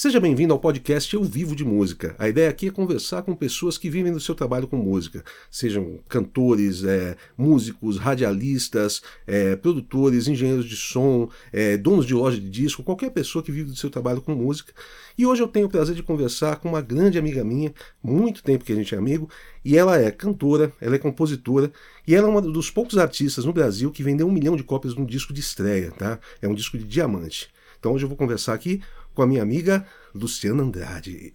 Seja 0.00 0.20
bem-vindo 0.20 0.52
ao 0.52 0.60
podcast 0.60 1.12
Eu 1.12 1.24
Vivo 1.24 1.56
de 1.56 1.64
Música. 1.64 2.14
A 2.20 2.28
ideia 2.28 2.48
aqui 2.48 2.68
é 2.68 2.70
conversar 2.70 3.22
com 3.22 3.34
pessoas 3.34 3.76
que 3.76 3.90
vivem 3.90 4.12
do 4.12 4.20
seu 4.20 4.32
trabalho 4.32 4.68
com 4.68 4.76
música, 4.76 5.24
sejam 5.50 5.98
cantores, 6.08 6.84
é, 6.84 7.16
músicos, 7.36 7.98
radialistas, 7.98 9.02
é, 9.26 9.56
produtores, 9.56 10.28
engenheiros 10.28 10.66
de 10.66 10.76
som, 10.76 11.28
é, 11.52 11.76
donos 11.76 12.06
de 12.06 12.14
loja 12.14 12.40
de 12.40 12.48
disco, 12.48 12.84
qualquer 12.84 13.10
pessoa 13.10 13.42
que 13.42 13.50
vive 13.50 13.70
do 13.70 13.76
seu 13.76 13.90
trabalho 13.90 14.22
com 14.22 14.36
música. 14.36 14.72
E 15.18 15.26
hoje 15.26 15.42
eu 15.42 15.48
tenho 15.48 15.66
o 15.66 15.68
prazer 15.68 15.96
de 15.96 16.02
conversar 16.04 16.60
com 16.60 16.68
uma 16.68 16.80
grande 16.80 17.18
amiga 17.18 17.42
minha, 17.42 17.74
muito 18.00 18.40
tempo 18.40 18.64
que 18.64 18.72
a 18.72 18.76
gente 18.76 18.94
é 18.94 18.98
amigo, 18.98 19.28
e 19.64 19.76
ela 19.76 20.00
é 20.00 20.12
cantora, 20.12 20.72
ela 20.80 20.94
é 20.94 20.98
compositora, 21.00 21.72
e 22.06 22.14
ela 22.14 22.28
é 22.28 22.30
um 22.30 22.40
dos 22.52 22.70
poucos 22.70 22.98
artistas 22.98 23.44
no 23.44 23.52
Brasil 23.52 23.90
que 23.90 24.04
vendeu 24.04 24.28
um 24.28 24.32
milhão 24.32 24.54
de 24.54 24.62
cópias 24.62 24.94
de 24.94 25.00
um 25.00 25.04
disco 25.04 25.32
de 25.32 25.40
estreia, 25.40 25.90
tá? 25.90 26.20
É 26.40 26.46
um 26.46 26.54
disco 26.54 26.78
de 26.78 26.84
diamante. 26.84 27.50
Então 27.80 27.92
hoje 27.92 28.04
eu 28.04 28.08
vou 28.08 28.16
conversar 28.16 28.54
aqui 28.54 28.80
com 29.18 29.22
a 29.22 29.26
minha 29.26 29.42
amiga 29.42 29.84
Luciana 30.14 30.62
Andrade. 30.62 31.32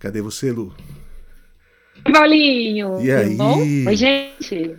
Cadê 0.00 0.20
você, 0.20 0.50
Lu? 0.50 0.74
Paulinho! 2.12 3.00
E 3.00 3.12
aí? 3.12 3.36
Bom? 3.36 3.56
Oi, 3.56 3.94
gente! 3.94 4.74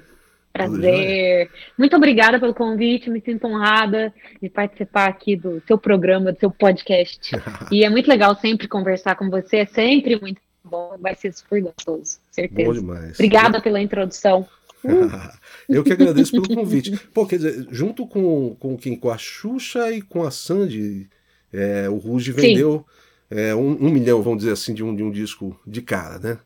Prazer! 0.52 1.50
Muito 1.78 1.96
obrigada 1.96 2.42
pelo 2.42 2.54
convite, 2.54 3.10
me 3.10 3.22
sinto 3.22 3.48
honrada 3.48 4.14
de 4.42 4.50
participar 4.50 5.08
aqui 5.08 5.38
do 5.38 5.64
seu 5.66 5.78
programa, 5.78 6.34
do 6.34 6.40
seu 6.42 6.52
podcast. 6.52 7.32
e 7.72 7.86
é 7.86 7.90
muito 7.90 8.10
legal 8.10 8.36
sempre 8.36 8.68
conversar 8.68 9.16
com 9.16 9.30
você, 9.30 9.60
é 9.60 9.66
sempre 9.66 10.20
muito 10.20 10.42
bom, 10.62 10.98
vai 11.00 11.16
ser 11.16 11.32
super 11.34 11.62
gostoso, 11.62 12.20
certeza. 12.30 12.68
Bom 12.68 12.74
demais. 12.74 13.14
Obrigada 13.14 13.62
pela 13.62 13.80
introdução. 13.80 14.46
Eu 15.70 15.86
que 15.86 15.94
agradeço 15.94 16.34
pelo 16.34 16.54
convite. 16.54 17.00
Pô, 17.14 17.26
quer 17.26 17.38
dizer, 17.38 17.68
junto 17.72 18.06
com, 18.06 18.58
com 18.60 18.76
quem? 18.76 18.98
Com 18.98 19.10
a 19.10 19.18
Xuxa 19.18 19.90
e 19.90 20.02
com 20.02 20.24
a 20.24 20.32
Sandy, 20.32 21.08
é, 21.54 21.90
o 21.90 21.98
Ruge 21.98 22.32
vendeu 22.32 22.86
é, 23.30 23.56
um, 23.56 23.72
um, 23.72 23.90
milhão, 23.90 24.22
vamos 24.22 24.40
dizer 24.40 24.54
assim, 24.54 24.74
de 24.74 24.84
um, 24.84 24.96
de 24.96 25.04
um 25.04 25.12
disco 25.12 25.60
de 25.66 25.82
cara, 25.82 26.20
né? 26.20 26.38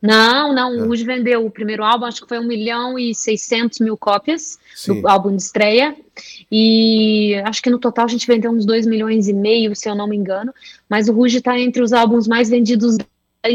Não, 0.00 0.54
não, 0.54 0.76
o 0.76 0.86
Ruge 0.88 1.02
vendeu 1.02 1.46
o 1.46 1.50
primeiro 1.50 1.82
álbum, 1.82 2.04
acho 2.04 2.20
que 2.20 2.28
foi 2.28 2.38
um 2.38 2.46
milhão 2.46 2.98
e 2.98 3.14
seiscentos 3.14 3.80
mil 3.80 3.96
cópias 3.96 4.58
Sim. 4.74 5.00
do 5.00 5.08
álbum 5.08 5.34
de 5.34 5.40
estreia. 5.40 5.96
E 6.52 7.34
acho 7.46 7.62
que 7.62 7.70
no 7.70 7.78
total 7.78 8.04
a 8.04 8.08
gente 8.08 8.26
vendeu 8.26 8.50
uns 8.50 8.66
dois 8.66 8.84
milhões 8.84 9.28
e 9.28 9.32
meio, 9.32 9.74
se 9.74 9.88
eu 9.88 9.94
não 9.94 10.06
me 10.06 10.14
engano. 10.14 10.52
Mas 10.90 11.08
o 11.08 11.12
Ruge 11.14 11.38
está 11.38 11.58
entre 11.58 11.82
os 11.82 11.94
álbuns 11.94 12.28
mais 12.28 12.50
vendidos 12.50 12.98
da 12.98 13.48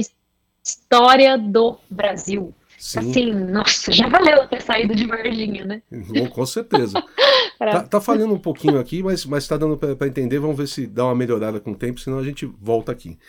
história 0.63 1.37
do 1.37 1.77
Brasil. 1.87 2.51
Sim. 2.79 2.99
Assim, 2.99 3.33
nossa, 3.33 3.91
já 3.91 4.07
valeu 4.07 4.47
ter 4.47 4.61
saído 4.61 4.95
de 4.95 5.05
Varginha, 5.05 5.65
né? 5.65 5.81
com 6.31 6.45
certeza. 6.45 7.03
tá, 7.59 7.83
tá, 7.83 8.01
falhando 8.01 8.33
um 8.33 8.39
pouquinho 8.39 8.79
aqui, 8.79 9.03
mas, 9.03 9.25
mas 9.25 9.45
tá 9.45 9.57
dando 9.57 9.77
para 9.77 10.07
entender. 10.07 10.39
Vamos 10.39 10.57
ver 10.57 10.67
se 10.67 10.87
dá 10.87 11.03
uma 11.03 11.15
melhorada 11.15 11.59
com 11.59 11.71
o 11.71 11.75
tempo, 11.75 11.99
senão 11.99 12.17
a 12.17 12.23
gente 12.23 12.45
volta 12.45 12.91
aqui. 12.93 13.19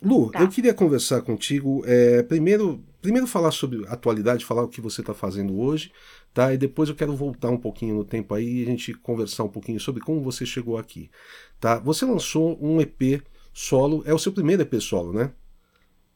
Lu, 0.00 0.30
tá. 0.30 0.40
eu 0.40 0.48
queria 0.48 0.72
conversar 0.72 1.22
contigo. 1.22 1.82
É, 1.86 2.22
primeiro, 2.22 2.80
primeiro 3.00 3.26
falar 3.26 3.50
sobre 3.50 3.84
atualidade, 3.88 4.44
falar 4.44 4.62
o 4.62 4.68
que 4.68 4.80
você 4.80 5.00
está 5.00 5.12
fazendo 5.12 5.58
hoje, 5.58 5.90
tá? 6.32 6.54
E 6.54 6.56
depois 6.56 6.88
eu 6.88 6.94
quero 6.94 7.16
voltar 7.16 7.50
um 7.50 7.58
pouquinho 7.58 7.96
no 7.96 8.04
tempo 8.04 8.32
aí 8.32 8.60
e 8.60 8.62
a 8.62 8.66
gente 8.66 8.94
conversar 8.94 9.42
um 9.42 9.48
pouquinho 9.48 9.80
sobre 9.80 10.02
como 10.02 10.20
você 10.20 10.46
chegou 10.46 10.78
aqui, 10.78 11.10
tá? 11.58 11.80
Você 11.80 12.04
lançou 12.04 12.56
um 12.60 12.80
EP 12.80 13.22
solo, 13.52 14.04
é 14.06 14.14
o 14.14 14.18
seu 14.18 14.30
primeiro 14.30 14.62
EP 14.62 14.74
solo, 14.80 15.12
né? 15.12 15.32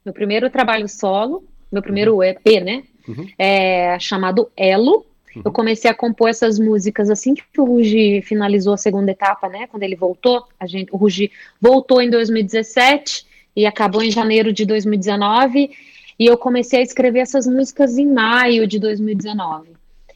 Meu 0.05 0.15
primeiro 0.15 0.49
trabalho 0.49 0.89
solo, 0.89 1.45
meu 1.71 1.83
primeiro 1.83 2.17
uhum. 2.17 2.23
EP, 2.23 2.63
né? 2.65 2.83
Uhum. 3.07 3.29
É, 3.39 3.99
chamado 3.99 4.51
Elo. 4.57 5.07
Uhum. 5.35 5.43
Eu 5.45 5.53
comecei 5.53 5.91
a 5.91 5.95
compor 5.95 6.29
essas 6.29 6.59
músicas 6.59 7.11
assim 7.11 7.35
que 7.35 7.61
o 7.61 7.65
Rugi 7.65 8.23
finalizou 8.23 8.75
a 8.75 8.79
segunda 8.79 9.11
etapa, 9.11 9.49
né? 9.49 9.67
Quando 9.67 9.83
ele 9.83 9.97
voltou, 9.97 10.45
a 10.59 10.67
gente, 10.67 10.89
o 10.93 10.97
Rugi 10.97 11.31
voltou 11.61 12.01
em 12.01 12.11
2017 12.11 13.27
e 13.55 13.67
acabou 13.67 14.03
em 14.03 14.11
janeiro 14.11 14.53
de 14.53 14.65
2019. 14.65 15.71
E 16.19 16.27
eu 16.27 16.39
comecei 16.39 16.81
a 16.81 16.83
escrever 16.83 17.21
essas 17.21 17.47
músicas 17.47 17.99
em 17.99 18.07
maio 18.07 18.67
de 18.67 18.79
2019. 18.79 19.69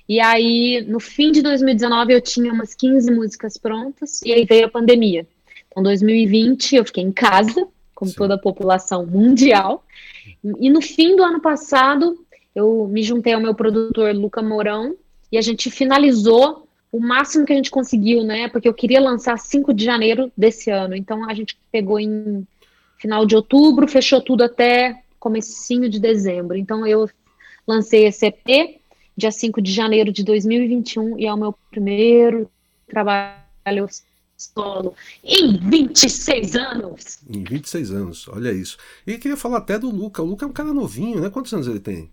E 0.08 0.18
aí, 0.18 0.84
no 0.88 0.98
fim 0.98 1.30
de 1.30 1.40
2019, 1.40 2.12
eu 2.12 2.20
tinha 2.20 2.52
umas 2.52 2.74
15 2.74 3.12
músicas 3.12 3.56
prontas, 3.56 4.20
e 4.22 4.32
aí 4.32 4.44
veio 4.44 4.66
a 4.66 4.68
pandemia. 4.68 5.24
Então, 5.68 5.84
2020, 5.84 6.74
eu 6.74 6.84
fiquei 6.84 7.04
em 7.04 7.12
casa, 7.12 7.68
como 7.94 8.10
Sim. 8.10 8.16
toda 8.16 8.34
a 8.34 8.38
população 8.38 9.06
mundial. 9.06 9.84
E 10.60 10.70
no 10.70 10.80
fim 10.80 11.16
do 11.16 11.22
ano 11.22 11.40
passado, 11.40 12.24
eu 12.54 12.88
me 12.88 13.02
juntei 13.02 13.32
ao 13.32 13.40
meu 13.40 13.54
produtor 13.54 14.14
Luca 14.14 14.42
Mourão 14.42 14.96
e 15.30 15.38
a 15.38 15.40
gente 15.40 15.70
finalizou 15.70 16.66
o 16.92 16.98
máximo 16.98 17.46
que 17.46 17.52
a 17.52 17.56
gente 17.56 17.70
conseguiu, 17.70 18.24
né? 18.24 18.48
Porque 18.48 18.68
eu 18.68 18.74
queria 18.74 19.00
lançar 19.00 19.38
5 19.38 19.72
de 19.72 19.84
janeiro 19.84 20.30
desse 20.36 20.70
ano. 20.70 20.96
Então 20.96 21.28
a 21.28 21.34
gente 21.34 21.56
pegou 21.70 22.00
em 22.00 22.46
final 22.98 23.24
de 23.24 23.36
outubro, 23.36 23.86
fechou 23.86 24.20
tudo 24.20 24.42
até 24.42 25.02
comecinho 25.18 25.88
de 25.88 26.00
dezembro. 26.00 26.56
Então 26.56 26.86
eu 26.86 27.08
lancei 27.66 28.06
esse 28.06 28.26
EP 28.26 28.80
dia 29.16 29.30
5 29.30 29.60
de 29.60 29.72
janeiro 29.72 30.12
de 30.12 30.24
2021 30.24 31.18
e 31.18 31.26
é 31.26 31.32
o 31.32 31.36
meu 31.36 31.54
primeiro 31.70 32.50
trabalho 32.88 33.86
solo 34.40 34.94
em 35.22 35.58
26 35.58 36.56
anos. 36.56 37.18
Em 37.28 37.44
26 37.44 37.90
anos, 37.90 38.28
olha 38.28 38.50
isso. 38.50 38.78
E 39.06 39.18
queria 39.18 39.36
falar 39.36 39.58
até 39.58 39.78
do 39.78 39.90
Luca. 39.90 40.22
O 40.22 40.26
Luca 40.26 40.46
é 40.46 40.48
um 40.48 40.52
cara 40.52 40.72
novinho, 40.72 41.20
né? 41.20 41.28
Quantos 41.28 41.52
anos 41.52 41.68
ele 41.68 41.80
tem? 41.80 42.10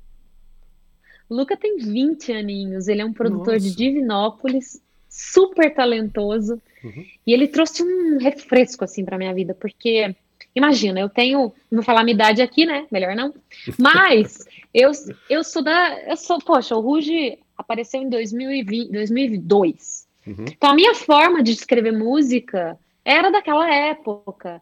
O 1.30 1.36
Luca 1.36 1.56
tem 1.56 1.78
20 1.78 2.34
aninhos. 2.34 2.88
Ele 2.88 3.02
é 3.02 3.06
um 3.06 3.14
produtor 3.14 3.54
Nossa. 3.54 3.60
de 3.60 3.76
Divinópolis, 3.76 4.82
super 5.10 5.74
talentoso. 5.74 6.62
Uhum. 6.84 7.06
E 7.26 7.34
ele 7.34 7.48
trouxe 7.48 7.82
um 7.84 8.18
refresco, 8.18 8.84
assim, 8.84 9.06
pra 9.06 9.18
minha 9.18 9.34
vida, 9.34 9.54
porque. 9.54 10.14
Imagina, 10.56 11.00
eu 11.00 11.10
tenho, 11.10 11.54
não 11.70 11.78
vou 11.78 11.84
falar 11.84 12.04
minha 12.04 12.16
idade 12.16 12.42
aqui, 12.42 12.66
né? 12.66 12.88
Melhor 12.92 13.16
não. 13.16 13.34
Mas 13.78 14.44
eu, 14.74 14.92
eu 15.30 15.44
sou 15.44 15.64
da, 15.64 16.02
eu 16.02 16.18
sou, 16.18 16.40
poxa, 16.40 16.76
o 16.76 16.80
Ruge 16.80 17.38
apareceu 17.56 18.02
em 18.02 18.10
2020, 18.10 18.92
2002. 18.92 20.07
Uhum. 20.28 20.46
Então, 20.50 20.72
a 20.72 20.76
minha 20.76 20.94
forma 20.94 21.42
de 21.42 21.52
escrever 21.52 21.94
música 21.94 22.78
era 23.06 23.30
daquela 23.30 23.74
época. 23.74 24.62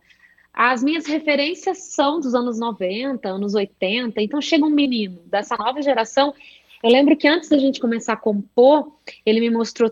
As 0.53 0.84
minhas 0.84 1.06
referências 1.06 1.80
são 1.80 2.20
dos 2.20 2.36
anos 2.36 2.59
90, 2.59 3.28
anos 3.28 3.56
80. 3.56 4.22
Então, 4.22 4.40
chega 4.40 4.66
um 4.66 4.70
menino 4.70 5.20
dessa 5.25 5.58
nova 5.58 5.81
geração. 5.81 6.34
Eu 6.84 6.90
lembro 6.90 7.18
que 7.18 7.28
antes 7.28 7.50
da 7.50 7.58
gente 7.58 7.80
começar 7.80 8.14
a 8.14 8.18
compor, 8.18 8.92
ele 9.25 9.40
me 9.40 9.50
mostrou 9.50 9.92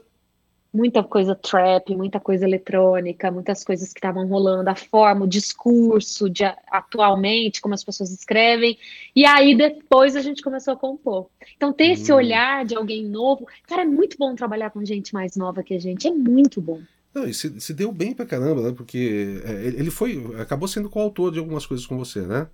muita 0.73 1.03
coisa 1.03 1.35
trap, 1.35 1.95
muita 1.95 2.19
coisa 2.19 2.45
eletrônica, 2.45 3.29
muitas 3.29 3.63
coisas 3.63 3.93
que 3.93 3.99
estavam 3.99 4.27
rolando, 4.27 4.69
a 4.69 4.75
forma, 4.75 5.25
o 5.25 5.27
discurso 5.27 6.29
de 6.29 6.43
atualmente, 6.71 7.61
como 7.61 7.75
as 7.75 7.83
pessoas 7.83 8.11
escrevem. 8.11 8.77
E 9.15 9.25
aí 9.25 9.55
depois 9.55 10.15
a 10.15 10.21
gente 10.21 10.41
começou 10.41 10.73
a 10.73 10.77
compor. 10.77 11.27
Então 11.55 11.71
ter 11.71 11.91
esse 11.91 12.11
hum. 12.11 12.15
olhar 12.15 12.65
de 12.65 12.75
alguém 12.75 13.05
novo, 13.05 13.47
cara, 13.67 13.83
é 13.83 13.85
muito 13.85 14.17
bom 14.17 14.33
trabalhar 14.33 14.71
com 14.71 14.83
gente 14.83 15.13
mais 15.13 15.35
nova 15.35 15.61
que 15.61 15.75
a 15.75 15.79
gente, 15.79 16.07
é 16.07 16.11
muito 16.11 16.59
bom. 16.59 16.81
Não, 17.13 17.27
e 17.27 17.33
se, 17.33 17.61
se 17.61 17.73
deu 17.75 17.91
bem 17.91 18.11
pra 18.11 18.25
caramba, 18.25 18.63
né? 18.63 18.73
Porque 18.75 19.39
é, 19.45 19.67
ele 19.67 19.91
foi, 19.91 20.19
acabou 20.39 20.67
sendo 20.67 20.89
coautor 20.89 21.31
de 21.31 21.37
algumas 21.37 21.63
coisas 21.63 21.85
com 21.85 21.95
você, 21.95 22.21
né? 22.21 22.47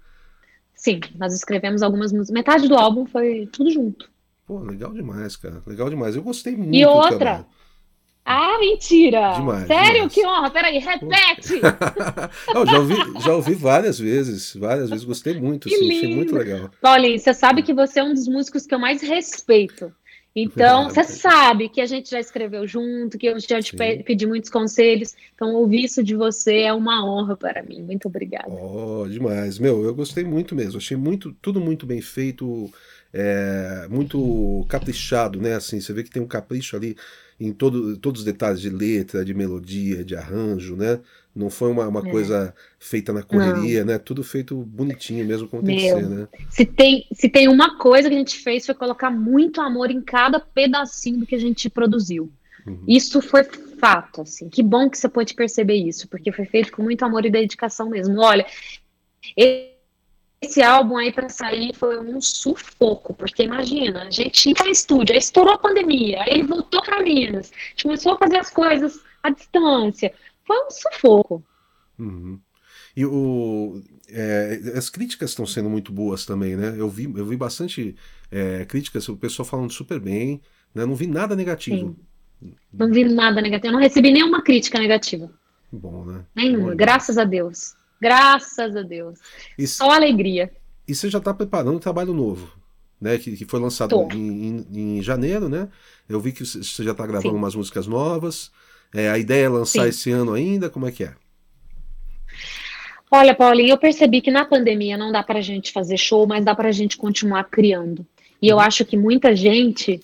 Sim, 0.73 0.99
nós 1.15 1.33
escrevemos 1.33 1.81
algumas 1.81 2.11
músicas. 2.11 2.33
Metade 2.33 2.67
do 2.67 2.75
álbum 2.75 3.05
foi 3.05 3.47
tudo 3.51 3.69
junto. 3.69 4.09
Pô, 4.45 4.59
legal 4.59 4.91
demais, 4.91 5.35
cara. 5.37 5.61
Legal 5.65 5.89
demais. 5.89 6.15
Eu 6.15 6.23
gostei 6.23 6.55
muito. 6.57 6.75
E 6.75 6.85
outra, 6.85 7.45
ah, 8.31 8.59
mentira! 8.59 9.33
Demais, 9.33 9.67
Sério? 9.67 9.93
Demais. 9.93 10.13
Que 10.13 10.25
honra! 10.25 10.51
Peraí, 10.51 10.77
repete! 10.77 11.59
Não, 12.53 12.65
já, 12.65 12.79
ouvi, 12.79 12.95
já 13.25 13.33
ouvi 13.33 13.53
várias 13.55 13.99
vezes, 13.99 14.55
várias 14.55 14.89
vezes, 14.89 15.03
gostei 15.03 15.33
muito, 15.39 15.67
que 15.67 15.73
assim, 15.73 15.97
achei 15.97 16.15
muito 16.15 16.35
legal. 16.35 16.69
Paulinho, 16.79 17.17
você 17.17 17.33
sabe 17.33 17.63
que 17.63 17.73
você 17.73 17.99
é 17.99 18.03
um 18.03 18.13
dos 18.13 18.27
músicos 18.27 18.67
que 18.67 18.75
eu 18.75 18.79
mais 18.79 19.01
respeito. 19.01 19.91
Então, 20.35 20.89
você 20.89 21.03
sabe 21.03 21.69
que 21.69 21.81
a 21.81 21.85
gente 21.85 22.09
já 22.11 22.19
escreveu 22.19 22.67
junto, 22.67 23.17
que 23.17 23.25
eu 23.25 23.39
já 23.39 23.59
te 23.61 23.71
Sim. 23.71 24.03
pedi 24.03 24.27
muitos 24.27 24.49
conselhos. 24.49 25.15
Então, 25.33 25.55
ouvir 25.55 25.85
isso 25.85 26.03
de 26.03 26.15
você 26.15 26.61
é 26.61 26.73
uma 26.73 27.03
honra 27.03 27.35
para 27.35 27.63
mim. 27.63 27.81
Muito 27.81 28.07
obrigada. 28.07 28.47
Oh, 28.47 29.07
demais. 29.09 29.57
Meu, 29.57 29.83
eu 29.83 29.93
gostei 29.93 30.23
muito 30.23 30.55
mesmo. 30.55 30.77
Achei 30.77 30.95
muito, 30.95 31.33
tudo 31.41 31.59
muito 31.59 31.85
bem 31.85 31.99
feito, 31.99 32.71
é, 33.11 33.87
muito 33.89 34.65
caprichado, 34.69 35.41
né? 35.41 35.55
Assim, 35.55 35.81
você 35.81 35.91
vê 35.93 36.03
que 36.03 36.11
tem 36.11 36.21
um 36.21 36.27
capricho 36.27 36.75
ali 36.75 36.95
em 37.39 37.53
todo, 37.53 37.95
todos 37.97 38.21
os 38.21 38.25
detalhes 38.25 38.59
de 38.59 38.69
letra, 38.69 39.23
de 39.23 39.33
melodia, 39.33 40.03
de 40.03 40.15
arranjo, 40.15 40.75
né? 40.75 40.99
Não 41.33 41.49
foi 41.49 41.71
uma, 41.71 41.87
uma 41.87 42.05
é. 42.05 42.11
coisa 42.11 42.53
feita 42.77 43.13
na 43.13 43.23
correria, 43.23 43.79
Não. 43.79 43.93
né? 43.93 43.99
Tudo 43.99 44.23
feito 44.23 44.57
bonitinho 44.57 45.25
mesmo 45.25 45.47
como 45.47 45.63
tem 45.63 45.77
que 45.77 45.89
ser, 45.89 46.09
né? 46.09 46.27
Se 46.49 46.65
tem, 46.65 47.07
se 47.13 47.29
tem 47.29 47.47
uma 47.47 47.77
coisa 47.77 48.09
que 48.09 48.15
a 48.15 48.17
gente 48.17 48.39
fez 48.39 48.65
foi 48.65 48.75
colocar 48.75 49.09
muito 49.09 49.61
amor 49.61 49.89
em 49.89 50.01
cada 50.01 50.39
pedacinho 50.39 51.19
do 51.19 51.25
que 51.25 51.35
a 51.35 51.39
gente 51.39 51.69
produziu. 51.69 52.29
Uhum. 52.67 52.83
Isso 52.87 53.21
foi 53.21 53.43
fato, 53.79 54.21
assim. 54.21 54.49
Que 54.49 54.61
bom 54.61 54.89
que 54.89 54.97
você 54.97 55.07
pode 55.07 55.33
perceber 55.33 55.75
isso, 55.75 56.07
porque 56.09 56.31
foi 56.31 56.45
feito 56.45 56.73
com 56.73 56.83
muito 56.83 57.03
amor 57.05 57.25
e 57.25 57.31
dedicação 57.31 57.89
mesmo. 57.89 58.19
Olha, 58.19 58.45
esse 59.37 59.78
álbum 60.63 60.97
aí 60.97 61.11
para 61.11 61.29
sair 61.29 61.75
foi 61.75 61.99
um 61.99 62.21
sufoco, 62.21 63.13
porque 63.13 63.43
imagina, 63.43 64.03
a 64.03 64.11
gente 64.11 64.49
ia 64.49 64.55
para 64.55 64.69
estúdio, 64.69 65.13
aí 65.13 65.19
estourou 65.19 65.53
a 65.53 65.57
pandemia, 65.57 66.21
aí 66.23 66.41
voltou 66.41 66.81
para 66.81 67.03
Minas, 67.03 67.51
a 67.51 67.69
gente 67.69 67.83
começou 67.83 68.13
a 68.13 68.17
fazer 68.17 68.37
as 68.37 68.49
coisas 68.49 68.99
à 69.21 69.29
distância. 69.29 70.13
Foi 70.45 70.57
um 70.65 70.71
sufoco. 70.71 71.43
Uhum. 71.97 72.39
E 72.95 73.05
o, 73.05 73.81
é, 74.09 74.73
as 74.75 74.89
críticas 74.89 75.29
estão 75.29 75.45
sendo 75.45 75.69
muito 75.69 75.91
boas 75.91 76.25
também, 76.25 76.55
né? 76.55 76.73
Eu 76.77 76.89
vi, 76.89 77.03
eu 77.03 77.25
vi 77.25 77.37
bastante 77.37 77.95
é, 78.31 78.65
críticas, 78.65 79.07
o 79.07 79.17
pessoal 79.17 79.45
falando 79.45 79.71
super 79.71 79.99
bem, 79.99 80.41
né? 80.73 80.85
Não 80.85 80.95
vi 80.95 81.07
nada 81.07 81.35
negativo. 81.35 81.95
Sim. 82.41 82.55
Não 82.73 82.91
vi 82.91 83.03
nada 83.03 83.41
negativo, 83.41 83.73
não 83.73 83.79
recebi 83.79 84.11
nenhuma 84.11 84.41
crítica 84.41 84.79
negativa. 84.79 85.29
Bom, 85.71 86.05
né? 86.05 86.25
Nenhuma, 86.35 86.73
graças 86.73 87.17
a 87.17 87.23
Deus. 87.23 87.75
Graças 87.99 88.75
a 88.75 88.81
Deus. 88.81 89.19
E, 89.57 89.67
Só 89.67 89.91
alegria. 89.91 90.51
E 90.87 90.95
você 90.95 91.09
já 91.09 91.19
está 91.19 91.33
preparando 91.33 91.75
um 91.75 91.79
trabalho 91.79 92.13
novo, 92.13 92.51
né? 92.99 93.17
Que, 93.17 93.35
que 93.35 93.45
foi 93.45 93.59
lançado 93.59 93.95
em, 94.13 94.65
em, 94.71 94.97
em, 94.97 95.01
janeiro, 95.01 95.49
né? 95.49 95.67
Eu 96.07 96.19
vi 96.19 96.31
que 96.31 96.45
você 96.45 96.83
já 96.83 96.91
está 96.91 97.05
gravando 97.05 97.33
Sim. 97.33 97.37
umas 97.37 97.55
músicas 97.55 97.87
novas. 97.87 98.51
É, 98.93 99.09
a 99.09 99.17
ideia 99.17 99.45
é 99.45 99.49
lançar 99.49 99.83
Sim. 99.83 99.89
esse 99.89 100.11
ano 100.11 100.33
ainda? 100.33 100.69
Como 100.69 100.87
é 100.87 100.91
que 100.91 101.03
é? 101.03 101.13
Olha, 103.11 103.33
Paulinho, 103.35 103.71
eu 103.71 103.77
percebi 103.77 104.21
que 104.21 104.31
na 104.31 104.45
pandemia 104.45 104.97
não 104.97 105.11
dá 105.11 105.23
para 105.23 105.39
a 105.39 105.41
gente 105.41 105.71
fazer 105.71 105.97
show, 105.97 106.27
mas 106.27 106.45
dá 106.45 106.55
para 106.55 106.69
a 106.69 106.71
gente 106.71 106.97
continuar 106.97 107.43
criando. 107.45 108.05
E 108.41 108.47
eu 108.47 108.57
uhum. 108.57 108.61
acho 108.61 108.85
que 108.85 108.95
muita 108.95 109.35
gente 109.35 109.99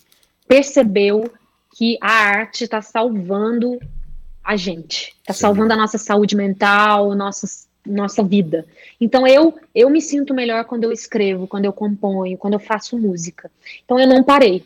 percebeu 0.48 1.30
que 1.76 1.98
a 2.00 2.10
arte 2.10 2.64
está 2.64 2.80
salvando 2.80 3.78
a 4.42 4.56
gente, 4.56 5.14
está 5.18 5.32
salvando 5.32 5.72
a 5.72 5.76
nossa 5.76 5.98
saúde 5.98 6.36
mental, 6.36 7.14
nossa, 7.14 7.46
nossa 7.86 8.22
vida. 8.22 8.66
Então 9.00 9.26
eu 9.26 9.54
eu 9.74 9.88
me 9.88 10.00
sinto 10.00 10.34
melhor 10.34 10.64
quando 10.64 10.84
eu 10.84 10.92
escrevo, 10.92 11.46
quando 11.46 11.64
eu 11.64 11.72
componho, 11.72 12.38
quando 12.38 12.54
eu 12.54 12.60
faço 12.60 12.98
música. 12.98 13.50
Então 13.84 13.98
eu 13.98 14.06
não 14.06 14.22
parei. 14.22 14.56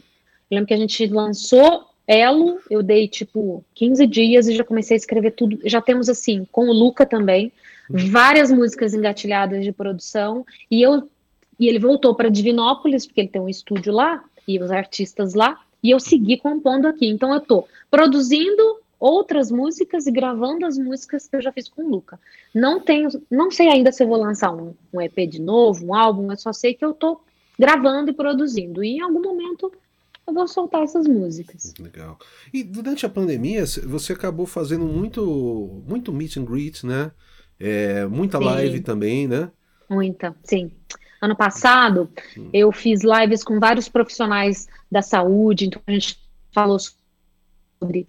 Eu 0.50 0.56
lembro 0.56 0.66
que 0.66 0.74
a 0.74 0.78
gente 0.78 1.06
lançou 1.06 1.84
Elo, 2.06 2.58
eu 2.68 2.82
dei 2.82 3.06
tipo 3.06 3.64
15 3.74 4.06
dias 4.06 4.48
e 4.48 4.56
já 4.56 4.64
comecei 4.64 4.96
a 4.96 4.98
escrever 4.98 5.30
tudo. 5.30 5.60
Já 5.64 5.80
temos 5.80 6.08
assim, 6.08 6.44
com 6.50 6.68
o 6.68 6.72
Luca 6.72 7.06
também, 7.06 7.52
várias 7.88 8.50
músicas 8.50 8.94
engatilhadas 8.94 9.64
de 9.64 9.70
produção 9.70 10.44
e 10.70 10.82
eu 10.82 11.08
e 11.58 11.68
ele 11.68 11.78
voltou 11.78 12.14
para 12.14 12.30
Divinópolis 12.30 13.06
porque 13.06 13.20
ele 13.20 13.28
tem 13.28 13.40
um 13.40 13.48
estúdio 13.48 13.92
lá 13.92 14.24
e 14.48 14.58
os 14.58 14.70
artistas 14.70 15.34
lá 15.34 15.60
e 15.82 15.90
eu 15.90 16.00
segui 16.00 16.36
compondo 16.36 16.86
aqui. 16.86 17.06
Então 17.06 17.32
eu 17.32 17.40
tô 17.40 17.66
produzindo 17.90 18.80
outras 19.00 19.50
músicas 19.50 20.06
e 20.06 20.12
gravando 20.12 20.66
as 20.66 20.76
músicas 20.76 21.26
que 21.26 21.34
eu 21.34 21.40
já 21.40 21.50
fiz 21.50 21.68
com 21.68 21.82
o 21.82 21.88
Luca. 21.88 22.20
Não 22.54 22.78
tenho, 22.78 23.08
não 23.30 23.50
sei 23.50 23.68
ainda 23.68 23.90
se 23.90 24.02
eu 24.02 24.08
vou 24.08 24.18
lançar 24.18 24.52
um, 24.52 24.74
um 24.92 25.00
EP 25.00 25.26
de 25.26 25.40
novo, 25.40 25.86
um 25.86 25.94
álbum, 25.94 26.30
eu 26.30 26.36
só 26.36 26.52
sei 26.52 26.74
que 26.74 26.84
eu 26.84 26.92
tô 26.92 27.18
gravando 27.58 28.10
e 28.10 28.14
produzindo. 28.14 28.84
E 28.84 28.96
em 28.96 29.00
algum 29.00 29.22
momento 29.22 29.72
eu 30.26 30.34
vou 30.34 30.46
soltar 30.46 30.82
essas 30.82 31.06
músicas. 31.06 31.72
Legal. 31.80 32.18
E 32.52 32.62
durante 32.62 33.06
a 33.06 33.08
pandemia, 33.08 33.64
você 33.86 34.12
acabou 34.12 34.46
fazendo 34.46 34.84
muito, 34.84 35.82
muito 35.88 36.12
meet 36.12 36.36
and 36.36 36.44
greet, 36.44 36.84
né? 36.84 37.10
É, 37.58 38.06
muita 38.06 38.38
sim. 38.38 38.44
live 38.44 38.80
também, 38.80 39.26
né? 39.26 39.50
Muita, 39.88 40.36
sim. 40.44 40.70
Ano 41.20 41.36
passado, 41.36 42.08
hum. 42.36 42.48
eu 42.52 42.70
fiz 42.70 43.00
lives 43.02 43.42
com 43.42 43.58
vários 43.58 43.88
profissionais 43.88 44.68
da 44.90 45.02
saúde, 45.02 45.66
então 45.66 45.82
a 45.86 45.92
gente 45.92 46.18
falou 46.52 46.78
sobre 46.78 46.99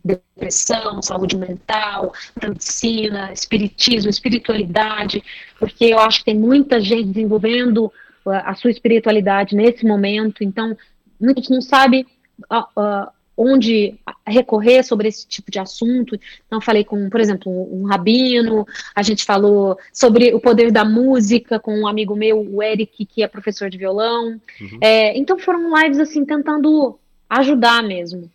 depressão, 0.04 1.02
saúde 1.02 1.38
mental, 1.38 2.14
medicina, 2.42 3.32
espiritismo, 3.32 4.10
espiritualidade, 4.10 5.24
porque 5.60 5.86
eu 5.86 6.00
acho 6.00 6.20
que 6.20 6.26
tem 6.26 6.38
muita 6.38 6.80
gente 6.82 7.10
desenvolvendo 7.10 7.92
a 8.26 8.54
sua 8.54 8.70
espiritualidade 8.70 9.56
nesse 9.56 9.86
momento, 9.86 10.44
então 10.44 10.78
muita 11.20 11.42
gente 11.42 11.52
não 11.52 11.62
sabe 11.62 12.06
uh, 12.52 12.80
uh, 12.80 13.08
onde 13.36 13.96
recorrer 14.28 14.84
sobre 14.84 15.08
esse 15.08 15.28
tipo 15.28 15.50
de 15.50 15.58
assunto. 15.58 16.20
Então, 16.46 16.62
falei 16.62 16.84
com, 16.84 17.10
por 17.10 17.20
exemplo, 17.20 17.52
um, 17.52 17.82
um, 17.82 17.86
rabino, 17.86 18.68
a 18.94 19.02
gente 19.02 19.24
falou 19.24 19.78
sobre 19.92 20.34
o 20.34 20.40
poder 20.40 20.72
da 20.72 20.86
música 20.86 21.60
com 21.60 21.80
um 21.80 21.88
amigo 21.88 22.16
meu, 22.16 22.40
o 22.40 22.62
Eric, 22.62 23.06
que 23.06 23.24
é 23.24 23.28
professor 23.28 23.70
de 23.70 23.78
violão. 23.78 24.40
Uhum. 24.60 24.78
É, 24.80 25.18
então, 25.18 25.40
foram 25.40 25.76
lives 25.82 26.00
assim, 26.00 26.24
tentando 26.26 27.00
ajudar 27.30 27.82
mesmo. 27.82 28.30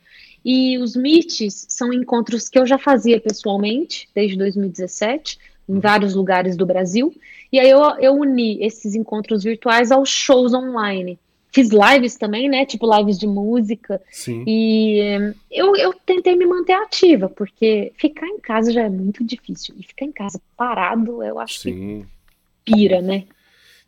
E 0.48 0.78
os 0.78 0.94
meets 0.94 1.66
são 1.68 1.92
encontros 1.92 2.48
que 2.48 2.56
eu 2.56 2.64
já 2.64 2.78
fazia 2.78 3.20
pessoalmente, 3.20 4.08
desde 4.14 4.38
2017, 4.38 5.40
em 5.68 5.80
vários 5.80 6.14
lugares 6.14 6.56
do 6.56 6.64
Brasil. 6.64 7.12
E 7.52 7.58
aí 7.58 7.68
eu, 7.68 7.80
eu 7.98 8.14
uni 8.14 8.62
esses 8.64 8.94
encontros 8.94 9.42
virtuais 9.42 9.90
aos 9.90 10.08
shows 10.08 10.54
online 10.54 11.18
fiz 11.56 11.70
lives 11.70 12.16
também, 12.16 12.50
né? 12.50 12.66
Tipo 12.66 12.94
lives 12.98 13.18
de 13.18 13.26
música. 13.26 14.02
Sim. 14.10 14.44
E 14.46 15.00
eu, 15.50 15.74
eu 15.74 15.94
tentei 16.04 16.36
me 16.36 16.44
manter 16.44 16.74
ativa, 16.74 17.30
porque 17.30 17.92
ficar 17.96 18.26
em 18.26 18.38
casa 18.38 18.70
já 18.70 18.82
é 18.82 18.90
muito 18.90 19.24
difícil. 19.24 19.74
E 19.78 19.82
ficar 19.82 20.04
em 20.04 20.12
casa 20.12 20.38
parado, 20.54 21.22
eu 21.22 21.38
acho 21.38 21.60
Sim. 21.60 22.04
que 22.62 22.74
pira, 22.74 23.00
né? 23.00 23.24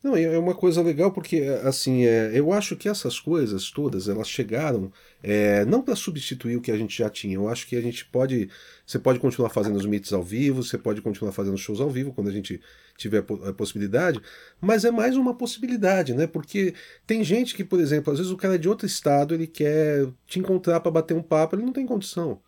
Não, 0.03 0.17
é 0.17 0.39
uma 0.39 0.55
coisa 0.55 0.81
legal 0.81 1.11
porque, 1.11 1.43
assim, 1.65 2.05
é, 2.05 2.31
eu 2.33 2.53
acho 2.53 2.77
que 2.77 2.89
essas 2.89 3.19
coisas 3.19 3.69
todas, 3.69 4.09
elas 4.09 4.29
chegaram 4.29 4.93
é, 5.21 5.65
não 5.65 5.83
para 5.83 5.97
substituir 5.97 6.57
o 6.57 6.61
que 6.61 6.71
a 6.71 6.77
gente 6.77 6.97
já 6.97 7.11
tinha. 7.11 7.35
Eu 7.35 7.49
acho 7.49 7.67
que 7.67 7.75
a 7.75 7.81
gente 7.81 8.05
pode, 8.05 8.49
você 8.87 8.97
pode 8.97 9.19
continuar 9.19 9.49
fazendo 9.49 9.75
os 9.75 9.85
meets 9.85 10.13
ao 10.13 10.23
vivo, 10.23 10.63
você 10.63 10.79
pode 10.79 11.03
continuar 11.03 11.33
fazendo 11.33 11.59
shows 11.59 11.81
ao 11.81 11.91
vivo 11.91 12.13
quando 12.13 12.29
a 12.29 12.33
gente 12.33 12.61
tiver 12.97 13.25
a 13.45 13.53
possibilidade, 13.53 14.21
mas 14.61 14.85
é 14.85 14.91
mais 14.91 15.17
uma 15.17 15.35
possibilidade, 15.35 16.15
né? 16.15 16.27
Porque 16.27 16.75
tem 17.07 17.25
gente 17.25 17.55
que, 17.55 17.65
por 17.65 17.81
exemplo, 17.81 18.13
às 18.13 18.19
vezes 18.19 18.33
o 18.33 18.37
cara 18.37 18.55
é 18.55 18.59
de 18.59 18.69
outro 18.69 18.87
estado, 18.87 19.35
ele 19.35 19.47
quer 19.47 20.07
te 20.27 20.39
encontrar 20.39 20.81
para 20.81 20.93
bater 20.93 21.17
um 21.17 21.23
papo, 21.23 21.57
ele 21.57 21.65
não 21.65 21.73
tem 21.73 21.87
condição. 21.87 22.41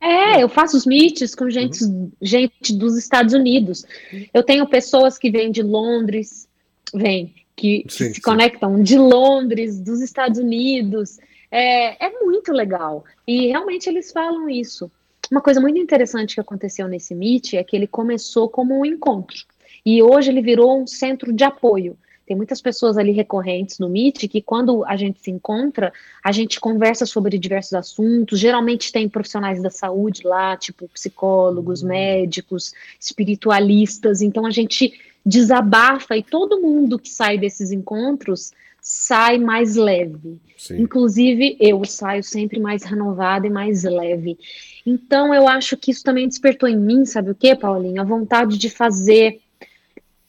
É, 0.00 0.42
eu 0.42 0.48
faço 0.48 0.76
os 0.76 0.84
meets 0.84 1.34
com 1.34 1.48
gente, 1.48 1.82
uhum. 1.82 2.12
gente 2.20 2.72
dos 2.76 2.96
Estados 2.96 3.32
Unidos. 3.32 3.84
Eu 4.32 4.42
tenho 4.42 4.68
pessoas 4.68 5.16
que 5.16 5.30
vêm 5.30 5.50
de 5.50 5.62
Londres, 5.62 6.46
vem, 6.94 7.34
que, 7.56 7.84
sim, 7.88 8.08
se 8.08 8.14
sim. 8.14 8.20
conectam 8.20 8.82
de 8.82 8.96
Londres, 8.96 9.80
dos 9.80 10.00
Estados 10.00 10.38
Unidos. 10.38 11.18
É, 11.50 12.06
é 12.06 12.10
muito 12.20 12.52
legal. 12.52 13.04
E 13.26 13.48
realmente 13.48 13.88
eles 13.88 14.12
falam 14.12 14.48
isso. 14.48 14.90
Uma 15.30 15.40
coisa 15.40 15.60
muito 15.60 15.78
interessante 15.78 16.34
que 16.34 16.40
aconteceu 16.40 16.86
nesse 16.86 17.14
Meet 17.14 17.54
é 17.54 17.64
que 17.64 17.76
ele 17.76 17.86
começou 17.86 18.48
como 18.48 18.78
um 18.78 18.84
encontro. 18.84 19.36
E 19.84 20.02
hoje 20.02 20.30
ele 20.30 20.40
virou 20.40 20.80
um 20.80 20.86
centro 20.86 21.32
de 21.32 21.44
apoio. 21.44 21.96
Tem 22.26 22.36
muitas 22.36 22.60
pessoas 22.60 22.96
ali 22.96 23.12
recorrentes 23.12 23.78
no 23.78 23.88
Meet 23.88 24.28
que, 24.28 24.40
quando 24.40 24.84
a 24.84 24.96
gente 24.96 25.20
se 25.20 25.30
encontra, 25.30 25.92
a 26.22 26.32
gente 26.32 26.58
conversa 26.58 27.04
sobre 27.04 27.38
diversos 27.38 27.74
assuntos. 27.74 28.38
Geralmente 28.38 28.90
tem 28.90 29.08
profissionais 29.08 29.62
da 29.62 29.70
saúde 29.70 30.22
lá, 30.24 30.56
tipo 30.56 30.88
psicólogos, 30.88 31.82
uhum. 31.82 31.88
médicos, 31.88 32.72
espiritualistas. 32.98 34.22
Então 34.22 34.46
a 34.46 34.50
gente 34.50 34.94
desabafa 35.24 36.16
e 36.16 36.22
todo 36.22 36.60
mundo 36.60 36.98
que 36.98 37.08
sai 37.08 37.38
desses 37.38 37.72
encontros 37.72 38.52
sai 38.84 39.38
mais 39.38 39.76
leve. 39.76 40.38
Sim. 40.58 40.82
Inclusive, 40.82 41.56
eu 41.58 41.82
saio 41.86 42.22
sempre 42.22 42.60
mais 42.60 42.84
renovada 42.84 43.46
e 43.46 43.50
mais 43.50 43.82
leve. 43.82 44.36
Então, 44.84 45.34
eu 45.34 45.48
acho 45.48 45.74
que 45.74 45.90
isso 45.90 46.04
também 46.04 46.28
despertou 46.28 46.68
em 46.68 46.76
mim, 46.76 47.06
sabe 47.06 47.30
o 47.30 47.34
que, 47.34 47.56
Paulinho? 47.56 48.02
A 48.02 48.04
vontade 48.04 48.58
de 48.58 48.68
fazer 48.68 49.40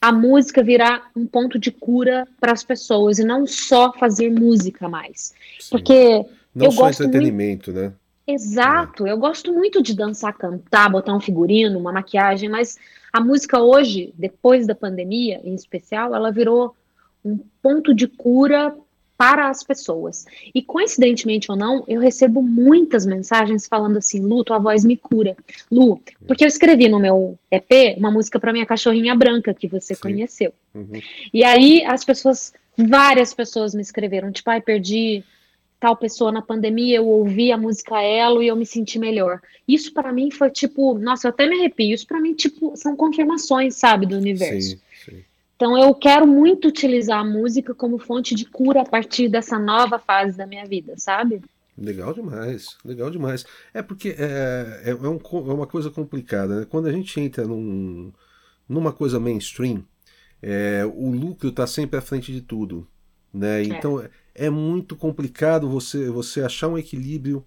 a 0.00 0.12
música 0.12 0.62
virar 0.62 1.10
um 1.16 1.26
ponto 1.26 1.58
de 1.58 1.70
cura 1.70 2.26
para 2.40 2.52
as 2.52 2.62
pessoas 2.62 3.18
e 3.18 3.24
não 3.24 3.46
só 3.46 3.92
fazer 3.92 4.30
música 4.30 4.88
mais. 4.88 5.34
Sim. 5.58 5.70
Porque 5.70 6.24
não 6.54 6.66
eu 6.66 6.72
só 6.72 6.82
gosto 6.82 7.04
entretenimento, 7.04 7.72
muito... 7.72 7.88
né? 7.88 7.92
Exato, 8.26 9.06
é. 9.06 9.12
eu 9.12 9.18
gosto 9.18 9.52
muito 9.52 9.80
de 9.82 9.94
dançar, 9.94 10.36
cantar, 10.36 10.90
botar 10.90 11.14
um 11.14 11.20
figurino, 11.20 11.78
uma 11.78 11.92
maquiagem, 11.92 12.48
mas 12.48 12.76
a 13.12 13.20
música 13.20 13.60
hoje, 13.60 14.12
depois 14.18 14.66
da 14.66 14.74
pandemia, 14.74 15.40
em 15.44 15.54
especial, 15.54 16.14
ela 16.14 16.32
virou 16.32 16.74
um 17.24 17.38
ponto 17.62 17.94
de 17.94 18.08
cura 18.08 18.76
para 19.16 19.48
as 19.48 19.62
pessoas. 19.62 20.26
E 20.54 20.62
coincidentemente 20.62 21.50
ou 21.50 21.56
não, 21.56 21.84
eu 21.88 22.00
recebo 22.00 22.42
muitas 22.42 23.06
mensagens 23.06 23.66
falando 23.66 23.96
assim: 23.96 24.20
Lu, 24.20 24.44
tua 24.44 24.58
voz 24.58 24.84
me 24.84 24.96
cura. 24.96 25.36
Lu, 25.70 26.00
porque 26.26 26.44
eu 26.44 26.48
escrevi 26.48 26.88
no 26.88 26.98
meu 26.98 27.38
EP 27.50 27.96
uma 27.96 28.10
música 28.10 28.38
para 28.38 28.52
minha 28.52 28.66
cachorrinha 28.66 29.14
branca, 29.14 29.54
que 29.54 29.66
você 29.66 29.94
Sim. 29.94 30.00
conheceu. 30.00 30.52
Uhum. 30.74 31.00
E 31.32 31.42
aí 31.42 31.84
as 31.84 32.04
pessoas, 32.04 32.52
várias 32.76 33.32
pessoas 33.32 33.74
me 33.74 33.82
escreveram: 33.82 34.30
tipo, 34.30 34.50
ai, 34.50 34.60
perdi 34.60 35.24
tal 35.78 35.96
pessoa 35.96 36.32
na 36.32 36.40
pandemia, 36.40 36.96
eu 36.96 37.06
ouvi 37.06 37.52
a 37.52 37.56
música 37.56 38.00
Elo 38.02 38.42
e 38.42 38.48
eu 38.48 38.56
me 38.56 38.64
senti 38.64 38.98
melhor. 38.98 39.40
Isso 39.68 39.92
para 39.92 40.12
mim 40.12 40.30
foi 40.30 40.50
tipo, 40.50 40.98
nossa, 40.98 41.28
eu 41.28 41.30
até 41.30 41.46
me 41.46 41.56
arrepio. 41.58 41.94
Isso 41.94 42.06
para 42.06 42.20
mim 42.20 42.34
tipo 42.34 42.72
são 42.76 42.96
confirmações, 42.96 43.76
sabe, 43.76 44.06
do 44.06 44.16
universo. 44.16 44.70
Sim. 44.70 44.80
Então 45.56 45.76
eu 45.76 45.94
quero 45.94 46.26
muito 46.26 46.68
utilizar 46.68 47.20
a 47.20 47.24
música 47.24 47.74
como 47.74 47.98
fonte 47.98 48.34
de 48.34 48.44
cura 48.44 48.82
a 48.82 48.84
partir 48.84 49.28
dessa 49.28 49.58
nova 49.58 49.98
fase 49.98 50.36
da 50.36 50.46
minha 50.46 50.66
vida, 50.66 50.94
sabe? 50.98 51.40
Legal 51.76 52.12
demais, 52.12 52.76
legal 52.84 53.10
demais. 53.10 53.44
É 53.72 53.82
porque 53.82 54.10
é, 54.18 54.82
é, 54.84 54.90
é, 54.90 54.94
um, 54.94 55.18
é 55.18 55.52
uma 55.52 55.66
coisa 55.66 55.90
complicada, 55.90 56.60
né? 56.60 56.66
Quando 56.68 56.86
a 56.86 56.92
gente 56.92 57.18
entra 57.18 57.46
num, 57.46 58.12
numa 58.68 58.92
coisa 58.92 59.18
mainstream, 59.18 59.82
é, 60.42 60.84
o 60.86 61.10
lucro 61.10 61.48
está 61.48 61.66
sempre 61.66 61.98
à 61.98 62.02
frente 62.02 62.32
de 62.32 62.42
tudo. 62.42 62.86
Né? 63.32 63.62
É. 63.62 63.64
Então 63.64 64.00
é. 64.00 64.10
é 64.34 64.50
muito 64.50 64.94
complicado 64.94 65.68
você, 65.68 66.10
você 66.10 66.42
achar 66.42 66.68
um 66.68 66.78
equilíbrio 66.78 67.44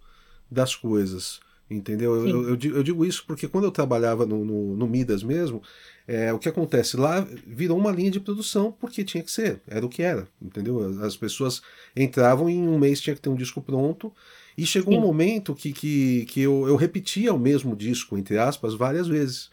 das 0.50 0.76
coisas. 0.76 1.40
Entendeu? 1.70 2.16
Eu, 2.28 2.50
eu, 2.50 2.58
eu, 2.76 2.84
digo 2.84 3.06
isso 3.06 3.24
porque 3.28 3.48
quando 3.48 3.66
eu 3.66 3.72
trabalhava 3.72 4.26
no, 4.26 4.44
no, 4.44 4.76
no 4.76 4.88
Midas 4.88 5.22
mesmo, 5.22 5.62
é, 6.08 6.34
o 6.34 6.40
que 6.40 6.50
acontece 6.50 6.98
lá 6.98 7.28
virou 7.46 7.78
uma 7.78 7.92
linha 7.92 8.10
de 8.10 8.20
produção 8.20 8.72
porque 8.72 9.04
tinha 9.04 9.24
que 9.24 9.30
ser, 9.30 9.62
era 9.68 9.86
o 9.86 9.90
que 9.90 10.02
era, 10.02 10.28
entendeu? 10.42 11.04
As 11.04 11.16
pessoas 11.16 11.62
entravam 11.96 12.50
e 12.50 12.54
em 12.54 12.68
um 12.68 12.80
mês 12.80 13.00
tinha 13.00 13.16
que 13.16 13.22
ter 13.22 13.30
um 13.30 13.36
disco 13.36 13.62
pronto 13.62 14.12
e 14.58 14.66
chegou 14.66 14.94
Sim. 14.94 15.00
um 15.00 15.04
momento 15.04 15.54
que, 15.54 15.72
que, 15.72 16.26
que 16.26 16.42
eu, 16.42 16.68
eu 16.68 16.76
repetia 16.76 17.32
o 17.32 17.38
mesmo 17.38 17.76
disco, 17.76 18.18
entre 18.18 18.40
aspas, 18.40 18.74
várias 18.74 19.08
vezes. 19.08 19.52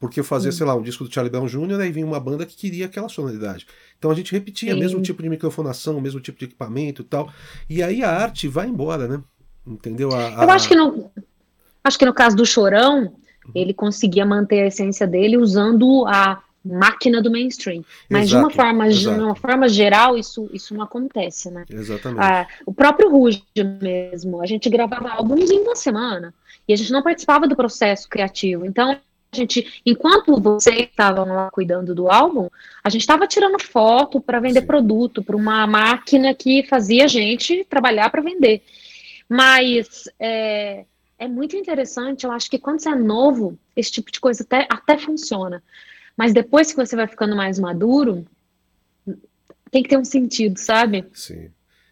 Porque 0.00 0.20
eu 0.20 0.24
fazia, 0.24 0.52
sei 0.52 0.64
lá, 0.64 0.74
um 0.74 0.82
disco 0.82 1.04
do 1.04 1.12
Charlie 1.12 1.30
Brown 1.30 1.46
Jr., 1.46 1.80
aí 1.80 1.92
vinha 1.92 2.06
uma 2.06 2.20
banda 2.20 2.46
que 2.46 2.56
queria 2.56 2.86
aquela 2.86 3.08
sonoridade. 3.08 3.66
Então 3.98 4.10
a 4.10 4.14
gente 4.14 4.32
repetia 4.32 4.74
o 4.74 4.78
mesmo 4.78 5.02
tipo 5.02 5.22
de 5.22 5.28
microfonação, 5.28 5.98
o 5.98 6.00
mesmo 6.00 6.20
tipo 6.20 6.38
de 6.38 6.46
equipamento 6.46 7.02
e 7.02 7.04
tal. 7.04 7.32
E 7.68 7.82
aí 7.82 8.02
a 8.02 8.10
arte 8.10 8.46
vai 8.46 8.68
embora, 8.68 9.08
né? 9.08 9.22
Entendeu? 9.66 10.10
A, 10.12 10.40
a... 10.40 10.44
Eu 10.44 10.50
acho 10.50 10.68
que 10.68 10.74
no, 10.74 11.10
acho 11.82 11.98
que 11.98 12.06
no 12.06 12.14
caso 12.14 12.36
do 12.36 12.46
Chorão, 12.46 13.12
ele 13.54 13.72
conseguia 13.72 14.26
manter 14.26 14.62
a 14.62 14.66
essência 14.66 15.06
dele 15.06 15.36
usando 15.36 16.06
a 16.06 16.42
máquina 16.64 17.22
do 17.22 17.30
mainstream. 17.30 17.84
Mas 18.10 18.24
exato, 18.24 18.28
de 18.28 18.36
uma 18.36 18.50
forma, 18.50 18.88
de 18.88 19.08
uma 19.08 19.34
forma 19.34 19.68
geral, 19.68 20.16
isso, 20.18 20.48
isso 20.52 20.74
não 20.74 20.82
acontece, 20.82 21.50
né? 21.50 21.64
Exatamente. 21.70 22.20
Ah, 22.20 22.46
o 22.66 22.72
próprio 22.72 23.10
Ruge 23.10 23.42
mesmo, 23.80 24.42
a 24.42 24.46
gente 24.46 24.68
gravava 24.68 25.10
álbuns 25.10 25.50
em 25.50 25.60
uma 25.60 25.76
semana 25.76 26.34
e 26.66 26.72
a 26.72 26.76
gente 26.76 26.92
não 26.92 27.02
participava 27.02 27.48
do 27.48 27.56
processo 27.56 28.08
criativo. 28.08 28.66
Então, 28.66 28.90
a 28.90 29.36
gente, 29.36 29.82
enquanto 29.84 30.40
vocês 30.40 30.88
estavam 30.90 31.26
lá 31.26 31.50
cuidando 31.50 31.94
do 31.94 32.10
álbum, 32.10 32.48
a 32.82 32.90
gente 32.90 33.02
estava 33.02 33.26
tirando 33.26 33.62
foto 33.62 34.20
para 34.20 34.40
vender 34.40 34.60
Sim. 34.60 34.66
produto 34.66 35.22
para 35.22 35.36
uma 35.36 35.66
máquina 35.66 36.34
que 36.34 36.66
fazia 36.66 37.04
a 37.04 37.08
gente 37.08 37.64
trabalhar 37.64 38.10
para 38.10 38.22
vender. 38.22 38.62
Mas 39.28 40.04
é, 40.18 40.84
é, 41.18 41.26
muito 41.26 41.56
interessante, 41.56 42.24
eu 42.24 42.30
acho 42.30 42.48
que 42.48 42.58
quando 42.58 42.80
você 42.80 42.90
é 42.90 42.94
novo, 42.94 43.58
esse 43.74 43.90
tipo 43.90 44.10
de 44.12 44.20
coisa 44.20 44.42
até, 44.42 44.66
até 44.70 44.96
funciona. 44.98 45.62
Mas 46.16 46.32
depois 46.32 46.70
que 46.70 46.76
você 46.76 46.96
vai 46.96 47.06
ficando 47.06 47.36
mais 47.36 47.58
maduro, 47.58 48.24
tem 49.70 49.82
que 49.82 49.88
ter 49.88 49.98
um 49.98 50.04
sentido, 50.04 50.58
sabe? 50.58 51.04
Sim. 51.12 51.50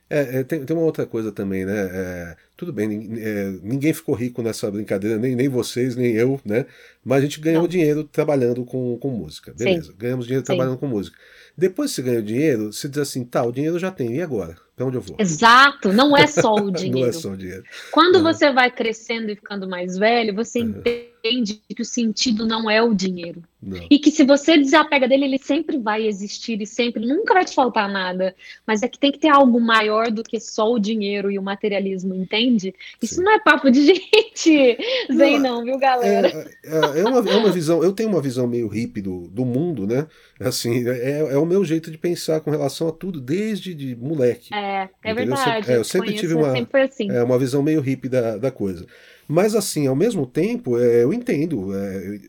É, 0.08 0.38
é, 0.38 0.44
tem, 0.44 0.64
tem, 0.64 0.76
uma 0.76 0.86
outra 0.86 1.04
coisa 1.04 1.32
também, 1.32 1.64
né? 1.64 1.74
É, 1.76 2.36
tudo 2.56 2.72
bem, 2.72 3.08
é, 3.18 3.50
ninguém 3.60 3.92
ficou 3.92 4.14
rico 4.14 4.40
nessa 4.40 4.70
brincadeira, 4.70 5.18
nem, 5.18 5.34
nem 5.34 5.48
vocês, 5.48 5.96
nem 5.96 6.12
eu, 6.14 6.40
né? 6.44 6.64
Mas 7.04 7.18
a 7.18 7.20
gente 7.22 7.40
ganhou 7.40 7.62
Não. 7.62 7.68
dinheiro 7.68 8.04
trabalhando 8.04 8.64
com, 8.64 8.96
com 8.98 9.10
música. 9.10 9.52
Beleza, 9.52 9.90
Sim. 9.90 9.98
ganhamos 9.98 10.26
dinheiro 10.26 10.44
Sim. 10.44 10.46
trabalhando 10.46 10.78
com 10.78 10.86
música. 10.86 11.18
Depois 11.58 11.90
que 11.90 11.96
você 11.96 12.02
ganha 12.02 12.20
o 12.20 12.22
dinheiro, 12.22 12.72
você 12.72 12.88
diz 12.88 12.98
assim, 12.98 13.24
tá, 13.24 13.42
o 13.42 13.50
dinheiro 13.50 13.76
eu 13.76 13.80
já 13.80 13.90
tenho, 13.90 14.12
e 14.12 14.22
agora? 14.22 14.56
Para 14.76 14.84
onde 14.84 14.98
eu 14.98 15.00
vou? 15.00 15.16
Exato, 15.18 15.90
não 15.90 16.14
é 16.14 16.26
só 16.26 16.54
o 16.54 16.70
dinheiro. 16.70 17.00
não 17.00 17.08
é 17.08 17.12
só 17.12 17.30
o 17.30 17.36
dinheiro. 17.36 17.64
Quando 17.90 18.22
você 18.22 18.52
vai 18.52 18.70
crescendo 18.70 19.30
e 19.30 19.34
ficando 19.34 19.66
mais 19.66 19.96
velho, 19.96 20.34
você 20.34 20.60
uhum. 20.60 20.68
entende 20.68 21.62
que 21.74 21.80
o 21.80 21.84
sentido 21.84 22.46
não 22.46 22.70
é 22.70 22.82
o 22.82 22.94
dinheiro. 22.94 23.42
Não. 23.62 23.84
E 23.90 23.98
que 23.98 24.10
se 24.10 24.22
você 24.22 24.56
desapega 24.58 25.08
dele, 25.08 25.24
ele 25.24 25.38
sempre 25.38 25.78
vai 25.78 26.06
existir 26.06 26.60
e 26.60 26.66
sempre, 26.66 27.04
nunca 27.04 27.34
vai 27.34 27.44
te 27.44 27.54
faltar 27.54 27.88
nada. 27.88 28.34
Mas 28.66 28.82
é 28.82 28.88
que 28.88 28.98
tem 28.98 29.10
que 29.10 29.18
ter 29.18 29.28
algo 29.28 29.58
maior 29.58 30.10
do 30.10 30.22
que 30.22 30.38
só 30.38 30.70
o 30.70 30.78
dinheiro 30.78 31.30
e 31.30 31.38
o 31.38 31.42
materialismo, 31.42 32.14
entende? 32.14 32.74
Isso 33.02 33.16
Sim. 33.16 33.22
não 33.22 33.32
é 33.32 33.40
papo 33.40 33.70
de 33.70 33.80
gente 33.86 34.78
zen, 35.12 35.40
não, 35.40 35.64
viu, 35.64 35.78
galera? 35.78 36.28
É, 36.28 36.98
é, 36.98 37.00
é, 37.00 37.04
uma, 37.04 37.30
é 37.30 37.36
uma 37.36 37.50
visão, 37.50 37.82
eu 37.82 37.92
tenho 37.92 38.10
uma 38.10 38.20
visão 38.20 38.46
meio 38.46 38.68
hippie 38.68 39.00
do, 39.00 39.26
do 39.28 39.44
mundo, 39.44 39.86
né? 39.86 40.06
Assim, 40.38 40.86
é, 40.86 41.32
é 41.32 41.38
o 41.38 41.46
meu 41.46 41.64
jeito 41.64 41.90
de 41.90 41.96
pensar 41.96 42.40
com 42.40 42.50
relação 42.50 42.88
a 42.88 42.92
tudo, 42.92 43.20
desde 43.20 43.74
de 43.74 43.96
moleque. 43.96 44.54
É. 44.54 44.65
É, 44.66 44.88
é 45.10 45.14
verdade. 45.14 45.70
Eu, 45.70 45.76
eu 45.76 45.84
sempre 45.84 46.14
tive 46.14 46.34
uma, 46.34 46.52
sempre 46.52 46.82
assim. 46.82 47.10
é, 47.10 47.22
uma 47.22 47.38
visão 47.38 47.62
meio 47.62 47.80
hippie 47.80 48.08
da, 48.08 48.36
da 48.36 48.50
coisa. 48.50 48.86
Mas, 49.28 49.54
assim, 49.54 49.86
ao 49.86 49.96
mesmo 49.96 50.26
tempo, 50.26 50.78
é, 50.78 51.04
eu 51.04 51.12
entendo. 51.12 51.74
É, 51.74 52.20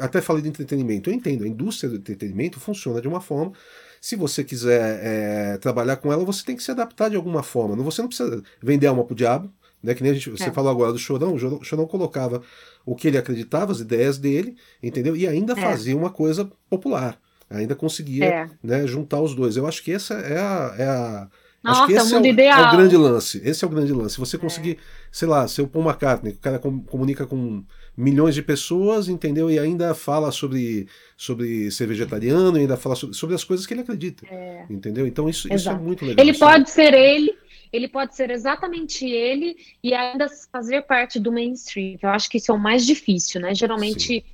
até 0.00 0.20
falei 0.20 0.42
de 0.42 0.48
entretenimento. 0.48 1.08
Eu 1.10 1.14
entendo. 1.14 1.44
A 1.44 1.48
indústria 1.48 1.90
do 1.90 1.96
entretenimento 1.96 2.58
funciona 2.58 3.00
de 3.00 3.08
uma 3.08 3.20
forma. 3.20 3.52
Se 4.00 4.16
você 4.16 4.42
quiser 4.42 5.00
é, 5.02 5.58
trabalhar 5.58 5.96
com 5.96 6.12
ela, 6.12 6.24
você 6.24 6.44
tem 6.44 6.56
que 6.56 6.62
se 6.62 6.70
adaptar 6.70 7.08
de 7.08 7.16
alguma 7.16 7.42
forma. 7.42 7.76
Você 7.76 8.02
não 8.02 8.08
precisa 8.08 8.42
vender 8.60 8.88
alma 8.88 9.04
pro 9.04 9.14
diabo. 9.14 9.52
Né, 9.82 9.94
que 9.96 10.02
nem 10.04 10.12
a 10.12 10.14
gente, 10.14 10.30
você 10.30 10.44
é. 10.44 10.52
falou 10.52 10.70
agora 10.70 10.92
do 10.92 10.98
Chorão, 10.98 11.34
o 11.34 11.64
Chorão 11.64 11.88
colocava 11.88 12.40
o 12.86 12.94
que 12.94 13.08
ele 13.08 13.18
acreditava, 13.18 13.72
as 13.72 13.80
ideias 13.80 14.16
dele, 14.16 14.56
entendeu? 14.80 15.16
E 15.16 15.26
ainda 15.26 15.54
é. 15.54 15.56
fazia 15.56 15.96
uma 15.96 16.08
coisa 16.08 16.48
popular 16.70 17.18
ainda 17.56 17.74
conseguia 17.74 18.24
é. 18.24 18.50
né, 18.62 18.86
juntar 18.86 19.20
os 19.20 19.34
dois. 19.34 19.56
Eu 19.56 19.66
acho 19.66 19.82
que 19.82 19.92
essa 19.92 20.14
é 20.14 20.38
a, 20.38 20.74
é 20.78 20.84
a, 20.84 21.28
nossa, 21.62 21.82
Acho 21.82 21.86
que 21.86 21.94
esse 21.94 22.14
é 22.14 22.18
o, 22.18 22.40
é 22.40 22.68
o, 22.68 22.76
grande 22.76 22.96
lance. 22.96 23.40
Esse 23.44 23.64
é 23.64 23.66
o 23.68 23.70
grande 23.70 23.92
lance. 23.92 24.18
Você 24.18 24.36
conseguir, 24.36 24.72
é. 24.72 24.76
sei 25.12 25.28
lá, 25.28 25.46
ser 25.46 25.62
o 25.62 25.68
Paul 25.68 25.84
McCartney, 25.84 26.32
o 26.32 26.38
cara 26.38 26.58
comunica 26.58 27.24
com 27.24 27.62
milhões 27.96 28.34
de 28.34 28.42
pessoas, 28.42 29.08
entendeu? 29.08 29.48
E 29.48 29.60
ainda 29.60 29.94
fala 29.94 30.32
sobre, 30.32 30.88
sobre 31.16 31.70
ser 31.70 31.86
vegetariano, 31.86 32.58
ainda 32.58 32.76
fala 32.76 32.96
sobre, 32.96 33.14
sobre 33.14 33.34
as 33.36 33.44
coisas 33.44 33.64
que 33.64 33.74
ele 33.74 33.82
acredita. 33.82 34.26
É. 34.28 34.64
Entendeu? 34.68 35.06
Então 35.06 35.28
isso, 35.28 35.52
isso 35.52 35.70
é 35.70 35.74
muito 35.74 36.04
legal. 36.04 36.24
Ele 36.24 36.34
sabe? 36.34 36.52
pode 36.52 36.70
ser 36.70 36.94
ele, 36.94 37.32
ele 37.72 37.86
pode 37.86 38.16
ser 38.16 38.30
exatamente 38.30 39.06
ele 39.06 39.56
e 39.84 39.94
ainda 39.94 40.26
fazer 40.50 40.82
parte 40.82 41.20
do 41.20 41.30
mainstream. 41.30 41.96
Eu 42.02 42.08
acho 42.08 42.28
que 42.28 42.38
isso 42.38 42.50
é 42.50 42.54
o 42.54 42.58
mais 42.58 42.84
difícil, 42.84 43.40
né? 43.40 43.54
Geralmente 43.54 44.24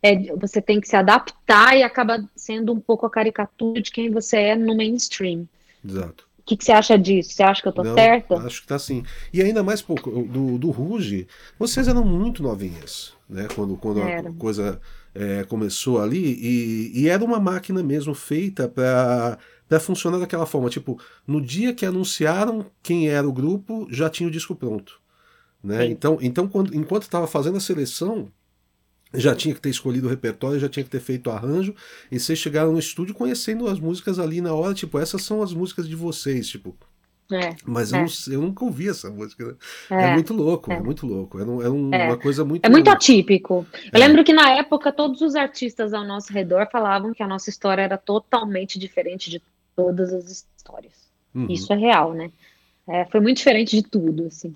é, 0.00 0.14
você 0.36 0.62
tem 0.62 0.80
que 0.80 0.86
se 0.86 0.94
adaptar 0.94 1.76
e 1.76 1.82
acaba 1.82 2.24
sendo 2.36 2.72
um 2.72 2.78
pouco 2.78 3.06
a 3.06 3.10
caricatura 3.10 3.82
de 3.82 3.90
quem 3.90 4.08
você 4.08 4.36
é 4.36 4.54
no 4.54 4.76
mainstream. 4.76 5.48
Exato 5.84 6.25
que, 6.46 6.56
que 6.56 6.64
você 6.64 6.72
acha 6.72 6.96
disso? 6.96 7.32
Você 7.32 7.42
acha 7.42 7.60
que 7.60 7.68
eu 7.68 7.72
tô 7.72 7.82
Não, 7.82 7.94
certa? 7.94 8.36
Acho 8.36 8.62
que 8.62 8.68
tá 8.68 8.78
sim. 8.78 9.02
E 9.32 9.42
ainda 9.42 9.64
mais 9.64 9.82
pouco, 9.82 10.10
do, 10.22 10.56
do 10.56 10.70
Ruge, 10.70 11.26
vocês 11.58 11.88
eram 11.88 12.04
muito 12.04 12.42
novinhas, 12.42 13.12
né? 13.28 13.48
Quando, 13.54 13.76
quando 13.76 14.00
a 14.00 14.32
coisa 14.38 14.80
é, 15.12 15.42
começou 15.44 16.00
ali, 16.00 16.38
e, 16.40 17.02
e, 17.02 17.08
era 17.08 17.24
uma 17.24 17.40
máquina 17.40 17.82
mesmo 17.82 18.14
feita 18.14 18.68
para 18.68 19.36
para 19.68 19.80
funcionar 19.80 20.18
daquela 20.18 20.46
forma. 20.46 20.70
Tipo, 20.70 20.96
no 21.26 21.40
dia 21.40 21.74
que 21.74 21.84
anunciaram 21.84 22.64
quem 22.80 23.08
era 23.08 23.26
o 23.28 23.32
grupo, 23.32 23.88
já 23.90 24.08
tinha 24.08 24.28
o 24.28 24.30
disco 24.30 24.54
pronto. 24.54 25.00
Né? 25.60 25.86
Então, 25.86 26.18
então 26.22 26.46
quando, 26.46 26.72
enquanto 26.72 27.02
estava 27.02 27.26
fazendo 27.26 27.56
a 27.56 27.60
seleção, 27.60 28.30
já 29.16 29.34
tinha 29.34 29.54
que 29.54 29.60
ter 29.60 29.70
escolhido 29.70 30.06
o 30.06 30.10
repertório, 30.10 30.60
já 30.60 30.68
tinha 30.68 30.84
que 30.84 30.90
ter 30.90 31.00
feito 31.00 31.28
o 31.28 31.32
arranjo, 31.32 31.74
e 32.10 32.18
vocês 32.18 32.38
chegaram 32.38 32.72
no 32.72 32.78
estúdio 32.78 33.14
conhecendo 33.14 33.66
as 33.66 33.78
músicas 33.78 34.18
ali 34.18 34.40
na 34.40 34.54
hora, 34.54 34.74
tipo, 34.74 34.98
essas 34.98 35.22
são 35.22 35.42
as 35.42 35.52
músicas 35.52 35.88
de 35.88 35.96
vocês, 35.96 36.48
tipo. 36.48 36.76
É, 37.32 37.56
Mas 37.64 37.92
é. 37.92 38.00
Eu, 38.00 38.34
eu, 38.34 38.40
nunca 38.40 38.64
ouvi 38.64 38.88
essa 38.88 39.10
música. 39.10 39.44
Né? 39.44 39.54
É, 39.90 40.04
é, 40.04 40.14
muito 40.14 40.32
louco, 40.32 40.70
é, 40.70 40.76
é 40.76 40.80
muito 40.80 41.06
louco. 41.06 41.40
É, 41.40 41.44
um, 41.44 41.62
é 41.62 41.68
um, 41.68 41.88
uma 41.88 42.16
coisa 42.16 42.44
muito. 42.44 42.64
É 42.64 42.68
muito 42.68 42.88
atípico. 42.88 43.66
Eu 43.92 43.98
lembro 43.98 44.22
que 44.22 44.32
na 44.32 44.52
época 44.52 44.92
todos 44.92 45.20
os 45.22 45.34
artistas 45.34 45.92
ao 45.92 46.04
nosso 46.04 46.32
redor 46.32 46.68
falavam 46.70 47.12
que 47.12 47.24
a 47.24 47.26
nossa 47.26 47.50
história 47.50 47.82
era 47.82 47.98
totalmente 47.98 48.78
diferente 48.78 49.28
de 49.28 49.42
todas 49.74 50.12
as 50.12 50.30
histórias. 50.30 50.94
Uhum. 51.34 51.48
Isso 51.50 51.72
é 51.72 51.76
real, 51.76 52.14
né? 52.14 52.30
foi 53.10 53.18
muito 53.18 53.38
diferente 53.38 53.74
de 53.74 53.82
tudo, 53.82 54.26
assim. 54.26 54.54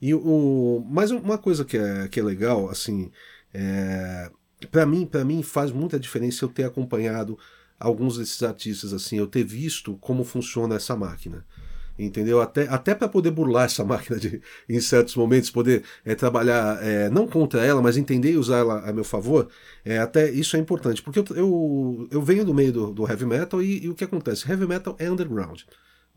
E 0.00 0.14
o, 0.14 0.84
mas 0.88 1.10
uma 1.10 1.38
coisa 1.38 1.64
que 1.64 1.76
é, 1.76 2.06
que 2.08 2.20
é 2.20 2.22
legal, 2.22 2.68
assim, 2.68 3.10
é, 3.52 4.30
para 4.70 4.84
mim, 4.84 5.06
para 5.06 5.24
mim 5.24 5.42
faz 5.42 5.70
muita 5.70 5.98
diferença 5.98 6.44
eu 6.44 6.48
ter 6.48 6.64
acompanhado 6.64 7.38
alguns 7.78 8.18
desses 8.18 8.42
artistas 8.42 8.92
assim, 8.92 9.18
eu 9.18 9.26
ter 9.26 9.44
visto 9.44 9.96
como 9.98 10.24
funciona 10.24 10.74
essa 10.74 10.96
máquina. 10.96 11.44
Entendeu? 11.98 12.40
Até, 12.40 12.68
até 12.68 12.94
para 12.94 13.08
poder 13.08 13.32
burlar 13.32 13.64
essa 13.64 13.82
máquina 13.84 14.18
de, 14.18 14.40
em 14.68 14.80
certos 14.80 15.16
momentos, 15.16 15.50
poder 15.50 15.82
é, 16.04 16.14
trabalhar 16.14 16.80
é, 16.82 17.10
não 17.10 17.26
contra 17.26 17.64
ela, 17.64 17.82
mas 17.82 17.96
entender 17.96 18.32
e 18.32 18.36
usar 18.36 18.58
ela 18.58 18.88
a 18.88 18.92
meu 18.92 19.04
favor, 19.04 19.48
é, 19.84 19.98
até 19.98 20.30
isso 20.30 20.56
é 20.56 20.60
importante. 20.60 21.02
Porque 21.02 21.18
eu, 21.18 21.24
eu, 21.34 22.08
eu 22.10 22.22
venho 22.22 22.44
do 22.44 22.54
meio 22.54 22.72
do, 22.72 22.92
do 22.92 23.08
heavy 23.08 23.26
metal 23.26 23.60
e, 23.60 23.84
e 23.84 23.88
o 23.88 23.94
que 23.94 24.04
acontece? 24.04 24.48
Heavy 24.48 24.66
metal 24.66 24.94
é 24.98 25.10
underground. 25.10 25.62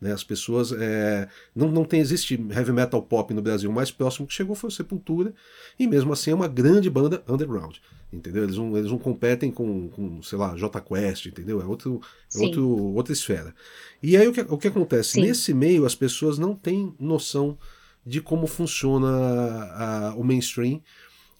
Né? 0.02 0.12
As 0.12 0.24
pessoas. 0.24 0.72
É, 0.72 1.28
não, 1.54 1.70
não 1.70 1.84
tem, 1.84 2.00
existe 2.00 2.34
heavy 2.34 2.72
metal 2.72 3.00
pop 3.00 3.32
no 3.32 3.40
Brasil. 3.40 3.70
O 3.70 3.72
mais 3.72 3.92
próximo 3.92 4.26
que 4.26 4.34
chegou 4.34 4.56
foi 4.56 4.66
o 4.66 4.72
Sepultura, 4.72 5.32
e 5.78 5.86
mesmo 5.86 6.12
assim 6.12 6.32
é 6.32 6.34
uma 6.34 6.48
grande 6.48 6.90
banda 6.90 7.22
underground. 7.28 7.76
Entendeu? 8.12 8.42
Eles 8.42 8.56
não, 8.56 8.76
eles 8.76 8.90
não 8.90 8.98
competem 8.98 9.52
com, 9.52 9.88
com, 9.90 10.20
sei 10.20 10.36
lá, 10.36 10.56
J 10.56 10.80
Quest, 10.80 11.26
entendeu? 11.26 11.62
É, 11.62 11.64
outro, 11.64 12.00
é 12.34 12.38
outro, 12.40 12.68
outra 12.68 13.12
esfera. 13.12 13.54
E 14.02 14.16
aí 14.16 14.26
o 14.26 14.32
que, 14.32 14.40
o 14.40 14.58
que 14.58 14.68
acontece? 14.68 15.12
Sim. 15.12 15.20
Nesse 15.22 15.54
meio, 15.54 15.86
as 15.86 15.94
pessoas 15.94 16.36
não 16.36 16.56
têm 16.56 16.92
noção 16.98 17.56
de 18.04 18.20
como 18.20 18.48
funciona 18.48 19.08
a, 19.08 20.08
a, 20.08 20.14
o 20.16 20.24
mainstream 20.24 20.82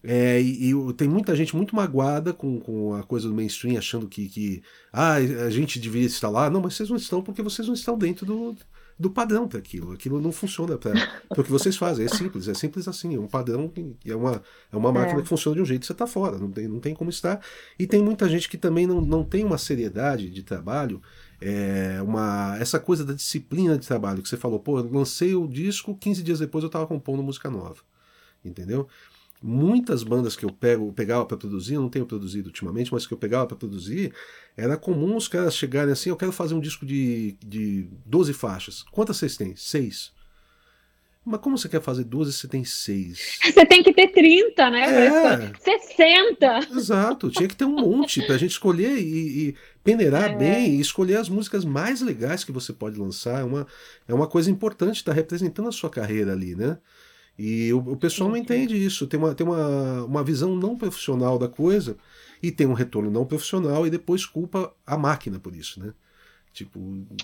é, 0.04 0.40
e, 0.40 0.70
e, 0.70 0.92
tem 0.94 1.08
muita 1.08 1.34
gente 1.36 1.54
muito 1.54 1.76
magoada 1.76 2.32
com, 2.32 2.58
com 2.58 2.94
a 2.94 3.04
coisa 3.04 3.28
do 3.28 3.34
mainstream, 3.34 3.78
achando 3.78 4.08
que, 4.08 4.28
que 4.28 4.62
ah, 4.92 5.14
a 5.14 5.50
gente 5.50 5.78
deveria 5.78 6.08
estar 6.08 6.28
lá. 6.28 6.50
Não, 6.50 6.60
mas 6.60 6.74
vocês 6.74 6.90
não 6.90 6.96
estão 6.96 7.22
porque 7.22 7.40
vocês 7.40 7.68
não 7.68 7.74
estão 7.74 7.96
dentro 7.96 8.26
do, 8.26 8.56
do 8.98 9.10
padrão 9.10 9.46
para 9.46 9.60
aquilo. 9.60 9.92
Aquilo 9.92 10.20
não 10.20 10.32
funciona 10.32 10.76
para 10.76 10.92
o 11.30 11.42
que 11.42 11.50
vocês 11.50 11.76
fazem. 11.76 12.04
É 12.04 12.08
simples, 12.08 12.48
é 12.48 12.54
simples 12.54 12.88
assim. 12.88 13.14
É 13.14 13.18
um 13.18 13.28
padrão 13.28 13.68
que 13.68 13.94
é 14.04 14.16
uma, 14.16 14.42
é 14.72 14.76
uma 14.76 14.92
máquina 14.92 15.20
é. 15.20 15.22
que 15.22 15.28
funciona 15.28 15.54
de 15.56 15.62
um 15.62 15.66
jeito 15.66 15.86
você 15.86 15.92
está 15.92 16.06
fora, 16.06 16.36
não 16.36 16.50
tem, 16.50 16.66
não 16.66 16.80
tem 16.80 16.94
como 16.94 17.10
estar. 17.10 17.40
E 17.78 17.86
tem 17.86 18.02
muita 18.02 18.28
gente 18.28 18.48
que 18.48 18.58
também 18.58 18.88
não, 18.88 19.00
não 19.00 19.22
tem 19.22 19.44
uma 19.44 19.58
seriedade 19.58 20.30
de 20.30 20.42
trabalho. 20.42 21.00
É 21.40 22.00
uma, 22.02 22.56
essa 22.60 22.78
coisa 22.78 23.04
da 23.04 23.12
disciplina 23.12 23.76
de 23.76 23.86
trabalho 23.86 24.22
que 24.22 24.28
você 24.28 24.36
falou, 24.36 24.60
pô, 24.60 24.80
lancei 24.80 25.34
o 25.34 25.48
disco, 25.48 25.96
15 25.96 26.22
dias 26.22 26.38
depois 26.38 26.62
eu 26.62 26.68
estava 26.68 26.86
compondo 26.86 27.22
música 27.22 27.50
nova. 27.50 27.82
entendeu? 28.44 28.88
Muitas 29.42 30.02
bandas 30.04 30.36
que 30.36 30.44
eu 30.44 30.52
pego, 30.52 30.92
pegava 30.92 31.26
para 31.26 31.36
produzir, 31.36 31.74
não 31.74 31.88
tenho 31.88 32.06
produzido 32.06 32.48
ultimamente, 32.48 32.92
mas 32.92 33.06
que 33.06 33.12
eu 33.12 33.18
pegava 33.18 33.46
para 33.46 33.56
produzir, 33.56 34.12
era 34.56 34.76
comum 34.76 35.16
os 35.16 35.26
caras 35.26 35.56
chegarem 35.56 35.92
assim, 35.92 36.10
eu 36.10 36.16
quero 36.16 36.30
fazer 36.30 36.54
um 36.54 36.60
disco 36.60 36.86
de, 36.86 37.36
de 37.44 37.88
12 38.06 38.32
faixas. 38.32 38.84
Quantas 38.92 39.16
vocês 39.16 39.36
têm? 39.36 39.56
Seis. 39.56 40.12
Mas 41.24 41.40
como 41.40 41.56
você 41.56 41.68
quer 41.68 41.80
fazer 41.80 42.02
12 42.04 42.32
se 42.32 42.40
você 42.40 42.48
tem 42.48 42.64
6? 42.64 43.38
Você 43.54 43.66
tem 43.66 43.82
que 43.82 43.92
ter 43.92 44.08
30, 44.08 44.70
né? 44.70 45.06
É. 45.06 45.52
60. 45.60 46.58
Exato, 46.76 47.30
tinha 47.30 47.48
que 47.48 47.54
ter 47.54 47.64
um 47.64 47.76
monte 47.76 48.20
pra 48.26 48.36
gente 48.36 48.50
escolher 48.52 48.98
e, 48.98 49.48
e 49.48 49.54
peneirar 49.84 50.32
é. 50.32 50.36
bem 50.36 50.74
e 50.74 50.80
escolher 50.80 51.16
as 51.16 51.28
músicas 51.28 51.64
mais 51.64 52.00
legais 52.00 52.42
que 52.42 52.50
você 52.50 52.72
pode 52.72 52.98
lançar. 52.98 53.40
É 53.40 53.44
uma, 53.44 53.66
é 54.08 54.12
uma 54.12 54.26
coisa 54.26 54.50
importante 54.50 54.96
estar 54.96 55.12
tá 55.12 55.16
representando 55.16 55.68
a 55.68 55.72
sua 55.72 55.88
carreira 55.88 56.32
ali, 56.32 56.56
né? 56.56 56.78
E 57.44 57.72
o, 57.72 57.78
o 57.78 57.96
pessoal 57.96 58.30
não 58.30 58.36
entende 58.36 58.76
isso, 58.76 59.04
tem, 59.04 59.18
uma, 59.18 59.34
tem 59.34 59.44
uma, 59.44 60.04
uma 60.04 60.22
visão 60.22 60.54
não 60.54 60.76
profissional 60.76 61.40
da 61.40 61.48
coisa 61.48 61.96
e 62.40 62.52
tem 62.52 62.68
um 62.68 62.72
retorno 62.72 63.10
não 63.10 63.26
profissional 63.26 63.84
e 63.84 63.90
depois 63.90 64.24
culpa 64.24 64.72
a 64.86 64.96
máquina 64.96 65.40
por 65.40 65.52
isso, 65.52 65.82
né? 65.84 65.92
Tipo, 66.52 66.78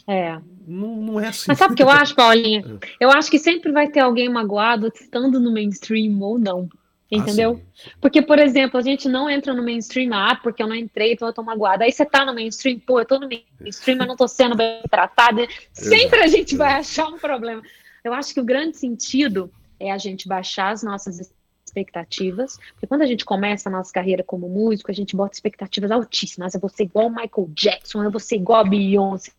é. 0.09 0.41
não, 0.67 0.97
não 0.97 1.21
é 1.21 1.29
assim. 1.29 1.45
Mas 1.47 1.59
sabe 1.59 1.75
o 1.75 1.77
que 1.77 1.85
eu 1.85 1.89
acho, 1.89 2.17
Paulinha? 2.17 2.65
É. 2.99 3.05
Eu 3.05 3.11
acho 3.13 3.31
que 3.31 3.39
sempre 3.39 3.71
vai 3.71 3.91
ter 3.91 4.01
alguém 4.01 4.29
magoado 4.29 4.91
estando 4.93 5.39
no 5.39 5.53
mainstream 5.53 6.21
ou 6.21 6.37
não. 6.37 6.69
Entendeu? 7.09 7.53
Ah, 7.53 7.55
sim, 7.55 7.85
sim. 7.85 7.91
Porque, 8.01 8.21
por 8.21 8.41
exemplo, 8.41 8.77
a 8.77 8.83
gente 8.83 9.09
não 9.09 9.31
entra 9.31 9.55
no 9.55 9.63
mainstream, 9.63 10.13
ah, 10.13 10.35
porque 10.35 10.61
eu 10.61 10.67
não 10.67 10.75
entrei, 10.75 11.13
então 11.13 11.29
eu 11.29 11.33
tô 11.33 11.45
magoada. 11.45 11.85
Aí 11.85 11.93
você 11.93 12.05
tá 12.05 12.25
no 12.25 12.35
mainstream, 12.35 12.81
pô, 12.81 12.99
eu 12.99 13.07
tô 13.07 13.21
no 13.21 13.29
mainstream, 13.61 13.99
mas 13.99 14.09
não 14.09 14.17
tô 14.17 14.27
sendo 14.27 14.57
bem 14.57 14.83
tratada. 14.91 15.47
Sempre 15.73 16.25
a 16.25 16.27
gente 16.27 16.57
vai 16.57 16.73
achar 16.73 17.07
um 17.07 17.19
problema. 17.19 17.63
Eu 18.03 18.13
acho 18.13 18.35
que 18.35 18.41
o 18.41 18.45
grande 18.45 18.77
sentido 18.77 19.49
é 19.79 19.91
a 19.91 19.99
gente 19.99 20.29
baixar 20.29 20.71
as 20.71 20.83
nossas 20.83 21.33
expectativas, 21.65 22.59
porque 22.73 22.87
quando 22.87 23.03
a 23.03 23.07
gente 23.07 23.25
começa 23.25 23.69
a 23.69 23.73
nossa 23.73 23.93
carreira 23.93 24.25
como 24.25 24.49
músico, 24.49 24.91
a 24.91 24.95
gente 24.95 25.15
bota 25.15 25.35
expectativas 25.35 25.91
altíssimas. 25.91 26.55
Eu 26.55 26.61
vou 26.61 26.71
ser 26.71 26.85
igual 26.85 27.11
Michael 27.11 27.51
Jackson, 27.51 28.03
eu 28.03 28.11
vou 28.11 28.21
ser 28.21 28.37
igual 28.37 28.61
a 28.61 28.65
Beyoncé. 28.65 29.33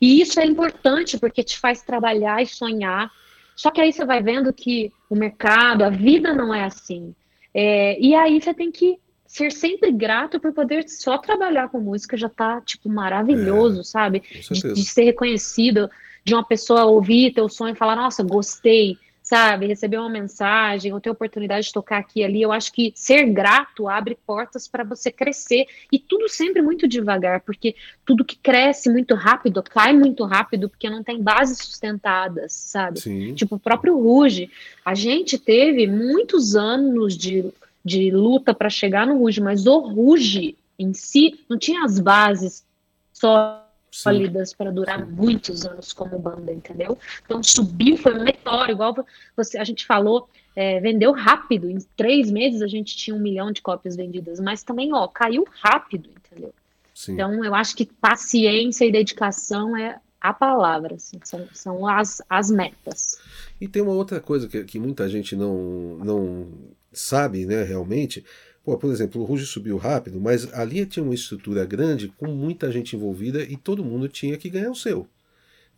E 0.00 0.20
isso 0.20 0.40
é 0.40 0.46
importante 0.46 1.18
porque 1.18 1.42
te 1.42 1.58
faz 1.58 1.82
trabalhar 1.82 2.42
e 2.42 2.46
sonhar. 2.46 3.10
Só 3.54 3.70
que 3.70 3.80
aí 3.80 3.92
você 3.92 4.04
vai 4.04 4.22
vendo 4.22 4.52
que 4.52 4.92
o 5.10 5.16
mercado, 5.16 5.82
a 5.82 5.90
vida 5.90 6.32
não 6.32 6.54
é 6.54 6.64
assim. 6.64 7.14
É, 7.52 7.98
e 8.00 8.14
aí 8.14 8.40
você 8.40 8.54
tem 8.54 8.70
que 8.70 8.98
ser 9.26 9.52
sempre 9.52 9.90
grato 9.92 10.40
por 10.40 10.52
poder 10.52 10.88
só 10.88 11.18
trabalhar 11.18 11.68
com 11.68 11.80
música 11.80 12.16
já 12.16 12.28
tá, 12.28 12.60
tipo, 12.62 12.88
maravilhoso, 12.88 13.80
é, 13.80 13.84
sabe? 13.84 14.22
De, 14.50 14.72
de, 14.72 14.84
ser 14.84 15.04
reconhecido, 15.04 15.90
de 16.24 16.34
uma 16.34 16.44
pessoa 16.44 16.84
ouvir 16.84 17.34
teu 17.34 17.48
sonho 17.48 17.72
e 17.72 17.76
falar, 17.76 17.96
nossa, 17.96 18.22
gostei 18.22 18.96
sabe, 19.28 19.66
receber 19.66 19.98
uma 19.98 20.08
mensagem 20.08 20.90
ou 20.94 21.00
ter 21.02 21.10
oportunidade 21.10 21.66
de 21.66 21.72
tocar 21.74 21.98
aqui 21.98 22.20
e 22.20 22.24
ali, 22.24 22.40
eu 22.40 22.50
acho 22.50 22.72
que 22.72 22.94
ser 22.96 23.26
grato 23.26 23.86
abre 23.86 24.16
portas 24.26 24.66
para 24.66 24.82
você 24.82 25.12
crescer 25.12 25.66
e 25.92 25.98
tudo 25.98 26.30
sempre 26.30 26.62
muito 26.62 26.88
devagar, 26.88 27.40
porque 27.42 27.76
tudo 28.06 28.24
que 28.24 28.36
cresce 28.36 28.88
muito 28.88 29.14
rápido 29.14 29.62
cai 29.62 29.92
muito 29.92 30.24
rápido 30.24 30.70
porque 30.70 30.88
não 30.88 31.04
tem 31.04 31.22
bases 31.22 31.58
sustentadas, 31.58 32.54
sabe? 32.54 33.00
Sim. 33.00 33.34
Tipo 33.34 33.56
o 33.56 33.60
próprio 33.60 33.98
Ruge, 33.98 34.50
a 34.82 34.94
gente 34.94 35.36
teve 35.36 35.86
muitos 35.86 36.56
anos 36.56 37.14
de, 37.14 37.52
de 37.84 38.10
luta 38.10 38.54
para 38.54 38.70
chegar 38.70 39.06
no 39.06 39.18
Ruge, 39.18 39.42
mas 39.42 39.66
o 39.66 39.78
Ruge 39.78 40.56
em 40.78 40.94
si 40.94 41.38
não 41.46 41.58
tinha 41.58 41.84
as 41.84 41.98
bases 41.98 42.64
só 43.12 43.67
sólidas 43.90 44.52
para 44.52 44.70
durar 44.70 45.06
muitos 45.06 45.64
anos 45.64 45.92
como 45.92 46.18
banda, 46.18 46.52
entendeu? 46.52 46.98
Então 47.24 47.42
subiu, 47.42 47.96
foi 47.96 48.14
meteoro, 48.14 48.70
igual 48.70 48.94
você, 49.36 49.58
a 49.58 49.64
gente 49.64 49.86
falou, 49.86 50.28
é, 50.54 50.80
vendeu 50.80 51.12
rápido, 51.12 51.70
em 51.70 51.78
três 51.96 52.30
meses 52.30 52.62
a 52.62 52.66
gente 52.66 52.96
tinha 52.96 53.14
um 53.16 53.20
milhão 53.20 53.52
de 53.52 53.62
cópias 53.62 53.96
vendidas, 53.96 54.40
mas 54.40 54.62
também, 54.62 54.92
ó, 54.92 55.06
caiu 55.06 55.46
rápido, 55.62 56.10
entendeu? 56.10 56.54
Sim. 56.94 57.12
Então 57.12 57.44
eu 57.44 57.54
acho 57.54 57.76
que 57.76 57.86
paciência 57.86 58.84
e 58.84 58.92
dedicação 58.92 59.76
é 59.76 60.00
a 60.20 60.32
palavra, 60.32 60.96
assim, 60.96 61.18
são, 61.22 61.48
são 61.52 61.86
as, 61.86 62.20
as 62.28 62.50
metas. 62.50 63.18
E 63.60 63.68
tem 63.68 63.80
uma 63.80 63.92
outra 63.92 64.20
coisa 64.20 64.48
que, 64.48 64.64
que 64.64 64.78
muita 64.78 65.08
gente 65.08 65.36
não, 65.36 65.96
não 65.98 66.48
sabe, 66.92 67.46
né, 67.46 67.62
realmente, 67.62 68.24
Pô, 68.68 68.76
por 68.76 68.90
exemplo, 68.92 69.22
o 69.22 69.24
Ruge 69.24 69.46
subiu 69.46 69.78
rápido, 69.78 70.20
mas 70.20 70.52
ali 70.52 70.84
tinha 70.84 71.02
uma 71.02 71.14
estrutura 71.14 71.64
grande 71.64 72.08
com 72.18 72.26
muita 72.26 72.70
gente 72.70 72.94
envolvida 72.94 73.42
e 73.42 73.56
todo 73.56 73.82
mundo 73.82 74.10
tinha 74.10 74.36
que 74.36 74.50
ganhar 74.50 74.70
o 74.70 74.74
seu. 74.74 75.08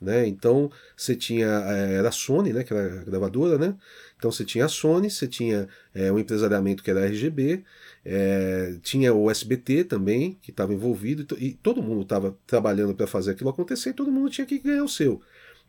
Né? 0.00 0.26
Então 0.26 0.68
você 0.96 1.14
tinha 1.14 1.46
eh, 1.46 1.94
era 1.98 2.08
a 2.08 2.10
Sony, 2.10 2.52
né, 2.52 2.64
que 2.64 2.74
era 2.74 3.00
a 3.00 3.04
gravadora, 3.04 3.56
né? 3.58 3.76
Então 4.16 4.32
você 4.32 4.44
tinha 4.44 4.64
a 4.64 4.68
Sony, 4.68 5.08
você 5.08 5.28
tinha 5.28 5.68
é, 5.94 6.10
um 6.10 6.18
empresariamento 6.18 6.82
que 6.82 6.90
era 6.90 7.02
a 7.02 7.06
RGB, 7.06 7.62
é, 8.04 8.76
tinha 8.82 9.14
o 9.14 9.30
SBT 9.30 9.84
também 9.84 10.36
que 10.42 10.50
estava 10.50 10.74
envolvido 10.74 11.36
e 11.38 11.52
todo 11.52 11.80
mundo 11.80 12.02
estava 12.02 12.36
trabalhando 12.44 12.92
para 12.92 13.06
fazer 13.06 13.30
aquilo 13.30 13.50
acontecer 13.50 13.90
e 13.90 13.94
todo 13.94 14.10
mundo 14.10 14.30
tinha 14.30 14.46
que 14.46 14.58
ganhar 14.58 14.82
o 14.82 14.88
seu. 14.88 15.20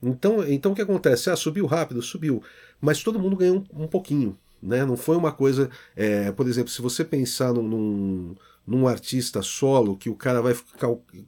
Então, 0.02 0.44
então 0.50 0.72
o 0.72 0.76
que 0.76 0.82
acontece? 0.82 1.30
Ah, 1.30 1.36
subiu 1.36 1.68
rápido, 1.68 2.02
subiu, 2.02 2.42
mas 2.82 3.04
todo 3.04 3.20
mundo 3.20 3.36
ganhou 3.36 3.64
um, 3.72 3.84
um 3.84 3.88
pouquinho. 3.88 4.36
Né? 4.62 4.86
Não 4.86 4.96
foi 4.96 5.16
uma 5.18 5.32
coisa. 5.32 5.70
É, 5.96 6.32
por 6.32 6.48
exemplo, 6.48 6.70
se 6.70 6.82
você 6.82 7.04
pensar 7.04 7.54
num, 7.54 7.64
num, 7.64 8.36
num, 8.66 8.88
artista 8.88 9.42
solo, 9.42 9.98
que 9.98 10.10
o 10.10 10.16
cara 10.16 10.42
vai 10.42 10.56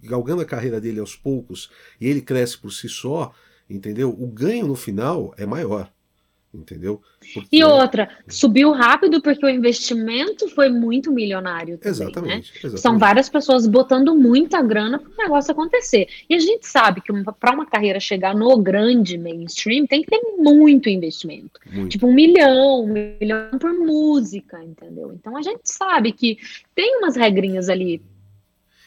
galgando 0.03 0.41
a 0.41 0.45
carreira 0.45 0.79
dele 0.79 0.99
aos 0.99 1.15
poucos 1.15 1.69
e 1.99 2.07
ele 2.07 2.21
cresce 2.21 2.57
por 2.57 2.71
si 2.71 2.87
só, 2.87 3.33
entendeu? 3.69 4.09
O 4.09 4.27
ganho 4.27 4.67
no 4.67 4.75
final 4.75 5.33
é 5.37 5.45
maior 5.45 5.91
entendeu? 6.53 7.01
Porque... 7.33 7.47
E 7.51 7.63
outra, 7.63 8.09
subiu 8.27 8.71
rápido 8.71 9.21
porque 9.21 9.45
o 9.45 9.49
investimento 9.49 10.47
foi 10.49 10.69
muito 10.69 11.11
milionário 11.11 11.77
também, 11.77 11.91
exatamente, 11.91 12.27
né? 12.27 12.57
exatamente. 12.57 12.81
São 12.81 12.97
várias 12.99 13.29
pessoas 13.29 13.65
botando 13.65 14.15
muita 14.15 14.61
grana 14.61 14.99
para 14.99 15.09
o 15.09 15.17
negócio 15.17 15.51
acontecer. 15.51 16.07
E 16.29 16.35
a 16.35 16.39
gente 16.39 16.67
sabe 16.67 17.01
que 17.01 17.11
para 17.39 17.53
uma 17.53 17.65
carreira 17.65 17.99
chegar 17.99 18.35
no 18.35 18.55
grande 18.57 19.17
mainstream 19.17 19.87
tem 19.87 20.03
que 20.03 20.09
ter 20.09 20.21
muito 20.37 20.89
investimento. 20.89 21.59
Muito. 21.71 21.91
Tipo 21.91 22.07
um 22.07 22.13
milhão, 22.13 22.83
um 22.83 22.93
milhão 23.19 23.57
por 23.59 23.73
música, 23.73 24.63
entendeu? 24.63 25.11
Então 25.13 25.35
a 25.35 25.41
gente 25.41 25.61
sabe 25.63 26.11
que 26.11 26.37
tem 26.75 26.97
umas 26.97 27.15
regrinhas 27.15 27.69
ali 27.69 28.01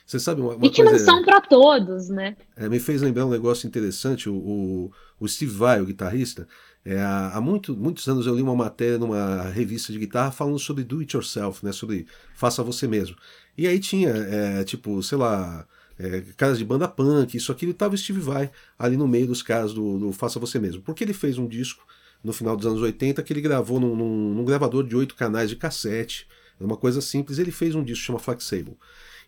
você 0.07 0.20
sabe 0.20 0.40
uma, 0.40 0.55
uma 0.55 0.64
e 0.64 0.70
que 0.70 0.85
coisa, 0.85 0.98
não 0.98 1.05
são 1.05 1.24
para 1.24 1.40
todos, 1.40 2.09
né? 2.09 2.37
É, 2.57 2.68
me 2.68 2.79
fez 2.79 3.02
lembrar 3.02 3.26
um 3.26 3.31
negócio 3.31 3.66
interessante. 3.66 4.31
O, 4.31 4.37
o, 4.37 4.92
o 5.18 5.26
Steve 5.26 5.50
Vai, 5.50 5.81
o 5.81 5.87
guitarrista, 5.87 6.46
é, 6.87 7.01
há 7.03 7.40
muito, 7.40 7.77
muitos 7.77 8.07
anos 8.07 8.29
eu 8.29 8.37
li 8.37 8.40
uma 8.40 8.55
matéria 8.55 8.96
numa 8.96 9.42
revista 9.49 9.92
de 9.92 9.99
guitarra 9.99 10.31
falando 10.31 10.57
sobre 10.61 10.85
do 10.85 11.01
it 11.01 11.16
yourself, 11.16 11.66
né? 11.66 11.72
Sobre 11.72 12.07
faça 12.37 12.62
você 12.62 12.87
mesmo. 12.87 13.16
E 13.59 13.66
aí 13.66 13.81
tinha, 13.81 14.11
é, 14.11 14.62
tipo, 14.62 15.03
sei 15.03 15.18
lá, 15.18 15.66
é, 15.99 16.22
caras 16.37 16.59
de 16.59 16.64
banda 16.64 16.87
punk, 16.87 17.37
isso 17.37 17.51
aqui, 17.51 17.72
tava 17.75 17.96
o 17.96 17.99
Steve 17.99 18.20
Vai 18.20 18.53
ali 18.79 18.96
no 18.96 19.09
meio 19.09 19.27
dos 19.27 19.42
caras 19.42 19.75
do, 19.75 19.99
do 19.99 20.12
Faça 20.12 20.38
Você 20.38 20.61
Mesmo. 20.61 20.81
Porque 20.81 21.03
ele 21.03 21.12
fez 21.12 21.38
um 21.38 21.49
disco 21.49 21.85
no 22.22 22.33
final 22.33 22.57
dos 22.57 22.66
anos 22.66 22.81
80 22.81 23.20
que 23.25 23.33
ele 23.33 23.40
gravou 23.40 23.81
num, 23.81 23.96
num, 23.96 24.35
num 24.35 24.44
gravador 24.44 24.87
de 24.87 24.94
oito 24.94 25.16
canais 25.16 25.51
de 25.51 25.57
cassete, 25.57 26.29
uma 26.61 26.77
coisa 26.77 27.01
simples. 27.01 27.40
Ele 27.40 27.51
fez 27.51 27.75
um 27.75 27.83
disco 27.83 28.05
chama 28.05 28.20
Flexable 28.20 28.77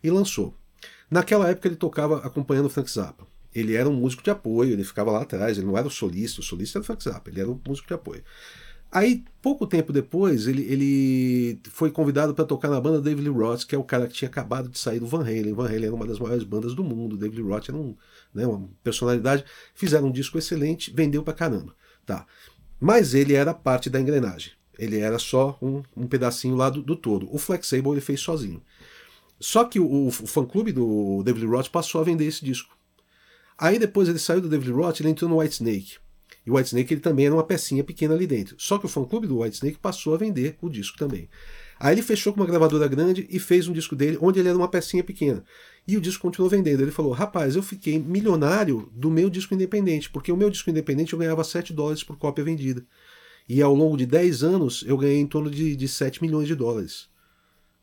e 0.01 0.09
lançou. 0.09 0.55
Naquela 1.11 1.49
época 1.49 1.67
ele 1.67 1.75
tocava 1.75 2.25
acompanhando 2.25 2.67
o 2.67 2.69
Frank 2.69 2.89
Zappa 2.89 3.27
ele 3.53 3.75
era 3.75 3.89
um 3.89 3.93
músico 3.93 4.23
de 4.23 4.29
apoio, 4.29 4.73
ele 4.73 4.83
ficava 4.83 5.11
lá 5.11 5.21
atrás, 5.21 5.57
ele 5.57 5.67
não 5.67 5.77
era 5.77 5.87
o 5.87 5.91
solista, 5.91 6.41
o 6.41 6.43
solista 6.43 6.77
era 6.77 6.83
o 6.83 6.85
Frank 6.85 7.03
Zappa, 7.03 7.29
ele 7.29 7.41
era 7.41 7.49
um 7.49 7.59
músico 7.67 7.87
de 7.87 7.93
apoio. 7.93 8.23
Aí, 8.91 9.23
pouco 9.39 9.67
tempo 9.67 9.93
depois, 9.93 10.47
ele, 10.47 10.63
ele 10.63 11.59
foi 11.69 11.91
convidado 11.91 12.33
para 12.33 12.43
tocar 12.43 12.69
na 12.69 12.81
banda 12.81 12.99
David 12.99 13.29
Lee 13.29 13.37
Roth, 13.37 13.63
que 13.65 13.75
é 13.75 13.77
o 13.77 13.83
cara 13.83 14.07
que 14.07 14.13
tinha 14.13 14.27
acabado 14.27 14.67
de 14.67 14.79
sair 14.79 14.99
do 14.99 15.05
Van 15.05 15.21
Halen. 15.21 15.53
Van 15.53 15.67
Halen 15.67 15.85
era 15.85 15.95
uma 15.95 16.07
das 16.07 16.17
maiores 16.17 16.43
bandas 16.43 16.73
do 16.73 16.83
mundo, 16.83 17.15
David 17.15 17.39
Lee 17.39 17.47
Roth 17.47 17.69
era 17.69 17.77
um, 17.77 17.95
né, 18.33 18.47
uma 18.47 18.67
personalidade. 18.83 19.45
Fizeram 19.75 20.07
um 20.07 20.11
disco 20.11 20.39
excelente, 20.39 20.91
vendeu 20.91 21.21
pra 21.21 21.35
caramba. 21.35 21.75
Tá. 22.03 22.25
Mas 22.79 23.13
ele 23.13 23.33
era 23.33 23.53
parte 23.53 23.91
da 23.91 24.01
engrenagem. 24.01 24.53
Ele 24.77 24.97
era 24.97 25.19
só 25.19 25.55
um, 25.61 25.83
um 25.95 26.07
pedacinho 26.07 26.55
lá 26.55 26.71
do, 26.71 26.81
do 26.81 26.95
todo. 26.95 27.27
O 27.31 27.37
Flexable 27.37 27.91
ele 27.91 28.01
fez 28.01 28.21
sozinho. 28.21 28.61
Só 29.39 29.65
que 29.65 29.79
o, 29.79 30.07
o 30.07 30.11
fã-clube 30.11 30.71
do 30.71 31.21
David 31.23 31.45
Lee 31.45 31.55
Roth 31.55 31.69
passou 31.69 32.01
a 32.01 32.03
vender 32.03 32.25
esse 32.25 32.43
disco. 32.43 32.75
Aí 33.59 33.77
depois 33.77 34.07
ele 34.07 34.19
saiu 34.19 34.39
do 34.39 34.47
David 34.47 34.71
Roth, 34.71 34.99
ele 35.01 35.09
entrou 35.09 35.29
no 35.29 35.39
White 35.39 35.55
Snake. 35.55 35.97
E 36.45 36.49
o 36.49 36.55
White 36.55 36.67
Snake 36.69 36.93
ele 36.93 37.01
também 37.01 37.25
era 37.25 37.35
uma 37.35 37.43
pecinha 37.43 37.83
pequena 37.83 38.13
ali 38.13 38.25
dentro. 38.25 38.55
Só 38.57 38.77
que 38.77 38.85
o 38.85 38.89
fã-clube 38.89 39.27
do 39.27 39.41
White 39.41 39.55
Snake 39.55 39.77
passou 39.77 40.13
a 40.13 40.17
vender 40.17 40.57
o 40.61 40.69
disco 40.69 40.97
também. 40.97 41.29
Aí 41.79 41.93
ele 41.93 42.01
fechou 42.01 42.33
com 42.33 42.39
uma 42.39 42.45
gravadora 42.45 42.87
grande 42.87 43.27
e 43.29 43.39
fez 43.39 43.67
um 43.67 43.73
disco 43.73 43.95
dele 43.95 44.17
onde 44.21 44.39
ele 44.39 44.49
era 44.49 44.57
uma 44.57 44.67
pecinha 44.67 45.03
pequena. 45.03 45.43
E 45.87 45.97
o 45.97 46.01
disco 46.01 46.21
continuou 46.21 46.49
vendendo. 46.49 46.81
Ele 46.81 46.91
falou: 46.91 47.11
Rapaz, 47.11 47.55
eu 47.55 47.63
fiquei 47.63 47.99
milionário 47.99 48.89
do 48.93 49.09
meu 49.09 49.29
disco 49.29 49.53
independente, 49.53 50.09
porque 50.09 50.31
o 50.31 50.37
meu 50.37 50.49
disco 50.49 50.69
independente 50.69 51.13
eu 51.13 51.19
ganhava 51.19 51.43
7 51.43 51.73
dólares 51.73 52.03
por 52.03 52.17
cópia 52.17 52.43
vendida. 52.43 52.85
E 53.47 53.61
ao 53.61 53.73
longo 53.73 53.97
de 53.97 54.05
10 54.05 54.43
anos 54.43 54.83
eu 54.85 54.97
ganhei 54.97 55.19
em 55.19 55.27
torno 55.27 55.49
de, 55.49 55.75
de 55.75 55.87
7 55.87 56.21
milhões 56.21 56.47
de 56.47 56.55
dólares. 56.55 57.09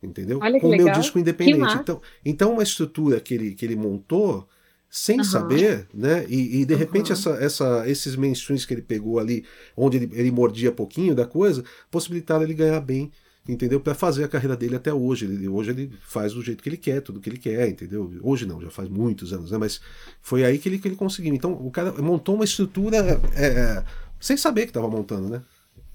Entendeu? 0.01 0.39
Olha 0.41 0.59
com 0.59 0.67
o 0.67 0.77
meu 0.77 0.91
disco 0.91 1.17
independente. 1.17 1.75
Então, 1.75 2.01
então, 2.23 2.53
uma 2.53 2.63
estrutura 2.63 3.19
que 3.19 3.33
ele, 3.33 3.55
que 3.55 3.65
ele 3.65 3.75
montou 3.75 4.47
sem 4.89 5.17
uhum. 5.17 5.23
saber, 5.23 5.87
né? 5.93 6.25
E, 6.27 6.61
e 6.61 6.65
de 6.65 6.73
uhum. 6.73 6.79
repente 6.79 7.11
essa, 7.11 7.31
essa, 7.31 7.87
esses 7.87 8.15
mainstreams 8.15 8.65
que 8.65 8.73
ele 8.73 8.81
pegou 8.81 9.19
ali, 9.19 9.45
onde 9.75 9.97
ele, 9.97 10.09
ele 10.13 10.31
mordia 10.31 10.71
pouquinho 10.71 11.13
da 11.13 11.25
coisa, 11.25 11.63
possibilitaram 11.91 12.43
ele 12.43 12.53
ganhar 12.53 12.79
bem, 12.79 13.11
entendeu? 13.47 13.79
Para 13.79 13.93
fazer 13.93 14.23
a 14.23 14.27
carreira 14.27 14.55
dele 14.55 14.75
até 14.75 14.93
hoje. 14.93 15.25
Ele, 15.25 15.47
hoje 15.47 15.71
ele 15.71 15.91
faz 16.01 16.33
do 16.33 16.41
jeito 16.41 16.63
que 16.63 16.69
ele 16.69 16.77
quer, 16.77 17.01
tudo 17.01 17.19
que 17.19 17.29
ele 17.29 17.37
quer, 17.37 17.67
entendeu? 17.67 18.11
Hoje 18.21 18.45
não, 18.45 18.61
já 18.61 18.69
faz 18.69 18.87
muitos 18.89 19.33
anos, 19.33 19.51
né? 19.51 19.57
Mas 19.57 19.81
foi 20.21 20.45
aí 20.45 20.57
que 20.57 20.69
ele, 20.69 20.79
que 20.79 20.87
ele 20.87 20.95
conseguiu. 20.95 21.33
Então 21.33 21.53
o 21.53 21.69
cara 21.69 21.91
montou 22.01 22.35
uma 22.35 22.45
estrutura 22.45 22.97
é, 23.35 23.45
é 23.45 23.83
sem 24.19 24.37
saber 24.37 24.63
que 24.63 24.69
estava 24.69 24.87
montando, 24.87 25.29
né? 25.29 25.41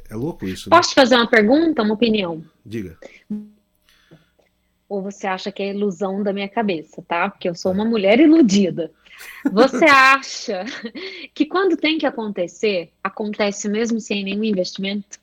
É 0.08 0.14
louco 0.14 0.46
isso. 0.46 0.68
Né? 0.68 0.76
Posso 0.76 0.90
te 0.90 0.94
fazer 0.94 1.16
uma 1.16 1.26
pergunta, 1.26 1.82
uma 1.82 1.94
opinião? 1.94 2.44
Diga 2.64 2.98
ou 4.92 5.00
você 5.00 5.26
acha 5.26 5.50
que 5.50 5.62
é 5.62 5.70
ilusão 5.70 6.22
da 6.22 6.34
minha 6.34 6.48
cabeça, 6.48 7.02
tá? 7.08 7.30
Porque 7.30 7.48
eu 7.48 7.54
sou 7.54 7.72
uma 7.72 7.84
mulher 7.84 8.20
iludida. 8.20 8.92
Você 9.50 9.84
acha 9.88 10.66
que 11.32 11.46
quando 11.46 11.78
tem 11.78 11.96
que 11.96 12.04
acontecer, 12.04 12.92
acontece 13.02 13.70
mesmo 13.70 13.98
sem 13.98 14.22
nenhum 14.22 14.44
investimento? 14.44 15.18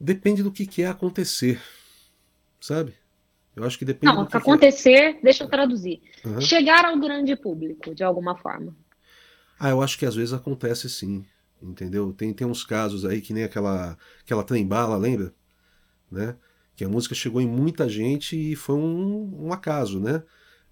Depende 0.00 0.42
do 0.42 0.50
que 0.50 0.66
quer 0.66 0.88
acontecer, 0.88 1.62
sabe? 2.60 2.92
Eu 3.54 3.62
acho 3.62 3.78
que 3.78 3.84
depende 3.84 4.12
Não, 4.12 4.24
do 4.24 4.28
que 4.28 4.36
acontecer, 4.36 5.14
quer... 5.14 5.22
deixa 5.22 5.44
eu 5.44 5.48
traduzir. 5.48 6.02
Uhum. 6.24 6.40
Chegar 6.40 6.84
ao 6.84 6.98
grande 6.98 7.36
público, 7.36 7.94
de 7.94 8.02
alguma 8.02 8.36
forma. 8.36 8.74
Ah, 9.60 9.70
eu 9.70 9.80
acho 9.80 9.96
que 9.96 10.04
às 10.04 10.16
vezes 10.16 10.34
acontece 10.34 10.90
sim, 10.90 11.24
entendeu? 11.62 12.12
Tem, 12.12 12.32
tem 12.34 12.48
uns 12.48 12.64
casos 12.64 13.04
aí 13.04 13.20
que 13.20 13.32
nem 13.32 13.44
aquela, 13.44 13.96
aquela 14.20 14.42
trem-bala, 14.42 14.96
lembra? 14.96 15.32
Né? 16.10 16.36
Que 16.76 16.84
a 16.84 16.88
música 16.88 17.14
chegou 17.14 17.40
em 17.40 17.46
muita 17.46 17.88
gente 17.88 18.36
e 18.36 18.56
foi 18.56 18.74
um, 18.74 19.46
um 19.46 19.52
acaso, 19.52 20.00
né? 20.00 20.22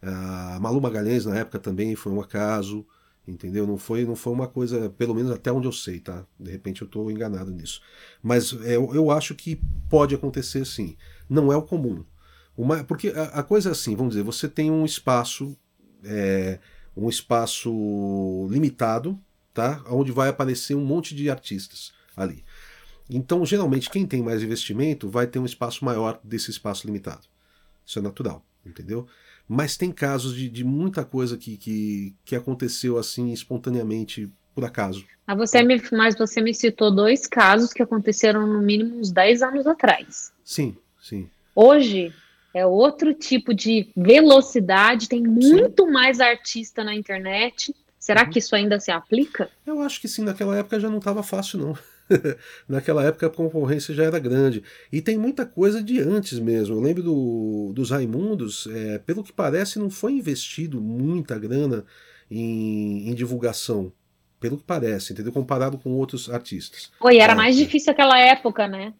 A 0.01 0.59
Malu 0.61 0.81
Magalhães 0.81 1.25
na 1.27 1.37
época 1.37 1.59
também 1.59 1.95
foi 1.95 2.11
um 2.13 2.21
acaso, 2.21 2.85
entendeu? 3.27 3.67
Não 3.67 3.77
foi, 3.77 4.05
não 4.05 4.17
foi 4.17 4.33
uma 4.33 4.49
coisa, 4.49 4.91
pelo 4.91 5.15
menos 5.15 5.31
até 5.31 5.53
onde 5.53 5.69
eu 5.69 5.73
sei, 5.73 6.01
tá? 6.01 6.27
De 6.39 6.51
repente 6.51 6.83
eu 6.83 6.87
estou 6.87 7.11
enganado 7.11 7.53
nisso. 7.53 7.81
Mas 8.23 8.53
é, 8.65 8.77
eu 8.77 9.11
acho 9.11 9.35
que 9.35 9.61
pode 9.89 10.15
acontecer 10.15 10.67
sim. 10.67 10.97
Não 11.29 11.53
é 11.53 11.57
o 11.57 11.63
comum. 11.63 12.05
Uma, 12.57 12.83
porque 12.85 13.09
a, 13.09 13.25
a, 13.41 13.43
coisa 13.43 13.69
é 13.69 13.73
assim, 13.73 13.95
vamos 13.95 14.15
dizer, 14.15 14.25
você 14.25 14.49
tem 14.49 14.71
um 14.71 14.85
espaço, 14.85 15.57
é, 16.05 16.59
um 16.97 17.09
espaço 17.09 18.49
limitado, 18.51 19.19
tá? 19.55 19.83
Onde 19.89 20.11
vai 20.11 20.29
aparecer 20.29 20.75
um 20.75 20.85
monte 20.85 21.15
de 21.15 21.31
artistas 21.31 21.93
ali. 22.17 22.45
Então, 23.09 23.45
geralmente, 23.45 23.91
quem 23.91 24.07
tem 24.07 24.23
mais 24.23 24.43
investimento 24.43 25.09
vai 25.09 25.27
ter 25.27 25.39
um 25.39 25.45
espaço 25.45 25.85
maior 25.85 26.21
desse 26.23 26.51
espaço 26.51 26.87
limitado. 26.87 27.27
Isso 27.85 27.99
é 27.99 28.03
natural, 28.03 28.45
entendeu? 28.65 29.07
Mas 29.49 29.77
tem 29.77 29.91
casos 29.91 30.35
de, 30.35 30.49
de 30.49 30.65
muita 30.65 31.05
coisa 31.05 31.37
que, 31.37 31.57
que, 31.57 32.15
que 32.25 32.37
aconteceu 32.37 32.97
assim 32.97 33.33
espontaneamente 33.33 34.31
por 34.55 34.65
acaso. 34.65 35.05
Mas 35.27 35.37
você, 35.37 35.63
me, 35.63 35.83
mas 35.93 36.17
você 36.17 36.41
me 36.41 36.55
citou 36.55 36.95
dois 36.95 37.27
casos 37.27 37.73
que 37.73 37.83
aconteceram 37.83 38.47
no 38.47 38.61
mínimo 38.61 38.99
uns 38.99 39.11
10 39.11 39.43
anos 39.43 39.67
atrás. 39.67 40.33
Sim, 40.45 40.77
sim. 41.01 41.29
Hoje 41.55 42.13
é 42.55 42.67
outro 42.67 43.15
tipo 43.15 43.55
de 43.55 43.91
velocidade, 43.97 45.09
tem 45.09 45.23
muito 45.23 45.85
sim. 45.85 45.91
mais 45.91 46.21
artista 46.21 46.85
na 46.85 46.95
internet. 46.95 47.75
Será 47.99 48.25
uhum. 48.25 48.31
que 48.31 48.39
isso 48.39 48.55
ainda 48.55 48.81
se 48.81 48.91
aplica? 48.91 49.49
Eu 49.65 49.81
acho 49.81 50.01
que 50.01 50.09
sim, 50.09 50.23
naquela 50.23 50.57
época 50.57 50.81
já 50.81 50.91
não 50.91 50.99
estava 50.99 51.23
fácil, 51.23 51.59
não. 51.59 51.79
Naquela 52.69 53.05
época 53.05 53.27
a 53.27 53.31
concorrência 53.31 53.95
já 53.95 54.05
era 54.05 54.19
grande. 54.19 54.63
E 54.91 55.01
tem 55.01 55.17
muita 55.17 55.47
coisa 55.47 55.83
de 55.83 56.01
antes 56.01 56.39
mesmo. 56.39 56.77
Eu 56.77 56.81
lembro 56.81 57.03
do, 57.03 57.73
dos 57.75 57.91
Raimundos, 57.91 58.67
é, 58.71 58.99
pelo 58.99 59.23
que 59.23 59.33
parece, 59.33 59.79
não 59.79 59.91
foi 59.91 60.13
investido 60.13 60.81
muita 60.81 61.39
grana 61.39 61.85
em, 62.31 63.09
em 63.09 63.15
divulgação. 63.15 63.93
Pelo 64.41 64.57
que 64.57 64.65
parece, 64.65 65.13
entendeu? 65.13 65.33
Comparado 65.33 65.79
com 65.79 65.91
outros 65.91 66.29
artistas. 66.29 66.91
Oi, 67.01 67.19
era 67.19 67.33
é, 67.33 67.37
mais 67.37 67.57
difícil 67.57 67.93
aquela 67.93 68.19
época, 68.19 68.67
né? 68.67 68.93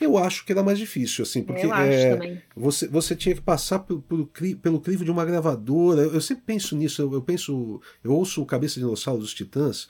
Eu 0.00 0.18
acho 0.18 0.44
que 0.44 0.52
era 0.52 0.62
mais 0.62 0.78
difícil, 0.78 1.22
assim, 1.22 1.42
porque 1.42 1.66
é, 1.66 2.42
você, 2.54 2.88
você 2.88 3.14
tinha 3.14 3.34
que 3.34 3.40
passar 3.40 3.78
pelo, 3.80 4.02
pelo, 4.02 4.26
pelo 4.56 4.80
crivo 4.80 5.04
de 5.04 5.10
uma 5.10 5.24
gravadora. 5.24 6.02
Eu, 6.02 6.14
eu 6.14 6.20
sempre 6.20 6.44
penso 6.44 6.76
nisso, 6.76 7.00
eu, 7.00 7.12
eu, 7.12 7.22
penso, 7.22 7.80
eu 8.02 8.12
ouço 8.12 8.42
o 8.42 8.46
Cabeça 8.46 8.74
de 8.74 8.80
Dinossauro 8.80 9.20
dos 9.20 9.32
Titãs, 9.32 9.88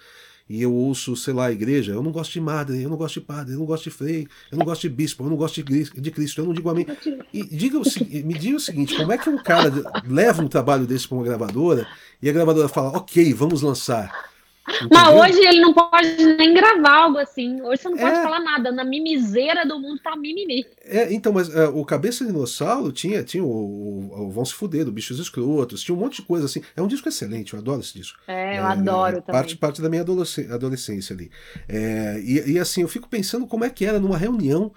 e 0.48 0.61
eu 0.61 0.72
ouço, 0.72 1.16
sei 1.16 1.33
lá, 1.33 1.46
a 1.46 1.52
igreja, 1.52 1.92
eu 1.92 2.02
não 2.02 2.12
gosto 2.12 2.33
de 2.33 2.40
madre, 2.40 2.83
eu 2.83 2.90
não 2.90 2.96
gosto 2.96 3.20
de 3.20 3.26
padre, 3.26 3.54
eu 3.54 3.59
não 3.59 3.64
gosto 3.64 3.85
de 3.85 3.90
frei, 3.90 4.28
eu 4.52 4.59
não 4.59 4.64
gosto 4.64 4.83
de 4.83 4.88
bispo, 4.90 5.24
eu 5.24 5.30
não 5.30 5.37
gosto 5.37 5.62
de, 5.62 6.11
Cristo, 6.11 6.40
eu 6.40 6.44
não 6.44 6.52
digo 6.52 6.68
amém. 6.68 6.87
E 7.33 7.42
diga 7.42 7.78
o, 7.78 7.83
me 8.24 8.35
diga 8.35 8.57
o 8.57 8.61
seguinte, 8.61 8.94
como 8.94 9.12
é 9.12 9.18
que 9.18 9.30
um 9.30 9.42
cara 9.42 9.72
leva 10.07 10.42
um 10.42 10.48
trabalho 10.48 10.87
desse 10.87 11.09
para 11.09 11.16
uma 11.16 11.24
gravadora 11.24 11.87
e 12.20 12.28
a 12.28 12.33
gravadora 12.33 12.68
fala, 12.68 12.90
ok, 12.90 13.33
vamos 13.33 13.62
lançar. 13.62 14.34
Entendeu? 14.66 14.88
Mas 14.90 15.14
hoje 15.14 15.46
ele 15.46 15.61
não 15.61 15.74
pode 15.74 16.37
nem 16.38 16.55
gravar 16.55 17.05
algo 17.05 17.18
assim. 17.18 17.61
Hoje 17.61 17.83
você 17.83 17.88
não 17.88 17.98
pode 17.98 18.16
é. 18.16 18.22
falar 18.22 18.40
nada. 18.40 18.72
Na 18.72 18.85
mimiseira 18.85 19.66
do 19.66 19.79
mundo 19.79 20.00
tá 20.03 20.16
mimimi. 20.16 20.66
É, 20.83 21.12
então, 21.12 21.33
mas 21.33 21.55
é, 21.55 21.68
o 21.68 21.85
Cabeça 21.85 22.24
de 22.24 22.33
Dinossauro 22.33 22.90
tinha, 22.90 23.22
tinha 23.22 23.44
o, 23.44 23.46
o, 23.46 24.27
o 24.27 24.31
Vão 24.31 24.44
Se 24.44 24.55
Fuder, 24.55 24.85
do 24.85 24.92
Bichos 24.92 25.18
Escrotos, 25.18 25.83
tinha 25.83 25.94
um 25.94 26.00
monte 26.00 26.16
de 26.16 26.22
coisa 26.22 26.46
assim. 26.46 26.62
É 26.74 26.83
um 26.83 26.88
disco 26.88 27.09
excelente, 27.09 27.53
eu 27.53 27.59
adoro 27.59 27.81
esse 27.81 27.94
disco. 27.94 28.18
É, 28.27 28.59
eu 28.59 28.62
é, 28.62 28.66
adoro 28.66 29.20
também. 29.20 29.40
Parte, 29.40 29.57
parte 29.57 29.83
da 29.83 29.88
minha 29.88 30.03
adolescência 30.03 31.14
ali. 31.14 31.31
É, 31.68 32.20
e, 32.24 32.53
e 32.53 32.59
assim, 32.59 32.81
eu 32.81 32.88
fico 32.88 33.09
pensando 33.09 33.46
como 33.46 33.64
é 33.64 33.70
que 33.70 33.85
era 33.85 34.00
numa 34.00 34.16
reunião 34.16 34.72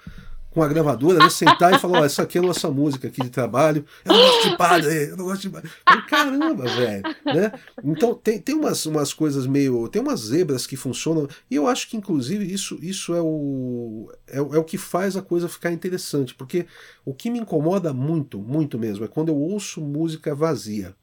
com 0.58 0.64
a 0.64 0.68
gravadora, 0.68 1.20
né, 1.20 1.30
sentar 1.30 1.72
e 1.72 1.78
falar, 1.78 2.00
ó, 2.00 2.04
essa 2.04 2.24
aqui 2.24 2.40
é 2.40 2.42
a 2.42 2.44
nossa 2.44 2.68
música 2.72 3.10
aqui 3.10 3.22
de 3.22 3.30
trabalho, 3.30 3.86
eu 4.04 4.12
não 4.12 4.20
gosto 4.20 4.50
de 4.50 4.58
padre, 4.58 5.10
eu 5.12 5.16
não 5.16 5.26
gosto 5.26 5.42
de 5.44 5.50
padre. 5.52 5.70
Caramba, 6.10 6.64
velho, 6.64 7.04
né? 7.26 7.52
Então 7.84 8.16
tem, 8.16 8.40
tem 8.40 8.56
umas, 8.56 8.84
umas 8.88 9.14
coisas 9.14 9.46
meio, 9.46 9.88
tem 9.88 10.02
umas 10.02 10.22
zebras 10.22 10.66
que 10.66 10.76
funcionam, 10.76 11.28
e 11.48 11.56
eu 11.56 11.68
acho 11.68 11.88
que 11.88 11.96
inclusive 11.96 12.52
isso, 12.52 12.80
isso 12.82 13.14
é, 13.14 13.22
o, 13.22 14.12
é, 14.26 14.38
é 14.38 14.42
o 14.42 14.64
que 14.64 14.80
faz 14.80 15.16
a 15.16 15.22
coisa 15.22 15.48
ficar 15.48 15.72
interessante, 15.72 16.34
porque 16.34 16.66
o 17.06 17.14
que 17.14 17.30
me 17.30 17.38
incomoda 17.38 17.94
muito, 17.94 18.40
muito 18.40 18.80
mesmo, 18.80 19.06
é 19.06 19.08
quando 19.08 19.30
eu 19.30 19.38
ouço 19.38 19.80
música 19.80 20.34
vazia, 20.34 20.96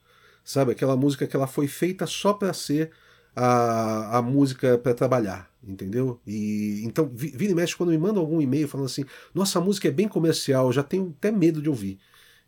sabe? 0.43 0.73
Aquela 0.73 0.97
música 0.97 1.29
que 1.29 1.37
ela 1.37 1.47
foi 1.47 1.69
feita 1.69 2.09
só 2.09 2.33
para 2.33 2.53
ser 2.53 2.91
a, 3.37 4.19
a 4.19 4.21
música 4.23 4.77
para 4.79 4.95
trabalhar, 4.95 5.49
entendeu? 5.67 6.21
E 6.27 6.83
então 6.85 7.11
vira 7.13 7.53
e 7.53 7.55
mexe 7.55 7.77
quando 7.77 7.91
me 7.91 7.99
mandam 7.99 8.21
algum 8.23 8.41
e-mail 8.41 8.69
falando 8.69 8.87
assim, 8.87 9.05
nossa, 9.35 9.59
a 9.59 9.63
música 9.63 9.89
é 9.89 9.91
bem 9.91 10.09
comercial, 10.09 10.73
já 10.73 10.83
tenho 10.83 11.15
até 11.17 11.31
medo 11.31 11.63
de 11.63 11.69
ouvir, 11.69 11.99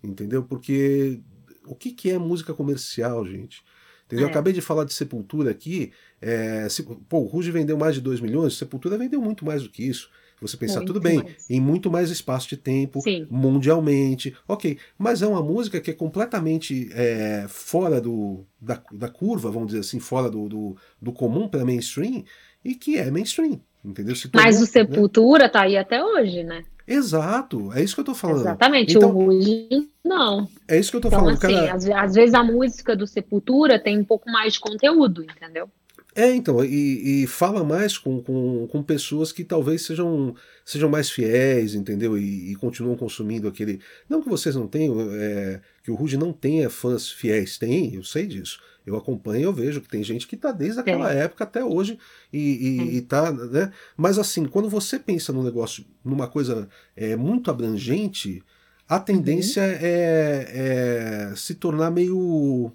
entendeu? 0.03 0.43
Porque 0.43 1.21
o 1.67 1.75
que, 1.75 1.91
que 1.91 2.11
é 2.11 2.19
música 2.19 2.55
comercial, 2.55 3.25
gente? 3.27 3.63
Entendeu? 4.07 4.27
É. 4.29 4.31
Acabei 4.31 4.53
de 4.53 4.61
falar 4.61 4.85
de 4.85 4.95
Sepultura 4.95 5.51
aqui. 5.51 5.93
É, 6.21 6.69
se, 6.69 6.83
pô, 6.83 7.19
o 7.19 7.27
Ruge 7.27 7.51
vendeu 7.51 7.77
mais 7.77 7.95
de 7.97 8.01
2 8.01 8.21
milhões, 8.21 8.57
Sepultura 8.57 8.97
vendeu 8.97 9.21
muito 9.21 9.45
mais 9.45 9.63
do 9.65 9.69
que 9.69 9.83
isso. 9.83 10.09
Você 10.41 10.57
pensar, 10.57 10.81
muito 10.81 10.93
tudo 10.93 11.01
bem, 11.01 11.23
mais. 11.23 11.49
em 11.49 11.59
muito 11.59 11.91
mais 11.91 12.11
espaço 12.11 12.49
de 12.49 12.59
tempo, 12.59 13.01
Sim. 13.01 13.27
mundialmente, 13.31 14.37
ok. 14.47 14.77
Mas 14.99 15.23
é 15.23 15.27
uma 15.27 15.43
música 15.43 15.81
que 15.81 15.91
é 15.91 15.95
completamente 15.95 16.91
é, 16.93 17.47
fora 17.49 18.03
do, 18.03 18.45
da, 18.61 18.83
da 18.93 19.09
curva, 19.09 19.51
vamos 19.51 19.69
dizer 19.69 19.81
assim, 19.81 19.99
fora 19.99 20.31
do, 20.31 20.47
do, 20.47 20.77
do 21.01 21.11
comum 21.11 21.49
para 21.49 21.65
mainstream, 21.65 22.23
e 22.67 22.75
que 22.75 22.99
é 22.99 23.11
mainstream. 23.11 23.61
Entendeu? 23.85 24.17
Mas 24.35 24.57
o 24.57 24.63
né? 24.63 24.67
Sepultura 24.67 25.45
né? 25.45 25.49
tá 25.49 25.63
aí 25.63 25.77
até 25.77 26.03
hoje, 26.05 26.43
né? 26.43 26.65
Exato, 26.87 27.73
é 27.73 27.83
isso 27.83 27.95
que 27.95 28.01
eu 28.01 28.05
tô 28.05 28.15
falando. 28.15 28.41
Exatamente, 28.41 28.97
então, 28.97 29.11
o 29.11 29.27
Ruge 29.27 29.69
não. 30.05 30.49
É 30.69 30.79
isso 30.79 30.91
que 30.91 30.97
eu 30.97 31.01
tô 31.01 31.09
então, 31.09 31.21
falando. 31.21 31.37
Assim, 31.37 31.55
cara... 31.55 31.75
às, 31.75 31.89
às, 31.89 32.15
vezes 32.15 32.35
a 32.35 32.45
música 32.45 32.97
do 32.97 33.07
Sepultura 33.07 33.79
tem 33.79 33.99
um 33.99 34.05
pouco 34.05 34.31
mais 34.31 34.55
de 34.55 34.61
conteúdo, 34.61 35.25
entendeu? 35.25 35.69
É, 36.15 36.35
então, 36.35 36.65
e, 36.65 37.25
e 37.25 37.27
fala 37.27 37.63
mais 37.63 37.99
com, 37.99 38.23
com, 38.23 38.67
com, 38.69 38.83
pessoas 38.83 39.33
que 39.33 39.45
talvez 39.45 39.83
sejam, 39.83 40.35
sejam 40.65 40.89
mais 40.89 41.11
fiéis, 41.11 41.75
entendeu? 41.75 42.17
E, 42.17 42.53
e 42.53 42.55
continuam 42.55 42.97
consumindo 42.97 43.47
aquele. 43.47 43.81
Não 44.09 44.23
que 44.23 44.29
vocês 44.29 44.55
não 44.55 44.67
tenham, 44.67 44.97
é, 45.13 45.61
que 45.83 45.91
o 45.91 45.95
Rude 45.95 46.17
não 46.17 46.33
tenha 46.33 46.71
fãs 46.71 47.11
fiéis, 47.11 47.59
tem, 47.59 47.95
eu 47.97 48.03
sei 48.03 48.27
disso. 48.27 48.61
Eu 48.87 48.97
acompanho 48.97 49.43
eu 49.43 49.53
vejo 49.53 49.81
que 49.81 49.89
tem 49.89 50.03
gente 50.03 50.27
que 50.27 50.37
está 50.37 50.53
desde 50.53 50.79
aquela 50.81 51.13
é. 51.13 51.25
época 51.25 51.45
até 51.45 51.65
hoje 51.65 51.99
e, 52.33 52.95
e, 52.95 52.99
é. 52.99 53.01
tá, 53.03 53.33
né? 53.33 53.73
Mas 53.97 54.19
assim, 54.19 54.47
quando 54.47 54.69
você 54.69 54.99
pensa 54.99 55.33
num 55.33 55.43
negócio, 55.43 55.85
numa 56.05 56.29
coisa 56.29 56.69
é, 56.95 57.17
muito 57.17 57.51
abrangente, 57.51 58.43
a 58.89 59.01
tendência 59.01 59.63
uhum. 59.63 59.69
é, 59.81 61.31
é 61.33 61.37
se 61.37 61.57
tornar 61.57 61.91
meio 61.91 62.73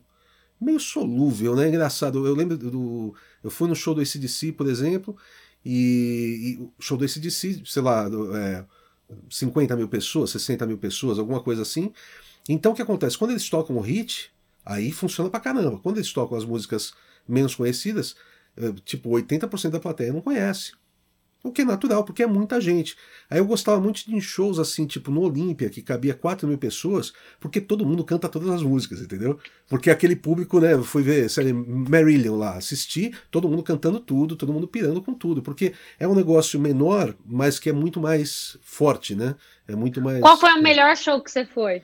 meio 0.59 0.79
solúvel, 0.79 1.55
né? 1.55 1.67
Engraçado. 1.69 2.25
Eu 2.25 2.35
lembro 2.35 2.57
do. 2.57 3.15
Eu 3.43 3.49
fui 3.49 3.67
no 3.67 3.75
show 3.75 3.95
do 3.95 4.01
ACDC, 4.01 4.51
por 4.51 4.67
exemplo, 4.67 5.17
e, 5.65 6.57
e 6.59 6.61
o 6.61 6.71
show 6.79 6.97
do 6.97 7.03
ACDC, 7.03 7.63
sei 7.65 7.81
lá, 7.81 8.07
é, 8.35 8.63
50 9.29 9.75
mil 9.75 9.87
pessoas, 9.87 10.29
60 10.31 10.67
mil 10.67 10.77
pessoas, 10.77 11.17
alguma 11.17 11.41
coisa 11.41 11.63
assim. 11.63 11.91
Então 12.47 12.71
o 12.71 12.75
que 12.75 12.81
acontece? 12.81 13.17
Quando 13.17 13.31
eles 13.31 13.49
tocam 13.49 13.77
o 13.77 13.81
hit, 13.81 14.31
aí 14.65 14.91
funciona 14.91 15.29
pra 15.29 15.39
caramba. 15.39 15.79
Quando 15.79 15.97
eles 15.97 16.11
tocam 16.11 16.37
as 16.37 16.45
músicas 16.45 16.93
menos 17.27 17.55
conhecidas, 17.55 18.15
é, 18.57 18.71
tipo 18.83 19.09
80% 19.09 19.69
da 19.69 19.79
plateia 19.79 20.13
não 20.13 20.21
conhece. 20.21 20.73
O 21.43 21.51
que 21.51 21.63
é 21.63 21.65
natural, 21.65 22.03
porque 22.03 22.21
é 22.21 22.27
muita 22.27 22.61
gente. 22.61 22.95
Aí 23.27 23.39
eu 23.39 23.45
gostava 23.45 23.81
muito 23.81 24.05
de 24.05 24.21
shows 24.21 24.59
assim, 24.59 24.85
tipo 24.85 25.09
no 25.09 25.21
Olímpia, 25.21 25.71
que 25.71 25.81
cabia 25.81 26.13
4 26.13 26.47
mil 26.47 26.57
pessoas, 26.57 27.13
porque 27.39 27.59
todo 27.59 27.83
mundo 27.83 28.03
canta 28.03 28.29
todas 28.29 28.49
as 28.49 28.61
músicas, 28.61 29.01
entendeu? 29.01 29.39
Porque 29.67 29.89
aquele 29.89 30.15
público, 30.15 30.59
né, 30.59 30.77
foi 30.83 31.01
ver, 31.01 31.27
série 31.31 31.51
Marillion 31.51 32.37
lá, 32.37 32.57
assistir, 32.57 33.17
todo 33.31 33.49
mundo 33.49 33.63
cantando 33.63 33.99
tudo, 33.99 34.35
todo 34.35 34.53
mundo 34.53 34.67
pirando 34.67 35.01
com 35.01 35.15
tudo, 35.15 35.41
porque 35.41 35.73
é 35.99 36.07
um 36.07 36.13
negócio 36.13 36.59
menor, 36.59 37.15
mas 37.25 37.57
que 37.57 37.69
é 37.69 37.73
muito 37.73 37.99
mais 37.99 38.55
forte, 38.61 39.15
né? 39.15 39.35
É 39.67 39.75
muito 39.75 39.99
mais. 39.99 40.21
Qual 40.21 40.37
foi 40.37 40.53
o 40.53 40.61
melhor 40.61 40.95
show 40.95 41.23
que 41.23 41.31
você 41.31 41.43
foi? 41.43 41.81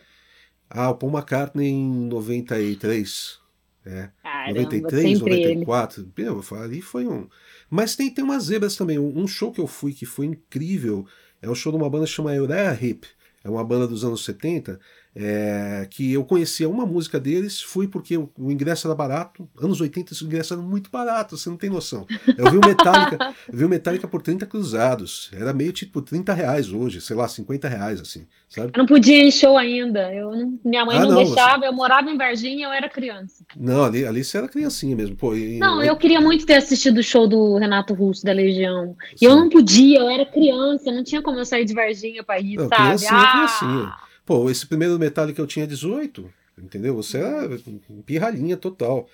Ah, 0.69 0.89
o 0.89 0.95
Paul 0.95 1.12
McCartney 1.12 1.67
em 1.67 2.08
93. 2.08 3.39
É. 3.86 4.10
Caramba, 4.21 4.62
93, 4.63 5.19
94. 5.19 6.01
Ele. 6.01 6.12
Meu, 6.17 6.43
ali 6.51 6.82
foi 6.82 7.08
um. 7.08 7.27
Mas 7.69 7.95
tem, 7.95 8.13
tem 8.13 8.23
umas 8.23 8.43
zebras 8.43 8.75
também. 8.75 8.99
Um 8.99 9.27
show 9.27 9.51
que 9.51 9.62
eu 9.62 9.67
fui 9.67 9.93
que 9.93 10.06
foi 10.06 10.25
incrível 10.25 11.06
é 11.41 11.49
um 11.49 11.56
show 11.56 11.71
de 11.71 11.77
uma 11.77 11.89
banda 11.89 12.06
chamada 12.06 12.41
Uriah 12.41 12.73
Hip. 12.73 13.08
É 13.43 13.49
uma 13.49 13.63
banda 13.63 13.88
dos 13.88 14.03
anos 14.03 14.25
70 14.25 14.80
é, 15.19 15.88
que 15.89 16.13
eu 16.13 16.23
conhecia 16.23 16.69
uma 16.69 16.86
música 16.86 17.19
deles, 17.19 17.60
fui 17.60 17.88
porque 17.88 18.15
o, 18.15 18.30
o, 18.38 18.51
ingresso 18.51 18.88
era 18.88 18.93
barato. 18.93 19.49
Anos 19.60 19.82
80 19.82 20.13
o 20.13 20.25
ingresso 20.25 20.53
era 20.53 20.62
muito 20.62 20.91
barato, 20.91 21.36
você 21.36 21.49
não 21.49 21.58
tem 21.58 21.71
noção. 21.71 22.06
Eu 22.38 22.51
vi 22.51 22.58
o 22.58 22.62
Metallica, 22.62 23.34
vi 23.51 23.65
o 23.65 23.69
Metallica 23.69 24.08
por 24.08 24.21
30 24.21 24.45
cruzados. 24.45 25.32
Era 25.34 25.53
meio 25.53 25.73
tipo 25.73 26.03
30 26.03 26.34
reais 26.34 26.71
hoje, 26.71 27.01
sei 27.01 27.15
lá, 27.15 27.27
50 27.27 27.67
reais, 27.67 27.99
assim, 27.99 28.27
sabe? 28.47 28.71
Eu 28.75 28.77
não 28.77 28.86
podia 28.86 29.17
ir 29.17 29.27
em 29.27 29.32
show 29.32 29.58
ainda. 29.58 30.13
Eu 30.13 30.32
não, 30.32 30.60
minha 30.63 30.86
mãe 30.86 30.97
ah, 30.97 31.01
não, 31.01 31.10
não, 31.10 31.23
deixava, 31.23 31.65
eu 31.65 31.73
morava 31.73 32.12
em 32.12 32.17
Varginha, 32.17 32.67
eu 32.67 32.71
era 32.71 32.88
criança. 32.88 33.43
Não, 33.56 33.86
ali, 33.86 34.06
ali 34.06 34.23
você 34.23 34.38
era 34.38 34.47
criancinha 34.47 34.95
mesmo. 34.95 35.15
Pô, 35.15 35.36
e, 35.36 35.58
não, 35.58 35.82
eu... 35.82 35.88
eu 35.88 35.97
queria 35.97 36.21
muito 36.21 36.45
ter 36.45 36.58
assistido 36.58 36.99
o 36.99 37.03
show 37.03 37.27
do 37.27 37.58
Renato 37.58 37.95
Russo 37.95 38.23
da 38.23 38.34
Legião. 38.34 38.95
E 39.19 39.25
eu 39.25 39.36
não 39.36 39.49
podia, 39.49 39.99
eu 39.99 40.10
era 40.10 40.27
criança, 40.27 40.91
não 40.91 41.03
tinha 41.03 41.23
como 41.23 41.39
eu 41.39 41.45
sair 41.45 41.65
de 41.65 41.73
Varginha 41.73 42.23
para 42.23 42.39
ir, 42.39 42.58
não, 42.58 42.67
sabe? 42.67 42.84
Criancinha, 42.84 43.19
ah! 43.19 43.32
criancinha. 43.32 44.07
Pô, 44.28 44.50
esse 44.52 44.68
primeiro 44.68 45.00
Metallica 45.00 45.42
eu 45.42 45.48
tinha 45.48 45.66
18, 45.66 46.30
entendeu? 46.62 46.94
Você 46.96 47.18
era 47.18 47.58
pirralhinha 48.06 48.58
total. 48.58 49.08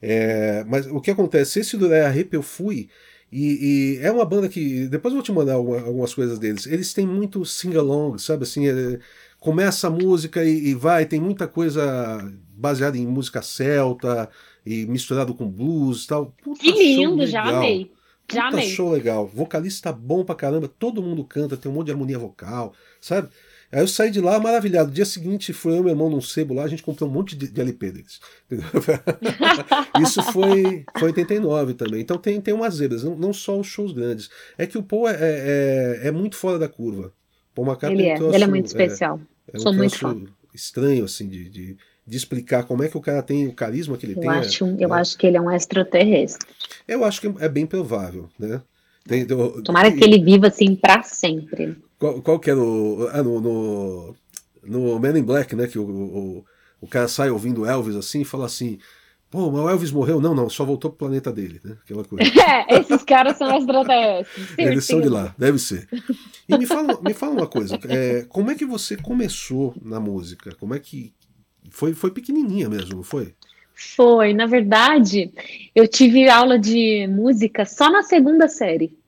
É, 0.00 0.64
mas 0.68 0.86
o 0.86 1.00
que 1.00 1.10
acontece? 1.10 1.58
Esse 1.58 1.76
do 1.76 1.86
Uriah 1.86 2.16
Heep 2.16 2.32
eu 2.32 2.42
fui, 2.42 2.88
e, 3.32 3.98
e, 3.98 4.04
é 4.04 4.12
uma 4.12 4.24
banda 4.24 4.48
que. 4.48 4.86
Depois 4.86 5.12
eu 5.12 5.16
vou 5.16 5.24
te 5.24 5.32
mandar 5.32 5.54
algumas 5.54 6.14
coisas 6.14 6.38
deles. 6.38 6.66
Eles 6.66 6.94
têm 6.94 7.04
muito 7.04 7.44
sing-along, 7.44 8.16
sabe? 8.18 8.44
Assim, 8.44 8.68
é, 8.68 9.00
começa 9.40 9.88
a 9.88 9.90
música 9.90 10.44
e, 10.44 10.68
e, 10.68 10.74
vai, 10.74 11.04
tem 11.04 11.20
muita 11.20 11.48
coisa 11.48 12.32
baseada 12.50 12.96
em 12.96 13.06
música 13.06 13.42
celta 13.42 14.30
e 14.64 14.86
misturado 14.86 15.34
com 15.34 15.48
blues 15.48 16.04
e 16.04 16.06
tal. 16.06 16.34
Puta 16.44 16.60
que 16.60 16.70
lindo, 16.72 17.26
já 17.26 17.42
amei. 17.42 17.90
Já 18.30 18.44
Puta 18.44 18.56
amei. 18.56 18.68
show 18.68 18.92
legal. 18.92 19.26
Vocalista 19.26 19.92
bom 19.92 20.24
pra 20.24 20.36
caramba, 20.36 20.68
todo 20.68 21.02
mundo 21.02 21.24
canta, 21.24 21.56
tem 21.56 21.70
um 21.70 21.74
monte 21.74 21.86
de 21.86 21.92
harmonia 21.92 22.18
vocal, 22.20 22.72
sabe? 23.00 23.28
Aí 23.72 23.80
eu 23.80 23.86
saí 23.86 24.10
de 24.10 24.20
lá 24.20 24.40
maravilhado. 24.40 24.90
Dia 24.90 25.04
seguinte, 25.04 25.52
foi 25.52 25.72
eu 25.72 25.78
e 25.78 25.80
meu 25.82 25.90
irmão 25.90 26.10
num 26.10 26.20
sebo 26.20 26.54
lá, 26.54 26.64
a 26.64 26.68
gente 26.68 26.82
comprou 26.82 27.08
um 27.08 27.12
monte 27.12 27.36
de, 27.36 27.46
de 27.46 27.60
LP 27.60 27.92
deles. 27.92 28.20
Isso 30.02 30.22
foi, 30.32 30.84
foi 30.98 31.08
89 31.08 31.74
também. 31.74 32.00
Então 32.00 32.18
tem, 32.18 32.40
tem 32.40 32.52
umas 32.52 32.74
zebras, 32.74 33.04
não, 33.04 33.14
não 33.14 33.32
só 33.32 33.58
os 33.58 33.68
shows 33.68 33.92
grandes. 33.92 34.28
É 34.58 34.66
que 34.66 34.76
o 34.76 34.82
Paul 34.82 35.08
é, 35.08 35.12
é, 35.14 36.00
é, 36.02 36.08
é 36.08 36.10
muito 36.10 36.36
fora 36.36 36.58
da 36.58 36.68
curva. 36.68 37.12
Paul 37.54 37.68
McCartney 37.68 38.02
ele 38.02 38.08
é, 38.08 38.16
troço, 38.16 38.34
ele 38.34 38.44
é 38.44 38.46
muito 38.48 38.66
especial. 38.66 39.20
É, 39.46 39.56
é 39.56 39.58
um 39.58 39.60
Sou 39.60 39.72
muito 39.72 39.96
fã. 39.96 40.20
estranho, 40.52 41.04
assim, 41.04 41.28
de, 41.28 41.48
de, 41.48 41.76
de, 42.06 42.16
explicar 42.16 42.64
como 42.64 42.82
é 42.82 42.88
que 42.88 42.96
o 42.96 43.00
cara 43.00 43.22
tem 43.22 43.46
o 43.46 43.52
carisma 43.52 43.96
que 43.96 44.04
ele 44.04 44.14
eu 44.14 44.20
tem. 44.20 44.30
Acho, 44.30 44.64
é, 44.64 44.76
eu 44.80 44.92
acho 44.92 45.16
que 45.16 45.26
ele 45.28 45.36
é 45.36 45.40
um 45.40 45.50
extraterrestre. 45.50 46.48
Eu 46.88 47.04
acho 47.04 47.20
que 47.20 47.32
é 47.38 47.48
bem 47.48 47.66
provável, 47.66 48.28
né? 48.36 48.60
Tem, 49.06 49.26
Tomara 49.64 49.90
que 49.90 50.04
ele 50.04 50.22
viva 50.22 50.48
assim 50.48 50.74
para 50.74 51.02
sempre. 51.02 51.76
Qual, 52.00 52.22
qual 52.22 52.40
que 52.40 52.50
era 52.50 52.58
o. 52.58 53.08
Ah, 53.12 53.22
no, 53.22 53.40
no, 53.40 54.16
no 54.64 54.98
Men 54.98 55.18
in 55.18 55.22
Black, 55.22 55.54
né? 55.54 55.66
Que 55.66 55.78
o, 55.78 55.84
o, 55.84 56.44
o 56.80 56.88
cara 56.88 57.06
sai 57.06 57.30
ouvindo 57.30 57.66
Elvis 57.66 57.94
assim 57.94 58.22
e 58.22 58.24
fala 58.24 58.46
assim. 58.46 58.78
Pô, 59.30 59.48
mas 59.50 59.60
o 59.60 59.68
Elvis 59.68 59.92
morreu? 59.92 60.20
Não, 60.20 60.34
não, 60.34 60.48
só 60.48 60.64
voltou 60.64 60.90
pro 60.90 61.06
planeta 61.06 61.30
dele, 61.30 61.60
né? 61.62 61.76
Aquela 61.84 62.02
coisa. 62.02 62.24
É, 62.68 62.80
esses 62.80 63.04
caras 63.04 63.36
são 63.36 63.54
extraterrestres. 63.56 64.48
Eles 64.58 64.84
são 64.84 65.00
de 65.00 65.08
lá, 65.08 65.32
deve 65.38 65.58
ser. 65.58 65.86
E 66.48 66.58
me 66.58 66.66
fala, 66.66 67.00
me 67.00 67.14
fala 67.14 67.32
uma 67.32 67.46
coisa, 67.46 67.78
é, 67.88 68.24
como 68.28 68.50
é 68.50 68.56
que 68.56 68.64
você 68.64 68.96
começou 68.96 69.72
na 69.80 70.00
música? 70.00 70.54
Como 70.56 70.74
é 70.74 70.80
que. 70.80 71.12
Foi, 71.70 71.92
foi 71.94 72.10
pequenininha 72.10 72.68
mesmo, 72.68 72.96
não 72.96 73.02
foi? 73.04 73.34
Foi, 73.72 74.34
na 74.34 74.46
verdade, 74.46 75.32
eu 75.74 75.86
tive 75.86 76.28
aula 76.28 76.58
de 76.58 77.06
música 77.06 77.64
só 77.64 77.90
na 77.90 78.02
segunda 78.02 78.48
série 78.48 78.98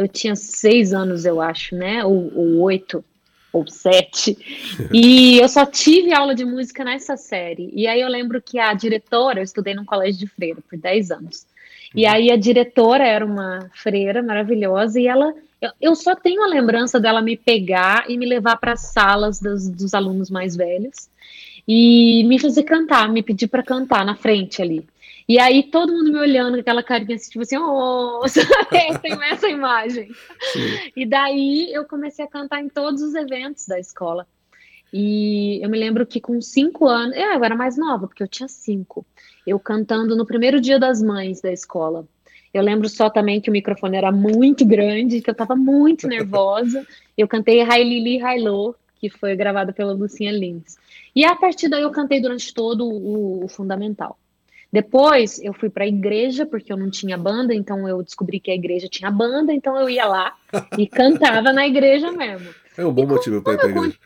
eu 0.00 0.08
tinha 0.08 0.34
seis 0.34 0.92
anos, 0.92 1.24
eu 1.24 1.40
acho, 1.40 1.74
né? 1.74 2.04
Ou, 2.04 2.32
ou 2.34 2.58
oito, 2.60 3.04
ou 3.52 3.66
sete. 3.66 4.36
E 4.92 5.38
eu 5.38 5.48
só 5.48 5.66
tive 5.66 6.12
aula 6.12 6.34
de 6.34 6.44
música 6.44 6.82
nessa 6.82 7.16
série. 7.16 7.70
E 7.74 7.86
aí 7.86 8.00
eu 8.00 8.08
lembro 8.08 8.40
que 8.40 8.58
a 8.58 8.72
diretora, 8.72 9.40
eu 9.40 9.44
estudei 9.44 9.74
num 9.74 9.84
colégio 9.84 10.20
de 10.20 10.26
freira 10.26 10.60
por 10.68 10.78
dez 10.78 11.10
anos. 11.10 11.46
E 11.94 12.06
uhum. 12.06 12.12
aí 12.12 12.30
a 12.30 12.36
diretora 12.36 13.06
era 13.06 13.24
uma 13.24 13.70
freira 13.74 14.22
maravilhosa 14.22 14.98
e 14.98 15.06
ela 15.06 15.34
eu, 15.60 15.70
eu 15.80 15.94
só 15.94 16.16
tenho 16.16 16.42
a 16.42 16.46
lembrança 16.46 16.98
dela 16.98 17.20
me 17.20 17.36
pegar 17.36 18.04
e 18.08 18.16
me 18.16 18.24
levar 18.24 18.56
para 18.56 18.72
as 18.72 18.80
salas 18.92 19.38
dos, 19.38 19.68
dos 19.68 19.92
alunos 19.92 20.30
mais 20.30 20.56
velhos 20.56 21.10
e 21.68 22.24
me 22.24 22.38
fazer 22.38 22.62
cantar, 22.62 23.08
me 23.10 23.22
pedir 23.22 23.48
para 23.48 23.62
cantar 23.62 24.04
na 24.04 24.14
frente 24.14 24.62
ali. 24.62 24.86
E 25.30 25.38
aí 25.38 25.62
todo 25.62 25.92
mundo 25.92 26.10
me 26.10 26.18
olhando 26.18 26.54
com 26.54 26.60
aquela 26.60 26.82
carinha 26.82 27.14
assim, 27.14 27.30
tipo 27.30 27.42
assim, 27.42 27.56
oh, 27.56 28.20
tenho 29.00 29.22
essa 29.22 29.46
imagem. 29.46 30.10
Sim. 30.52 30.90
E 30.96 31.06
daí 31.06 31.72
eu 31.72 31.84
comecei 31.84 32.24
a 32.24 32.28
cantar 32.28 32.60
em 32.60 32.68
todos 32.68 33.00
os 33.00 33.14
eventos 33.14 33.64
da 33.68 33.78
escola. 33.78 34.26
E 34.92 35.64
eu 35.64 35.70
me 35.70 35.78
lembro 35.78 36.04
que 36.04 36.20
com 36.20 36.40
cinco 36.40 36.88
anos, 36.88 37.16
eu 37.16 37.44
era 37.44 37.54
mais 37.54 37.78
nova, 37.78 38.08
porque 38.08 38.24
eu 38.24 38.26
tinha 38.26 38.48
cinco, 38.48 39.06
eu 39.46 39.60
cantando 39.60 40.16
no 40.16 40.26
primeiro 40.26 40.60
dia 40.60 40.80
das 40.80 41.00
mães 41.00 41.40
da 41.40 41.52
escola. 41.52 42.08
Eu 42.52 42.64
lembro 42.64 42.88
só 42.88 43.08
também 43.08 43.40
que 43.40 43.50
o 43.50 43.52
microfone 43.52 43.96
era 43.96 44.10
muito 44.10 44.66
grande, 44.66 45.20
que 45.20 45.30
eu 45.30 45.32
estava 45.32 45.54
muito 45.54 46.08
nervosa. 46.08 46.84
Eu 47.16 47.28
cantei 47.28 47.62
Hi 47.62 47.84
Lili 47.84 48.20
Hi 48.20 48.40
Lo, 48.40 48.74
que 48.96 49.08
foi 49.08 49.36
gravada 49.36 49.72
pela 49.72 49.92
Lucinha 49.92 50.32
Lins. 50.32 50.76
E 51.14 51.24
a 51.24 51.36
partir 51.36 51.68
daí 51.68 51.82
eu 51.82 51.92
cantei 51.92 52.20
durante 52.20 52.52
todo 52.52 52.84
o, 52.84 53.44
o 53.44 53.48
fundamental. 53.48 54.18
Depois 54.72 55.40
eu 55.42 55.52
fui 55.52 55.68
para 55.68 55.84
a 55.84 55.88
igreja, 55.88 56.46
porque 56.46 56.72
eu 56.72 56.76
não 56.76 56.90
tinha 56.90 57.18
banda, 57.18 57.52
então 57.52 57.88
eu 57.88 58.02
descobri 58.02 58.38
que 58.38 58.50
a 58.50 58.54
igreja 58.54 58.88
tinha 58.88 59.10
banda, 59.10 59.52
então 59.52 59.76
eu 59.76 59.90
ia 59.90 60.04
lá 60.04 60.36
e 60.78 60.86
cantava 60.88 61.52
na 61.52 61.66
igreja 61.66 62.12
mesmo. 62.12 62.54
É 62.76 62.86
um 62.86 62.92
bom 62.92 63.06
motivo 63.06 63.42
para 63.42 63.54
ir 63.54 63.58
para 63.58 63.66
a 63.66 63.70
igreja. 63.70 63.98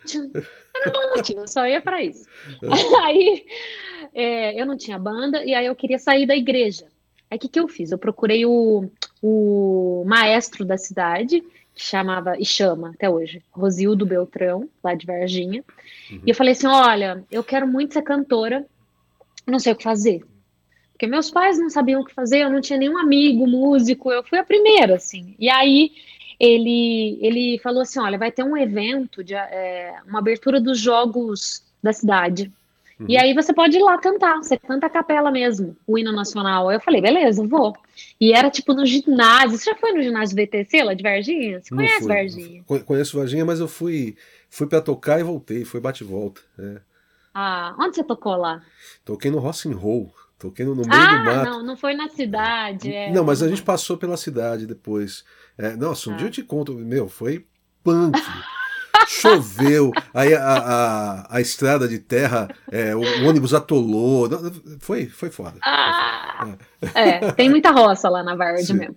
Era 0.74 0.88
um 0.88 0.92
bom 0.92 1.16
motivo, 1.16 1.40
eu 1.40 1.48
só 1.48 1.66
ia 1.66 1.81
para 1.81 2.03
isso. 2.03 2.27
É. 2.62 2.66
Aí 3.05 3.44
é, 4.14 4.61
eu 4.61 4.64
não 4.64 4.77
tinha 4.77 4.98
banda 4.98 5.44
e 5.44 5.55
aí 5.55 5.66
eu 5.66 5.74
queria 5.74 5.98
sair 5.98 6.27
da 6.27 6.37
igreja. 6.37 6.87
Aí 7.31 7.37
o 7.37 7.40
que, 7.40 7.48
que 7.48 7.61
eu 7.61 7.68
fiz? 7.68 7.90
Eu 7.90 7.98
procurei 7.98 8.46
o, 8.46 8.88
o 9.22 10.05
maestro 10.07 10.64
da 10.64 10.79
cidade, 10.79 11.40
que 11.74 11.83
chamava 11.83 12.38
e 12.38 12.44
chama 12.44 12.90
até 12.90 13.11
hoje, 13.11 13.42
Rosildo 13.50 14.07
Beltrão, 14.07 14.68
lá 14.83 14.94
de 14.94 15.07
Varginha. 15.07 15.64
Uhum. 16.11 16.20
E 16.24 16.31
eu 16.31 16.35
falei 16.35 16.53
assim: 16.53 16.66
olha, 16.66 17.24
eu 17.31 17.42
quero 17.42 17.66
muito 17.66 17.94
ser 17.94 18.03
cantora, 18.03 18.64
não 19.46 19.59
sei 19.59 19.72
o 19.72 19.77
que 19.77 19.83
fazer. 19.83 20.24
Porque 20.94 21.09
meus 21.09 21.28
pais 21.28 21.59
não 21.59 21.68
sabiam 21.68 22.00
o 22.00 22.04
que 22.04 22.14
fazer, 22.14 22.38
eu 22.38 22.50
não 22.50 22.61
tinha 22.61 22.78
nenhum 22.78 22.96
amigo 22.96 23.46
músico, 23.48 24.12
eu 24.12 24.22
fui 24.22 24.38
a 24.38 24.44
primeira, 24.44 24.94
assim. 24.94 25.35
E 25.40 25.50
aí 25.50 25.90
ele, 26.38 27.18
ele 27.20 27.59
falou 27.59 27.83
assim: 27.83 27.98
olha, 27.98 28.16
vai 28.16 28.30
ter 28.30 28.44
um 28.44 28.57
evento, 28.57 29.22
de, 29.22 29.35
é, 29.35 29.96
uma 30.07 30.20
abertura 30.20 30.61
dos 30.61 30.78
jogos 30.78 31.64
da 31.83 31.92
cidade. 31.92 32.50
Uhum. 32.98 33.07
E 33.09 33.16
aí 33.16 33.35
você 33.35 33.52
pode 33.52 33.76
ir 33.76 33.83
lá 33.83 33.98
cantar, 33.98 34.37
você 34.37 34.57
canta 34.57 34.87
a 34.87 34.90
capela 34.90 35.33
mesmo, 35.33 35.76
o 35.85 35.98
hino 35.98 36.12
nacional. 36.12 36.68
Aí 36.68 36.76
eu 36.76 36.80
falei, 36.80 37.00
beleza, 37.00 37.44
vou. 37.44 37.76
E 38.20 38.33
era 38.33 38.48
tipo 38.48 38.72
no 38.72 38.87
ginásio. 38.87 39.59
Você 39.59 39.70
já 39.70 39.76
foi 39.76 39.92
no 39.92 40.02
ginásio 40.02 40.37
VTC 40.37 40.83
lá 40.85 40.94
de 40.94 41.02
Varginha? 41.02 41.61
Você 41.61 41.74
não 41.74 41.78
conhece 41.78 41.98
fui. 41.98 42.09
Varginha? 42.09 42.64
Conheço 42.87 43.18
Varginha, 43.18 43.44
mas 43.44 43.59
eu 43.59 43.66
fui, 43.66 44.16
fui 44.48 44.68
para 44.68 44.80
tocar 44.80 45.18
e 45.18 45.24
voltei, 45.24 45.64
foi 45.64 45.80
bate 45.80 46.04
e 46.04 46.07
volta. 46.07 46.40
É. 46.57 46.80
Ah, 47.35 47.74
onde 47.80 47.96
você 47.96 48.04
tocou 48.04 48.37
lá? 48.37 48.62
Toquei 49.04 49.28
no 49.28 49.40
Rock 49.40 49.68
and 49.68 49.76
Roll. 49.76 50.14
Toquei 50.44 50.66
no 50.66 50.74
meio 50.74 50.87
ah, 50.90 51.16
do 51.16 51.24
mato. 51.24 51.50
Não, 51.50 51.62
não 51.62 51.76
foi 51.76 51.94
na 51.94 52.07
cidade. 52.07 52.92
É. 52.92 53.11
Não, 53.11 53.24
mas 53.24 53.42
a 53.42 53.48
gente 53.48 53.62
passou 53.62 53.96
pela 53.96 54.14
cidade 54.14 54.66
depois. 54.66 55.24
É, 55.57 55.74
nossa, 55.74 56.11
um 56.11 56.12
ah. 56.12 56.16
dia 56.18 56.26
eu 56.26 56.30
te 56.30 56.42
conto, 56.42 56.74
meu, 56.74 57.09
foi 57.09 57.46
punk. 57.83 58.20
Choveu, 59.09 59.90
aí 60.12 60.35
a, 60.35 60.42
a, 60.42 61.37
a, 61.37 61.40
estrada 61.40 61.88
de 61.88 61.98
terra, 61.98 62.48
é, 62.70 62.94
o, 62.94 63.00
o, 63.00 63.26
ônibus 63.26 63.54
atolou. 63.54 64.28
Foi, 64.80 65.07
foi 65.07 65.30
foda. 65.30 65.59
Ah, 65.62 66.57
é. 66.94 67.09
é. 67.09 67.33
tem 67.33 67.48
muita 67.48 67.70
roça 67.70 68.11
lá 68.11 68.22
na 68.22 68.37
Vard 68.37 68.68
mesmo. 68.74 68.96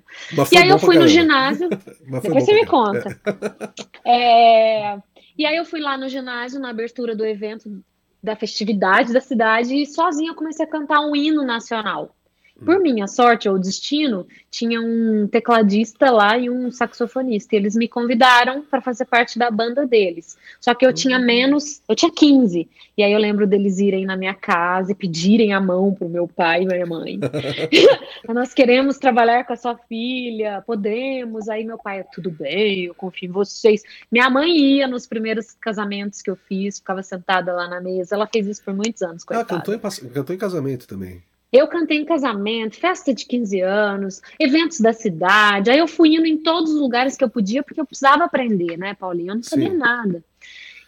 E 0.51 0.57
aí 0.57 0.67
eu 0.67 0.79
fui 0.79 0.97
no 0.97 1.07
ginásio. 1.07 1.69
Depois 2.21 2.43
você 2.43 2.53
me 2.53 2.65
conta. 2.65 3.17
É. 4.05 4.97
e 5.37 5.45
aí 5.45 5.57
eu 5.57 5.65
fui 5.65 5.81
lá 5.81 5.97
no 5.97 6.07
ginásio 6.07 6.61
na 6.61 6.69
abertura 6.69 7.13
do 7.13 7.25
evento 7.25 7.83
da 8.21 8.35
festividade 8.35 9.13
da 9.13 9.21
cidade 9.21 9.75
e 9.75 9.85
sozinha 9.85 10.31
eu 10.31 10.35
comecei 10.35 10.65
a 10.65 10.69
cantar 10.69 11.01
um 11.01 11.15
hino 11.15 11.43
nacional. 11.45 12.16
Por 12.63 12.79
minha 12.79 13.07
sorte 13.07 13.47
ou 13.47 13.59
destino, 13.59 14.25
tinha 14.49 14.81
um 14.81 15.27
tecladista 15.27 16.09
lá 16.09 16.37
e 16.37 16.49
um 16.49 16.71
saxofonista. 16.71 17.55
E 17.55 17.57
eles 17.57 17.75
me 17.75 17.87
convidaram 17.87 18.63
para 18.63 18.81
fazer 18.81 19.05
parte 19.05 19.37
da 19.37 19.51
banda 19.51 19.85
deles. 19.85 20.37
Só 20.59 20.73
que 20.73 20.85
eu 20.85 20.91
tinha 20.91 21.19
menos, 21.19 21.81
eu 21.87 21.95
tinha 21.95 22.11
15. 22.11 22.67
E 22.97 23.03
aí 23.03 23.11
eu 23.11 23.19
lembro 23.19 23.45
deles 23.45 23.77
irem 23.77 24.05
na 24.05 24.17
minha 24.17 24.33
casa 24.33 24.91
e 24.91 24.95
pedirem 24.95 25.53
a 25.53 25.61
mão 25.61 25.93
pro 25.93 26.09
meu 26.09 26.27
pai 26.27 26.63
e 26.63 26.65
minha 26.65 26.85
mãe. 26.85 27.19
Nós 28.27 28.53
queremos 28.53 28.97
trabalhar 28.97 29.45
com 29.45 29.53
a 29.53 29.57
sua 29.57 29.77
filha, 29.77 30.63
podemos. 30.65 31.47
Aí 31.49 31.63
meu 31.63 31.77
pai, 31.77 32.03
tudo 32.11 32.31
bem, 32.31 32.85
eu 32.85 32.95
confio 32.95 33.29
em 33.29 33.31
vocês. 33.31 33.83
Minha 34.11 34.29
mãe 34.29 34.49
ia 34.49 34.87
nos 34.87 35.05
primeiros 35.05 35.53
casamentos 35.59 36.21
que 36.21 36.29
eu 36.29 36.35
fiz, 36.35 36.79
ficava 36.79 37.03
sentada 37.03 37.53
lá 37.53 37.67
na 37.67 37.79
mesa. 37.79 38.15
Ela 38.15 38.27
fez 38.27 38.47
isso 38.47 38.63
por 38.63 38.73
muitos 38.73 39.01
anos. 39.03 39.23
Coitada. 39.23 39.47
Ah, 39.47 39.57
cantou 39.57 39.73
em, 39.75 40.09
cantou 40.09 40.35
em 40.35 40.39
casamento 40.39 40.87
também. 40.87 41.21
Eu 41.51 41.67
cantei 41.67 41.97
em 41.97 42.05
casamento, 42.05 42.77
festa 42.77 43.13
de 43.13 43.25
15 43.25 43.61
anos, 43.61 44.21
eventos 44.37 44.81
da 44.81 44.91
cidade. 44.91 45.71
Aí 45.71 45.79
eu 45.79 45.87
fui 45.87 46.15
indo 46.15 46.25
em 46.25 46.37
todos 46.37 46.73
os 46.73 46.79
lugares 46.79 47.15
que 47.15 47.23
eu 47.23 47.29
podia, 47.29 47.63
porque 47.63 47.79
eu 47.79 47.85
precisava 47.85 48.25
aprender, 48.25 48.77
né, 48.77 48.93
Paulinho? 48.93 49.31
Eu 49.31 49.35
não 49.35 49.43
sabia 49.43 49.69
Sim. 49.69 49.77
nada. 49.77 50.23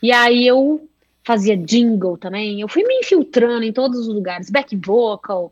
E 0.03 0.11
aí 0.11 0.45
eu 0.45 0.87
fazia 1.23 1.55
jingle 1.55 2.17
também. 2.17 2.59
Eu 2.59 2.67
fui 2.67 2.83
me 2.83 2.99
infiltrando 2.99 3.63
em 3.63 3.71
todos 3.71 3.99
os 3.99 4.07
lugares, 4.07 4.49
back 4.49 4.75
vocal. 4.75 5.51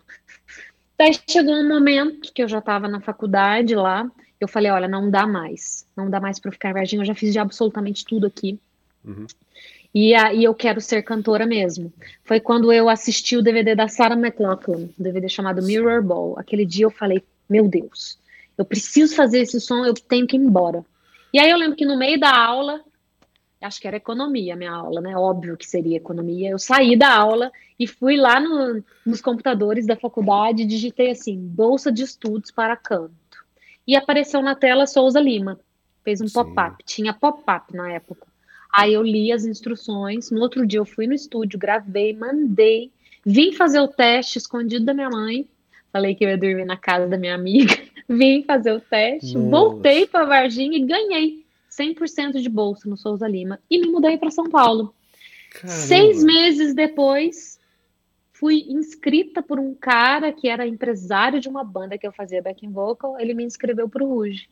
Daí 0.98 1.18
chegou 1.28 1.54
um 1.54 1.68
momento 1.68 2.34
que 2.34 2.42
eu 2.42 2.48
já 2.48 2.60
estava 2.60 2.88
na 2.88 3.00
faculdade 3.00 3.76
lá. 3.76 4.10
Eu 4.40 4.48
falei: 4.48 4.72
olha, 4.72 4.88
não 4.88 5.10
dá 5.10 5.28
mais. 5.28 5.86
Não 5.96 6.10
dá 6.10 6.20
mais 6.20 6.40
para 6.40 6.52
ficar 6.52 6.72
em 6.72 6.74
Varginha. 6.74 7.02
Eu 7.02 7.06
já 7.06 7.16
fiz 7.16 7.32
de 7.32 7.40
absolutamente 7.40 8.04
tudo 8.04 8.26
aqui. 8.26 8.60
Uhum. 9.06 9.28
E 9.94 10.14
aí 10.14 10.44
eu 10.44 10.54
quero 10.54 10.80
ser 10.80 11.02
cantora 11.04 11.46
mesmo. 11.46 11.92
Foi 12.24 12.40
quando 12.40 12.72
eu 12.72 12.90
assisti 12.90 13.36
o 13.38 13.42
DVD 13.42 13.76
da 13.76 13.88
Sarah 13.88 14.16
McLachlan, 14.16 14.90
um 15.00 15.04
DVD 15.04 15.28
chamado 15.30 15.64
Mirror 15.64 16.04
Ball. 16.04 16.38
Aquele 16.38 16.66
dia 16.66 16.86
eu 16.86 16.92
falei, 16.92 17.24
meu 17.50 17.68
Deus, 17.68 18.20
eu 18.58 18.66
preciso 18.66 19.16
fazer 19.16 19.40
esse 19.40 19.60
som, 19.60 19.86
eu 19.86 19.94
tenho 19.94 20.28
que 20.28 20.36
ir 20.36 20.40
embora. 20.40 20.86
E 21.34 21.40
aí 21.40 21.50
eu 21.50 21.58
lembro 21.58 21.76
que 21.76 21.86
no 21.86 21.98
meio 21.98 22.20
da 22.20 22.36
aula, 22.36 22.82
acho 23.62 23.80
que 23.80 23.88
era 23.88 23.98
economia 23.98 24.54
a 24.54 24.58
minha 24.58 24.72
aula, 24.72 25.02
né? 25.02 25.16
Óbvio 25.16 25.58
que 25.58 25.68
seria 25.68 25.98
economia. 25.98 26.50
Eu 26.50 26.60
saí 26.60 26.96
da 26.96 27.16
aula 27.16 27.52
e 27.80 27.88
fui 27.88 28.18
lá 28.18 28.40
no, 28.40 28.84
nos 29.06 29.22
computadores 29.22 29.86
da 29.86 29.96
faculdade 29.96 30.64
e 30.64 30.68
digitei 30.68 31.12
assim, 31.12 31.38
bolsa 31.38 31.92
de 31.92 32.04
estudos 32.04 32.52
para 32.52 32.76
canto. 32.76 33.14
E 33.86 33.96
apareceu 33.96 34.42
na 34.42 34.56
tela 34.56 34.86
Souza 34.86 35.20
Lima. 35.20 35.60
Fez 36.04 36.22
um 36.22 36.30
pop-up. 36.30 36.84
Tinha 36.86 37.14
pop-up 37.14 37.76
na 37.76 37.92
época. 37.92 38.28
Aí 38.78 38.94
eu 38.94 39.02
li 39.02 39.32
as 39.32 39.44
instruções. 39.44 40.30
No 40.30 40.40
outro 40.40 40.64
dia 40.64 40.80
eu 40.80 40.86
fui 40.86 41.08
no 41.08 41.14
estúdio, 41.16 41.58
gravei, 41.58 42.14
mandei, 42.14 42.92
vim 43.26 43.52
fazer 43.52 43.80
o 43.80 43.88
teste 43.88 44.38
escondido 44.38 44.86
da 44.86 44.94
minha 44.94 45.10
mãe. 45.10 45.50
Falei 45.92 46.14
que 46.14 46.24
eu 46.24 46.30
ia 46.30 46.38
dormir 46.38 46.64
na 46.64 46.78
casa 46.78 47.08
da 47.08 47.18
minha 47.18 47.34
amiga. 47.34 47.76
vim 48.08 48.44
fazer 48.44 48.72
o 48.74 48.80
teste, 48.80 49.34
Nossa. 49.34 49.50
voltei 49.50 50.06
para 50.06 50.26
Varginha 50.26 50.78
e 50.78 50.86
ganhei 50.86 51.44
100% 51.72 52.40
de 52.40 52.48
bolsa 52.48 52.88
no 52.88 52.96
Souza 52.96 53.28
Lima 53.28 53.60
e 53.68 53.80
me 53.80 53.88
mudei 53.88 54.16
para 54.16 54.30
São 54.30 54.48
Paulo. 54.48 54.94
Caramba. 55.54 55.74
Seis 55.74 56.24
meses 56.24 56.76
depois, 56.76 57.60
fui 58.32 58.64
inscrita 58.70 59.42
por 59.42 59.60
um 59.60 59.74
cara 59.74 60.32
que 60.32 60.48
era 60.48 60.68
empresário 60.68 61.40
de 61.40 61.50
uma 61.50 61.64
banda 61.64 61.98
que 61.98 62.06
eu 62.06 62.12
fazia 62.12 62.44
backing 62.44 62.72
vocal. 62.72 63.20
Ele 63.20 63.34
me 63.34 63.44
inscreveu 63.44 63.90
para 63.90 64.04
o 64.04 64.08
Ruge. 64.08 64.48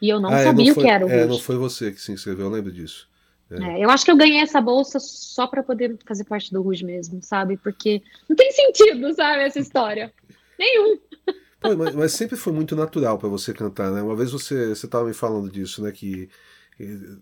E 0.00 0.08
eu 0.08 0.18
não 0.18 0.30
ah, 0.30 0.42
sabia 0.42 0.68
não 0.68 0.74
foi, 0.74 0.82
o 0.82 0.86
que 0.86 0.90
era 0.90 1.04
o 1.04 1.08
Ruge. 1.08 1.20
É, 1.20 1.26
não 1.26 1.38
foi 1.38 1.56
você 1.56 1.92
que 1.92 2.00
se 2.00 2.12
inscreveu, 2.12 2.46
eu 2.46 2.50
lembro 2.50 2.72
disso. 2.72 3.06
É. 3.50 3.80
É, 3.80 3.84
eu 3.84 3.90
acho 3.90 4.04
que 4.04 4.10
eu 4.10 4.16
ganhei 4.16 4.40
essa 4.40 4.60
bolsa 4.60 4.98
só 5.00 5.46
para 5.46 5.62
poder 5.62 5.96
fazer 6.06 6.24
parte 6.24 6.52
do 6.52 6.62
Rouge 6.62 6.84
mesmo, 6.84 7.22
sabe? 7.22 7.56
Porque 7.56 8.02
não 8.28 8.36
tem 8.36 8.50
sentido, 8.52 9.14
sabe, 9.14 9.42
essa 9.42 9.58
história. 9.58 10.12
Nenhum. 10.58 10.98
Pô, 11.60 11.74
mas, 11.76 11.94
mas, 11.94 12.12
sempre 12.12 12.36
foi 12.36 12.52
muito 12.52 12.76
natural 12.76 13.18
para 13.18 13.28
você 13.28 13.52
cantar, 13.52 13.90
né? 13.90 14.00
Uma 14.00 14.14
vez 14.14 14.30
você 14.30 14.72
estava 14.72 15.04
me 15.04 15.14
falando 15.14 15.50
disso, 15.50 15.82
né? 15.82 15.90
Que 15.90 16.28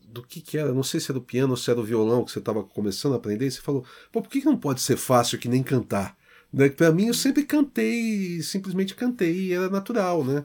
do 0.09 0.23
que 0.23 0.41
que 0.41 0.59
era, 0.59 0.73
não 0.73 0.83
sei 0.83 1.01
se 1.01 1.11
era 1.11 1.19
do 1.19 1.25
piano 1.25 1.53
ou 1.53 1.57
se 1.57 1.71
era 1.71 1.81
do 1.81 1.87
violão 1.87 2.25
que 2.25 2.31
você 2.31 2.39
estava 2.39 2.63
começando 2.63 3.15
a 3.15 3.17
aprender, 3.17 3.47
e 3.47 3.51
você 3.51 3.61
falou, 3.61 3.85
pô, 4.13 4.21
por 4.21 4.31
que, 4.31 4.41
que 4.41 4.47
não 4.47 4.57
pode 4.57 4.83
ser 4.83 4.97
fácil 4.97 5.39
que 5.39 5.49
nem 5.49 5.63
cantar? 5.63 6.17
Né? 6.53 6.69
Para 6.69 6.93
mim, 6.93 7.07
eu 7.07 7.15
sempre 7.15 7.43
cantei, 7.45 8.43
simplesmente 8.43 8.95
cantei, 8.95 9.35
e 9.35 9.53
era 9.53 9.71
natural, 9.71 10.23
né? 10.25 10.45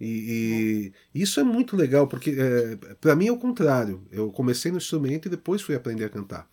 E, 0.00 0.92
e, 1.14 1.22
isso 1.22 1.38
é 1.38 1.42
muito 1.42 1.76
legal, 1.76 2.06
porque 2.06 2.30
é, 2.30 2.94
para 3.00 3.14
mim 3.14 3.28
é 3.28 3.32
o 3.32 3.38
contrário. 3.38 4.02
Eu 4.10 4.32
comecei 4.32 4.72
no 4.72 4.78
instrumento 4.78 5.26
e 5.26 5.30
depois 5.30 5.60
fui 5.60 5.74
aprender 5.74 6.04
a 6.06 6.08
cantar. 6.08 6.48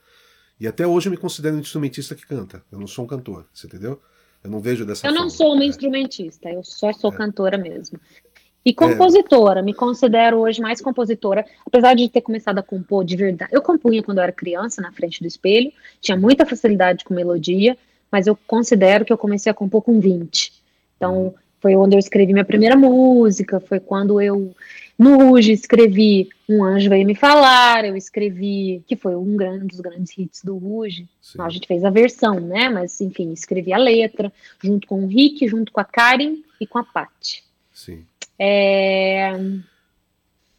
E 0.60 0.68
até 0.68 0.86
hoje 0.86 1.08
eu 1.08 1.12
me 1.12 1.18
considero 1.18 1.56
um 1.56 1.60
instrumentista 1.60 2.14
que 2.14 2.26
canta. 2.26 2.62
Eu 2.72 2.80
não 2.80 2.88
sou 2.88 3.06
um 3.06 3.08
cantor, 3.08 3.46
você 3.54 3.68
entendeu? 3.68 4.02
Eu 4.44 4.50
não 4.50 4.60
vejo 4.60 4.86
dessa 4.86 5.08
eu 5.08 5.12
forma. 5.12 5.20
Eu 5.20 5.24
não 5.24 5.30
sou 5.30 5.54
uma 5.54 5.64
é. 5.64 5.68
instrumentista, 5.68 6.50
eu 6.50 6.64
só 6.64 6.92
sou 6.92 7.14
é. 7.14 7.16
cantora 7.16 7.58
mesmo. 7.58 8.00
E 8.66 8.74
compositora, 8.74 9.62
me 9.62 9.74
considero 9.74 10.40
hoje 10.40 10.60
mais 10.62 10.82
compositora, 10.82 11.46
apesar 11.66 11.94
de 11.94 12.10
ter 12.10 12.20
começado 12.20 12.60
a 12.60 12.64
compor 12.64 13.06
de 13.06 13.16
verdade. 13.16 13.52
Eu 13.54 13.62
compunha 13.62 14.04
quando 14.04 14.18
eu 14.18 14.24
era 14.24 14.32
criança, 14.34 14.82
na 14.82 14.92
frente 14.92 15.22
do 15.22 15.28
espelho, 15.28 15.72
tinha 16.02 16.18
muita 16.18 16.46
facilidade 16.46 17.06
com 17.06 17.14
melodia, 17.14 17.78
mas 18.12 18.28
eu 18.28 18.38
considero 18.46 19.06
que 19.06 19.14
eu 19.14 19.18
comecei 19.18 19.50
a 19.50 19.56
compor 19.56 19.82
com 19.82 20.02
20. 20.02 20.52
Então, 20.98 21.18
uhum. 21.18 21.34
Foi 21.60 21.76
onde 21.76 21.96
eu 21.96 22.00
escrevi 22.00 22.34
minha 22.34 22.46
primeira 22.46 22.76
música, 22.76 23.60
foi 23.60 23.80
quando 23.80 24.22
eu, 24.22 24.56
no 24.98 25.18
Ruge, 25.18 25.52
escrevi 25.52 26.30
Um 26.48 26.64
Anjo 26.64 26.90
Veio 26.90 27.06
Me 27.06 27.16
Falar, 27.16 27.84
eu 27.86 27.96
escrevi, 27.96 28.84
que 28.88 28.96
foi 28.96 29.16
um, 29.16 29.36
grande, 29.36 29.64
um 29.64 29.68
dos 29.68 29.80
grandes 29.80 30.18
hits 30.18 30.44
do 30.44 30.58
Ruge. 30.58 31.08
A 31.40 31.50
gente 31.50 31.68
fez 31.68 31.84
a 31.84 31.90
versão, 31.90 32.40
né? 32.40 32.70
Mas, 32.70 33.02
enfim, 33.02 33.32
escrevi 33.34 33.74
a 33.74 33.78
letra, 33.78 34.32
junto 34.64 34.88
com 34.88 35.04
o 35.04 35.08
Rick, 35.08 35.48
junto 35.48 35.72
com 35.72 35.80
a 35.80 35.86
Karen 35.86 36.38
e 36.62 36.68
com 36.68 36.78
a 36.78 36.84
Paty. 36.84 37.44
Sim. 37.74 38.06
É... 38.38 39.32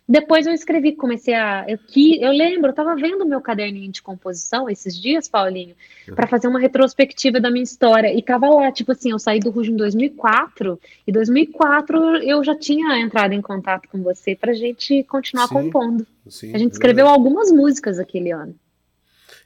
Depois 0.08 0.46
eu 0.46 0.54
escrevi, 0.54 0.96
comecei 0.96 1.34
a. 1.34 1.66
Eu, 1.68 1.76
que, 1.76 2.18
eu 2.22 2.32
lembro, 2.32 2.68
eu 2.68 2.70
estava 2.70 2.96
vendo 2.96 3.26
meu 3.26 3.42
caderninho 3.42 3.92
de 3.92 4.00
composição 4.00 4.70
esses 4.70 4.98
dias, 4.98 5.28
Paulinho, 5.28 5.74
uhum. 6.08 6.14
para 6.14 6.26
fazer 6.26 6.48
uma 6.48 6.58
retrospectiva 6.58 7.38
da 7.38 7.50
minha 7.50 7.62
história. 7.62 8.10
E 8.14 8.22
tava 8.22 8.48
lá, 8.48 8.72
tipo 8.72 8.92
assim, 8.92 9.10
eu 9.10 9.18
saí 9.18 9.38
do 9.38 9.50
Rujo 9.50 9.70
em 9.70 9.76
2004, 9.76 10.80
e 11.06 11.12
2004 11.12 11.98
eu 12.22 12.42
já 12.42 12.56
tinha 12.56 12.98
entrado 12.98 13.34
em 13.34 13.42
contato 13.42 13.86
com 13.86 14.02
você 14.02 14.34
para 14.34 14.54
gente 14.54 15.02
continuar 15.04 15.46
sim, 15.46 15.54
compondo. 15.54 16.06
Sim, 16.26 16.54
a 16.54 16.58
gente 16.58 16.72
escreveu 16.72 17.04
verdade. 17.04 17.18
algumas 17.18 17.52
músicas 17.52 17.98
aquele 17.98 18.30
ano. 18.30 18.54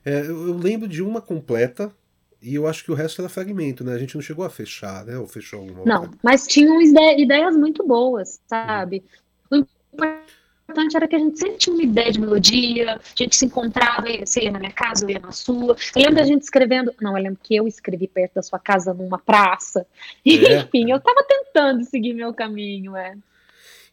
É, 0.04 0.20
eu 0.20 0.56
lembro 0.56 0.86
de 0.86 1.02
uma 1.02 1.20
completa, 1.20 1.90
e 2.40 2.54
eu 2.54 2.68
acho 2.68 2.84
que 2.84 2.92
o 2.92 2.94
resto 2.94 3.20
era 3.20 3.28
fragmento, 3.28 3.82
né? 3.82 3.94
A 3.94 3.98
gente 3.98 4.14
não 4.14 4.22
chegou 4.22 4.44
a 4.44 4.50
fechar, 4.50 5.04
né? 5.04 5.18
Ou 5.18 5.26
fechou 5.26 5.58
alguma 5.58 5.84
Não, 5.84 6.02
outra. 6.02 6.18
mas 6.22 6.46
tinham 6.46 6.80
ideias 6.80 7.56
muito 7.56 7.84
boas, 7.84 8.40
sabe? 8.46 9.02
Uhum 9.50 9.66
importante 10.72 10.96
era 10.96 11.06
que 11.06 11.14
a 11.14 11.18
gente 11.18 11.38
sempre 11.38 11.58
tinha 11.58 11.74
uma 11.74 11.82
ideia 11.82 12.10
de 12.10 12.20
melodia, 12.20 12.94
a 12.94 13.00
gente 13.14 13.36
se 13.36 13.44
encontrava, 13.44 14.06
você 14.24 14.44
ia 14.44 14.50
na 14.50 14.58
minha 14.58 14.72
casa, 14.72 15.04
eu 15.04 15.10
ia 15.10 15.20
na 15.20 15.30
sua. 15.30 15.76
Eu 15.94 16.02
lembro 16.02 16.16
da 16.16 16.24
gente 16.24 16.42
escrevendo, 16.42 16.92
não, 17.00 17.16
eu 17.16 17.22
lembro 17.22 17.38
que 17.42 17.54
eu 17.54 17.68
escrevi 17.68 18.08
perto 18.08 18.34
da 18.34 18.42
sua 18.42 18.58
casa 18.58 18.92
numa 18.92 19.18
praça. 19.18 19.86
É. 20.42 20.60
Enfim, 20.60 20.90
eu 20.90 20.96
estava 20.96 21.22
tentando 21.24 21.84
seguir 21.84 22.14
meu 22.14 22.32
caminho, 22.32 22.96
é. 22.96 23.14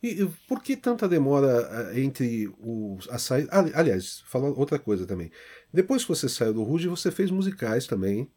E 0.01 0.25
por 0.47 0.63
que 0.63 0.75
tanta 0.75 1.07
demora 1.07 1.91
eh, 1.93 1.99
entre 2.01 2.49
os 2.59 3.07
a 3.09 3.19
sair? 3.19 3.47
Aliás, 3.51 4.23
falar 4.25 4.49
outra 4.49 4.79
coisa 4.79 5.05
também. 5.05 5.29
Depois 5.71 6.03
que 6.03 6.09
você 6.09 6.29
saiu 6.29 6.53
do 6.53 6.63
Ruge, 6.63 6.87
você 6.87 7.11
fez 7.11 7.29
musicais 7.29 7.85
também, 7.85 8.27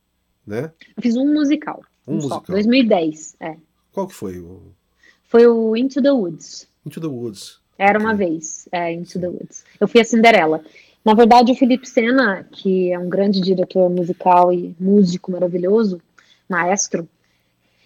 né? 0.47 0.73
Eu 0.97 1.03
fiz 1.03 1.17
um 1.17 1.33
musical. 1.33 1.83
Um, 2.07 2.13
um 2.13 2.17
musical. 2.17 2.45
Só, 2.45 2.53
2010, 2.53 3.37
é. 3.41 3.57
Qual 3.93 4.09
que 4.09 4.15
foi? 4.15 4.39
O... 4.39 4.75
Foi 5.25 5.47
o 5.47 5.77
Into 5.77 6.03
the 6.03 6.11
Woods. 6.13 6.69
Into 6.85 7.01
the 7.01 7.07
Woods. 7.07 7.62
Era 7.83 7.99
uma 7.99 8.15
vez, 8.15 8.69
é, 8.71 8.93
Into 8.93 9.19
the 9.19 9.27
Woods. 9.27 9.65
Eu 9.81 9.89
fui 9.89 10.01
a 10.01 10.05
Cinderela. 10.05 10.63
Na 11.05 11.15
verdade, 11.15 11.51
o 11.51 11.55
Felipe 11.57 11.89
Sena, 11.89 12.47
que 12.53 12.93
é 12.93 12.99
um 12.99 13.09
grande 13.09 13.41
diretor 13.41 13.91
musical 13.91 14.53
e 14.53 14.73
músico 14.79 15.33
maravilhoso, 15.33 16.01
maestro, 16.49 17.09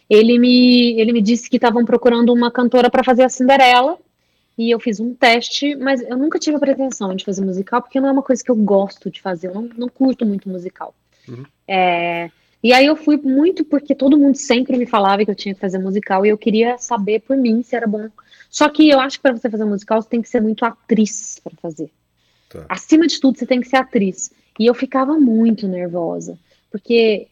ele 0.08 0.38
me, 0.38 1.00
ele 1.00 1.14
me 1.14 1.22
disse 1.22 1.48
que 1.48 1.56
estavam 1.56 1.82
procurando 1.86 2.30
uma 2.30 2.50
cantora 2.50 2.90
para 2.90 3.02
fazer 3.02 3.22
a 3.22 3.30
Cinderela. 3.30 3.96
E 4.58 4.70
eu 4.70 4.78
fiz 4.78 5.00
um 5.00 5.14
teste, 5.14 5.74
mas 5.74 6.02
eu 6.02 6.18
nunca 6.18 6.38
tive 6.38 6.58
a 6.58 6.60
pretensão 6.60 7.14
de 7.14 7.24
fazer 7.24 7.42
musical, 7.42 7.80
porque 7.80 7.98
não 7.98 8.10
é 8.10 8.12
uma 8.12 8.22
coisa 8.22 8.44
que 8.44 8.50
eu 8.50 8.56
gosto 8.56 9.10
de 9.10 9.22
fazer. 9.22 9.48
Eu 9.48 9.54
não, 9.54 9.62
não 9.78 9.88
curto 9.88 10.26
muito 10.26 10.46
musical. 10.46 10.94
Uhum. 11.26 11.44
É, 11.66 12.30
e 12.66 12.72
aí 12.72 12.86
eu 12.86 12.96
fui 12.96 13.16
muito 13.16 13.64
porque 13.64 13.94
todo 13.94 14.18
mundo 14.18 14.36
sempre 14.36 14.76
me 14.76 14.86
falava 14.86 15.24
que 15.24 15.30
eu 15.30 15.34
tinha 15.34 15.54
que 15.54 15.60
fazer 15.60 15.78
musical 15.78 16.24
e 16.24 16.28
eu 16.28 16.38
queria 16.38 16.78
saber 16.78 17.20
por 17.20 17.36
mim 17.36 17.62
se 17.62 17.74
era 17.76 17.86
bom 17.86 18.08
só 18.56 18.68
que 18.68 18.88
eu 18.88 18.98
acho 19.00 19.18
que 19.18 19.22
para 19.22 19.36
você 19.36 19.50
fazer 19.50 19.64
musical, 19.64 20.00
você 20.00 20.08
tem 20.08 20.22
que 20.22 20.28
ser 20.28 20.40
muito 20.40 20.64
atriz 20.64 21.38
para 21.44 21.52
fazer. 21.60 21.90
Tá. 22.48 22.64
Acima 22.68 23.06
de 23.06 23.20
tudo, 23.20 23.38
você 23.38 23.46
tem 23.46 23.60
que 23.60 23.68
ser 23.68 23.76
atriz. 23.76 24.32
E 24.58 24.64
eu 24.64 24.74
ficava 24.74 25.18
muito 25.18 25.68
nervosa, 25.68 26.38
porque, 26.70 27.28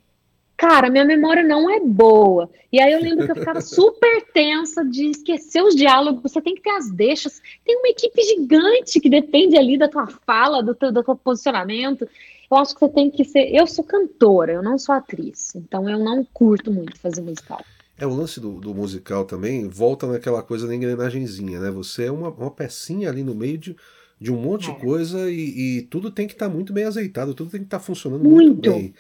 cara, 0.55 0.91
minha 0.91 1.05
memória 1.05 1.43
não 1.43 1.71
é 1.71 1.81
boa. 1.81 2.51
E 2.71 2.79
aí 2.79 2.93
eu 2.93 3.01
lembro 3.01 3.25
que 3.25 3.33
eu 3.33 3.37
ficava 3.37 3.61
super 3.63 4.27
tensa 4.35 4.85
de 4.85 5.07
esquecer 5.07 5.63
os 5.63 5.75
diálogos. 5.75 6.31
Você 6.31 6.43
tem 6.43 6.55
que 6.55 6.61
ter 6.61 6.73
as 6.73 6.91
deixas. 6.91 7.41
Tem 7.65 7.77
uma 7.79 7.89
equipe 7.89 8.23
gigante 8.23 9.01
que 9.01 9.09
depende 9.09 9.57
ali 9.57 9.79
da 9.79 9.89
tua 9.89 10.07
fala, 10.07 10.63
do 10.63 10.75
teu, 10.75 10.93
do 10.93 11.03
teu 11.03 11.17
posicionamento. 11.17 12.07
Eu 12.55 12.59
acho 12.59 12.75
que 12.75 12.81
você 12.81 12.89
tem 12.89 13.11
que 13.11 13.25
ser. 13.25 13.53
Eu 13.53 13.67
sou 13.67 13.85
cantora, 13.85 14.53
eu 14.53 14.63
não 14.63 14.79
sou 14.79 14.95
atriz. 14.95 15.55
Então 15.57 15.89
eu 15.89 15.99
não 15.99 16.25
curto 16.25 16.71
muito 16.73 16.99
fazer 17.01 17.21
musical. 17.21 17.61
É, 17.99 18.07
o 18.07 18.15
lance 18.15 18.41
do, 18.41 18.61
do, 18.61 18.75
musical 18.75 19.25
também 19.25 19.69
volta 19.69 20.07
naquela 20.07 20.43
coisa 20.43 20.67
da 20.67 20.75
engrenagemzinha, 20.75 21.61
né? 21.61 21.71
Você 21.71 22.05
é 22.05 22.13
uma, 22.13 22.29
uma 22.29 22.51
pecinha 22.51 23.09
ali 23.09 23.23
no 23.23 23.35
meio 23.35 23.59
de, 23.59 23.77
de 24.21 24.33
um 24.33 24.37
monte 24.37 24.71
é. 24.71 24.73
de 24.73 24.81
coisa 24.81 25.31
e, 25.31 25.79
e, 25.79 25.83
tudo 25.83 26.11
tem 26.11 26.27
que 26.27 26.33
estar 26.33 26.49
tá 26.49 26.55
muito 26.55 26.73
bem 26.73 26.85
azeitado, 26.85 27.35
tudo 27.35 27.51
tem 27.51 27.61
que 27.61 27.67
estar 27.67 27.79
tá 27.79 27.85
funcionando 27.85 28.23
muito, 28.23 28.37
muito 28.37 28.71
bem. 28.71 28.95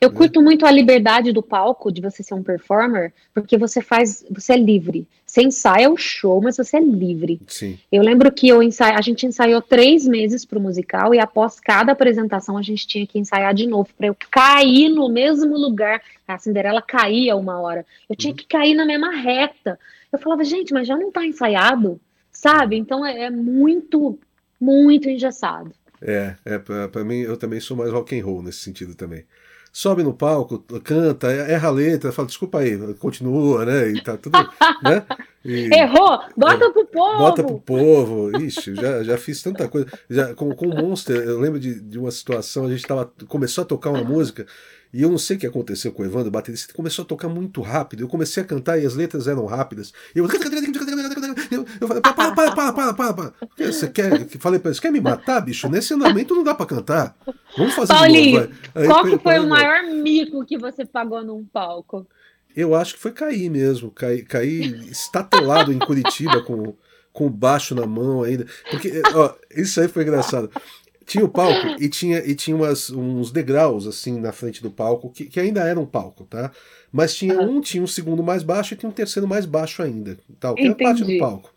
Eu 0.00 0.12
curto 0.12 0.42
muito 0.42 0.66
a 0.66 0.70
liberdade 0.70 1.32
do 1.32 1.42
palco, 1.42 1.90
de 1.90 2.00
você 2.00 2.22
ser 2.22 2.34
um 2.34 2.42
performer, 2.42 3.12
porque 3.32 3.56
você 3.56 3.80
faz, 3.80 4.24
você 4.30 4.52
é 4.52 4.56
livre. 4.56 5.06
Você 5.30 5.42
ensaia 5.42 5.88
o 5.88 5.96
show, 5.96 6.42
mas 6.42 6.56
você 6.56 6.76
é 6.76 6.80
livre. 6.80 7.40
Sim. 7.46 7.78
Eu 7.90 8.02
lembro 8.02 8.32
que 8.32 8.48
eu 8.48 8.60
ensai, 8.60 8.96
a 8.96 9.00
gente 9.00 9.24
ensaiou 9.24 9.62
três 9.62 10.04
meses 10.04 10.44
para 10.44 10.58
o 10.58 10.60
musical 10.60 11.14
e 11.14 11.20
após 11.20 11.60
cada 11.60 11.92
apresentação 11.92 12.58
a 12.58 12.62
gente 12.62 12.84
tinha 12.84 13.06
que 13.06 13.16
ensaiar 13.16 13.54
de 13.54 13.64
novo 13.64 13.88
para 13.96 14.08
eu 14.08 14.16
cair 14.28 14.88
no 14.88 15.08
mesmo 15.08 15.56
lugar. 15.56 16.02
A 16.26 16.36
Cinderela 16.36 16.82
caía 16.82 17.36
uma 17.36 17.60
hora. 17.60 17.86
Eu 18.08 18.16
tinha 18.16 18.32
uhum. 18.32 18.36
que 18.36 18.46
cair 18.46 18.74
na 18.74 18.84
mesma 18.84 19.14
reta. 19.14 19.78
Eu 20.12 20.18
falava, 20.18 20.42
gente, 20.42 20.72
mas 20.72 20.88
já 20.88 20.96
não 20.96 21.08
está 21.08 21.24
ensaiado, 21.24 22.00
sabe? 22.32 22.76
Então 22.76 23.06
é, 23.06 23.26
é 23.26 23.30
muito, 23.30 24.18
muito 24.60 25.08
engessado. 25.08 25.72
É, 26.02 26.34
é 26.44 26.58
para 26.58 27.04
mim 27.04 27.20
eu 27.20 27.36
também 27.36 27.60
sou 27.60 27.76
mais 27.76 27.92
rock 27.92 28.18
and 28.18 28.24
roll 28.24 28.42
nesse 28.42 28.58
sentido 28.58 28.96
também 28.96 29.24
sobe 29.72 30.02
no 30.02 30.12
palco, 30.12 30.58
canta, 30.82 31.28
erra 31.28 31.68
a 31.68 31.72
letra, 31.72 32.12
fala, 32.12 32.28
desculpa 32.28 32.58
aí, 32.58 32.76
continua, 32.94 33.64
né? 33.64 33.90
E 33.90 34.02
tá 34.02 34.16
tudo. 34.16 34.36
né? 34.82 35.04
E, 35.44 35.72
Errou! 35.74 36.18
Bota 36.36 36.64
é, 36.64 36.70
pro 36.70 36.86
povo! 36.86 37.18
Bota 37.18 37.44
pro 37.44 37.60
povo! 37.60 38.42
Ixi, 38.42 38.74
já, 38.74 39.02
já 39.02 39.16
fiz 39.16 39.42
tanta 39.42 39.68
coisa. 39.68 39.86
Já, 40.08 40.34
com, 40.34 40.54
com 40.54 40.66
o 40.66 40.76
Monster, 40.76 41.16
eu 41.16 41.40
lembro 41.40 41.58
de, 41.58 41.80
de 41.80 41.98
uma 41.98 42.10
situação, 42.10 42.66
a 42.66 42.70
gente 42.70 42.86
tava, 42.86 43.10
começou 43.28 43.62
a 43.62 43.66
tocar 43.66 43.90
uma 43.90 44.04
música. 44.04 44.46
E 44.92 45.02
eu 45.02 45.08
não 45.08 45.18
sei 45.18 45.36
o 45.36 45.40
que 45.40 45.46
aconteceu 45.46 45.92
com 45.92 46.02
o 46.02 46.06
Evandro, 46.06 46.28
o 46.28 46.32
baterista 46.32 46.74
começou 46.74 47.04
a 47.04 47.06
tocar 47.06 47.28
muito 47.28 47.60
rápido. 47.60 48.02
Eu 48.02 48.08
comecei 48.08 48.42
a 48.42 48.46
cantar 48.46 48.76
e 48.78 48.84
as 48.84 48.94
letras 48.94 49.28
eram 49.28 49.46
rápidas. 49.46 49.92
Eu, 50.14 50.26
eu 51.80 51.88
falei, 51.88 52.02
para, 52.02 52.12
para, 52.12 52.32
para, 52.32 52.72
para, 52.72 52.94
para, 52.94 53.12
para. 53.12 53.32
Você 53.58 53.88
quer, 53.88 54.26
falei 54.38 54.58
para 54.58 54.70
ele, 54.70 54.80
quer 54.80 54.90
me 54.90 55.00
matar, 55.00 55.40
bicho? 55.40 55.68
Nesse 55.68 55.92
andamento 55.92 56.34
não 56.34 56.42
dá 56.42 56.54
para 56.54 56.66
cantar. 56.66 57.16
Vamos 57.56 57.74
fazer 57.74 57.92
Paulinho, 57.92 58.40
de 58.40 58.48
novo, 58.48 58.54
Aí, 58.74 58.86
qual 58.86 59.04
que 59.04 59.18
foi 59.18 59.38
o 59.38 59.46
maior 59.46 59.82
mico 59.84 60.44
que 60.44 60.56
você 60.56 60.84
pagou 60.84 61.22
num 61.22 61.44
palco? 61.44 62.06
Eu 62.54 62.74
acho 62.74 62.94
que 62.94 63.00
foi 63.00 63.12
cair 63.12 63.48
mesmo, 63.48 63.90
cair, 63.90 64.24
cair 64.24 64.88
estatelado 64.90 65.72
em 65.72 65.78
Curitiba 65.78 66.42
com, 66.42 66.74
com 67.12 67.26
o 67.26 67.30
baixo 67.30 67.74
na 67.74 67.86
mão 67.86 68.22
ainda. 68.22 68.46
Porque, 68.70 69.02
ó, 69.14 69.34
isso 69.54 69.80
aí 69.80 69.88
foi 69.88 70.02
engraçado. 70.02 70.50
Tinha 71.06 71.24
o 71.24 71.28
palco 71.28 71.82
e 71.82 71.88
tinha, 71.88 72.18
e 72.18 72.34
tinha 72.34 72.56
umas, 72.56 72.90
uns 72.90 73.32
degraus 73.32 73.86
assim 73.86 74.20
na 74.20 74.32
frente 74.32 74.62
do 74.62 74.70
palco, 74.70 75.10
que, 75.10 75.24
que 75.24 75.40
ainda 75.40 75.62
era 75.62 75.80
um 75.80 75.86
palco, 75.86 76.24
tá? 76.24 76.52
Mas 76.92 77.14
tinha 77.14 77.38
uhum. 77.40 77.56
um, 77.56 77.60
tinha 77.60 77.82
um 77.82 77.86
segundo 77.86 78.22
mais 78.22 78.42
baixo 78.42 78.74
e 78.74 78.76
tinha 78.76 78.88
um 78.88 78.92
terceiro 78.92 79.26
mais 79.26 79.46
baixo 79.46 79.82
ainda, 79.82 80.16
tal, 80.38 80.54
que 80.54 80.62
era 80.62 80.74
parte 80.74 81.02
do 81.02 81.18
palco. 81.18 81.52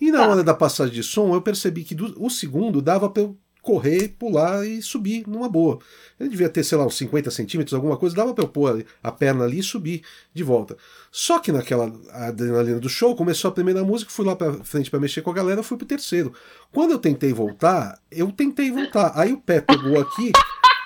E 0.00 0.10
na 0.10 0.18
tá. 0.18 0.28
hora 0.28 0.44
da 0.44 0.54
passagem 0.54 0.94
de 0.94 1.02
som, 1.02 1.34
eu 1.34 1.42
percebi 1.42 1.82
que 1.82 1.94
do, 1.94 2.14
o 2.22 2.30
segundo 2.30 2.80
dava 2.80 3.08
para 3.10 3.22
eu 3.22 3.36
correr, 3.66 4.14
pular 4.16 4.64
e 4.64 4.80
subir 4.80 5.26
numa 5.26 5.48
boa. 5.48 5.80
Ele 6.20 6.28
devia 6.28 6.48
ter, 6.48 6.62
sei 6.62 6.78
lá, 6.78 6.86
uns 6.86 6.96
50 6.96 7.32
centímetros, 7.32 7.74
alguma 7.74 7.96
coisa, 7.96 8.14
dava 8.14 8.32
para 8.32 8.44
eu 8.44 8.48
pôr 8.48 8.86
a 9.02 9.10
perna 9.10 9.42
ali 9.42 9.58
e 9.58 9.62
subir 9.62 10.02
de 10.32 10.44
volta. 10.44 10.76
Só 11.10 11.40
que 11.40 11.50
naquela 11.50 11.92
adrenalina 12.12 12.78
do 12.78 12.88
show, 12.88 13.16
começou 13.16 13.48
a 13.48 13.52
primeira 13.52 13.82
música, 13.82 14.12
fui 14.12 14.24
lá 14.24 14.36
para 14.36 14.52
frente 14.62 14.88
para 14.88 15.00
mexer 15.00 15.20
com 15.20 15.30
a 15.30 15.34
galera, 15.34 15.64
fui 15.64 15.76
pro 15.76 15.84
terceiro. 15.84 16.32
Quando 16.72 16.92
eu 16.92 16.98
tentei 16.98 17.32
voltar, 17.32 17.98
eu 18.08 18.30
tentei 18.30 18.70
voltar. 18.70 19.10
Aí 19.16 19.32
o 19.32 19.38
pé 19.38 19.60
pegou 19.60 20.00
aqui, 20.00 20.30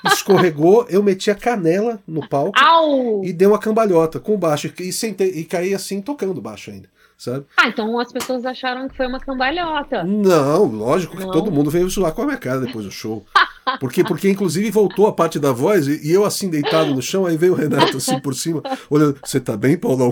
escorregou, 0.06 0.86
eu 0.88 1.02
meti 1.02 1.30
a 1.30 1.34
canela 1.34 2.02
no 2.08 2.26
palco 2.26 2.58
Au! 2.58 3.22
e 3.22 3.30
dei 3.30 3.46
uma 3.46 3.58
cambalhota 3.58 4.18
com 4.18 4.38
baixo 4.38 4.72
e 4.80 4.90
sentei 4.90 5.28
e 5.28 5.44
caí 5.44 5.74
assim 5.74 6.00
tocando 6.00 6.40
baixo 6.40 6.70
ainda 6.70 6.88
sabe? 7.20 7.44
Ah, 7.54 7.68
então 7.68 7.98
as 7.98 8.10
pessoas 8.10 8.46
acharam 8.46 8.88
que 8.88 8.96
foi 8.96 9.06
uma 9.06 9.20
cambalhota. 9.20 10.02
Não, 10.04 10.64
lógico 10.64 11.18
que 11.18 11.24
Não. 11.24 11.30
todo 11.30 11.52
mundo 11.52 11.70
veio 11.70 11.88
zoar 11.90 12.12
com 12.12 12.22
a 12.22 12.24
minha 12.24 12.38
cara 12.38 12.60
depois 12.60 12.86
do 12.86 12.90
show. 12.90 13.26
Porque, 13.78 14.02
porque 14.02 14.30
inclusive 14.30 14.70
voltou 14.70 15.06
a 15.06 15.12
parte 15.12 15.38
da 15.38 15.52
voz 15.52 15.86
e, 15.86 16.08
e 16.08 16.10
eu 16.10 16.24
assim 16.24 16.48
deitado 16.48 16.94
no 16.94 17.02
chão, 17.02 17.26
aí 17.26 17.36
veio 17.36 17.52
o 17.52 17.56
Renato 17.56 17.98
assim 17.98 18.18
por 18.18 18.34
cima, 18.34 18.62
olhando, 18.88 19.18
você 19.22 19.38
tá 19.38 19.54
bem, 19.54 19.76
Paulão? 19.76 20.10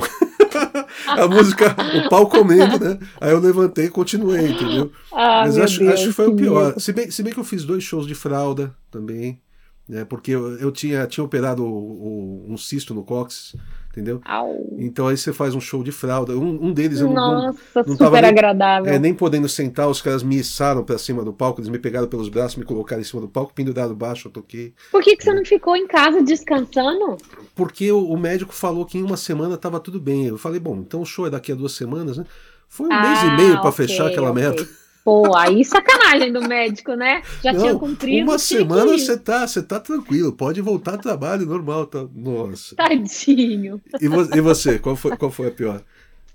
a 1.09 1.27
música, 1.27 1.75
o 2.05 2.11
pau 2.11 2.29
comendo, 2.29 2.79
né? 2.79 2.99
Aí 3.19 3.31
eu 3.33 3.41
levantei 3.41 3.87
e 3.87 3.91
continuei, 3.91 4.51
entendeu? 4.51 4.93
Ah, 5.11 5.45
Mas 5.47 5.57
acho, 5.57 5.81
Deus, 5.81 5.95
acho 5.95 6.07
que 6.09 6.13
foi 6.13 6.29
o 6.29 6.37
pior. 6.37 6.79
Se 6.79 6.93
bem, 6.93 7.11
se 7.11 7.23
bem 7.23 7.33
que 7.33 7.41
eu 7.41 7.45
fiz 7.45 7.65
dois 7.65 7.83
shows 7.83 8.07
de 8.07 8.15
fralda 8.15 8.75
também, 8.91 9.41
né? 9.89 10.05
Porque 10.05 10.33
eu, 10.33 10.59
eu 10.59 10.71
tinha, 10.71 11.07
tinha 11.07 11.25
operado 11.25 11.65
o, 11.65 12.45
o, 12.47 12.53
um 12.53 12.59
cisto 12.59 12.93
no 12.93 13.03
cóccix 13.03 13.57
entendeu? 13.99 14.21
Au. 14.25 14.55
Então 14.79 15.09
aí 15.09 15.17
você 15.17 15.33
faz 15.33 15.55
um 15.55 15.61
show 15.61 15.83
de 15.83 15.91
fralda. 15.91 16.37
Um, 16.37 16.67
um 16.67 16.73
deles 16.73 17.01
eu 17.01 17.11
Nossa, 17.11 17.59
não, 17.75 17.85
não 17.85 17.97
super 17.97 18.23
nem, 18.23 18.31
agradável. 18.31 18.93
É, 18.93 18.99
nem 18.99 19.13
podendo 19.13 19.49
sentar, 19.49 19.89
os 19.89 20.01
caras 20.01 20.23
me 20.23 20.39
içaram 20.39 20.85
pra 20.85 20.97
cima 20.97 21.25
do 21.25 21.33
palco, 21.33 21.61
eles 21.61 21.69
me 21.69 21.79
pegaram 21.79 22.07
pelos 22.07 22.29
braços, 22.29 22.57
me 22.57 22.65
colocaram 22.65 23.03
em 23.03 23.05
cima 23.05 23.21
do 23.21 23.29
palco, 23.29 23.53
pendurado 23.53 23.95
baixo, 23.95 24.29
eu 24.29 24.33
toquei. 24.33 24.73
Por 24.93 25.03
que, 25.03 25.17
que 25.17 25.25
você 25.25 25.35
não 25.35 25.45
ficou 25.45 25.77
em 25.77 25.87
casa 25.87 26.23
descansando? 26.23 27.17
Porque 27.55 27.91
o, 27.91 28.09
o, 28.09 28.17
médico 28.17 28.55
falou 28.55 28.87
que 28.87 28.99
em 28.99 29.03
uma 29.03 29.17
semana 29.17 29.57
tava 29.57 29.81
tudo 29.81 30.01
bem. 30.01 30.27
Eu 30.27 30.39
falei, 30.39 30.61
bom, 30.61 30.77
então 30.77 31.01
o 31.01 31.07
show 31.07 31.27
é 31.27 31.31
daqui 31.31 31.51
a 31.51 31.55
duas 31.55 31.73
semanas, 31.73 32.17
né? 32.17 32.25
Foi 32.69 32.87
um 32.87 32.93
ah, 32.93 33.01
mês 33.01 33.23
e 33.23 33.37
meio 33.37 33.61
para 33.61 33.71
okay, 33.71 33.87
fechar 33.87 34.07
aquela 34.07 34.31
okay. 34.31 34.43
merda. 34.43 34.69
Pô, 35.09 35.35
aí 35.35 35.65
sacanagem 35.65 36.31
do 36.31 36.47
médico, 36.47 36.93
né? 36.93 37.23
Já 37.43 37.51
não, 37.51 37.61
tinha 37.61 37.75
cumprido. 37.77 38.31
Uma 38.31 38.39
semana 38.39 38.85
você 38.93 39.19
tá, 39.19 39.47
você 39.47 39.63
tá 39.63 39.81
tranquilo, 39.81 40.35
pode 40.35 40.61
voltar 40.61 40.93
ao 40.93 40.99
trabalho 40.99 41.47
normal. 41.47 41.87
Tá... 41.87 42.07
Nossa. 42.15 42.77
Tadinho. 42.77 43.81
E, 44.03 44.07
vo 44.07 44.29
e 44.37 44.41
você, 44.43 44.79
qual 44.79 44.95
foi, 44.97 45.17
qual 45.17 45.31
foi 45.31 45.49
a 45.49 45.51
pior? 45.51 45.83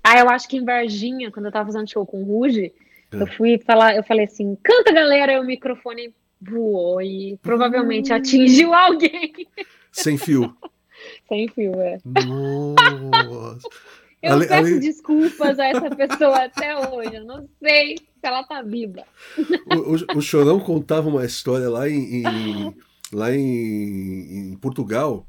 Ah, 0.02 0.18
eu 0.18 0.28
acho 0.28 0.48
que 0.48 0.56
em 0.56 0.64
Varginha, 0.64 1.30
quando 1.30 1.46
eu 1.46 1.52
tava 1.52 1.66
fazendo 1.66 1.88
show 1.88 2.04
com 2.04 2.20
o 2.20 2.26
Ruge, 2.26 2.72
é. 3.12 3.22
eu 3.22 3.28
fui 3.28 3.58
falar, 3.58 3.94
eu 3.94 4.02
falei 4.02 4.24
assim, 4.24 4.58
canta 4.60 4.92
galera, 4.92 5.34
e 5.34 5.38
o 5.38 5.44
microfone 5.44 6.12
voou 6.40 7.00
e 7.00 7.38
provavelmente 7.44 8.12
hum. 8.12 8.16
atingiu 8.16 8.74
alguém. 8.74 9.46
Sem 9.92 10.18
fio. 10.18 10.52
Sem 11.28 11.46
fio, 11.46 11.80
é. 11.80 11.98
Nossa. 12.04 13.68
Eu 14.20 14.32
ale, 14.32 14.48
peço 14.48 14.66
ale... 14.66 14.80
desculpas 14.80 15.60
a 15.60 15.66
essa 15.66 15.90
pessoa 15.94 16.44
até 16.44 16.76
hoje. 16.88 17.14
Eu 17.14 17.24
não 17.24 17.46
sei 17.62 17.98
se 18.24 18.26
ela 18.26 18.42
tá 18.42 18.62
viva. 18.62 19.04
O, 19.38 20.14
o, 20.14 20.18
o 20.18 20.22
Chorão 20.22 20.58
contava 20.58 21.08
uma 21.08 21.24
história 21.24 21.68
lá 21.68 21.88
em, 21.88 22.22
em 22.22 22.74
lá 23.12 23.34
em, 23.34 24.52
em, 24.52 24.56
Portugal 24.56 25.26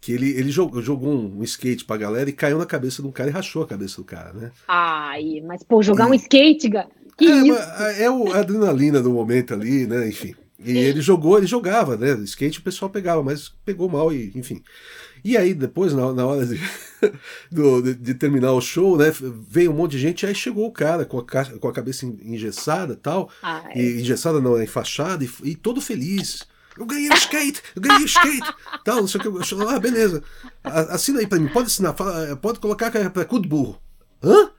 que 0.00 0.12
ele, 0.12 0.30
ele 0.30 0.50
jogou, 0.50 0.82
jogou 0.82 1.08
um, 1.08 1.38
um, 1.38 1.42
skate 1.44 1.84
pra 1.84 1.96
galera 1.96 2.28
e 2.28 2.32
caiu 2.32 2.58
na 2.58 2.66
cabeça 2.66 3.00
de 3.00 3.06
um 3.06 3.12
cara 3.12 3.30
e 3.30 3.32
rachou 3.32 3.62
a 3.62 3.66
cabeça 3.66 3.98
do 3.98 4.04
cara, 4.04 4.32
né? 4.32 4.50
Ai, 4.66 5.40
mas 5.46 5.62
pô, 5.62 5.80
jogar 5.80 6.08
e... 6.08 6.10
um 6.10 6.14
skate, 6.14 6.68
que 7.16 7.24
é, 7.24 7.36
isso? 7.36 7.58
É 7.98 8.10
o, 8.10 8.32
a 8.32 8.38
adrenalina 8.40 9.00
do 9.00 9.12
momento 9.12 9.54
ali, 9.54 9.86
né? 9.86 10.08
Enfim. 10.08 10.34
E 10.58 10.76
ele 10.76 11.00
jogou, 11.00 11.38
ele 11.38 11.46
jogava, 11.46 11.96
né? 11.96 12.12
Skate 12.24 12.58
o 12.58 12.62
pessoal 12.62 12.90
pegava, 12.90 13.22
mas 13.22 13.50
pegou 13.64 13.88
mal 13.88 14.12
e, 14.12 14.32
enfim. 14.34 14.60
E 15.24 15.36
aí, 15.36 15.54
depois, 15.54 15.92
na, 15.92 16.12
na 16.12 16.26
hora 16.26 16.44
de, 16.44 16.60
do, 17.50 17.80
de, 17.80 17.94
de, 17.94 18.14
terminar 18.14 18.52
o 18.52 18.60
show, 18.60 18.96
né? 18.96 19.12
Veio 19.48 19.70
um 19.70 19.74
monte 19.74 19.92
de 19.92 19.98
gente, 19.98 20.26
aí 20.26 20.34
chegou 20.34 20.66
o 20.66 20.72
cara 20.72 21.04
com 21.04 21.18
a, 21.18 21.24
com 21.24 21.68
a 21.68 21.72
cabeça 21.72 22.04
engessada 22.06 22.96
tal. 22.96 23.30
Ai. 23.42 23.72
E 23.76 24.00
engessada 24.00 24.40
não, 24.40 24.58
é 24.58 24.64
enfaixada, 24.64 25.24
e, 25.24 25.30
e 25.44 25.54
todo 25.54 25.80
feliz. 25.80 26.44
Eu 26.76 26.86
ganhei 26.86 27.10
o 27.10 27.14
skate, 27.14 27.62
eu 27.76 27.82
ganhei 27.82 28.02
o 28.02 28.06
skate. 28.06 28.54
tal, 28.84 28.96
não 28.96 29.06
sei 29.06 29.20
o 29.20 29.22
que. 29.22 29.54
Eu, 29.54 29.68
ah, 29.68 29.78
beleza. 29.78 30.22
Assina 30.64 31.20
aí 31.20 31.26
pra 31.26 31.38
mim, 31.38 31.48
pode 31.48 31.66
assinar, 31.66 31.94
fala, 31.94 32.34
pode 32.36 32.58
colocar 32.58 32.90
pra 33.10 33.24
cu 33.24 33.40
de 33.40 33.48
burro. 33.48 33.78
Hã? 34.22 34.50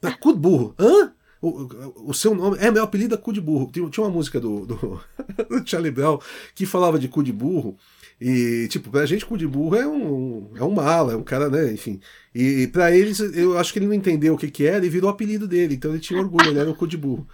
Pra 0.00 0.12
cu 0.16 0.32
de 0.32 0.38
burro. 0.38 0.74
Hã? 0.78 1.12
O, 1.42 2.10
o, 2.10 2.14
seu 2.14 2.34
nome. 2.34 2.58
É, 2.60 2.70
meu 2.70 2.84
apelido 2.84 3.14
é 3.14 3.18
cu 3.18 3.32
de 3.32 3.40
burro. 3.40 3.70
Tinha, 3.72 3.88
tinha 3.88 4.04
uma 4.04 4.12
música 4.12 4.38
do, 4.38 4.66
do, 4.66 5.00
do 5.48 5.66
Charlie 5.66 5.90
Brown 5.90 6.18
que 6.54 6.66
falava 6.66 6.98
de 6.98 7.08
cu 7.08 7.22
de 7.22 7.32
burro. 7.32 7.78
E, 8.20 8.68
tipo, 8.68 8.90
pra 8.90 9.06
gente, 9.06 9.24
cu 9.24 9.38
de 9.38 9.46
burro 9.46 9.76
é 9.76 9.86
um, 9.86 10.50
é 10.54 10.62
um 10.62 10.70
mala, 10.70 11.14
é 11.14 11.16
um 11.16 11.22
cara, 11.22 11.48
né? 11.48 11.72
Enfim. 11.72 11.98
E, 12.34 12.62
e 12.62 12.66
pra 12.66 12.94
eles, 12.94 13.18
eu 13.18 13.56
acho 13.58 13.72
que 13.72 13.78
ele 13.78 13.86
não 13.86 13.94
entendeu 13.94 14.34
o 14.34 14.38
que 14.38 14.50
que 14.50 14.66
era 14.66 14.84
e 14.84 14.90
virou 14.90 15.08
o 15.08 15.12
apelido 15.12 15.48
dele. 15.48 15.74
Então 15.74 15.92
ele 15.92 16.00
tinha 16.00 16.20
orgulho, 16.20 16.50
ele 16.50 16.58
era 16.58 16.70
o 16.70 16.74
cu 16.74 16.86
de 16.86 16.98
burro. 16.98 17.26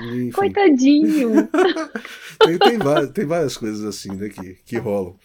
Enfim. 0.00 0.30
Coitadinho! 0.30 1.48
tem, 2.38 2.56
tem, 2.56 2.78
várias, 2.78 3.10
tem 3.10 3.26
várias 3.26 3.56
coisas 3.56 3.84
assim, 3.84 4.14
né, 4.14 4.28
que, 4.28 4.58
que 4.64 4.78
rolam. 4.78 5.16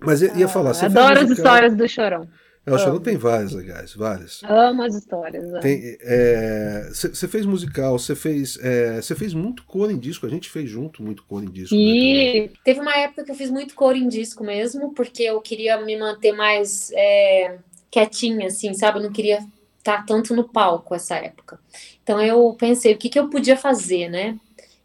Mas 0.00 0.22
ia, 0.22 0.32
ia 0.36 0.48
falar. 0.48 0.74
Você 0.74 0.86
adoro 0.86 1.20
as 1.20 1.30
histórias 1.30 1.76
do 1.76 1.88
Chorão. 1.88 2.28
É, 2.66 2.74
o 2.74 2.78
Chorão 2.78 2.98
tem 2.98 3.16
várias 3.16 3.52
legais, 3.52 3.94
várias. 3.94 4.42
Amo 4.42 4.82
as 4.82 4.96
histórias. 4.96 5.48
Você 5.52 7.26
é, 7.26 7.28
fez 7.28 7.46
musical, 7.46 7.96
você 7.96 8.16
fez, 8.16 8.58
é, 8.60 9.00
fez 9.02 9.32
muito 9.32 9.62
cor 9.64 9.88
em 9.88 9.96
disco, 9.96 10.26
a 10.26 10.28
gente 10.28 10.50
fez 10.50 10.68
junto 10.68 11.00
muito 11.00 11.22
cor 11.22 11.44
em 11.44 11.48
disco. 11.48 11.76
E 11.76 12.40
né, 12.40 12.50
teve 12.64 12.80
uma 12.80 12.96
época 12.96 13.24
que 13.24 13.30
eu 13.30 13.36
fiz 13.36 13.50
muito 13.50 13.72
cor 13.76 13.94
em 13.94 14.08
disco 14.08 14.42
mesmo, 14.42 14.92
porque 14.92 15.22
eu 15.22 15.40
queria 15.40 15.80
me 15.80 15.96
manter 15.96 16.32
mais 16.32 16.90
é, 16.92 17.58
quietinha, 17.88 18.48
assim, 18.48 18.74
sabe? 18.74 18.98
Eu 18.98 19.04
não 19.04 19.12
queria 19.12 19.46
estar 19.78 20.04
tanto 20.04 20.34
no 20.34 20.48
palco 20.48 20.92
essa 20.92 21.14
época. 21.14 21.60
Então 22.02 22.20
eu 22.20 22.52
pensei, 22.58 22.92
o 22.92 22.98
que, 22.98 23.08
que 23.08 23.18
eu 23.18 23.30
podia 23.30 23.56
fazer, 23.56 24.08
né? 24.08 24.36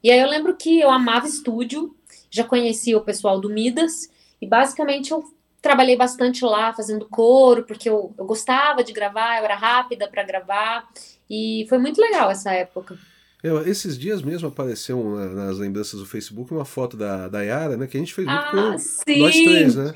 E 0.04 0.12
aí 0.12 0.20
eu 0.20 0.30
lembro 0.30 0.56
que 0.56 0.80
eu 0.80 0.92
amava 0.92 1.26
estúdio, 1.26 1.96
já 2.30 2.44
conhecia 2.44 2.96
o 2.96 3.02
pessoal 3.02 3.42
do 3.42 3.50
Midas, 3.50 4.08
e 4.40 4.46
basicamente 4.46 5.10
eu 5.10 5.24
trabalhei 5.62 5.96
bastante 5.96 6.44
lá 6.44 6.74
fazendo 6.74 7.08
coro, 7.08 7.64
porque 7.64 7.88
eu, 7.88 8.14
eu 8.18 8.26
gostava 8.26 8.84
de 8.84 8.92
gravar, 8.92 9.38
eu 9.38 9.46
era 9.46 9.56
rápida 9.56 10.08
para 10.08 10.24
gravar, 10.24 10.88
e 11.30 11.66
foi 11.70 11.78
muito 11.78 12.02
legal 12.02 12.32
essa 12.32 12.52
época. 12.52 12.98
Eu, 13.44 13.66
esses 13.68 13.98
dias 13.98 14.22
mesmo 14.22 14.48
apareceu 14.48 15.04
nas 15.34 15.58
lembranças 15.58 16.00
do 16.00 16.06
Facebook 16.06 16.54
uma 16.54 16.66
foto 16.66 16.96
da, 16.96 17.28
da 17.28 17.42
Yara, 17.42 17.76
né? 17.76 17.88
Que 17.88 17.98
a 17.98 18.00
gente 18.00 18.14
fez 18.14 18.28
ah, 18.28 18.50
com 18.52 18.78
sim. 18.78 19.20
nós 19.20 19.34
três, 19.34 19.76
né? 19.76 19.94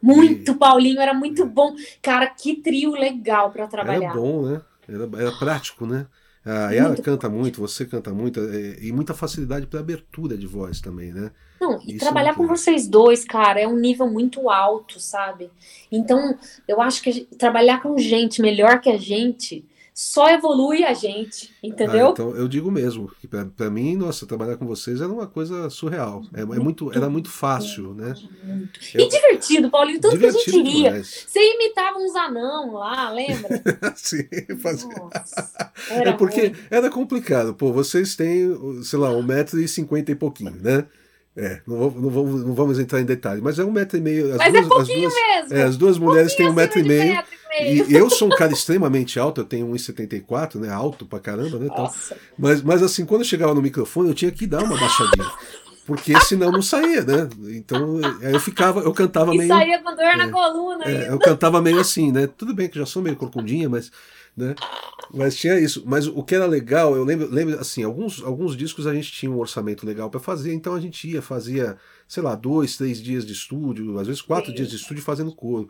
Muito, 0.00 0.52
e... 0.52 0.54
Paulinho, 0.54 1.00
era 1.00 1.12
muito 1.12 1.44
bom. 1.44 1.74
Cara, 2.00 2.26
que 2.26 2.56
trio 2.56 2.92
legal 2.92 3.50
para 3.50 3.66
trabalhar. 3.66 4.10
Era 4.10 4.14
bom, 4.14 4.46
né? 4.46 4.62
Era, 4.88 5.22
era 5.22 5.32
prático, 5.32 5.86
né? 5.86 6.06
A 6.44 6.70
Yara 6.70 6.88
muito 6.88 7.02
canta 7.02 7.28
bom. 7.28 7.36
muito, 7.36 7.60
você 7.60 7.84
canta 7.84 8.14
muito, 8.14 8.40
é, 8.40 8.78
e 8.80 8.92
muita 8.92 9.12
facilidade 9.12 9.66
para 9.66 9.80
abertura 9.80 10.36
de 10.38 10.46
voz 10.46 10.80
também, 10.80 11.12
né? 11.12 11.32
Não, 11.60 11.80
e 11.80 11.94
Isso 11.94 11.96
é 11.96 11.98
trabalhar 11.98 12.34
com 12.34 12.46
vocês 12.46 12.86
dois, 12.86 13.24
cara, 13.24 13.60
é 13.60 13.66
um 13.66 13.76
nível 13.76 14.08
muito 14.08 14.50
alto, 14.50 15.00
sabe? 15.00 15.50
Então, 15.90 16.38
eu 16.66 16.80
acho 16.80 17.02
que 17.02 17.24
trabalhar 17.38 17.82
com 17.82 17.98
gente 17.98 18.42
melhor 18.42 18.80
que 18.80 18.90
a 18.90 18.98
gente 18.98 19.64
só 19.96 20.28
evolui 20.28 20.84
a 20.84 20.92
gente, 20.92 21.50
entendeu? 21.62 22.08
Ah, 22.08 22.10
então 22.10 22.36
eu 22.36 22.46
digo 22.46 22.70
mesmo, 22.70 23.10
que 23.18 23.26
para 23.26 23.70
mim, 23.70 23.96
nossa, 23.96 24.26
trabalhar 24.26 24.58
com 24.58 24.66
vocês 24.66 25.00
era 25.00 25.10
uma 25.10 25.26
coisa 25.26 25.70
surreal. 25.70 26.22
É, 26.34 26.42
é 26.42 26.44
muito, 26.44 26.92
era 26.94 27.08
muito 27.08 27.30
fácil, 27.30 27.94
né? 27.94 28.12
Muito. 28.44 28.78
Eu, 28.92 29.06
e 29.06 29.08
divertido, 29.08 29.70
Paulinho, 29.70 29.98
tanto 29.98 30.18
que 30.18 30.26
a 30.26 30.30
gente 30.30 30.50
ria. 30.50 30.90
Demais. 30.90 31.24
Você 31.26 31.40
imitava 31.54 31.98
uns 31.98 32.14
anão 32.14 32.74
lá, 32.74 33.10
lembra? 33.10 33.62
Sim, 33.96 34.28
fazia. 34.60 34.86
Nossa, 34.86 35.72
é 35.88 36.12
porque 36.12 36.52
era 36.70 36.90
complicado. 36.90 37.54
Pô, 37.54 37.72
vocês 37.72 38.14
têm, 38.14 38.54
sei 38.82 38.98
lá, 38.98 39.10
um 39.16 39.22
metro 39.22 39.58
e 39.58 39.66
cinquenta 39.66 40.12
e 40.12 40.14
pouquinho, 40.14 40.56
né? 40.60 40.84
É, 41.36 41.60
não, 41.66 41.76
vou, 41.76 41.90
não, 41.90 42.08
vamos, 42.08 42.44
não 42.46 42.54
vamos 42.54 42.78
entrar 42.78 42.98
em 42.98 43.04
detalhes, 43.04 43.42
mas 43.42 43.58
é 43.58 43.64
um 43.64 43.70
metro 43.70 43.98
e 43.98 44.00
meio. 44.00 44.32
As 44.32 44.38
mas 44.38 44.54
é 44.54 44.62
duas, 44.62 44.64
é 44.64 44.68
pouquinho 44.68 45.08
as 45.08 45.14
duas, 45.14 45.26
mesmo. 45.26 45.54
É, 45.54 45.62
as 45.64 45.76
duas 45.76 45.98
mulheres 45.98 46.34
têm 46.34 46.48
um 46.48 46.54
metro 46.54 46.78
e 46.78 46.82
meio. 46.82 47.14
Metro 47.14 47.34
e, 47.58 47.64
meio. 47.64 47.90
e 47.90 47.94
eu 47.94 48.08
sou 48.08 48.28
um 48.28 48.36
cara 48.36 48.52
extremamente 48.52 49.20
alto, 49.20 49.42
eu 49.42 49.44
tenho 49.44 49.66
1,74, 49.68 50.54
né? 50.54 50.70
Alto 50.72 51.04
pra 51.04 51.20
caramba, 51.20 51.58
né? 51.58 51.66
Nossa. 51.66 52.16
Mas, 52.38 52.62
mas 52.62 52.82
assim, 52.82 53.04
quando 53.04 53.20
eu 53.20 53.26
chegava 53.26 53.52
no 53.52 53.60
microfone, 53.60 54.08
eu 54.08 54.14
tinha 54.14 54.30
que 54.30 54.46
dar 54.46 54.62
uma 54.62 54.78
baixadinha. 54.78 55.30
Porque 55.86 56.18
senão 56.22 56.50
não 56.50 56.62
saía, 56.62 57.04
né? 57.04 57.28
Então 57.50 58.00
aí 58.22 58.32
eu 58.32 58.40
ficava, 58.40 58.80
eu 58.80 58.92
cantava 58.92 59.32
e 59.34 59.38
meio. 59.38 59.48
saía 59.48 59.78
com 59.78 59.94
dor 59.94 60.04
é, 60.04 60.16
na 60.16 60.30
coluna. 60.30 60.84
É, 60.84 61.10
eu 61.10 61.18
cantava 61.18 61.60
meio 61.60 61.78
assim, 61.78 62.10
né? 62.10 62.26
Tudo 62.26 62.54
bem 62.54 62.68
que 62.68 62.78
já 62.78 62.86
sou 62.86 63.02
meio 63.02 63.14
corcundinha, 63.14 63.68
mas 63.68 63.92
né? 64.36 64.54
Mas 65.12 65.36
tinha 65.36 65.58
isso. 65.58 65.82
Mas 65.86 66.06
o 66.06 66.22
que 66.22 66.34
era 66.34 66.46
legal, 66.46 66.94
eu 66.94 67.04
lembro, 67.04 67.28
lembro 67.30 67.58
assim, 67.58 67.82
alguns, 67.82 68.22
alguns 68.22 68.56
discos 68.56 68.86
a 68.86 68.94
gente 68.94 69.12
tinha 69.12 69.30
um 69.30 69.38
orçamento 69.38 69.86
legal 69.86 70.10
para 70.10 70.20
fazer, 70.20 70.52
então 70.52 70.74
a 70.74 70.80
gente 70.80 71.08
ia, 71.08 71.22
fazia, 71.22 71.76
sei 72.06 72.22
lá, 72.22 72.34
dois, 72.34 72.76
três 72.76 73.00
dias 73.00 73.24
de 73.24 73.32
estúdio, 73.32 73.98
às 73.98 74.06
vezes 74.06 74.20
quatro 74.20 74.50
Sim. 74.50 74.56
dias 74.56 74.70
de 74.70 74.76
estúdio 74.76 75.02
fazendo 75.02 75.34
coro. 75.34 75.68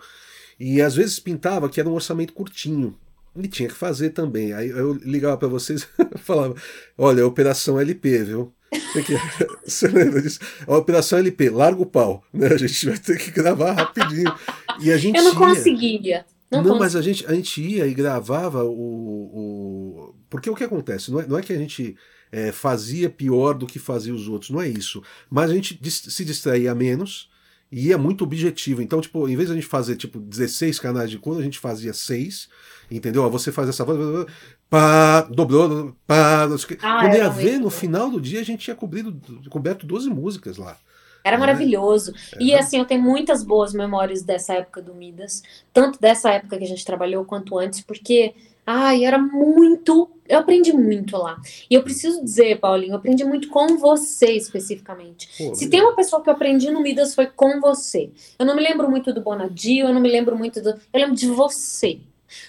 E 0.59 0.81
às 0.81 0.95
vezes 0.95 1.21
pintava 1.21 1.69
que 1.69 1.79
era 1.79 1.89
um 1.89 1.95
orçamento 1.95 2.33
curtinho. 2.33 2.99
E 3.37 3.47
tinha 3.49 3.69
que 3.69 3.75
fazer 3.75 4.11
também. 4.11 4.55
Aí 4.55 4.71
eu 4.71 4.95
ligava 4.95 5.37
para 5.37 5.49
vocês 5.49 5.87
falava: 6.17 6.55
olha, 6.97 7.27
Operação 7.27 7.79
LP, 7.79 8.25
viu? 8.25 8.53
Você 9.65 9.89
lembra 9.89 10.23
disso? 10.23 10.41
A 10.67 10.77
Operação 10.77 11.19
LP, 11.19 11.51
larga 11.51 11.83
o 11.83 11.87
pau. 11.87 12.25
Né? 12.33 12.47
A 12.47 12.57
gente 12.57 12.87
vai 12.87 12.99
ter 12.99 13.19
que 13.19 13.31
gravar 13.31 13.73
rapidinho. 13.73 14.33
E 14.81 14.91
a 14.91 14.97
gente 14.97 15.17
eu 15.17 15.25
não 15.25 15.33
ia... 15.33 15.39
conseguia. 15.39 16.27
Não, 16.63 16.71
não 16.71 16.79
mas 16.79 16.97
a 16.97 17.03
gente, 17.03 17.27
a 17.27 17.35
gente 17.35 17.61
ia 17.61 17.87
e 17.87 17.95
gravava 17.95 18.65
o, 18.65 18.71
o. 18.71 20.15
Porque 20.29 20.51
o 20.51 20.55
que 20.55 20.65
acontece? 20.65 21.11
Não 21.11 21.21
é, 21.21 21.27
não 21.27 21.39
é 21.39 21.43
que 21.43 21.53
a 21.53 21.59
gente 21.59 21.97
é, 22.33 22.53
fazia 22.53 23.09
pior 23.09 23.55
do 23.55 23.67
que 23.67 23.79
fazia 23.79 24.15
os 24.15 24.29
outros, 24.29 24.51
não 24.51 24.61
é 24.61 24.69
isso. 24.69 25.03
Mas 25.31 25.51
a 25.51 25.55
gente 25.55 25.79
se 25.91 26.25
distraía 26.25 26.75
menos 26.75 27.31
e 27.71 27.89
ia 27.89 27.99
muito 27.99 28.25
objetivo. 28.25 28.83
Então, 28.83 29.01
tipo, 29.01 29.29
em 29.29 29.37
vez 29.37 29.49
de 29.49 29.53
a 29.53 29.55
gente 29.57 29.67
fazer 29.67 29.97
tipo 29.97 30.19
16 30.19 30.79
canais 30.79 31.11
de 31.11 31.19
cor, 31.19 31.39
a 31.39 31.43
gente 31.43 31.59
fazia 31.59 31.93
6, 31.93 32.49
entendeu? 32.91 33.29
Você 33.31 33.51
faz 33.51 33.69
essa 33.69 33.85
voz, 33.85 34.27
pá, 34.69 35.23
dobrou, 35.23 35.97
pá, 36.07 36.45
ah, 36.45 37.01
quando 37.01 37.15
ia 37.15 37.29
ver, 37.29 37.59
no 37.59 37.71
final 37.71 38.11
do 38.11 38.21
dia 38.21 38.41
a 38.41 38.45
gente 38.45 38.65
tinha 38.65 38.77
cobrido, 38.77 39.21
coberto 39.51 39.87
12 39.87 40.09
músicas 40.11 40.57
lá. 40.57 40.79
Era 41.27 41.37
maravilhoso. 41.39 42.15
É. 42.35 42.43
E 42.43 42.55
assim, 42.55 42.79
eu 42.79 42.85
tenho 42.85 43.03
muitas 43.03 43.43
boas 43.43 43.75
memórias 43.75 44.23
dessa 44.23 44.55
época 44.55 44.81
do 44.81 44.95
Midas, 44.95 45.43
tanto 45.73 46.01
dessa 46.01 46.31
época 46.31 46.57
que 46.57 46.65
a 46.65 46.69
gente 46.69 46.85
trabalhou 46.85 47.25
quanto 47.25 47.59
antes, 47.59 47.81
porque 47.81 48.33
ai, 48.65 49.05
era 49.05 49.19
muito, 49.19 50.09
eu 50.29 50.39
aprendi 50.39 50.73
muito 50.73 51.17
lá. 51.17 51.37
E 51.69 51.75
eu 51.75 51.83
preciso 51.83 52.23
dizer, 52.23 52.61
Paulinho, 52.61 52.93
eu 52.93 52.97
aprendi 52.97 53.25
muito 53.25 53.49
com 53.49 53.77
você 53.77 54.33
especificamente. 54.33 55.29
Pô, 55.37 55.53
Se 55.55 55.69
tem 55.69 55.81
uma 55.81 55.97
pessoa 55.97 56.23
que 56.23 56.29
eu 56.29 56.35
aprendi 56.35 56.71
no 56.71 56.81
Midas 56.81 57.13
foi 57.13 57.27
com 57.27 57.61
você. 57.61 58.11
Eu 58.39 58.47
não 58.47 58.55
me 58.55 58.63
lembro 58.63 58.89
muito 58.89 59.13
do 59.13 59.21
Bonadio, 59.21 59.87
eu 59.87 59.95
não 59.95 60.01
me 60.01 60.11
lembro 60.11 60.37
muito 60.37 60.63
do, 60.63 60.71
eu 60.71 61.01
lembro 61.01 61.17
de 61.17 61.27
você. 61.27 61.99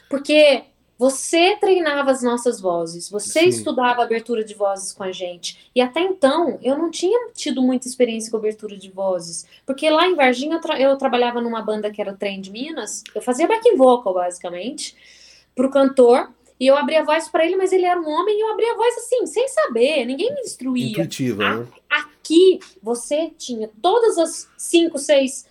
Porque 0.08 0.64
você 0.98 1.56
treinava 1.58 2.10
as 2.12 2.24
nossas 2.24 2.60
vozes, 2.60 3.10
você 3.10 3.42
Sim. 3.42 3.50
estudava 3.50 4.02
abertura 4.02 4.44
de 4.44 4.56
vozes 4.56 4.92
com 4.92 5.04
a 5.04 5.12
gente. 5.12 5.70
E 5.76 5.80
até 5.80 6.02
então, 6.02 6.58
eu 6.62 6.78
não 6.78 6.90
tinha 6.90 7.30
tido 7.34 7.62
muita 7.62 7.88
experiência 7.88 8.32
com 8.32 8.38
abertura 8.38 8.76
de 8.76 8.90
vozes. 8.90 9.46
Porque 9.66 9.90
lá 9.90 10.08
em 10.08 10.16
Varginha, 10.16 10.56
eu, 10.56 10.62
tra 10.62 10.80
eu 10.80 10.98
trabalhava 10.98 11.40
numa 11.40 11.62
banda 11.62 11.92
que 11.92 12.02
era 12.02 12.12
o 12.12 12.18
Trem 12.18 12.42
de 12.42 12.50
Minas. 12.50 13.04
Eu 13.14 13.22
fazia 13.22 13.48
back 13.48 13.76
vocal, 13.76 14.14
basicamente, 14.14 14.96
pro 15.56 15.70
cantor. 15.70 16.32
E 16.60 16.66
eu 16.66 16.76
abria 16.76 17.02
a 17.02 17.06
voz 17.06 17.30
para 17.30 17.46
ele, 17.46 17.56
mas 17.56 17.72
ele 17.72 17.86
era 17.86 18.00
um 18.02 18.10
homem 18.10 18.36
e 18.36 18.42
eu 18.42 18.52
abria 18.52 18.72
a 18.72 18.76
voz 18.76 18.98
assim, 18.98 19.28
sem 19.28 19.48
saber, 19.48 20.06
ninguém 20.06 20.34
me 20.34 20.42
instruía. 20.42 20.90
Intuitiva, 20.90 21.60
né? 21.60 21.68
Aqui, 21.88 22.60
você 22.82 23.32
tinha 23.38 23.70
todas 23.80 24.18
as 24.18 24.50
cinco, 24.58 24.98
seis 24.98 25.46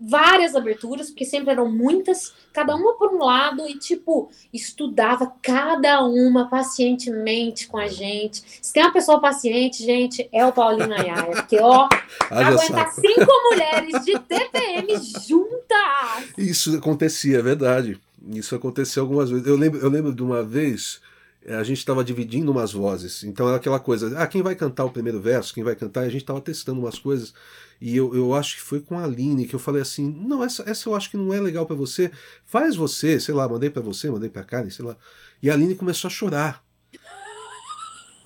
várias 0.00 0.54
aberturas, 0.54 1.10
porque 1.10 1.24
sempre 1.24 1.50
eram 1.50 1.70
muitas, 1.70 2.32
cada 2.52 2.74
uma 2.74 2.94
por 2.94 3.12
um 3.12 3.18
lado, 3.18 3.66
e 3.68 3.78
tipo, 3.78 4.30
estudava 4.52 5.32
cada 5.40 6.04
uma 6.04 6.48
pacientemente 6.48 7.66
com 7.66 7.78
a 7.78 7.86
gente. 7.86 8.42
Se 8.60 8.72
tem 8.72 8.82
uma 8.82 8.92
pessoa 8.92 9.20
paciente, 9.20 9.84
gente, 9.84 10.28
é 10.32 10.44
o 10.44 10.52
Paulinho 10.52 10.92
Ayaya, 10.92 11.24
porque 11.26 11.58
ó, 11.60 11.88
aguentar 12.30 12.92
cinco 12.92 13.32
mulheres 13.50 14.04
de 14.04 14.18
TPM 14.18 14.96
juntas. 15.26 16.34
Isso 16.36 16.76
acontecia, 16.76 17.38
é 17.38 17.42
verdade. 17.42 17.98
Isso 18.32 18.54
aconteceu 18.54 19.02
algumas 19.02 19.30
vezes. 19.30 19.46
Eu 19.46 19.56
lembro, 19.56 19.80
eu 19.80 19.88
lembro 19.88 20.14
de 20.14 20.22
uma 20.22 20.42
vez 20.42 21.00
a 21.46 21.62
gente 21.62 21.78
estava 21.78 22.02
dividindo 22.02 22.50
umas 22.50 22.72
vozes. 22.72 23.22
Então 23.24 23.46
era 23.48 23.56
aquela 23.56 23.78
coisa, 23.78 24.18
ah, 24.18 24.26
quem 24.26 24.42
vai 24.42 24.54
cantar 24.54 24.84
o 24.84 24.90
primeiro 24.90 25.20
verso, 25.20 25.52
quem 25.52 25.64
vai 25.64 25.76
cantar, 25.76 26.04
e 26.04 26.06
a 26.06 26.10
gente 26.10 26.22
estava 26.22 26.40
testando 26.40 26.80
umas 26.80 26.98
coisas. 26.98 27.34
E 27.80 27.96
eu, 27.96 28.14
eu 28.14 28.34
acho 28.34 28.56
que 28.56 28.62
foi 28.62 28.80
com 28.80 28.98
a 28.98 29.04
Aline 29.04 29.46
que 29.46 29.54
eu 29.54 29.58
falei 29.58 29.82
assim: 29.82 30.10
não, 30.26 30.42
essa, 30.42 30.62
essa 30.68 30.88
eu 30.88 30.94
acho 30.94 31.10
que 31.10 31.16
não 31.16 31.34
é 31.34 31.40
legal 31.40 31.66
para 31.66 31.76
você. 31.76 32.10
Faz 32.46 32.76
você, 32.76 33.20
sei 33.20 33.34
lá, 33.34 33.48
mandei 33.48 33.68
para 33.68 33.82
você, 33.82 34.10
mandei 34.10 34.30
para 34.30 34.44
Karen, 34.44 34.70
sei 34.70 34.84
lá. 34.84 34.96
E 35.42 35.50
a 35.50 35.54
Aline 35.54 35.74
começou 35.74 36.08
a 36.08 36.10
chorar. 36.10 36.64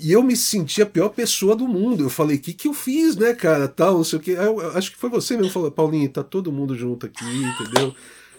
E 0.00 0.12
eu 0.12 0.22
me 0.22 0.36
senti 0.36 0.80
a 0.80 0.86
pior 0.86 1.08
pessoa 1.08 1.56
do 1.56 1.66
mundo. 1.66 2.04
Eu 2.04 2.10
falei, 2.10 2.36
o 2.36 2.40
que, 2.40 2.52
que 2.52 2.68
eu 2.68 2.72
fiz, 2.72 3.16
né, 3.16 3.34
cara? 3.34 3.66
Tal, 3.66 3.94
não 3.94 4.04
sei 4.04 4.18
o 4.18 4.22
que. 4.22 4.30
Eu, 4.30 4.60
eu, 4.60 4.76
acho 4.76 4.92
que 4.92 4.96
foi 4.96 5.10
você 5.10 5.36
mesmo 5.36 5.50
falou, 5.50 5.72
Paulinho, 5.72 6.08
tá 6.08 6.22
todo 6.22 6.52
mundo 6.52 6.76
junto 6.76 7.06
aqui, 7.06 7.24
entendeu? 7.24 7.92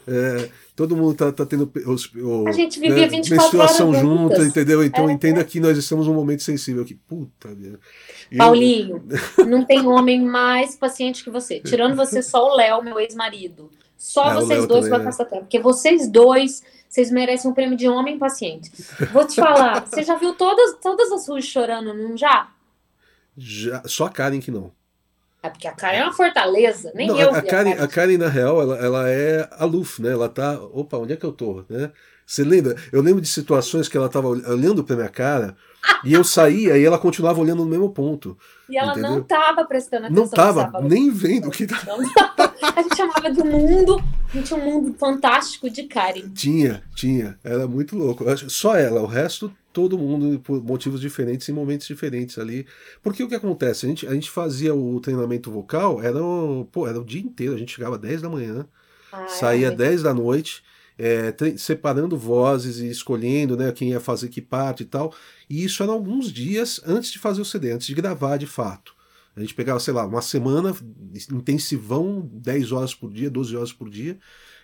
É, 0.08 0.50
todo 0.80 0.96
mundo 0.96 1.14
tá, 1.14 1.30
tá 1.30 1.46
tendo 1.46 1.70
os, 1.86 2.10
o, 2.16 2.48
a 2.48 2.54
gente 2.54 2.80
vivia 2.80 3.02
né, 3.02 3.08
24 3.08 3.36
menstruação 3.36 3.90
horas 3.90 4.00
junto, 4.00 4.42
entendeu? 4.42 4.82
Então 4.82 5.10
é, 5.10 5.12
entenda 5.12 5.42
é. 5.42 5.44
que 5.44 5.60
nós 5.60 5.78
estamos 5.78 6.08
num 6.08 6.14
momento 6.14 6.42
sensível 6.42 6.84
aqui. 6.84 6.96
Puta 6.96 7.54
vida. 7.54 7.78
Paulinho, 8.38 9.04
não 9.46 9.66
tem 9.66 9.86
homem 9.86 10.24
mais 10.24 10.78
paciente 10.78 11.22
que 11.22 11.30
você. 11.30 11.60
Tirando 11.60 11.98
você, 11.98 12.24
só 12.24 12.54
o 12.54 12.56
Léo, 12.56 12.82
meu 12.82 12.98
ex-marido. 12.98 13.70
Só 13.98 14.32
é, 14.32 14.36
vocês 14.36 14.66
dois 14.66 14.86
também, 14.86 14.90
vai 14.90 15.04
passar 15.04 15.26
tempo. 15.26 15.42
Porque 15.42 15.60
vocês 15.60 16.10
dois, 16.10 16.64
vocês 16.88 17.12
merecem 17.12 17.52
um 17.52 17.54
prêmio 17.54 17.76
de 17.76 17.90
homem 17.90 18.18
paciente. 18.18 18.72
Vou 19.12 19.28
te 19.28 19.36
falar, 19.36 19.86
você 19.86 20.02
já 20.02 20.16
viu 20.16 20.34
todas, 20.34 20.78
todas 20.82 21.12
as 21.12 21.28
ruas 21.28 21.44
chorando, 21.44 21.94
não 21.94 22.16
já? 22.16 22.50
Já, 23.38 23.84
só 23.86 24.06
a 24.06 24.10
Karen 24.10 24.40
que 24.40 24.50
não. 24.50 24.72
É 25.42 25.50
porque 25.50 25.68
a 25.68 25.72
Karen 25.72 25.98
é 25.98 26.04
uma 26.04 26.14
fortaleza, 26.14 26.92
nem 26.94 27.08
não, 27.08 27.20
eu. 27.20 27.34
A, 27.34 27.42
Karen, 27.42 27.72
a 27.72 27.88
Karen, 27.88 28.18
na 28.18 28.28
real, 28.28 28.62
ela, 28.62 28.78
ela 28.78 29.10
é 29.10 29.48
aloof, 29.54 30.02
né? 30.02 30.12
Ela 30.12 30.28
tá. 30.28 30.60
Opa, 30.74 30.98
onde 30.98 31.14
é 31.14 31.16
que 31.16 31.26
eu 31.26 31.32
tô? 31.32 31.64
Né? 31.70 31.92
Você 32.26 32.44
lembra? 32.44 32.76
Eu 32.92 33.02
lembro 33.02 33.22
de 33.22 33.28
situações 33.28 33.88
que 33.88 33.96
ela 33.96 34.10
tava 34.10 34.28
olhando 34.28 34.84
pra 34.84 34.98
minha 34.98 35.10
cara 35.10 35.56
e 36.04 36.14
eu 36.14 36.24
saía 36.24 36.78
e 36.78 36.84
ela 36.84 37.00
continuava 37.00 37.40
olhando 37.40 37.64
no 37.64 37.70
mesmo 37.70 37.90
ponto. 37.92 38.38
E 38.70 38.78
ela 38.78 38.92
entendeu? 38.92 39.12
não 39.12 39.24
tava 39.24 39.66
prestando 39.66 40.06
atenção. 40.06 40.24
Não 40.24 40.30
tava, 40.30 40.82
nem 40.82 41.10
vendo 41.10 41.48
o 41.48 41.52
que 41.52 41.66
tava. 41.66 41.92
A 42.76 42.82
gente 42.82 42.96
chamava 42.96 43.32
de 43.32 43.44
mundo, 43.44 44.02
a 44.30 44.38
gente 44.38 44.48
tinha 44.48 44.60
um 44.60 44.66
mundo 44.66 44.96
fantástico 44.98 45.70
de 45.70 45.84
Karen. 45.84 46.30
Tinha, 46.30 46.84
tinha. 46.96 47.40
Era 47.44 47.68
muito 47.68 47.98
louco. 47.98 48.24
Só 48.50 48.76
ela, 48.76 49.02
o 49.02 49.08
resto 49.08 49.52
todo 49.72 49.98
mundo 49.98 50.40
por 50.40 50.64
motivos 50.64 51.00
diferentes 51.00 51.48
em 51.48 51.54
momentos 51.54 51.88
diferentes 51.88 52.38
ali. 52.38 52.66
Porque 53.02 53.24
o 53.24 53.28
que 53.28 53.36
acontece? 53.36 53.86
A 53.86 53.90
gente, 53.90 54.08
a 54.08 54.14
gente 54.14 54.30
fazia 54.30 54.74
o 54.74 55.00
treinamento 55.00 55.52
vocal, 55.52 56.02
era 56.02 56.22
o, 56.22 56.68
pô, 56.72 56.88
era 56.88 57.00
o 57.00 57.06
dia 57.06 57.22
inteiro, 57.22 57.56
a 57.56 57.58
gente 57.58 57.76
chegava 57.76 57.98
10 57.98 58.22
da 58.22 58.30
manhã, 58.30 58.66
ah, 59.12 59.28
saía 59.28 59.68
é 59.68 59.72
10 59.72 60.04
da 60.04 60.14
noite, 60.14 60.64
é, 61.00 61.34
separando 61.58 62.18
vozes 62.18 62.80
e 62.80 62.90
escolhendo 62.90 63.56
né, 63.56 63.72
quem 63.72 63.92
ia 63.92 64.02
fazer 64.02 64.28
que 64.28 64.42
parte 64.42 64.84
e 64.84 64.86
tal. 64.86 65.14
E 65.50 65.64
isso 65.64 65.82
eram 65.82 65.94
alguns 65.94 66.32
dias 66.32 66.82
antes 66.86 67.10
de 67.10 67.18
fazer 67.18 67.42
o 67.42 67.46
CD, 67.46 67.72
antes 67.72 67.88
de 67.88 67.96
gravar 67.96 68.36
de 68.36 68.46
fato. 68.46 68.94
A 69.34 69.40
gente 69.40 69.54
pegava, 69.54 69.80
sei 69.80 69.94
lá, 69.94 70.06
uma 70.06 70.22
semana, 70.22 70.76
intensivão, 71.32 72.30
10 72.34 72.74
horas 72.74 72.94
por 72.94 73.10
dia, 73.10 73.30
12 73.30 73.56
horas 73.56 73.72
por 73.72 73.90
dia, 73.90 74.20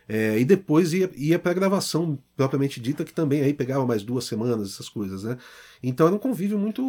é, 0.08 0.38
e 0.38 0.46
depois 0.46 0.94
ia, 0.94 1.10
ia 1.16 1.40
para 1.40 1.52
a 1.52 1.56
gravação 1.56 2.20
propriamente 2.36 2.80
dita, 2.80 3.06
que 3.06 3.14
também 3.14 3.42
aí 3.42 3.54
pegava 3.54 3.86
mais 3.88 4.04
duas 4.04 4.26
semanas, 4.26 4.74
essas 4.74 4.90
coisas, 4.90 5.24
né? 5.24 5.38
Então 5.82 6.06
era 6.06 6.16
um 6.16 6.20
convívio 6.20 6.60
muito. 6.60 6.82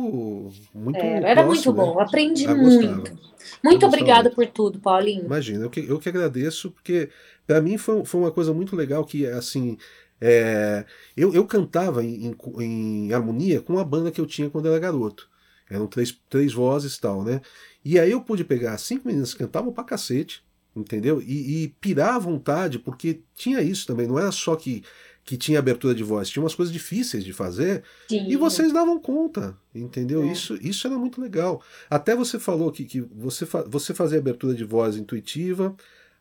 muito 0.75 0.99
era, 0.99 1.29
era 1.29 1.43
próximo, 1.45 1.75
muito 1.75 1.87
bom, 1.87 1.97
né? 1.97 2.03
aprendi 2.03 2.49
muito. 2.49 3.19
Muito 3.63 3.87
obrigada 3.87 4.31
por 4.31 4.47
tudo, 4.47 4.81
Paulinho. 4.81 5.25
Imagina, 5.25 5.65
eu 5.65 5.71
que, 5.71 5.81
eu 5.81 5.99
que 5.99 6.09
agradeço, 6.09 6.71
porque 6.71 7.09
para 7.47 7.61
mim 7.61 7.79
foi, 7.79 8.05
foi 8.05 8.21
uma 8.21 8.31
coisa 8.31 8.53
muito 8.53 8.75
legal 8.75 9.05
que, 9.05 9.27
assim, 9.27 9.77
é, 10.21 10.85
eu, 11.17 11.35
eu 11.35 11.47
cantava 11.47 12.03
em, 12.05 12.27
em, 12.27 12.63
em, 12.63 13.13
harmonia 13.13 13.61
com 13.61 13.79
a 13.79 13.85
banda 13.85 14.11
que 14.11 14.21
eu 14.21 14.27
tinha 14.27 14.51
quando 14.51 14.69
era 14.69 14.79
garoto. 14.79 15.29
Eram 15.69 15.87
três, 15.87 16.17
três 16.29 16.53
vozes 16.53 16.95
e 16.95 17.01
tal, 17.01 17.25
né? 17.25 17.41
E 17.85 17.99
aí 17.99 18.11
eu 18.11 18.21
pude 18.21 18.45
pegar 18.45 18.79
cinco 18.79 19.07
meninas 19.07 19.33
que 19.33 19.41
cantavam 19.41 19.73
pra 19.73 19.85
cacete, 19.85 20.45
entendeu? 20.75 21.21
E, 21.21 21.65
e 21.65 21.69
pirar 21.81 22.15
à 22.15 22.19
vontade, 22.19 22.79
porque 22.79 23.23
tinha 23.35 23.61
isso 23.61 23.87
também, 23.87 24.07
não 24.07 24.19
era 24.19 24.31
só 24.31 24.55
que, 24.55 24.85
que 25.25 25.37
tinha 25.37 25.59
abertura 25.59 25.95
de 25.95 26.05
voz, 26.05 26.29
tinha 26.29 26.43
umas 26.43 26.55
coisas 26.55 26.73
difíceis 26.73 27.25
de 27.25 27.33
fazer 27.33 27.83
Sim. 28.09 28.29
e 28.29 28.37
vocês 28.37 28.73
davam 28.73 28.99
conta, 29.01 29.59
entendeu? 29.75 30.23
É. 30.23 30.31
Isso, 30.31 30.57
isso 30.63 30.87
era 30.87 30.97
muito 30.97 31.21
legal. 31.21 31.61
Até 31.91 32.15
você 32.15 32.39
falou 32.39 32.71
que, 32.71 32.85
que 32.85 33.01
você, 33.01 33.45
fa 33.45 33.65
você 33.67 33.93
fazia 33.93 34.19
abertura 34.19 34.55
de 34.55 34.65
voz 34.65 34.97
intuitiva, 34.97 35.75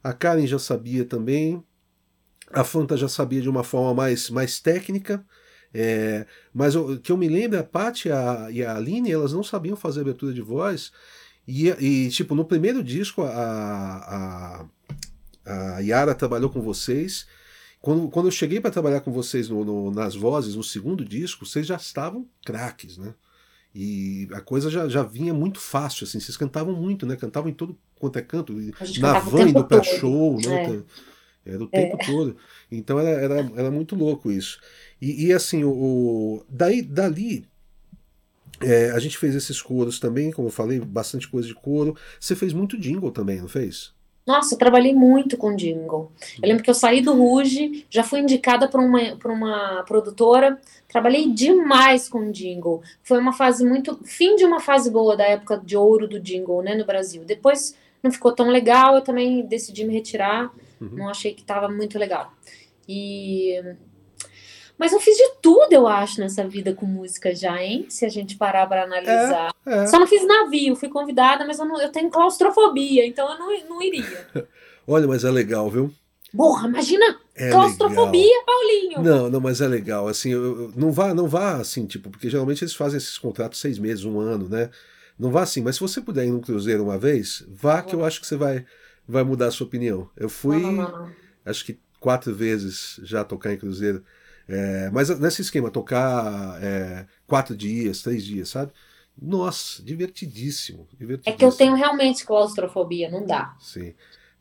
a 0.06 0.14
Karen 0.14 0.46
já 0.46 0.60
sabia 0.60 1.04
também, 1.04 1.64
a 2.52 2.64
Fanta 2.64 2.96
já 2.96 3.10
sabia 3.10 3.42
de 3.42 3.50
uma 3.50 3.64
forma 3.64 3.92
mais, 3.92 4.30
mais 4.30 4.60
técnica. 4.60 5.26
É, 5.74 6.28
mas 6.54 6.76
o 6.76 7.00
que 7.00 7.12
eu 7.12 7.18
me 7.18 7.28
lembro, 7.28 7.60
a 7.60 7.64
Paty 7.64 8.12
a, 8.12 8.48
e 8.52 8.64
a 8.64 8.76
Aline, 8.76 9.12
elas 9.12 9.34
não 9.34 9.44
sabiam 9.44 9.76
fazer 9.76 10.02
abertura 10.02 10.32
de 10.32 10.42
voz, 10.42 10.92
e, 11.48 11.70
e, 11.70 12.10
tipo, 12.10 12.36
no 12.36 12.46
primeiro 12.46 12.84
disco, 12.84 13.24
a, 13.24 14.68
a, 15.44 15.76
a 15.76 15.80
Yara 15.80 16.14
trabalhou 16.14 16.52
com 16.52 16.62
vocês. 16.62 17.26
Quando, 17.82 18.08
quando 18.08 18.28
eu 18.28 18.32
cheguei 18.32 18.62
para 18.62 18.70
trabalhar 18.70 19.02
com 19.02 19.12
vocês 19.12 19.50
no, 19.50 19.66
no, 19.66 19.92
nas 19.92 20.16
vozes, 20.16 20.56
no 20.56 20.64
segundo 20.64 21.04
disco, 21.04 21.48
vocês 21.48 21.66
já 21.66 21.78
estavam 21.78 22.30
craques, 22.46 22.98
né? 23.00 23.16
E 23.78 24.30
a 24.32 24.40
coisa 24.40 24.70
já, 24.72 24.88
já 24.88 25.04
vinha 25.04 25.34
muito 25.34 25.60
fácil, 25.60 26.06
assim. 26.06 26.18
Vocês 26.18 26.38
cantavam 26.38 26.74
muito, 26.74 27.06
né? 27.06 27.18
Cantavam 27.18 27.50
em 27.50 27.54
todo 27.54 27.78
quanto 28.00 28.18
é 28.18 28.22
canto. 28.22 28.54
Na 29.00 29.20
van 29.20 29.50
indo 29.50 29.66
pra 29.66 29.84
show, 29.84 30.40
né? 30.40 30.82
É. 31.46 31.54
Era 31.54 31.64
o 31.64 31.68
tempo 31.68 31.98
é. 32.00 32.06
todo. 32.06 32.38
Então 32.72 32.98
era, 32.98 33.10
era, 33.10 33.52
era 33.56 33.70
muito 33.70 33.94
louco 33.94 34.32
isso. 34.32 34.62
E, 35.02 35.26
e 35.26 35.34
assim, 35.34 35.66
o, 35.66 35.72
o, 35.72 36.46
daí, 36.50 36.82
dali 36.82 37.46
é, 38.62 38.92
a 38.92 39.00
gente 39.00 39.18
fez 39.18 39.36
esses 39.36 39.62
coros 39.62 40.00
também, 40.00 40.32
como 40.32 40.48
eu 40.48 40.52
falei, 40.52 40.80
bastante 40.80 41.28
coisa 41.28 41.46
de 41.46 41.54
coro. 41.54 41.98
Você 42.18 42.34
fez 42.34 42.54
muito 42.54 42.80
jingle 42.80 43.12
também, 43.12 43.42
não 43.42 43.50
fez? 43.50 43.94
Nossa, 44.26 44.56
eu 44.56 44.58
trabalhei 44.58 44.94
muito 44.94 45.38
com 45.38 45.56
jingle. 45.56 46.12
Eu 46.42 46.48
lembro 46.48 46.64
que 46.64 46.70
eu 46.70 46.74
saí 46.74 47.00
do 47.00 47.14
Ruge, 47.14 47.86
já 47.90 48.04
fui 48.04 48.20
indicada 48.20 48.68
por 48.68 48.80
uma, 48.80 49.16
por 49.18 49.30
uma 49.30 49.84
produtora, 49.84 50.60
trabalhei 50.88 51.30
demais 51.32 52.10
com 52.10 52.32
jingle. 52.32 52.82
Foi 53.04 53.20
uma 53.20 53.34
fase 53.34 53.64
muito. 53.64 54.00
fim 54.04 54.36
de 54.36 54.44
uma 54.44 54.60
fase 54.60 54.90
boa 54.90 55.16
da 55.16 55.26
época 55.26 55.62
de 55.64 55.78
ouro 55.78 56.08
do 56.08 56.20
jingle, 56.20 56.64
né, 56.64 56.74
no 56.74 56.86
Brasil. 56.86 57.24
Depois 57.24 57.78
não 58.02 58.12
ficou 58.12 58.32
tão 58.32 58.50
legal, 58.50 58.96
eu 58.96 59.02
também 59.02 59.46
decidi 59.46 59.86
me 59.86 59.94
retirar, 59.94 60.52
uhum. 60.82 60.90
não 60.94 61.10
achei 61.10 61.34
que 61.34 61.42
estava 61.42 61.70
muito 61.70 62.00
legal. 62.00 62.34
E 62.88 63.62
mas 64.78 64.92
eu 64.92 65.00
fiz 65.00 65.16
de 65.16 65.32
tudo, 65.42 65.72
eu 65.72 65.88
acho, 65.88 66.20
nessa 66.20 66.48
vida 66.48 66.74
com 66.74 66.86
música 66.86 67.34
já, 67.34 67.62
hein? 67.62 67.86
Se 67.90 68.06
a 68.06 68.10
gente 68.10 68.36
parar 68.38 68.68
para 68.68 68.84
analisar. 68.84 69.54
É, 69.66 69.84
é. 69.84 69.88
Só 69.88 70.00
não 70.00 70.08
fiz 70.08 70.26
navio, 70.28 70.76
fui 70.76 70.90
convidada, 70.90 71.46
mas 71.46 71.60
eu, 71.60 71.66
não, 71.66 71.82
eu 71.82 71.92
tenho 71.92 72.10
claustrofobia, 72.10 73.06
então 73.06 73.32
eu 73.32 73.40
não, 73.40 73.70
não 73.70 73.82
iria. 73.82 74.28
Olha, 74.88 75.08
mas 75.08 75.24
é 75.24 75.32
legal, 75.32 75.70
viu? 75.70 75.94
Porra, 76.36 76.68
imagina 76.68 77.18
é 77.34 77.50
claustrofobia, 77.50 78.22
legal. 78.22 78.46
Paulinho. 78.46 79.02
Não, 79.02 79.30
não, 79.30 79.40
mas 79.40 79.62
é 79.62 79.68
legal. 79.68 80.08
Assim, 80.08 80.32
eu, 80.32 80.44
eu, 80.44 80.74
não 80.76 80.92
vá, 80.92 81.14
não 81.14 81.28
vá 81.28 81.56
assim, 81.56 81.86
tipo, 81.86 82.10
porque 82.10 82.30
geralmente 82.30 82.64
eles 82.64 82.76
fazem 82.76 82.98
esses 82.98 83.18
contratos 83.18 83.60
seis 83.60 83.80
meses, 83.80 84.04
um 84.04 84.20
ano, 84.20 84.50
né? 84.50 84.70
Não 85.18 85.32
vá 85.32 85.44
assim. 85.44 85.62
Mas 85.62 85.76
se 85.76 85.82
você 85.82 86.02
puder 86.02 86.26
ir 86.26 86.32
num 86.32 86.42
cruzeiro 86.42 86.84
uma 86.84 86.98
vez, 86.98 87.46
vá 87.48 87.82
que 87.82 87.96
eu 87.96 88.04
acho 88.04 88.20
que 88.20 88.28
você 88.28 88.36
vai, 88.36 88.66
vai 89.08 89.24
mudar 89.24 89.48
a 89.48 89.52
sua 89.52 89.66
opinião. 89.66 90.10
Eu 90.18 90.28
fui, 90.28 90.60
não, 90.60 90.72
não, 90.74 90.92
não, 90.92 91.12
acho 91.46 91.64
que 91.66 91.80
quatro 92.00 92.36
vezes 92.36 93.00
já 93.04 93.24
tocar 93.24 93.54
em 93.54 93.58
cruzeiro. 93.58 94.04
É, 94.48 94.90
mas 94.92 95.10
nesse 95.20 95.42
esquema, 95.42 95.72
tocar 95.72 96.62
é, 96.62 97.06
quatro 97.26 97.56
dias, 97.56 98.02
três 98.02 98.24
dias, 98.24 98.50
sabe? 98.50 98.72
Nossa, 99.20 99.82
divertidíssimo, 99.82 100.88
divertidíssimo. 100.98 101.36
É 101.36 101.38
que 101.38 101.46
eu 101.46 101.52
tenho 101.52 101.74
realmente 101.74 102.26
claustrofobia, 102.26 103.10
não 103.10 103.26
dá. 103.26 103.56
Sim. 103.60 103.94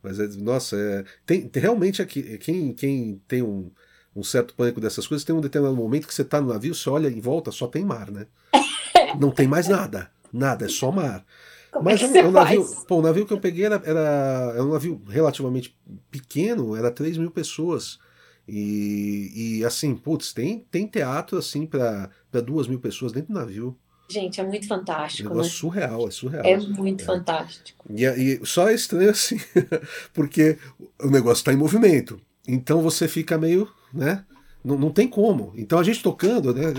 Mas, 0.02 0.20
é, 0.20 0.26
nossa, 0.36 0.76
é, 0.76 1.04
tem, 1.24 1.50
realmente 1.54 2.02
aqui, 2.02 2.36
quem, 2.38 2.74
quem 2.74 3.22
tem 3.26 3.42
um, 3.42 3.70
um 4.14 4.22
certo 4.22 4.54
pânico 4.54 4.80
dessas 4.80 5.06
coisas, 5.06 5.24
tem 5.24 5.34
um 5.34 5.40
determinado 5.40 5.76
momento 5.76 6.06
que 6.06 6.14
você 6.14 6.22
está 6.22 6.40
no 6.40 6.48
navio, 6.48 6.74
você 6.74 6.90
olha 6.90 7.08
em 7.08 7.20
volta, 7.20 7.50
só 7.50 7.66
tem 7.66 7.84
mar, 7.84 8.10
né? 8.10 8.26
não 9.18 9.30
tem 9.30 9.46
mais 9.46 9.68
nada. 9.68 10.10
Nada, 10.32 10.66
é 10.66 10.68
só 10.68 10.90
mar. 10.90 11.24
Como 11.70 11.84
Mas 11.84 12.02
é 12.02 12.24
o, 12.24 12.30
navio, 12.30 12.64
pô, 12.86 12.98
o 12.98 13.02
navio 13.02 13.26
que 13.26 13.32
eu 13.32 13.40
peguei 13.40 13.64
era, 13.64 13.82
era, 13.84 14.52
era 14.54 14.64
um 14.64 14.72
navio 14.72 15.02
relativamente 15.08 15.76
pequeno, 16.10 16.76
era 16.76 16.90
3 16.90 17.16
mil 17.16 17.30
pessoas. 17.30 17.98
E, 18.46 19.58
e 19.58 19.64
assim, 19.64 19.94
putz, 19.94 20.32
tem, 20.32 20.66
tem 20.70 20.86
teatro 20.86 21.38
assim 21.38 21.66
para 21.66 22.10
duas 22.44 22.66
mil 22.68 22.78
pessoas 22.78 23.12
dentro 23.12 23.32
do 23.32 23.38
navio. 23.38 23.76
Gente, 24.08 24.40
é 24.40 24.44
muito 24.44 24.68
fantástico. 24.68 25.30
É 25.30 25.32
um 25.32 25.38
né? 25.38 25.44
surreal, 25.44 26.06
é 26.06 26.10
surreal. 26.10 26.44
É 26.44 26.56
muito 26.58 27.02
é. 27.02 27.04
fantástico. 27.04 27.84
E, 27.90 28.04
e 28.04 28.40
só 28.44 28.68
é 28.68 28.74
estranho 28.74 29.10
assim, 29.10 29.40
porque 30.12 30.58
o 31.02 31.08
negócio 31.08 31.40
está 31.40 31.52
em 31.52 31.56
movimento. 31.56 32.20
Então 32.46 32.82
você 32.82 33.08
fica 33.08 33.38
meio, 33.38 33.68
né? 33.92 34.24
Não, 34.62 34.78
não 34.78 34.90
tem 34.90 35.08
como. 35.08 35.52
Então 35.56 35.78
a 35.78 35.82
gente 35.82 36.02
tocando, 36.02 36.54
né? 36.54 36.72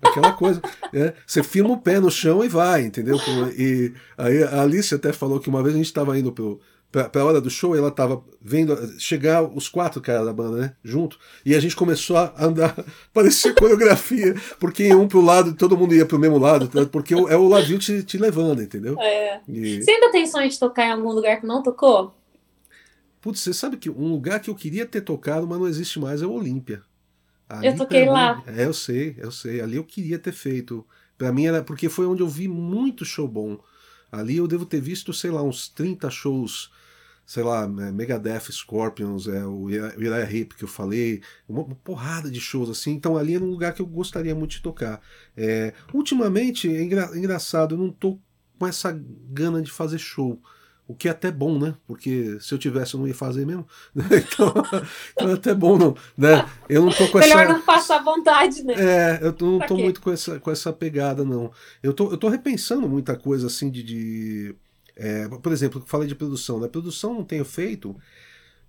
Aquela 0.00 0.32
coisa. 0.32 0.62
né? 0.92 1.12
Você 1.26 1.42
firma 1.42 1.70
o 1.70 1.80
pé 1.80 2.00
no 2.00 2.10
chão 2.10 2.42
e 2.42 2.48
vai, 2.48 2.82
entendeu? 2.82 3.18
E 3.56 3.92
aí 4.16 4.42
a 4.42 4.62
Alice 4.62 4.94
até 4.94 5.12
falou 5.12 5.38
que 5.38 5.48
uma 5.48 5.62
vez 5.62 5.74
a 5.74 5.78
gente 5.78 5.86
estava 5.86 6.18
indo 6.18 6.32
pro, 6.32 6.58
pra, 6.90 7.08
pra 7.08 7.24
hora 7.24 7.40
do 7.40 7.50
show, 7.50 7.76
ela 7.76 7.90
tava 7.90 8.22
vendo 8.40 8.76
chegar 8.98 9.42
os 9.42 9.68
quatro 9.68 10.00
caras 10.00 10.26
da 10.26 10.32
banda, 10.32 10.56
né? 10.58 10.76
Junto. 10.82 11.18
E 11.44 11.54
a 11.54 11.60
gente 11.60 11.76
começou 11.76 12.16
a 12.16 12.34
andar, 12.38 12.74
parecia 13.12 13.54
coreografia, 13.54 14.34
porque 14.58 14.88
ia 14.88 14.98
um 14.98 15.08
pro 15.08 15.20
lado, 15.20 15.54
todo 15.54 15.76
mundo 15.76 15.94
ia 15.94 16.06
pro 16.06 16.18
mesmo 16.18 16.38
lado, 16.38 16.68
tá? 16.68 16.84
porque 16.86 17.14
é 17.14 17.36
o 17.36 17.48
ladinho 17.48 17.78
te, 17.78 18.02
te 18.02 18.18
levando, 18.18 18.62
entendeu? 18.62 18.98
É. 19.00 19.40
E... 19.48 19.82
Você 19.82 19.90
ainda 19.90 20.10
tem 20.10 20.26
sonho 20.26 20.48
de 20.48 20.58
tocar 20.58 20.86
em 20.86 20.92
algum 20.92 21.12
lugar 21.12 21.40
que 21.40 21.46
não 21.46 21.62
tocou? 21.62 22.14
Putz, 23.20 23.40
você 23.40 23.52
sabe 23.52 23.76
que 23.76 23.90
um 23.90 24.08
lugar 24.08 24.40
que 24.40 24.48
eu 24.48 24.54
queria 24.54 24.86
ter 24.86 25.02
tocado, 25.02 25.46
mas 25.46 25.58
não 25.58 25.68
existe 25.68 25.98
mais, 25.98 26.22
é 26.22 26.26
o 26.26 26.32
Olímpia. 26.32 26.82
eu 27.62 27.76
toquei 27.76 28.06
lá. 28.06 28.42
é, 28.46 28.64
eu 28.64 28.72
sei, 28.72 29.14
eu 29.18 29.30
sei. 29.30 29.60
Ali 29.60 29.76
eu 29.76 29.84
queria 29.84 30.18
ter 30.18 30.32
feito. 30.32 30.86
Para 31.18 31.30
mim 31.30 31.44
era 31.44 31.62
porque 31.62 31.90
foi 31.90 32.06
onde 32.06 32.22
eu 32.22 32.28
vi 32.28 32.48
muito 32.48 33.04
show 33.04 33.28
bom. 33.28 33.58
Ali 34.10 34.38
eu 34.38 34.48
devo 34.48 34.64
ter 34.64 34.80
visto, 34.80 35.12
sei 35.12 35.30
lá, 35.30 35.42
uns 35.42 35.68
30 35.68 36.08
shows 36.08 36.70
sei 37.30 37.44
lá, 37.44 37.62
é, 37.62 37.92
Megadeth, 37.92 38.50
Scorpions, 38.50 39.28
é, 39.28 39.46
o 39.46 39.66
Uriah 39.66 40.28
Heep 40.28 40.56
que 40.56 40.64
eu 40.64 40.68
falei, 40.68 41.22
uma, 41.48 41.62
uma, 41.62 41.76
porrada 41.76 42.28
de 42.28 42.40
shows 42.40 42.68
assim. 42.68 42.90
Então 42.90 43.16
ali 43.16 43.36
é 43.36 43.38
um 43.38 43.48
lugar 43.48 43.72
que 43.72 43.80
eu 43.80 43.86
gostaria 43.86 44.34
muito 44.34 44.50
de 44.50 44.60
tocar. 44.60 45.00
É, 45.36 45.72
ultimamente, 45.94 46.68
é 46.68 46.82
engra, 46.82 47.16
engraçado, 47.16 47.76
eu 47.76 47.78
não 47.78 47.92
tô 47.92 48.18
com 48.58 48.66
essa 48.66 49.00
gana 49.28 49.62
de 49.62 49.70
fazer 49.70 49.98
show. 49.98 50.42
O 50.88 50.94
que 50.96 51.06
é 51.06 51.12
até 51.12 51.30
bom, 51.30 51.56
né? 51.56 51.76
Porque 51.86 52.36
se 52.40 52.52
eu 52.52 52.58
tivesse, 52.58 52.94
eu 52.94 53.00
não 53.00 53.06
ia 53.06 53.14
fazer 53.14 53.46
mesmo. 53.46 53.64
Então, 53.94 54.52
então 55.12 55.30
é 55.30 55.34
até 55.34 55.54
bom, 55.54 55.78
não. 55.78 55.96
Né? 56.18 56.44
Eu 56.68 56.82
não 56.82 56.90
tô 56.90 57.06
com 57.06 57.18
Melhor 57.20 57.28
essa. 57.28 57.36
Melhor 57.36 57.54
não 57.54 57.62
passar 57.62 58.02
vontade, 58.02 58.64
né? 58.64 58.74
É, 58.76 59.20
eu 59.22 59.36
não 59.40 59.60
tô 59.60 59.76
muito 59.76 60.00
com 60.00 60.10
essa, 60.10 60.40
com 60.40 60.50
essa 60.50 60.72
pegada, 60.72 61.24
não. 61.24 61.52
Eu 61.80 61.94
tô, 61.94 62.10
eu 62.10 62.18
tô 62.18 62.28
repensando 62.28 62.88
muita 62.88 63.14
coisa 63.14 63.46
assim 63.46 63.70
de... 63.70 63.84
de 63.84 64.56
é, 65.02 65.26
por 65.28 65.50
exemplo, 65.50 65.82
falei 65.86 66.06
de 66.06 66.14
produção, 66.14 66.60
né? 66.60 66.68
Produção 66.68 67.14
não 67.14 67.24
tenho 67.24 67.44
feito 67.44 67.96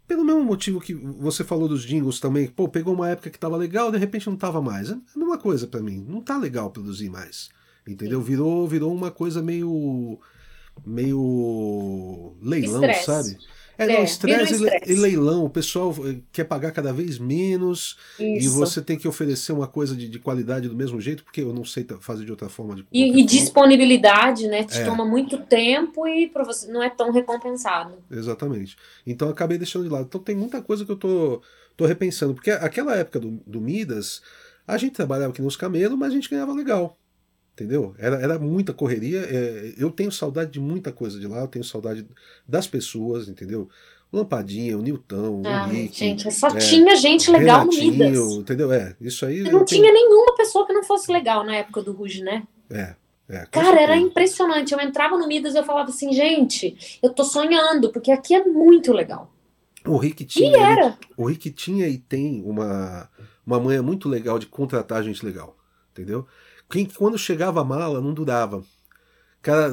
pelo 0.08 0.24
mesmo 0.24 0.44
motivo 0.44 0.80
que 0.80 0.94
você 0.94 1.44
falou 1.44 1.68
dos 1.68 1.84
jingles 1.84 2.22
também. 2.22 2.48
Pô, 2.48 2.70
pegou 2.70 2.94
uma 2.94 3.10
época 3.10 3.30
que 3.30 3.38
tava 3.38 3.58
legal, 3.58 3.92
de 3.92 3.98
repente 3.98 4.30
não 4.30 4.38
tava 4.38 4.62
mais. 4.62 4.90
É 4.90 4.94
a 4.94 5.20
mesma 5.20 5.38
coisa 5.38 5.68
para 5.68 5.82
mim. 5.82 6.06
Não 6.08 6.22
tá 6.22 6.38
legal 6.38 6.72
produzir 6.72 7.10
mais. 7.10 7.50
Entendeu? 7.86 8.22
Virou, 8.22 8.66
virou 8.66 8.94
uma 8.96 9.12
coisa 9.12 9.42
meio 9.42 10.18
meio 10.86 12.34
leilão, 12.42 12.82
Estresse. 12.86 13.06
sabe? 13.06 13.38
É, 13.82 13.88
não, 13.88 13.96
é, 13.96 14.04
estresse 14.04 14.64
e, 14.86 14.94
leilão. 14.94 15.44
O 15.46 15.50
pessoal 15.50 15.96
eh, 16.06 16.18
quer 16.32 16.44
pagar 16.44 16.72
cada 16.72 16.94
vez 16.94 17.18
menos 17.18 17.98
Isso. 18.20 18.46
e 18.46 18.48
você 18.48 18.80
tem 18.82 18.98
que 18.98 19.08
oferecer 19.08 19.52
uma 19.52 19.68
coisa 19.68 19.96
de, 19.96 20.08
de, 20.08 20.20
qualidade 20.20 20.70
do 20.70 20.76
mesmo 20.76 21.02
jeito, 21.02 21.24
porque 21.24 21.42
eu 21.42 21.52
não 21.52 21.66
sei 21.66 21.86
fazer 22.00 22.24
de 22.24 22.32
outra 22.32 22.48
forma. 22.48 22.76
De 22.76 22.86
e, 22.92 23.20
e 23.20 23.24
disponibilidade, 23.24 24.48
né? 24.48 24.64
Te 24.64 24.78
é. 24.78 24.86
toma 24.86 25.04
muito 25.04 25.40
tempo 25.40 26.08
e 26.08 26.28
para 26.28 26.44
você 26.44 26.72
não 26.72 26.84
é 26.84 26.90
tão 26.90 27.12
recompensado. 27.12 27.96
Exatamente. 28.12 28.78
Então 29.06 29.28
eu 29.30 29.34
acabei 29.34 29.58
deixando 29.58 29.84
de 29.84 29.90
lado. 29.90 30.06
Então 30.06 30.22
tem 30.22 30.36
muita 30.36 30.62
coisa 30.62 30.86
que 30.86 30.92
eu 30.92 30.98
tô, 30.98 31.42
tô 31.76 31.86
repensando, 31.88 32.36
porque 32.36 32.52
aquela 32.52 32.96
época 32.96 33.20
do, 33.20 33.42
do 33.48 33.60
Midas, 33.60 34.22
a 34.68 34.78
gente 34.78 34.94
trabalhava 34.94 35.32
aqui 35.32 35.42
nos 35.42 35.56
camelos, 35.56 35.98
mas 35.98 36.12
a 36.12 36.16
gente 36.16 36.30
ganhava 36.30 36.54
legal. 36.54 36.98
Entendeu? 37.62 37.94
Era, 38.00 38.16
era 38.16 38.40
muita 38.40 38.74
correria. 38.74 39.20
É, 39.20 39.74
eu 39.78 39.92
tenho 39.92 40.12
saudade 40.12 40.50
de 40.50 40.60
muita 40.60 40.92
coisa 40.92 41.20
de 41.20 41.28
lá, 41.28 41.42
eu 41.42 41.48
tenho 41.48 41.64
saudade 41.64 42.08
das 42.48 42.66
pessoas, 42.66 43.30
entendeu? 43.30 43.70
Lampadinha, 44.12 44.76
o 44.76 44.82
Nilton, 44.82 45.44
ah, 45.46 45.68
o 45.68 45.70
Rick. 45.70 46.00
Gente, 46.00 46.32
só 46.32 46.48
é, 46.48 46.58
tinha 46.58 46.96
gente 46.96 47.30
legal 47.30 47.64
no 47.66 47.72
Midas. 47.72 48.18
Entendeu? 48.34 48.74
É, 48.74 48.96
isso 49.00 49.26
aí. 49.28 49.42
Não 49.44 49.64
tinha 49.64 49.82
tenho... 49.82 49.94
nenhuma 49.94 50.36
pessoa 50.36 50.66
que 50.66 50.74
não 50.74 50.84
fosse 50.84 51.12
legal 51.12 51.46
na 51.46 51.58
época 51.58 51.84
do 51.84 51.92
Ruge, 51.94 52.24
né? 52.24 52.44
É. 52.70 52.96
É, 53.30 53.46
Cara, 53.50 53.80
era 53.80 53.96
impressionante. 53.96 54.74
Eu 54.74 54.82
entrava 54.82 55.18
no 55.18 55.28
Midas 55.28 55.54
e 55.54 55.58
eu 55.58 55.64
falava 55.64 55.90
assim, 55.90 56.12
gente, 56.12 57.00
eu 57.02 57.14
tô 57.14 57.24
sonhando, 57.24 57.92
porque 57.92 58.12
aqui 58.12 58.34
é 58.34 58.44
muito 58.44 58.92
legal. 58.92 59.32
O 59.86 59.98
Rick 59.98 60.26
tinha. 60.26 60.58
E 60.58 60.60
era. 60.60 60.98
O 61.16 61.26
Rick 61.26 61.50
tinha 61.52 61.88
e 61.88 61.98
tem 61.98 62.44
uma, 62.44 63.08
uma 63.46 63.60
manha 63.60 63.82
muito 63.82 64.10
legal 64.10 64.38
de 64.38 64.48
contratar 64.48 65.04
gente 65.04 65.24
legal. 65.24 65.56
Entendeu? 65.92 66.26
Quem, 66.72 66.86
quando 66.86 67.18
chegava 67.18 67.62
a 67.62 67.64
mala, 67.64 68.02
não 68.02 68.14
durava 68.14 68.64
cara 69.42 69.72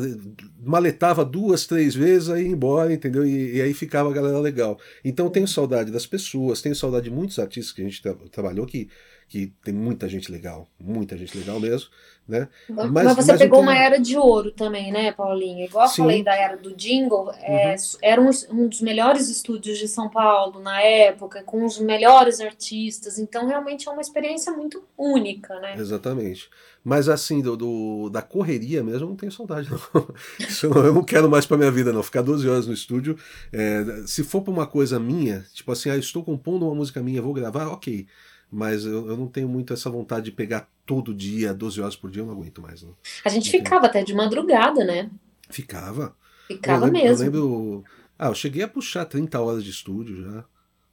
maletava 0.60 1.24
duas, 1.24 1.66
três 1.66 1.94
vezes, 1.94 2.30
aí 2.30 2.44
ia 2.44 2.48
embora, 2.48 2.92
entendeu? 2.92 3.26
E, 3.26 3.56
e, 3.56 3.62
aí 3.62 3.74
ficava 3.74 4.10
a 4.10 4.12
galera 4.12 4.38
legal. 4.38 4.78
Então 5.04 5.28
tenho 5.28 5.46
saudade 5.46 5.92
das 5.92 6.06
pessoas, 6.06 6.62
tenho 6.62 6.74
saudade 6.74 7.04
de 7.04 7.14
muitos 7.14 7.38
artistas 7.38 7.72
que 7.72 7.82
a 7.82 7.84
gente 7.84 8.02
tra 8.02 8.14
trabalhou 8.32 8.66
que, 8.66 8.88
que 9.28 9.52
tem 9.62 9.74
muita 9.74 10.08
gente 10.08 10.32
legal, 10.32 10.66
muita 10.80 11.16
gente 11.16 11.36
legal 11.36 11.60
mesmo, 11.60 11.90
né? 12.26 12.48
Mas, 12.68 12.90
mas 12.90 13.16
você 13.16 13.32
mas 13.32 13.40
pegou 13.40 13.60
uma 13.60 13.76
era 13.76 13.98
de 13.98 14.16
ouro 14.16 14.50
também, 14.50 14.90
né, 14.90 15.12
Paulinho? 15.12 15.64
Igual 15.64 15.86
eu 15.86 15.90
falei 15.90 16.22
da 16.22 16.34
era 16.34 16.56
do 16.56 16.74
Jingle, 16.74 17.30
é, 17.42 17.72
uhum. 17.72 17.76
era 18.02 18.20
um, 18.20 18.30
um, 18.50 18.68
dos 18.68 18.80
melhores 18.80 19.28
estúdios 19.28 19.78
de 19.78 19.86
São 19.86 20.08
Paulo 20.08 20.60
na 20.60 20.80
época, 20.80 21.42
com 21.42 21.64
os 21.64 21.78
melhores 21.78 22.40
artistas, 22.40 23.18
então 23.18 23.46
realmente 23.46 23.86
é 23.86 23.92
uma 23.92 24.00
experiência 24.00 24.50
muito 24.52 24.82
única, 24.96 25.60
né? 25.60 25.74
Exatamente. 25.76 26.48
Mas 26.82 27.06
assim, 27.06 27.42
do, 27.42 27.54
do, 27.54 28.08
da 28.08 28.22
correria 28.22 28.82
mesmo, 28.82 29.04
eu 29.04 29.08
não 29.10 29.16
tenho 29.16 29.30
saudade, 29.30 29.68
não. 29.92 30.08
Isso 30.40 30.66
eu 30.66 30.94
não 30.94 31.04
quero 31.04 31.28
mais 31.28 31.44
para 31.44 31.58
minha 31.58 31.70
vida, 31.70 31.92
não. 31.92 32.02
Ficar 32.02 32.22
12 32.22 32.48
horas 32.48 32.66
no 32.66 32.72
estúdio. 32.72 33.18
É, 33.52 33.84
se 34.06 34.24
for 34.24 34.40
para 34.40 34.52
uma 34.52 34.66
coisa 34.66 34.98
minha, 34.98 35.44
tipo 35.52 35.70
assim, 35.70 35.90
ah, 35.90 35.96
estou 35.98 36.24
compondo 36.24 36.64
uma 36.64 36.74
música 36.74 37.02
minha, 37.02 37.20
vou 37.20 37.34
gravar, 37.34 37.68
ok. 37.68 38.06
Mas 38.50 38.84
eu, 38.84 39.08
eu, 39.08 39.16
não 39.16 39.26
tenho 39.26 39.48
muito 39.48 39.72
essa 39.72 39.90
vontade 39.90 40.26
de 40.26 40.32
pegar 40.32 40.68
todo 40.86 41.14
dia, 41.14 41.52
12 41.52 41.80
horas 41.80 41.96
por 41.96 42.10
dia, 42.10 42.22
eu 42.22 42.26
não 42.26 42.32
aguento 42.32 42.62
mais. 42.62 42.82
Não. 42.82 42.94
A 43.24 43.28
gente 43.28 43.44
não 43.44 43.58
ficava 43.58 43.82
tenho... 43.82 43.90
até 43.90 44.02
de 44.04 44.14
madrugada, 44.14 44.84
né? 44.84 45.10
Ficava. 45.50 46.16
Ficava 46.46 46.86
eu 46.86 46.92
lembro, 46.92 47.08
mesmo. 47.08 47.24
Eu 47.24 47.30
lembro. 47.30 47.84
Ah, 48.18 48.28
eu 48.28 48.34
cheguei 48.34 48.62
a 48.62 48.68
puxar 48.68 49.04
30 49.04 49.38
horas 49.40 49.62
de 49.62 49.70
estúdio 49.70 50.24
já, 50.24 50.44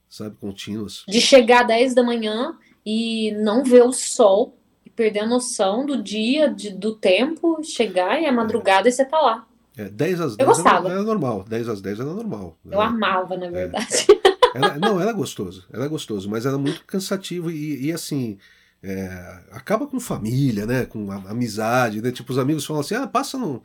sabe, 0.10 0.36
contínuas. 0.36 1.04
De 1.08 1.22
chegar 1.22 1.62
às 1.62 1.68
10 1.68 1.96
da 1.96 2.04
manhã 2.04 2.58
e 2.86 3.32
não 3.40 3.64
ver 3.64 3.84
o 3.84 3.94
sol 3.94 4.58
perder 4.96 5.22
a 5.22 5.28
noção 5.28 5.86
do 5.86 6.02
dia, 6.02 6.50
de, 6.50 6.72
do 6.72 6.96
tempo, 6.96 7.62
chegar 7.64 8.22
e 8.22 8.26
a 8.26 8.32
madrugada 8.32 8.88
é. 8.88 8.90
e 8.90 8.92
você 8.92 9.04
tá 9.04 9.20
lá. 9.20 9.46
É, 9.78 9.90
10 9.90 10.22
às 10.22 10.38
10 10.38 10.40
eu 10.40 10.46
gostava. 10.46 10.88
Era, 10.88 11.00
era 11.00 11.04
normal. 11.04 11.44
10 11.44 11.68
às 11.68 11.82
10 11.82 12.00
era 12.00 12.10
normal. 12.10 12.58
Eu 12.66 12.82
era, 12.82 12.90
amava, 12.90 13.36
na 13.36 13.48
é. 13.48 13.52
verdade. 13.52 14.08
É. 14.12 14.25
Era, 14.56 14.80
não, 14.80 15.02
era 15.02 15.12
gostoso. 15.12 15.66
Era 15.72 15.88
gostoso, 15.88 16.30
mas 16.30 16.46
era 16.46 16.58
muito 16.58 16.84
cansativo 16.86 17.52
e, 17.52 17.86
e 17.86 17.92
assim. 17.92 18.38
É, 18.82 19.40
acaba 19.52 19.88
com 19.88 20.00
família, 20.00 20.66
né? 20.66 20.86
Com 20.86 21.12
amizade, 21.12 22.02
né? 22.02 22.12
Tipo, 22.12 22.32
os 22.32 22.38
amigos 22.38 22.66
falam 22.66 22.82
assim: 22.82 22.96
ah, 22.96 23.08
passa 23.08 23.38
no. 23.38 23.64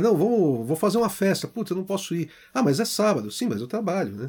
Não, 0.00 0.16
vou, 0.16 0.64
vou 0.64 0.76
fazer 0.76 0.96
uma 0.98 1.10
festa. 1.10 1.46
Puta, 1.46 1.72
eu 1.72 1.76
não 1.76 1.84
posso 1.84 2.14
ir. 2.14 2.30
Ah, 2.54 2.62
mas 2.62 2.80
é 2.80 2.84
sábado. 2.84 3.30
Sim, 3.30 3.48
mas 3.48 3.60
eu 3.60 3.66
trabalho, 3.66 4.12
né? 4.12 4.26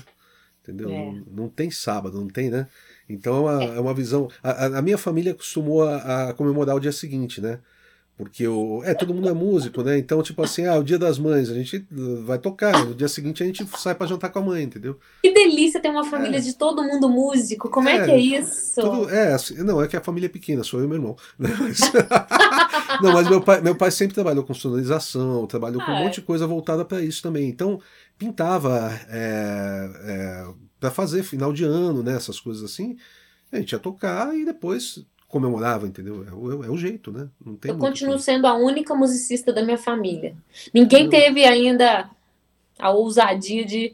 Entendeu? 0.61 0.89
É. 0.89 0.93
Não, 0.93 1.23
não, 1.31 1.49
tem 1.49 1.71
sábado, 1.71 2.19
não 2.19 2.27
tem, 2.27 2.49
né? 2.49 2.67
Então 3.07 3.35
é 3.35 3.39
uma, 3.39 3.63
é 3.75 3.79
uma 3.79 3.93
visão. 3.93 4.29
A, 4.43 4.65
a, 4.77 4.81
minha 4.81 4.97
família 4.97 5.33
costumou 5.33 5.83
a, 5.83 6.29
a, 6.29 6.33
comemorar 6.33 6.75
o 6.75 6.79
dia 6.79 6.91
seguinte, 6.91 7.41
né? 7.41 7.59
Porque 8.19 8.45
o, 8.45 8.83
é, 8.83 8.93
todo 8.93 9.13
mundo 9.13 9.29
é 9.29 9.33
músico, 9.33 9.81
né? 9.81 9.97
Então, 9.97 10.21
tipo 10.21 10.43
assim, 10.43 10.65
ah, 10.65 10.77
o 10.77 10.83
dia 10.83 10.99
das 10.99 11.17
mães, 11.17 11.49
a 11.49 11.53
gente 11.53 11.87
vai 12.25 12.37
tocar, 12.37 12.85
no 12.85 12.93
dia 12.93 13.07
seguinte 13.07 13.41
a 13.41 13.45
gente 13.45 13.65
sai 13.77 13.95
para 13.95 14.07
jantar 14.07 14.29
com 14.29 14.39
a 14.39 14.41
mãe, 14.41 14.61
entendeu? 14.61 14.99
Que 15.23 15.33
delícia 15.33 15.79
ter 15.79 15.87
uma 15.87 16.03
família 16.03 16.37
é. 16.37 16.41
de 16.41 16.53
todo 16.53 16.83
mundo 16.83 17.07
músico, 17.07 17.69
como 17.69 17.87
é, 17.87 17.95
é 17.95 18.03
que 18.03 18.11
é 18.11 18.19
isso? 18.19 18.81
Tudo, 18.81 19.09
é, 19.09 19.31
assim, 19.31 19.63
não, 19.63 19.81
é 19.81 19.87
que 19.87 19.95
a 19.95 20.01
família 20.01 20.25
é 20.25 20.29
pequena, 20.29 20.65
sou 20.65 20.81
eu 20.81 20.85
e 20.85 20.89
meu 20.89 20.97
irmão. 20.97 21.15
Né? 21.39 21.49
Mas, 21.57 21.79
não, 23.01 23.13
mas 23.13 23.29
meu 23.29 23.39
pai, 23.39 23.61
meu 23.61 23.73
pai 23.73 23.89
sempre 23.89 24.13
trabalhou 24.13 24.43
com 24.43 24.53
sonorização, 24.53 25.47
trabalhou 25.47 25.81
com 25.81 25.89
um 25.89 26.03
monte 26.03 26.15
de 26.15 26.21
coisa 26.23 26.45
voltada 26.45 26.83
para 26.83 27.01
isso 27.01 27.23
também. 27.23 27.47
Então, 27.47 27.79
pintava. 28.17 28.91
É, 29.09 29.89
é, 30.03 30.45
para 30.79 30.91
fazer 30.91 31.23
final 31.23 31.51
de 31.51 31.63
ano, 31.63 32.01
né? 32.01 32.15
Essas 32.15 32.39
coisas 32.39 32.63
assim. 32.63 32.97
A 33.51 33.57
gente 33.57 33.71
ia 33.71 33.79
tocar 33.79 34.35
e 34.35 34.45
depois 34.45 35.05
comemorava, 35.29 35.87
entendeu? 35.87 36.25
É 36.27 36.33
o, 36.33 36.63
é 36.65 36.69
o 36.69 36.77
jeito, 36.77 37.11
né? 37.11 37.29
Não 37.43 37.55
tem 37.55 37.71
eu 37.71 37.77
continuo 37.77 38.19
sendo 38.19 38.47
a 38.47 38.55
única 38.55 38.93
musicista 38.95 39.53
da 39.53 39.63
minha 39.63 39.77
família. 39.77 40.35
Ninguém 40.73 41.05
eu... 41.05 41.09
teve 41.09 41.45
ainda 41.45 42.09
a 42.77 42.89
ousadia 42.89 43.63
de 43.63 43.93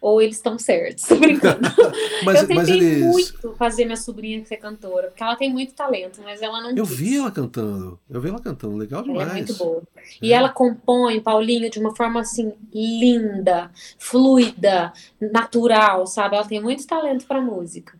ou 0.00 0.22
eles 0.22 0.36
estão 0.36 0.56
certos. 0.56 1.06
mas, 2.24 2.42
eu 2.42 2.46
tentei 2.46 2.76
eles... 2.76 3.02
muito 3.02 3.52
fazer 3.56 3.84
minha 3.84 3.96
sobrinha 3.96 4.44
ser 4.44 4.58
cantora, 4.58 5.08
porque 5.08 5.22
ela 5.22 5.34
tem 5.34 5.52
muito 5.52 5.74
talento, 5.74 6.20
mas 6.22 6.40
ela 6.40 6.60
não. 6.60 6.70
Eu 6.70 6.86
quis. 6.86 6.96
vi 6.96 7.16
ela 7.16 7.32
cantando, 7.32 7.98
eu 8.08 8.20
vi 8.20 8.28
ela 8.28 8.40
cantando, 8.40 8.76
legal 8.76 9.02
demais. 9.02 9.22
Ela 9.22 9.32
é 9.32 9.42
muito 9.42 9.54
boa. 9.54 9.82
É. 9.96 10.00
E 10.22 10.32
ela 10.32 10.50
compõe, 10.50 11.20
Paulinho, 11.20 11.68
de 11.68 11.80
uma 11.80 11.96
forma 11.96 12.20
assim, 12.20 12.52
linda, 12.72 13.72
fluida, 13.98 14.92
natural, 15.20 16.06
sabe? 16.06 16.36
Ela 16.36 16.46
tem 16.46 16.62
muito 16.62 16.86
talento 16.86 17.26
para 17.26 17.40
música. 17.40 17.98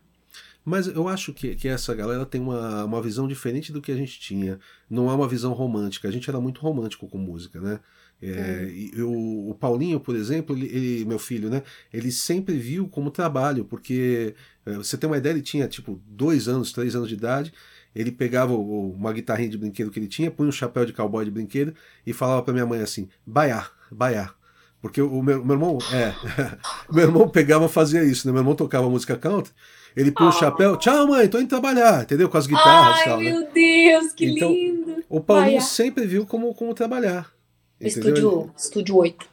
Mas 0.69 0.87
eu 0.87 1.09
acho 1.09 1.33
que, 1.33 1.55
que 1.57 1.66
essa 1.66 1.95
galera 1.95 2.27
tem 2.27 2.41
uma, 2.41 2.85
uma 2.85 3.01
visão 3.01 3.27
diferente 3.27 3.73
do 3.73 3.81
que 3.81 3.91
a 3.91 3.97
gente 3.97 4.21
tinha. 4.21 4.59
Não 4.89 5.11
é 5.11 5.14
uma 5.14 5.27
visão 5.27 5.55
romântica. 5.55 6.07
A 6.07 6.11
gente 6.11 6.29
era 6.29 6.39
muito 6.39 6.61
romântico 6.61 7.09
com 7.09 7.16
música, 7.16 7.59
né? 7.59 7.81
É, 8.21 8.69
e 8.71 9.01
o, 9.01 9.57
Paulinho, 9.59 9.99
por 9.99 10.14
exemplo, 10.14 10.55
ele, 10.55 10.66
ele, 10.66 11.05
meu 11.07 11.19
filho, 11.19 11.49
né? 11.49 11.62
Ele 11.91 12.12
sempre 12.12 12.59
viu 12.59 12.87
como 12.87 13.11
trabalho, 13.11 13.64
porque 13.64 14.35
é, 14.66 14.73
você 14.75 14.99
tem 14.99 15.09
uma 15.09 15.16
ideia, 15.16 15.33
ele 15.33 15.41
tinha 15.41 15.66
tipo 15.69 16.03
dois 16.07 16.49
anos, 16.49 16.71
três 16.71 16.95
anos 16.95 17.09
de 17.09 17.14
idade. 17.14 17.51
Ele 17.95 18.12
pegava 18.12 18.53
o, 18.53 18.91
uma 18.93 19.12
guitarrinha 19.12 19.49
de 19.49 19.57
brinquedo 19.57 19.91
que 19.91 19.99
ele 19.99 20.07
tinha, 20.07 20.31
punha 20.31 20.51
um 20.51 20.53
chapéu 20.53 20.85
de 20.85 20.93
cowboy 20.93 21.25
de 21.25 21.31
brinquedo 21.31 21.75
e 22.07 22.12
falava 22.12 22.43
para 22.43 22.53
minha 22.53 22.66
mãe 22.66 22.81
assim: 22.83 23.09
baiar, 23.25 23.73
baiar. 23.91 24.37
Porque 24.81 25.01
o 25.01 25.23
meu, 25.23 25.45
meu 25.45 25.55
irmão, 25.57 25.79
é, 25.93 26.14
meu 26.93 27.05
irmão 27.05 27.29
pegava 27.29 27.69
fazia 27.69 28.05
isso, 28.05 28.27
né? 28.27 28.33
Meu 28.33 28.43
irmão 28.43 28.55
tocava 28.55 28.89
música 28.89 29.16
country, 29.16 29.53
ele 29.99 30.13
oh. 30.17 30.25
o 30.25 30.33
chapéu, 30.33 30.77
tchau 30.77 31.09
mãe, 31.09 31.27
tô 31.27 31.41
indo 31.41 31.49
trabalhar, 31.49 32.03
entendeu? 32.03 32.29
Com 32.29 32.39
as 32.39 32.47
guitarras 32.47 32.99
Ai, 32.99 33.05
tal, 33.05 33.19
né? 33.19 33.33
meu 33.33 33.49
Deus, 33.53 34.13
que 34.13 34.27
então, 34.27 34.53
lindo! 34.53 35.03
O 35.09 35.21
Paulinho 35.21 35.59
Baiar. 35.59 35.63
sempre 35.63 36.07
viu 36.07 36.25
como, 36.25 36.55
como 36.55 36.73
trabalhar. 36.73 37.33
Estúdio, 37.81 38.53
estúdio 38.57 38.97
8. 38.97 39.27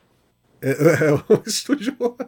É, 0.63 0.71
é, 1.05 1.13
o 1.13 1.43
estúdio 1.45 1.95
8. 1.99 2.25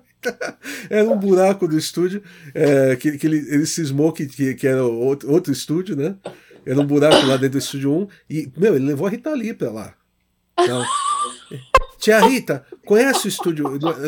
Era 0.87 1.09
um 1.09 1.17
buraco 1.17 1.67
do 1.67 1.77
estúdio 1.77 2.21
é, 2.53 2.95
que, 2.95 3.17
que 3.17 3.25
ele, 3.25 3.37
ele 3.37 3.65
cismou 3.65 4.11
que, 4.11 4.27
que, 4.27 4.53
que 4.53 4.67
era 4.67 4.85
outro, 4.85 5.31
outro 5.31 5.51
estúdio, 5.51 5.95
né? 5.95 6.15
Era 6.63 6.79
um 6.79 6.85
buraco 6.85 7.25
lá 7.25 7.37
dentro 7.37 7.51
do 7.51 7.57
estúdio 7.57 7.91
1. 7.91 8.07
E, 8.29 8.51
meu, 8.55 8.75
ele 8.75 8.85
levou 8.85 9.07
a 9.07 9.09
Rita 9.09 9.33
Lee 9.33 9.53
pra 9.53 9.71
lá. 9.71 9.93
Então, 10.59 10.83
Tia 11.97 12.19
Rita, 12.19 12.65
conhece 12.85 13.25
o 13.25 13.29
estúdio. 13.29 13.65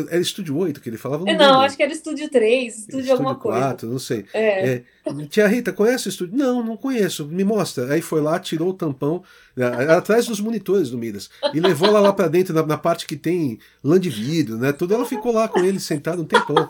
Era 0.10 0.22
estúdio 0.22 0.56
8 0.58 0.80
que 0.80 0.90
ele 0.90 0.98
falava? 0.98 1.26
Não, 1.26 1.34
não 1.34 1.62
acho 1.62 1.76
que 1.76 1.84
era 1.84 1.92
estúdio 1.92 2.30
3, 2.30 2.68
estúdio, 2.68 3.00
estúdio 3.00 3.12
alguma 3.12 3.36
4, 3.36 3.88
coisa. 3.88 3.92
não 3.92 4.00
sei. 4.00 4.26
É. 4.34 4.70
É, 4.70 4.84
Tia 5.28 5.48
Rita, 5.48 5.74
conhece 5.74 6.08
o 6.08 6.10
estúdio? 6.10 6.38
Não, 6.38 6.64
não 6.64 6.78
conheço. 6.78 7.26
Me 7.28 7.44
mostra. 7.44 7.92
Aí 7.92 8.02
foi 8.02 8.22
lá, 8.22 8.40
tirou 8.40 8.70
o 8.70 8.74
tampão, 8.74 9.24
né, 9.56 9.68
atrás 9.92 10.28
dos 10.28 10.40
monitores 10.40 10.90
do 10.90 10.98
Midas, 10.98 11.30
e 11.54 11.60
levou 11.60 11.90
ela 11.90 12.00
lá 12.00 12.14
para 12.14 12.28
dentro, 12.28 12.54
na, 12.54 12.66
na, 12.66 12.78
parte 12.78 13.08
que 13.08 13.16
tem 13.16 13.60
lã 13.84 14.00
de 14.00 14.10
vidro, 14.10 14.58
né? 14.58 14.72
Tudo. 14.72 14.94
Ela 14.94 15.06
ficou 15.06 15.34
lá 15.34 15.48
com 15.48 15.60
ele 15.60 15.80
sentado 15.80 16.22
um 16.22 16.26
tempão. 16.26 16.70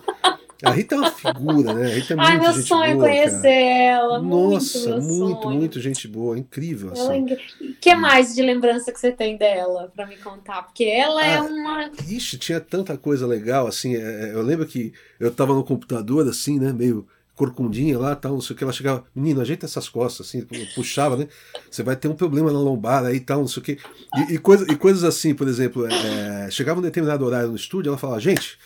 A 0.61 0.71
Rita 0.71 0.95
é 0.95 0.97
uma 0.97 1.11
figura, 1.11 1.73
né? 1.73 1.85
A 1.85 1.95
Rita 1.95 2.13
é 2.13 2.17
Ai, 2.19 2.39
meu 2.39 2.53
sonho 2.53 2.95
boa, 2.95 3.07
conhecer 3.07 3.41
cara. 3.41 3.53
ela. 3.53 4.21
Nossa, 4.21 4.97
muito, 4.97 5.13
muito, 5.13 5.49
muito, 5.49 5.79
gente 5.79 6.05
boa, 6.07 6.37
incrível. 6.37 6.91
Assim. 6.91 7.23
O 7.23 7.35
é 7.35 7.37
que 7.79 7.95
mais 7.95 8.35
de 8.35 8.41
lembrança 8.41 8.91
que 8.91 8.99
você 8.99 9.11
tem 9.11 9.37
dela 9.37 9.89
para 9.95 10.05
me 10.05 10.17
contar? 10.17 10.63
Porque 10.63 10.83
ela 10.83 11.25
é 11.25 11.35
ah, 11.35 11.37
é 11.37 11.41
uma. 11.41 11.91
Ixi, 12.05 12.37
tinha 12.37 12.59
tanta 12.59 12.97
coisa 12.97 13.25
legal, 13.25 13.67
assim. 13.67 13.95
É, 13.95 13.99
é, 13.99 14.33
eu 14.33 14.41
lembro 14.41 14.65
que 14.65 14.91
eu 15.17 15.31
tava 15.31 15.53
no 15.53 15.63
computador, 15.63 16.27
assim, 16.27 16.59
né? 16.59 16.73
Meio 16.73 17.07
corcundinha 17.37 17.97
lá, 17.97 18.13
tal, 18.17 18.33
não 18.33 18.41
sei 18.41 18.53
o 18.53 18.57
que. 18.57 18.63
Ela 18.65 18.73
chegava, 18.73 19.05
menino, 19.15 19.39
ajeita 19.39 19.65
essas 19.65 19.87
costas, 19.87 20.27
assim, 20.27 20.45
puxava, 20.75 21.15
né? 21.15 21.29
Você 21.71 21.83
vai 21.83 21.95
ter 21.95 22.09
um 22.09 22.15
problema 22.15 22.51
na 22.51 22.59
lombar 22.59 23.05
aí 23.05 23.21
tal, 23.21 23.39
não 23.39 23.47
sei 23.47 23.61
o 23.61 23.63
que. 23.63 23.77
E, 24.17 24.33
e, 24.33 24.37
coisa, 24.37 24.69
e 24.69 24.75
coisas 24.75 25.05
assim, 25.05 25.33
por 25.33 25.47
exemplo, 25.47 25.87
é, 25.87 26.51
chegava 26.51 26.81
um 26.81 26.83
determinado 26.83 27.25
horário 27.25 27.47
no 27.47 27.55
estúdio, 27.55 27.91
ela 27.91 27.97
falava, 27.97 28.19
gente 28.19 28.59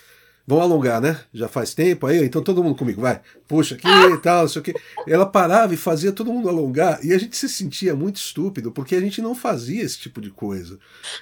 Vamos 0.45 0.65
alongar, 0.65 0.99
né? 0.99 1.17
Já 1.33 1.47
faz 1.47 1.73
tempo 1.73 2.05
aí, 2.05 2.23
então 2.23 2.43
todo 2.43 2.61
mundo 2.61 2.75
comigo, 2.75 3.01
vai, 3.01 3.21
puxa 3.47 3.75
aqui 3.75 3.87
e 3.87 4.17
tal, 4.17 4.45
o 4.45 4.61
quê. 4.61 4.73
Ela 5.07 5.25
parava 5.25 5.73
e 5.73 5.77
fazia 5.77 6.11
todo 6.11 6.33
mundo 6.33 6.49
alongar, 6.49 6.99
e 7.03 7.13
a 7.13 7.17
gente 7.17 7.37
se 7.37 7.47
sentia 7.47 7.95
muito 7.95 8.17
estúpido, 8.17 8.69
porque 8.69 8.93
a 8.95 8.99
gente 8.99 9.21
não 9.21 9.33
fazia 9.33 9.81
esse 9.81 9.97
tipo 9.99 10.19
de 10.19 10.29
coisa. 10.29 10.77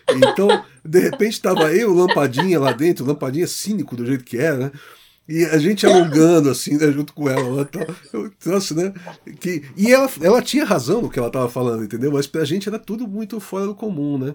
Então, 0.10 0.48
de 0.84 1.00
repente, 1.00 1.34
estava 1.34 1.72
eu, 1.72 1.94
Lampadinha 1.94 2.60
lá 2.60 2.72
dentro, 2.72 3.06
Lampadinha 3.06 3.46
cínico 3.46 3.96
do 3.96 4.08
jeito 4.08 4.24
que 4.24 4.38
era, 4.38 4.58
né? 4.58 4.72
E 5.30 5.46
a 5.46 5.58
gente 5.60 5.86
alongando, 5.86 6.50
assim, 6.50 6.78
né, 6.78 6.92
junto 6.92 7.14
com 7.14 7.30
ela. 7.30 7.64
Tal. 7.66 7.86
Eu, 8.12 8.32
nossa, 8.46 8.74
né? 8.74 8.92
Que, 9.40 9.64
e 9.78 9.92
ela, 9.92 10.10
ela 10.20 10.42
tinha 10.42 10.66
razão 10.66 11.02
no 11.02 11.10
que 11.10 11.20
ela 11.20 11.30
estava 11.30 11.48
falando, 11.48 11.84
entendeu? 11.84 12.12
Mas 12.12 12.28
pra 12.28 12.44
gente 12.44 12.68
era 12.68 12.80
tudo 12.80 13.08
muito 13.08 13.40
fora 13.40 13.66
do 13.66 13.76
comum, 13.76 14.18
né? 14.18 14.34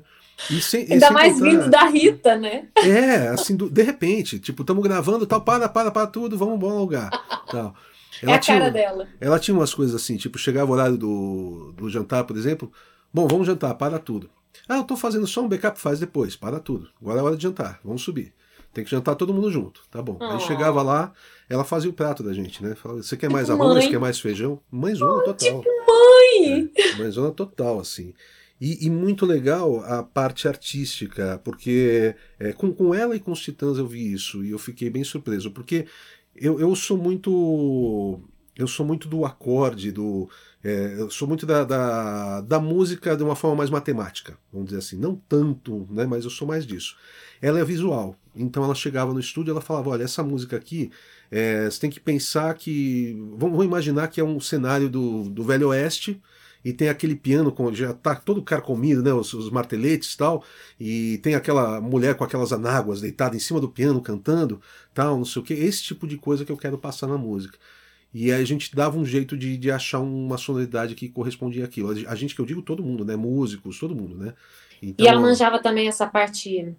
E 0.50 0.60
sem, 0.60 0.92
Ainda 0.92 1.10
mais 1.10 1.34
contar, 1.34 1.50
vindo 1.50 1.70
da 1.70 1.84
Rita, 1.86 2.36
né? 2.36 2.68
É, 2.76 3.28
assim, 3.28 3.56
do, 3.56 3.70
de 3.70 3.82
repente, 3.82 4.38
tipo, 4.38 4.62
estamos 4.62 4.82
gravando 4.82 5.26
tal, 5.26 5.40
para, 5.40 5.68
para, 5.68 5.90
para 5.90 6.06
tudo, 6.06 6.36
vamos 6.36 6.58
bom 6.58 6.78
lugar. 6.78 7.10
Tal. 7.50 7.74
Ela 8.22 8.32
é 8.32 8.34
a 8.34 8.38
tinha, 8.38 8.58
cara 8.58 8.70
dela. 8.70 9.08
Ela 9.20 9.38
tinha 9.38 9.56
umas 9.56 9.74
coisas 9.74 9.94
assim, 9.94 10.16
tipo, 10.16 10.38
chegava 10.38 10.70
o 10.70 10.74
horário 10.74 10.96
do, 10.96 11.72
do 11.76 11.88
jantar, 11.88 12.24
por 12.24 12.36
exemplo. 12.36 12.70
Bom, 13.12 13.26
vamos 13.26 13.46
jantar, 13.46 13.74
para 13.74 13.98
tudo. 13.98 14.30
Ah, 14.68 14.76
eu 14.76 14.84
tô 14.84 14.96
fazendo 14.96 15.26
só 15.26 15.42
um 15.42 15.48
backup, 15.48 15.78
faz 15.78 16.00
depois, 16.00 16.36
para 16.36 16.58
tudo. 16.58 16.88
Agora 17.00 17.20
é 17.20 17.22
hora 17.22 17.36
de 17.36 17.42
jantar, 17.42 17.80
vamos 17.84 18.02
subir. 18.02 18.34
Tem 18.72 18.84
que 18.84 18.90
jantar 18.90 19.14
todo 19.14 19.32
mundo 19.32 19.50
junto, 19.50 19.80
tá 19.90 20.02
bom. 20.02 20.18
Oh. 20.20 20.24
Aí 20.24 20.40
chegava 20.40 20.82
lá, 20.82 21.12
ela 21.48 21.64
fazia 21.64 21.88
o 21.88 21.94
prato 21.94 22.22
da 22.22 22.34
gente, 22.34 22.62
né? 22.62 22.74
Falava, 22.74 23.02
você 23.02 23.16
quer 23.16 23.30
mais 23.30 23.48
tipo 23.48 23.62
arroz, 23.62 23.86
quer 23.86 23.98
mais 23.98 24.20
feijão? 24.20 24.60
Mãezona 24.70 25.12
oh, 25.12 25.22
total. 25.22 25.60
Tipo 25.62 25.64
mãe! 25.86 26.70
É, 26.76 26.94
mãezona 26.96 27.30
total, 27.30 27.80
assim. 27.80 28.12
E, 28.60 28.86
e, 28.86 28.90
muito 28.90 29.26
legal 29.26 29.84
a 29.84 30.02
parte 30.02 30.48
artística, 30.48 31.38
porque 31.44 32.14
é, 32.38 32.52
com, 32.54 32.72
com 32.72 32.94
ela 32.94 33.14
e 33.14 33.20
com 33.20 33.32
os 33.32 33.42
Titãs 33.42 33.76
eu 33.76 33.86
vi 33.86 34.10
isso 34.12 34.42
e 34.42 34.50
eu 34.50 34.58
fiquei 34.58 34.88
bem 34.88 35.04
surpreso, 35.04 35.50
porque 35.50 35.86
eu, 36.34 36.60
eu 36.60 36.74
sou 36.74 36.96
muito. 36.96 38.20
Eu 38.56 38.66
sou 38.66 38.86
muito 38.86 39.08
do 39.08 39.26
acorde, 39.26 39.92
do. 39.92 40.28
É, 40.64 40.96
eu 40.98 41.10
sou 41.10 41.28
muito 41.28 41.44
da, 41.44 41.64
da, 41.64 42.40
da, 42.40 42.58
música 42.58 43.14
de 43.14 43.22
uma 43.22 43.36
forma 43.36 43.56
mais 43.56 43.68
matemática, 43.68 44.38
vamos 44.50 44.68
dizer 44.68 44.78
assim. 44.78 44.96
Não 44.96 45.14
tanto, 45.28 45.86
né, 45.90 46.06
mas 46.06 46.24
eu 46.24 46.30
sou 46.30 46.48
mais 46.48 46.66
disso. 46.66 46.96
Ela 47.42 47.60
é 47.60 47.64
visual, 47.64 48.16
então 48.34 48.64
ela 48.64 48.74
chegava 48.74 49.12
no 49.12 49.20
estúdio 49.20 49.50
ela 49.50 49.60
falava: 49.60 49.90
olha, 49.90 50.04
essa 50.04 50.22
música 50.22 50.56
aqui, 50.56 50.90
é, 51.30 51.66
você 51.66 51.80
tem 51.80 51.90
que 51.90 52.00
pensar 52.00 52.54
que. 52.54 53.12
Vamos, 53.36 53.56
vamos 53.56 53.66
imaginar 53.66 54.08
que 54.08 54.20
é 54.20 54.24
um 54.24 54.40
cenário 54.40 54.88
do, 54.88 55.28
do 55.28 55.44
Velho 55.44 55.68
Oeste 55.68 56.22
e 56.66 56.72
tem 56.72 56.88
aquele 56.88 57.14
piano 57.14 57.52
com 57.52 57.72
já 57.72 57.92
tá 57.92 58.16
todo 58.16 58.42
carcomido, 58.42 59.00
né, 59.00 59.12
os, 59.12 59.32
os 59.32 59.50
marteletes 59.50 60.14
e 60.14 60.16
tal, 60.16 60.42
e 60.80 61.18
tem 61.18 61.36
aquela 61.36 61.80
mulher 61.80 62.16
com 62.16 62.24
aquelas 62.24 62.52
anáguas 62.52 63.00
deitada 63.00 63.36
em 63.36 63.38
cima 63.38 63.60
do 63.60 63.68
piano 63.68 64.00
cantando, 64.00 64.60
tal, 64.92 65.16
não 65.16 65.24
sei 65.24 65.40
o 65.40 65.44
que, 65.44 65.54
esse 65.54 65.84
tipo 65.84 66.08
de 66.08 66.16
coisa 66.16 66.44
que 66.44 66.50
eu 66.50 66.56
quero 66.56 66.76
passar 66.76 67.06
na 67.06 67.16
música. 67.16 67.56
E 68.12 68.32
aí 68.32 68.42
a 68.42 68.44
gente 68.44 68.74
dava 68.74 68.98
um 68.98 69.04
jeito 69.04 69.36
de, 69.36 69.56
de 69.56 69.70
achar 69.70 70.00
uma 70.00 70.36
sonoridade 70.36 70.96
que 70.96 71.08
correspondia 71.08 71.66
àquilo. 71.66 71.90
A 72.08 72.16
gente 72.16 72.34
que 72.34 72.40
eu 72.40 72.46
digo 72.46 72.60
todo 72.60 72.82
mundo, 72.82 73.04
né, 73.04 73.14
músicos, 73.14 73.78
todo 73.78 73.94
mundo, 73.94 74.16
né. 74.16 74.34
Então, 74.82 75.06
e 75.06 75.08
ela 75.08 75.20
manjava 75.20 75.60
também 75.60 75.86
essa 75.86 76.08
parte 76.08 76.74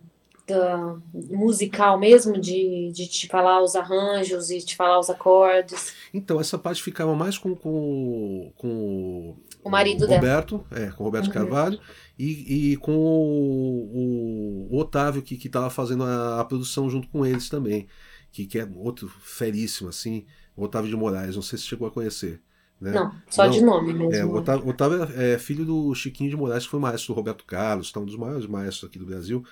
da, 0.45 0.97
musical 1.13 1.97
mesmo, 1.97 2.37
de, 2.37 2.91
de 2.91 3.07
te 3.07 3.27
falar 3.27 3.63
os 3.63 3.73
arranjos 3.73 4.49
e 4.49 4.59
te 4.59 4.75
falar 4.75 4.99
os 4.99 5.09
acordes. 5.09 5.93
Então, 6.13 6.41
essa 6.41 6.57
parte 6.57 6.83
ficava 6.83 7.15
mais 7.15 7.37
com, 7.37 7.55
com, 7.55 8.51
com 8.57 9.35
o 9.67 9.71
marido 9.71 10.05
o 10.05 10.07
Roberto, 10.07 10.65
dela. 10.69 10.87
é, 10.87 10.91
com 10.91 11.03
o 11.03 11.05
Roberto 11.05 11.27
uhum. 11.27 11.33
Carvalho, 11.33 11.79
e, 12.17 12.71
e 12.71 12.77
com 12.77 12.95
o, 12.95 14.67
o, 14.71 14.77
Otávio, 14.79 15.21
que 15.21 15.35
estava 15.35 15.69
fazendo 15.69 16.03
a, 16.03 16.41
a, 16.41 16.45
produção 16.45 16.89
junto 16.89 17.07
com 17.09 17.25
eles 17.25 17.49
também, 17.49 17.87
que, 18.31 18.45
que 18.45 18.59
é 18.59 18.67
outro 18.75 19.07
feríssimo, 19.07 19.89
assim, 19.89 20.25
o 20.55 20.63
Otávio 20.63 20.89
de 20.89 20.95
Moraes, 20.95 21.35
não 21.35 21.43
sei 21.43 21.57
se 21.57 21.65
chegou 21.65 21.87
a 21.87 21.91
conhecer. 21.91 22.41
Né? 22.79 22.91
Não, 22.91 23.11
só 23.29 23.45
não, 23.45 23.51
de 23.51 23.61
nome 23.61 23.93
mesmo. 23.93 24.13
É, 24.13 24.23
o 24.23 24.35
Otávio, 24.35 24.67
Otávio 24.67 25.03
é 25.15 25.37
filho 25.39 25.65
do 25.65 25.93
Chiquinho 25.95 26.29
de 26.29 26.37
Moraes, 26.37 26.63
que 26.63 26.69
foi 26.69 26.79
maestro 26.79 27.13
do 27.13 27.17
Roberto 27.17 27.43
Carlos, 27.45 27.91
tá, 27.91 27.99
um 27.99 28.05
dos 28.05 28.17
maiores 28.17 28.45
maestros 28.45 28.89
aqui 28.89 28.99
do 28.99 29.05
Brasil. 29.05 29.43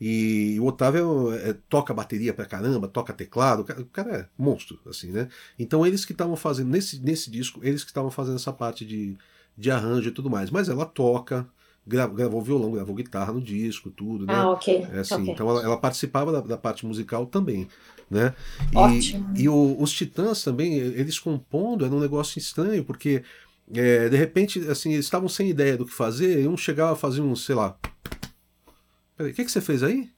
E 0.00 0.56
o 0.60 0.66
Otávio 0.66 1.32
é, 1.32 1.52
toca 1.68 1.92
bateria 1.92 2.32
pra 2.32 2.46
caramba, 2.46 2.86
toca 2.86 3.12
teclado, 3.12 3.62
o 3.62 3.86
cara 3.86 4.16
é 4.16 4.28
monstro, 4.38 4.78
assim, 4.86 5.10
né? 5.10 5.28
Então 5.58 5.84
eles 5.84 6.04
que 6.04 6.12
estavam 6.12 6.36
fazendo, 6.36 6.70
nesse, 6.70 7.00
nesse 7.00 7.28
disco, 7.30 7.58
eles 7.64 7.82
que 7.82 7.90
estavam 7.90 8.10
fazendo 8.10 8.36
essa 8.36 8.52
parte 8.52 8.86
de, 8.86 9.16
de 9.58 9.72
arranjo 9.72 10.08
e 10.08 10.12
tudo 10.12 10.30
mais. 10.30 10.50
Mas 10.50 10.68
ela 10.68 10.86
toca, 10.86 11.46
gravou 11.84 12.40
violão, 12.40 12.70
gravou 12.70 12.94
guitarra 12.94 13.32
no 13.32 13.42
disco, 13.42 13.90
tudo, 13.90 14.24
né? 14.24 14.34
Ah, 14.34 14.50
ok. 14.50 14.86
É 14.92 15.00
assim, 15.00 15.14
okay. 15.14 15.34
Então 15.34 15.50
ela, 15.50 15.62
ela 15.64 15.76
participava 15.76 16.30
da, 16.30 16.40
da, 16.40 16.56
parte 16.56 16.86
musical 16.86 17.26
também, 17.26 17.66
né? 18.08 18.34
E, 18.72 18.76
Ótimo. 18.76 19.34
E 19.36 19.48
o, 19.48 19.76
os 19.80 19.92
Titãs 19.92 20.44
também, 20.44 20.74
eles 20.74 21.18
compondo, 21.18 21.84
era 21.84 21.92
um 21.92 22.00
negócio 22.00 22.38
estranho, 22.38 22.84
porque 22.84 23.24
é, 23.74 24.08
de 24.08 24.16
repente, 24.16 24.60
assim, 24.70 24.92
eles 24.92 25.06
estavam 25.06 25.28
sem 25.28 25.50
ideia 25.50 25.76
do 25.76 25.84
que 25.84 25.92
fazer, 25.92 26.40
e 26.40 26.46
um 26.46 26.56
chegava 26.56 26.92
a 26.92 26.96
fazer 26.96 27.20
um, 27.20 27.34
sei 27.34 27.56
lá... 27.56 27.76
Peraí, 29.16 29.32
o 29.32 29.34
que, 29.34 29.44
que 29.44 29.50
você 29.50 29.60
fez 29.60 29.82
aí? 29.82 30.08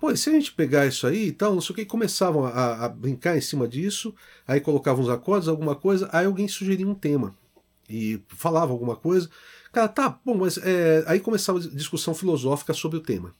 Pô, 0.00 0.10
e 0.10 0.16
se 0.16 0.28
a 0.28 0.32
gente 0.32 0.52
pegar 0.52 0.86
isso 0.86 1.06
aí 1.06 1.28
e 1.28 1.32
tal, 1.32 1.54
não 1.54 1.60
sei 1.60 1.72
o 1.72 1.76
que, 1.76 1.84
começavam 1.84 2.44
a, 2.44 2.86
a, 2.86 2.88
brincar 2.88 3.36
em 3.36 3.40
cima 3.40 3.68
disso, 3.68 4.12
aí 4.48 4.60
colocavam 4.60 5.04
os 5.04 5.10
acordes, 5.10 5.46
alguma 5.46 5.76
coisa, 5.76 6.08
aí 6.10 6.26
alguém 6.26 6.48
sugeria 6.48 6.88
um 6.88 6.94
tema 6.94 7.36
e 7.90 8.22
falava 8.28 8.72
alguma 8.72 8.96
coisa. 8.96 9.28
Cara, 9.72 9.88
tá, 9.88 10.18
bom, 10.24 10.34
mas 10.34 10.58
é... 10.58 11.04
aí 11.06 11.20
começava 11.20 11.58
a 11.58 11.62
discussão 11.62 12.14
filosófica 12.14 12.72
sobre 12.72 12.98
o 12.98 13.00
tema. 13.00 13.34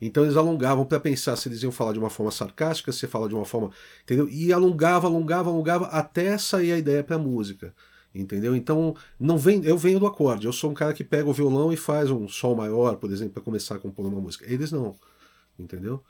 Então 0.00 0.24
eles 0.24 0.36
alongavam 0.36 0.84
para 0.84 1.00
pensar 1.00 1.36
se 1.36 1.48
eles 1.48 1.62
iam 1.62 1.72
falar 1.72 1.92
de 1.92 1.98
uma 1.98 2.10
forma 2.10 2.30
sarcástica, 2.30 2.92
se 2.92 3.06
falar 3.06 3.28
de 3.28 3.34
uma 3.34 3.44
forma. 3.44 3.70
Entendeu? 4.02 4.28
E 4.28 4.52
alongava, 4.52 5.06
alongava, 5.06 5.50
alongava 5.50 5.86
até 5.86 6.36
sair 6.36 6.72
a 6.72 6.78
ideia 6.78 7.02
para 7.02 7.18
música. 7.18 7.74
Entendeu? 8.14 8.56
Então, 8.56 8.94
não 9.20 9.36
vem, 9.36 9.62
eu 9.64 9.76
venho 9.76 10.00
do 10.00 10.06
acorde. 10.06 10.46
Eu 10.46 10.52
sou 10.52 10.70
um 10.70 10.74
cara 10.74 10.94
que 10.94 11.04
pega 11.04 11.28
o 11.28 11.32
violão 11.32 11.72
e 11.72 11.76
faz 11.76 12.10
um 12.10 12.26
sol 12.28 12.56
maior, 12.56 12.96
por 12.96 13.10
exemplo, 13.10 13.34
para 13.34 13.42
começar 13.42 13.76
a 13.76 13.78
compor 13.78 14.06
uma 14.06 14.20
música. 14.20 14.44
Eles 14.50 14.72
não. 14.72 14.94
Entendeu? 15.58 16.02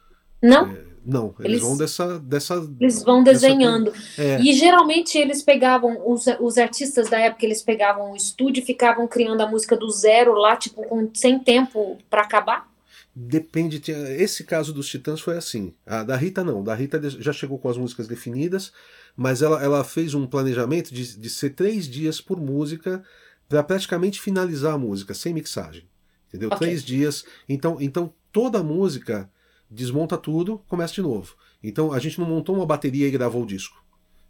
Não? 0.42 0.70
É, 0.70 0.86
não, 1.06 1.32
eles, 1.38 1.52
eles, 1.52 1.62
vão 1.62 1.76
dessa, 1.76 2.18
dessa. 2.18 2.68
Eles 2.80 3.02
vão 3.02 3.22
desenhando. 3.22 3.92
É. 4.18 4.40
E 4.40 4.52
geralmente 4.52 5.16
eles 5.16 5.40
pegavam, 5.40 6.02
os, 6.04 6.24
os 6.40 6.58
artistas 6.58 7.08
da 7.08 7.20
época, 7.20 7.46
eles 7.46 7.62
pegavam 7.62 8.10
o 8.10 8.16
estúdio 8.16 8.60
e 8.60 8.66
ficavam 8.66 9.06
criando 9.06 9.40
a 9.40 9.46
música 9.46 9.76
do 9.76 9.88
zero 9.88 10.32
lá, 10.32 10.56
tipo, 10.56 10.82
com, 10.82 11.08
sem 11.14 11.38
tempo 11.38 11.96
para 12.10 12.22
acabar? 12.22 12.68
Depende. 13.14 13.80
Esse 14.18 14.42
caso 14.42 14.72
dos 14.72 14.88
Titãs 14.88 15.20
foi 15.20 15.36
assim. 15.36 15.72
A 15.86 16.02
da 16.02 16.16
Rita 16.16 16.42
não. 16.42 16.62
Da 16.62 16.74
Rita 16.74 17.00
já 17.08 17.32
chegou 17.32 17.58
com 17.58 17.68
as 17.68 17.78
músicas 17.78 18.08
definidas, 18.08 18.72
mas 19.16 19.42
ela, 19.42 19.62
ela 19.62 19.84
fez 19.84 20.12
um 20.12 20.26
planejamento 20.26 20.92
de, 20.92 21.16
de 21.16 21.30
ser 21.30 21.50
três 21.50 21.88
dias 21.88 22.20
por 22.20 22.40
música 22.40 23.02
para 23.48 23.62
praticamente 23.62 24.20
finalizar 24.20 24.74
a 24.74 24.78
música, 24.78 25.14
sem 25.14 25.32
mixagem. 25.32 25.88
Entendeu? 26.28 26.48
Okay. 26.48 26.58
Três 26.58 26.84
dias. 26.84 27.24
Então, 27.48 27.78
então 27.80 28.12
toda 28.32 28.58
a 28.58 28.64
música 28.64 29.30
desmonta 29.70 30.16
tudo, 30.16 30.58
começa 30.68 30.94
de 30.94 31.02
novo. 31.02 31.34
Então 31.62 31.92
a 31.92 31.98
gente 31.98 32.18
não 32.18 32.26
montou 32.26 32.54
uma 32.54 32.66
bateria 32.66 33.06
e 33.06 33.10
gravou 33.10 33.42
o 33.42 33.46
disco, 33.46 33.82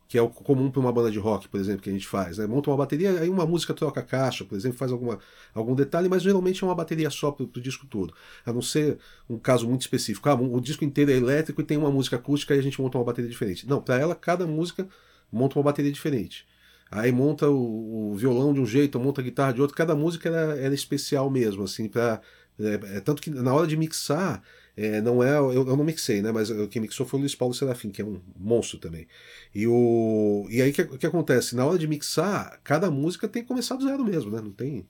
que 0.09 0.17
é 0.17 0.23
o 0.23 0.29
comum 0.29 0.71
para 0.71 0.81
uma 0.81 0.93
banda 0.93 1.11
de 1.11 1.19
rock, 1.19 1.49
por 1.49 1.61
exemplo, 1.61 1.83
que 1.83 1.91
a 1.91 1.93
gente 1.93 2.07
faz. 2.07 2.39
Né? 2.39 2.47
Monta 2.47 2.71
uma 2.71 2.77
bateria, 2.77 3.21
aí 3.21 3.29
uma 3.29 3.45
música 3.45 3.75
troca 3.75 4.01
a 4.01 4.03
caixa, 4.03 4.45
por 4.45 4.57
exemplo, 4.57 4.79
faz 4.79 4.91
alguma, 4.93 5.19
algum 5.55 5.75
detalhe, 5.75 6.09
mas 6.09 6.23
geralmente 6.23 6.63
é 6.63 6.67
uma 6.67 6.75
bateria 6.75 7.11
só 7.11 7.31
para 7.31 7.45
o 7.45 7.61
disco 7.61 7.87
todo. 7.87 8.15
A 8.45 8.53
não 8.53 8.63
ser 8.63 8.99
um 9.29 9.39
caso 9.39 9.69
muito 9.69 9.83
específico. 9.83 10.29
Ah, 10.29 10.35
o 10.35 10.61
disco 10.61 10.85
inteiro 10.85 11.11
é 11.11 11.15
elétrico 11.15 11.61
e 11.61 11.65
tem 11.65 11.77
uma 11.77 11.91
música 11.91 12.17
acústica 12.17 12.55
e 12.55 12.59
a 12.59 12.63
gente 12.63 12.81
monta 12.81 12.99
uma 12.99 13.05
bateria 13.05 13.31
diferente. 13.31 13.69
Não, 13.69 13.81
para 13.81 13.99
ela, 13.99 14.15
cada 14.15 14.47
música 14.47 14.89
monta 15.31 15.59
uma 15.59 15.65
bateria 15.65 15.93
diferente. 15.93 16.47
Aí 16.91 17.11
monta 17.11 17.49
o, 17.49 18.13
o, 18.13 18.15
violão 18.15 18.55
de 18.55 18.61
um 18.61 18.67
jeito, 18.67 18.99
monta 19.01 19.21
a 19.21 19.25
guitarra 19.25 19.53
de 19.53 19.61
outro. 19.61 19.77
Cada 19.77 19.97
música 19.97 20.29
era, 20.29 20.57
era 20.57 20.75
especial 20.75 21.29
mesmo, 21.29 21.65
assim, 21.65 21.89
para 21.89 22.21
é, 22.59 22.97
é, 22.97 23.01
tanto 23.01 23.21
que 23.21 23.31
na 23.31 23.53
hora 23.53 23.67
de 23.67 23.77
mixar, 23.77 24.43
é, 24.77 25.01
não 25.01 25.23
é. 25.23 25.31
Eu, 25.39 25.53
eu, 25.53 25.77
não 25.77 25.85
mixei, 25.85 26.21
né? 26.21 26.31
Mas 26.31 26.51
quem 26.71 26.83
mixou 26.83 27.07
foi 27.07 27.19
o 27.19 27.21
Luiz 27.23 27.35
Paulo 27.35 27.55
Serafim, 27.55 27.91
que 27.91 28.03
é 28.03 28.05
um 28.05 28.21
monstro 28.39 28.79
também. 28.79 29.07
E, 29.55 29.67
o, 29.67 30.47
e 30.51 30.61
aí 30.61 30.71
o 30.71 30.75
que, 30.75 30.85
que 30.99 31.07
acontece? 31.07 31.57
Na 31.57 31.65
hora 31.65 31.79
de 31.79 31.89
mixar, 31.89 32.61
cada 32.63 32.91
música 32.91 33.27
tem 33.27 33.43
que 33.43 33.49
começar 33.49 33.77
do 33.77 33.85
zero 33.85 34.05
mesmo, 34.05 34.31
né? 34.31 34.41
Não 34.41 34.53
tem. 34.53 34.87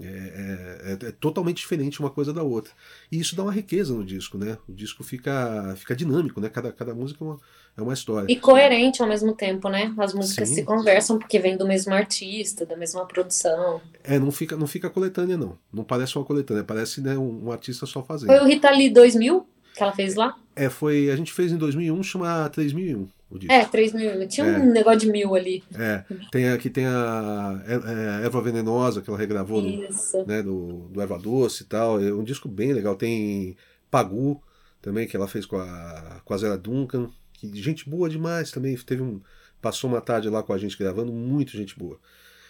É, 0.00 0.06
é, 0.06 0.92
é, 0.92 1.08
é, 1.08 1.12
totalmente 1.12 1.58
diferente 1.58 2.00
uma 2.00 2.10
coisa 2.10 2.32
da 2.32 2.42
outra. 2.42 2.72
E 3.12 3.20
isso 3.20 3.36
dá 3.36 3.44
uma 3.44 3.52
riqueza 3.52 3.94
no 3.94 4.04
disco, 4.04 4.36
né? 4.36 4.58
O 4.68 4.72
disco 4.72 5.04
fica, 5.04 5.72
fica 5.76 5.94
dinâmico, 5.94 6.40
né? 6.40 6.48
Cada, 6.48 6.72
cada 6.72 6.92
música 6.92 7.24
é 7.24 7.28
uma, 7.28 7.38
é 7.76 7.82
uma 7.82 7.92
história. 7.94 8.26
E 8.28 8.34
coerente 8.34 9.00
ao 9.00 9.08
mesmo 9.08 9.34
tempo, 9.34 9.68
né? 9.68 9.94
As 9.96 10.12
músicas 10.12 10.48
Sim. 10.48 10.56
se 10.56 10.62
conversam 10.64 11.16
porque 11.16 11.38
vem 11.38 11.56
do 11.56 11.66
mesmo 11.66 11.94
artista, 11.94 12.66
da 12.66 12.76
mesma 12.76 13.06
produção. 13.06 13.80
É, 14.02 14.18
não 14.18 14.32
fica, 14.32 14.56
não 14.56 14.66
fica 14.66 14.90
coletânea, 14.90 15.36
não. 15.36 15.56
Não 15.72 15.84
parece 15.84 16.16
uma 16.18 16.24
coletânea, 16.24 16.64
parece 16.64 17.00
né, 17.00 17.16
um, 17.16 17.46
um 17.46 17.52
artista 17.52 17.86
só 17.86 18.02
fazendo. 18.02 18.30
Foi 18.30 18.40
o 18.40 18.46
Rita 18.46 18.70
Lee 18.70 18.90
2000 18.90 19.46
que 19.74 19.82
ela 19.82 19.92
fez 19.92 20.14
lá? 20.14 20.36
É, 20.54 20.70
foi. 20.70 21.10
A 21.10 21.16
gente 21.16 21.32
fez 21.32 21.50
em 21.50 21.56
2001, 21.56 22.02
chama 22.02 22.48
3001. 22.48 23.08
O 23.34 23.38
disco. 23.38 23.52
É, 23.52 23.64
3000. 23.64 24.28
Tinha 24.28 24.46
é. 24.46 24.58
um 24.60 24.72
negócio 24.72 25.00
de 25.00 25.10
mil 25.10 25.34
ali. 25.34 25.62
É. 25.76 26.04
Tem 26.30 26.48
aqui 26.50 26.70
tem 26.70 26.86
a 26.86 27.60
é, 27.66 27.74
é, 27.74 28.24
Erva 28.24 28.40
Venenosa, 28.40 29.02
que 29.02 29.10
ela 29.10 29.18
regravou 29.18 29.60
do, 29.60 29.68
né, 30.24 30.40
do, 30.40 30.88
do 30.88 31.00
Erva 31.00 31.18
Doce 31.18 31.64
e 31.64 31.66
tal. 31.66 32.00
É 32.00 32.12
um 32.12 32.22
disco 32.22 32.48
bem 32.48 32.72
legal. 32.72 32.94
Tem 32.94 33.56
Pagu 33.90 34.40
também, 34.80 35.08
que 35.08 35.16
ela 35.16 35.26
fez 35.26 35.44
com 35.44 35.56
a, 35.56 36.20
com 36.24 36.32
a 36.32 36.38
Zera 36.38 36.56
Duncan 36.56 37.10
que 37.32 37.62
gente 37.62 37.88
boa 37.88 38.08
demais 38.08 38.50
também. 38.50 38.76
Teve 38.76 39.02
um, 39.02 39.20
passou 39.60 39.90
uma 39.90 40.00
tarde 40.00 40.28
lá 40.28 40.42
com 40.42 40.52
a 40.52 40.58
gente 40.58 40.78
gravando, 40.78 41.12
muito 41.12 41.52
gente 41.52 41.78
boa. 41.78 41.98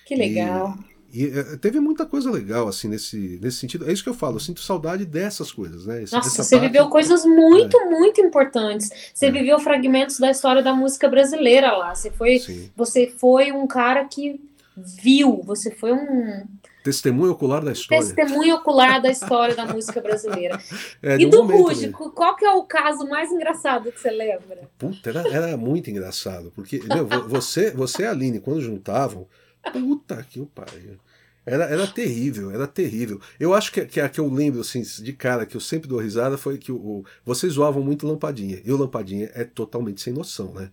Que 0.05 0.15
legal. 0.15 0.79
E 1.15 1.27
é, 1.27 1.57
teve 1.57 1.79
muita 1.79 2.05
coisa 2.05 2.29
legal, 2.29 2.67
assim, 2.67 2.89
nesse, 2.89 3.39
nesse 3.41 3.59
sentido. 3.59 3.89
É 3.89 3.93
isso 3.93 4.03
que 4.03 4.09
eu 4.09 4.15
falo, 4.15 4.35
eu 4.35 4.41
sinto 4.41 4.61
saudade 4.61 5.07
dessas 5.07 5.53
coisas, 5.53 5.87
né? 5.87 6.03
Essa, 6.03 6.17
Nossa, 6.17 6.43
você 6.43 6.57
parte... 6.57 6.67
viveu 6.67 6.89
coisas 6.89 7.25
muito, 7.25 7.79
é. 7.79 7.85
muito 7.85 8.21
importantes. 8.21 8.91
Você 9.15 9.27
é. 9.27 9.31
viveu 9.31 9.61
fragmentos 9.61 10.19
da 10.19 10.29
história 10.29 10.61
da 10.61 10.75
música 10.75 11.09
brasileira 11.09 11.71
lá. 11.71 11.95
Você 11.95 12.11
foi, 12.11 12.43
você 12.75 13.07
foi 13.07 13.53
um 13.53 13.65
cara 13.65 14.05
que 14.07 14.41
viu, 14.77 15.41
você 15.45 15.71
foi 15.71 15.93
um. 15.93 16.49
Testemunho 16.83 17.31
ocular 17.31 17.65
da 17.65 17.71
história. 17.71 18.05
Testemunho 18.05 18.57
ocular 18.57 19.01
da 19.01 19.09
história 19.09 19.55
da 19.55 19.67
música 19.67 20.01
brasileira. 20.01 20.61
É, 21.01 21.17
e 21.17 21.27
do 21.27 21.43
Rústico, 21.43 22.11
qual 22.11 22.35
que 22.35 22.45
é 22.45 22.51
o 22.51 22.65
caso 22.65 23.07
mais 23.09 23.31
engraçado 23.31 23.93
que 23.93 24.01
você 24.01 24.11
lembra? 24.11 24.69
Puta, 24.79 25.11
era, 25.11 25.29
era 25.29 25.57
muito 25.57 25.91
engraçado, 25.91 26.51
porque 26.55 26.81
meu, 26.89 27.07
você, 27.29 27.71
você 27.71 28.03
e 28.03 28.07
a 28.07 28.11
Aline, 28.11 28.41
quando 28.41 28.61
juntavam, 28.63 29.27
puta 29.73 30.25
que 30.29 30.41
o 30.41 30.47
pariu. 30.47 30.99
Era, 31.47 31.65
era 31.65 31.87
terrível, 31.87 32.51
era 32.51 32.67
terrível. 32.67 33.21
Eu 33.39 33.53
acho 33.53 33.71
que, 33.71 33.85
que 33.85 34.01
a 34.01 34.09
que 34.09 34.19
eu 34.19 34.33
lembro, 34.33 34.61
assim, 34.61 34.81
de 34.81 35.13
cara, 35.13 35.45
que 35.45 35.57
eu 35.57 35.61
sempre 35.61 35.89
dou 35.89 35.99
risada 35.99 36.39
foi 36.39 36.57
que 36.57 36.73
o, 36.73 36.77
o 36.77 37.05
vocês 37.25 37.55
zoavam 37.55 37.83
muito 37.83 38.07
Lampadinha. 38.07 38.63
E 38.65 38.73
o 38.73 38.77
Lampadinha 38.77 39.31
é 39.35 39.45
totalmente 39.45 40.01
sem 40.01 40.13
noção, 40.13 40.55
né? 40.55 40.71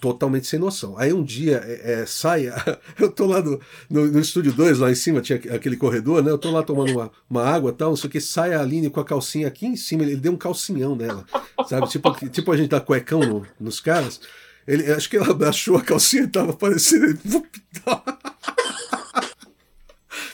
Totalmente 0.00 0.48
sem 0.48 0.58
noção. 0.58 0.98
Aí 0.98 1.12
um 1.12 1.22
dia 1.22 1.62
é, 1.64 2.00
é, 2.00 2.06
sai, 2.06 2.52
eu 2.98 3.10
tô 3.12 3.26
lá 3.26 3.40
no, 3.40 3.60
no, 3.88 4.06
no 4.06 4.18
estúdio 4.18 4.52
2, 4.52 4.78
lá 4.78 4.90
em 4.90 4.96
cima 4.96 5.20
tinha 5.20 5.36
aquele 5.36 5.76
corredor, 5.76 6.20
né? 6.22 6.32
Eu 6.32 6.38
tô 6.38 6.50
lá 6.50 6.64
tomando 6.64 6.90
uma, 6.92 7.10
uma 7.30 7.44
água 7.44 7.70
e 7.70 7.74
tal, 7.74 7.90
não 7.90 7.96
sei 7.96 8.08
o 8.08 8.10
que, 8.10 8.20
sai 8.20 8.54
a 8.54 8.60
Aline 8.60 8.90
com 8.90 8.98
a 8.98 9.04
calcinha 9.04 9.46
aqui 9.46 9.66
em 9.66 9.76
cima, 9.76 10.02
ele 10.02 10.16
deu 10.16 10.32
um 10.32 10.36
calcinhão 10.36 10.96
nela, 10.96 11.24
sabe? 11.68 11.88
Tipo, 11.88 12.12
tipo 12.28 12.50
a 12.50 12.56
gente 12.56 12.70
dá 12.70 12.80
cuecão 12.80 13.20
no, 13.20 13.46
nos 13.60 13.78
caras. 13.78 14.20
Ele, 14.66 14.90
acho 14.92 15.08
que 15.10 15.16
ela 15.16 15.30
abaixou 15.30 15.76
a 15.76 15.82
calcinha 15.82 16.24
e 16.24 16.28
tava 16.28 16.52
parecendo. 16.54 17.18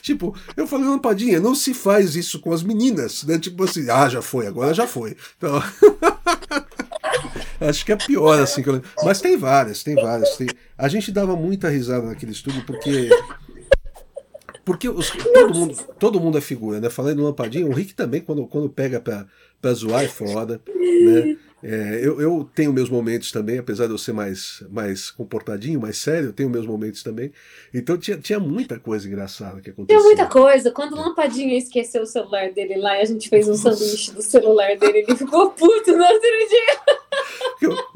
Tipo, 0.01 0.35
eu 0.57 0.67
falei, 0.67 0.87
Lampadinha, 0.87 1.39
não 1.39 1.53
se 1.53 1.73
faz 1.73 2.15
isso 2.15 2.39
com 2.39 2.51
as 2.51 2.63
meninas, 2.63 3.23
né? 3.23 3.37
Tipo 3.37 3.63
assim, 3.63 3.89
ah, 3.89 4.09
já 4.09 4.21
foi, 4.21 4.47
agora 4.47 4.73
já 4.73 4.87
foi. 4.87 5.15
Então, 5.37 5.61
acho 7.61 7.85
que 7.85 7.91
é 7.91 7.95
pior, 7.95 8.39
assim. 8.39 8.63
Eu... 8.65 8.81
Mas 9.03 9.21
tem 9.21 9.37
várias, 9.37 9.83
tem 9.83 9.95
várias. 9.95 10.35
Tem... 10.35 10.47
A 10.77 10.87
gente 10.87 11.11
dava 11.11 11.35
muita 11.35 11.69
risada 11.69 12.07
naquele 12.07 12.31
estúdio 12.31 12.63
porque. 12.65 13.09
Porque 14.63 14.87
os, 14.87 15.09
todo, 15.09 15.53
mundo, 15.53 15.75
todo 15.97 16.19
mundo 16.19 16.37
é 16.37 16.41
figura, 16.41 16.79
né? 16.79 16.87
No 17.15 17.23
Lampadinha, 17.23 17.65
o 17.65 17.73
Rick 17.73 17.95
também, 17.95 18.21
quando, 18.21 18.45
quando 18.45 18.69
pega 18.69 18.99
pra, 18.99 19.25
pra 19.59 19.73
zoar, 19.73 20.03
é 20.03 20.07
foda, 20.07 20.61
né? 20.67 21.35
É, 21.63 21.99
eu, 22.01 22.19
eu, 22.19 22.49
tenho 22.55 22.73
meus 22.73 22.89
momentos 22.89 23.31
também, 23.31 23.59
apesar 23.59 23.85
de 23.85 23.91
eu 23.91 23.97
ser 23.97 24.13
mais, 24.13 24.63
mais 24.69 25.11
comportadinho, 25.11 25.79
mais 25.79 25.97
sério, 25.97 26.29
eu 26.29 26.33
tenho 26.33 26.49
meus 26.49 26.65
momentos 26.65 27.03
também. 27.03 27.31
Então 27.73 27.97
tinha, 27.97 28.17
tinha 28.17 28.39
muita 28.39 28.79
coisa 28.79 29.07
engraçada 29.07 29.61
que 29.61 29.69
acontecia. 29.69 29.97
Tinha 29.97 30.03
muita 30.03 30.25
coisa. 30.25 30.71
Quando 30.71 30.93
o 30.93 30.95
Lampadinha 30.95 31.57
esqueceu 31.57 32.01
o 32.01 32.07
celular 32.07 32.51
dele 32.51 32.77
lá 32.77 32.97
e 32.97 33.01
a 33.01 33.05
gente 33.05 33.29
fez 33.29 33.47
um 33.47 33.55
sanduíche 33.55 34.11
do 34.11 34.21
celular 34.21 34.75
dele, 34.77 34.99
ele 34.99 35.15
ficou 35.15 35.51
puto 35.51 35.91
no 35.95 36.03
outro 36.03 36.19
dia. 36.49 36.97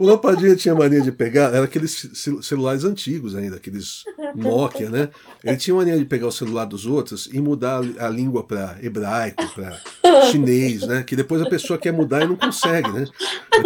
O 0.05 0.07
Lampadinha 0.07 0.55
tinha 0.55 0.75
mania 0.75 1.01
de 1.01 1.11
pegar, 1.11 1.51
era 1.51 1.63
aqueles 1.63 2.11
celulares 2.43 2.83
antigos 2.83 3.35
ainda, 3.35 3.55
aqueles 3.55 4.03
Nokia, 4.35 4.87
né? 4.87 5.09
Ele 5.43 5.57
tinha 5.57 5.75
mania 5.75 5.97
de 5.97 6.05
pegar 6.05 6.27
o 6.27 6.31
celular 6.31 6.65
dos 6.65 6.85
outros 6.85 7.27
e 7.33 7.41
mudar 7.41 7.81
a 7.97 8.07
língua 8.07 8.43
para 8.43 8.77
hebraico, 8.83 9.43
para 9.55 9.81
chinês, 10.29 10.85
né? 10.85 11.01
Que 11.01 11.15
depois 11.15 11.41
a 11.41 11.49
pessoa 11.49 11.79
quer 11.79 11.91
mudar 11.91 12.21
e 12.21 12.27
não 12.27 12.35
consegue, 12.35 12.87
né? 12.91 13.07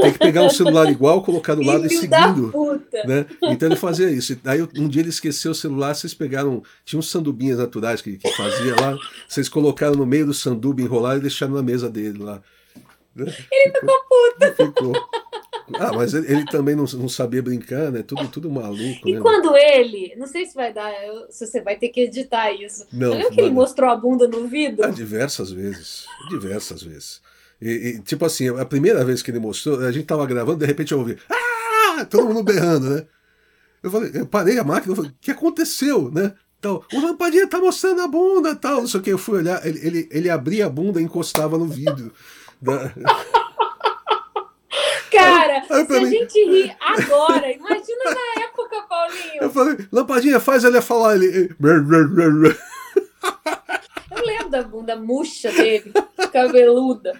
Tem 0.02 0.14
que 0.14 0.20
pegar 0.20 0.44
um 0.44 0.50
celular 0.50 0.90
igual, 0.90 1.22
colocar 1.24 1.56
do 1.56 1.62
lado 1.62 1.90
Filho 1.90 1.94
e 1.94 2.00
seguindo. 2.00 2.54
Né? 3.06 3.26
Então 3.44 3.68
ele 3.68 3.76
fazia 3.76 4.10
isso. 4.10 4.40
Aí 4.46 4.62
um 4.78 4.88
dia 4.88 5.02
ele 5.02 5.10
esqueceu 5.10 5.52
o 5.52 5.56
celular, 5.56 5.94
vocês 5.94 6.14
pegaram. 6.14 6.64
Tinha 6.86 7.00
uns 7.00 7.10
sandubinhas 7.10 7.58
naturais 7.58 8.02
que, 8.02 8.18
que 8.18 8.32
fazia 8.32 8.76
lá. 8.80 8.98
Vocês 9.28 9.50
colocaram 9.50 9.96
no 9.96 10.06
meio 10.06 10.26
do 10.26 10.34
sanduba, 10.34 10.82
enrolaram 10.82 11.18
e 11.18 11.22
deixaram 11.22 11.54
na 11.54 11.62
mesa 11.62 11.90
dele 11.90 12.24
lá. 12.24 12.42
Né? 13.14 13.26
Ele 13.52 13.74
ficou 13.74 13.96
puto. 14.08 14.56
Ficou. 14.56 15.10
Ah, 15.78 15.92
mas 15.94 16.14
ele, 16.14 16.32
ele, 16.32 16.46
também 16.46 16.76
não, 16.76 16.86
não 16.86 17.10
sabia 17.10 17.42
brincar, 17.42 17.92
né? 17.92 18.02
Tudo, 18.02 18.28
tudo 18.28 18.50
maluco. 18.50 19.08
E 19.08 19.14
né? 19.14 19.20
quando 19.20 19.56
ele, 19.56 20.16
não 20.18 20.28
sei 20.28 20.46
se 20.46 20.56
vai 20.56 20.74
dar, 20.74 20.92
se 21.30 21.46
você 21.46 21.62
vai 21.62 21.78
ter 21.78 21.90
que 21.90 22.02
editar 22.02 22.52
isso. 22.52 22.86
Não. 22.92 23.18
Não 23.18 23.30
que 23.32 23.42
ele 23.42 23.52
mostrou 23.52 23.90
a 23.90 23.96
bunda 23.96 24.28
no 24.28 24.48
vidro? 24.48 24.86
Ah, 24.86 24.90
diversas 24.90 25.52
vezes. 25.52 26.06
Diversas 26.30 26.82
vezes. 26.82 27.22
E, 27.62 27.70
e, 27.70 28.00
tipo 28.00 28.26
assim, 28.26 28.50
a 28.50 28.66
primeira 28.66 29.04
vez 29.04 29.22
que 29.22 29.32
ele 29.32 29.40
mostrou, 29.40 29.80
a 29.80 29.92
gente 29.92 30.06
tava 30.06 30.26
gravando, 30.26 30.60
de 30.60 30.66
repente 30.66 30.92
eu 30.92 31.00
ouvi, 31.00 31.18
ah! 31.30 32.06
Todo 32.06 32.28
mundo 32.28 32.44
berrando, 32.44 32.90
né? 32.90 33.06
Eu 33.84 33.92
falei, 33.92 34.12
eu 34.14 34.26
parei 34.26 34.58
a 34.58 34.64
máquina, 34.64 34.92
eu 34.92 34.96
falei, 34.96 35.12
o 35.12 35.16
que 35.20 35.32
aconteceu, 35.32 36.12
né? 36.12 36.34
Então, 36.60 36.84
o 36.94 37.00
Lampadinha 37.00 37.48
tá 37.48 37.58
mostrando 37.58 38.02
a 38.02 38.08
bunda 38.08 38.54
tal, 38.54 38.82
não 38.82 38.88
sei 38.88 39.00
o 39.00 39.04
que. 39.04 39.14
Eu 39.14 39.18
fui 39.18 39.38
olhar, 39.40 39.66
ele, 39.66 39.80
ele, 39.86 40.10
ele 40.12 40.30
abria 40.30 40.66
a 40.66 40.70
bunda 40.70 41.00
e 41.00 41.04
encostava 41.04 41.58
no 41.58 41.66
vidro. 41.66 42.12
Da... 42.62 42.92
Cara, 45.20 45.64
aí, 45.70 45.80
aí 45.80 45.86
se 45.86 45.94
a 45.94 46.06
gente 46.06 46.46
rir 46.46 46.76
agora, 46.80 47.52
imagina 47.52 48.04
na 48.06 48.44
época, 48.44 48.82
Paulinho. 48.90 49.42
Eu 49.42 49.50
falei, 49.50 49.78
Lampadinha, 49.92 50.40
faz 50.40 50.64
ele 50.64 50.82
falar. 50.82 51.16
Ele. 51.16 51.50
Eu 54.12 54.26
lembro 54.26 54.50
da 54.50 54.64
bunda 54.64 54.96
murcha 54.96 55.52
dele, 55.52 55.94
cabeluda. 56.34 57.14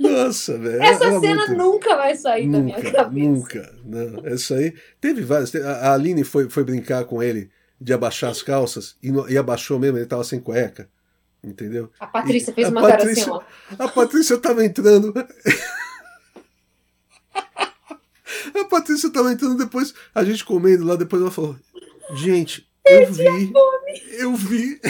Nossa, 0.00 0.58
velho. 0.58 0.82
Essa 0.82 1.20
cena 1.20 1.46
muito... 1.46 1.54
nunca 1.54 1.96
vai 1.96 2.16
sair 2.16 2.46
nunca, 2.46 2.58
da 2.58 2.62
minha 2.64 2.92
cabeça. 2.92 3.28
Nunca. 3.28 3.74
Não, 3.84 4.26
essa 4.26 4.56
aí. 4.56 4.74
Teve 5.00 5.22
várias. 5.22 5.54
A 5.54 5.94
Aline 5.94 6.24
foi, 6.24 6.50
foi 6.50 6.64
brincar 6.64 7.04
com 7.04 7.22
ele 7.22 7.50
de 7.80 7.92
abaixar 7.92 8.30
as 8.30 8.42
calças 8.42 8.96
e, 9.02 9.10
e 9.28 9.36
abaixou 9.36 9.78
mesmo, 9.78 9.98
ele 9.98 10.06
tava 10.06 10.24
sem 10.24 10.40
cueca. 10.40 10.88
Entendeu? 11.44 11.90
A 11.98 12.06
Patrícia 12.06 12.52
e 12.52 12.54
fez 12.54 12.68
uma 12.68 12.82
Patrícia, 12.82 13.26
cara 13.26 13.38
assim, 13.38 13.74
ó. 13.80 13.84
A 13.84 13.88
Patrícia 13.88 14.38
tava 14.38 14.64
entrando. 14.64 15.12
A 18.60 18.64
Patrícia 18.64 19.10
tava 19.10 19.32
entrando 19.32 19.56
depois, 19.56 19.94
a 20.14 20.24
gente 20.24 20.44
comendo 20.44 20.84
lá, 20.84 20.96
depois 20.96 21.22
ela 21.22 21.30
falou: 21.30 21.56
Gente, 22.14 22.68
eu 22.84 23.12
vi. 23.12 23.52
Eu 24.18 24.34
vi. 24.34 24.80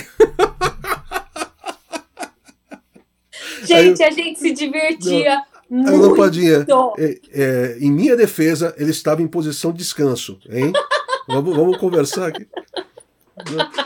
Gente, 3.64 4.02
eu, 4.02 4.08
a 4.08 4.10
gente 4.10 4.38
se 4.38 4.52
divertia. 4.52 5.42
Não, 5.70 5.92
muito. 5.92 6.04
A 6.04 6.08
lampadinha, 6.08 6.66
é, 6.98 7.20
é, 7.30 7.78
em 7.80 7.90
minha 7.90 8.16
defesa, 8.16 8.74
ele 8.76 8.90
estava 8.90 9.22
em 9.22 9.26
posição 9.26 9.72
de 9.72 9.78
descanso, 9.78 10.38
hein? 10.50 10.72
vamos, 11.26 11.56
vamos 11.56 11.78
conversar 11.78 12.28
aqui. 12.28 12.46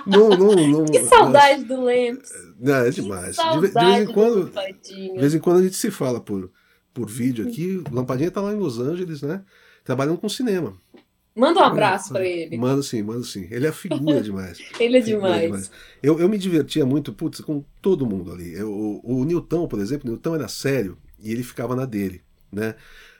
Não, 0.04 0.30
não, 0.30 0.54
não, 0.54 0.84
que 0.84 1.04
saudade 1.04 1.64
do 1.64 1.84
Lemos. 1.84 2.28
É, 2.64 2.88
é 2.88 2.90
demais. 2.90 3.36
De, 3.36 3.60
de, 3.60 3.72
vez 3.72 4.08
em 4.08 4.12
quando, 4.12 4.52
de 4.82 5.12
vez 5.18 5.34
em 5.34 5.38
quando 5.38 5.58
a 5.58 5.62
gente 5.62 5.76
se 5.76 5.90
fala 5.90 6.20
por, 6.20 6.50
por 6.92 7.08
vídeo 7.08 7.46
aqui. 7.46 7.82
O 7.90 7.94
Lampadinha 7.94 8.28
está 8.28 8.40
lá 8.40 8.52
em 8.52 8.58
Los 8.58 8.80
Angeles, 8.80 9.22
né? 9.22 9.42
Trabalhando 9.86 10.18
com 10.18 10.28
cinema. 10.28 10.74
Manda 11.34 11.60
um 11.60 11.64
abraço 11.64 12.12
para 12.12 12.26
ele. 12.26 12.56
Manda 12.56 12.82
sim, 12.82 13.02
manda 13.02 13.22
sim. 13.22 13.46
Ele 13.50 13.66
é 13.66 13.72
figura 13.72 14.20
demais. 14.22 14.58
ele 14.80 14.98
é 14.98 15.00
demais. 15.00 15.42
demais. 15.42 15.70
Eu, 16.02 16.18
eu 16.18 16.28
me 16.28 16.36
divertia 16.36 16.84
muito, 16.84 17.12
putz, 17.12 17.40
com 17.40 17.62
todo 17.80 18.04
mundo 18.04 18.32
ali. 18.32 18.52
Eu, 18.52 18.70
o, 18.70 19.20
o 19.20 19.24
Newton, 19.24 19.68
por 19.68 19.78
exemplo, 19.78 20.08
o 20.08 20.12
Newton 20.12 20.34
era 20.34 20.48
sério 20.48 20.98
e 21.20 21.30
ele 21.30 21.42
ficava 21.42 21.76
na 21.76 21.84
dele, 21.84 22.22
né? 22.50 22.74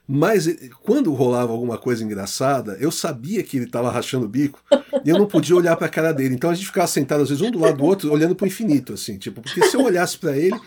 Mas 0.09 0.47
eh, 0.47 0.71
quando 0.83 1.12
rolava 1.12 1.53
alguma 1.53 1.77
coisa 1.77 2.03
engraçada, 2.03 2.77
eu 2.81 2.91
sabia 2.91 3.43
que 3.43 3.59
ele 3.59 3.67
estava 3.67 3.91
rachando 3.91 4.27
o 4.27 4.29
bico 4.29 4.62
e 5.05 5.11
eu 5.11 5.19
não 5.19 5.27
podia 5.27 5.55
olhar 5.55 5.77
para 5.77 5.87
a 5.87 5.91
cara 5.91 6.12
dele. 6.12 6.35
Então 6.35 6.51
a 6.51 6.55
gente 6.55 6.67
ficava 6.67 6.87
sentado, 6.87 7.23
às 7.23 7.29
vezes, 7.29 7.43
um 7.43 7.51
do 7.51 7.61
lado 7.61 7.77
do 7.77 7.85
outro, 7.85 8.11
olhando 8.11 8.35
para 8.35 8.45
o 8.45 8.49
infinito, 8.49 8.95
assim, 8.95 9.19
tipo, 9.19 9.41
porque 9.43 9.62
se 9.67 9.77
eu 9.77 9.85
olhasse 9.85 10.19
para 10.19 10.37
ele, 10.37 10.59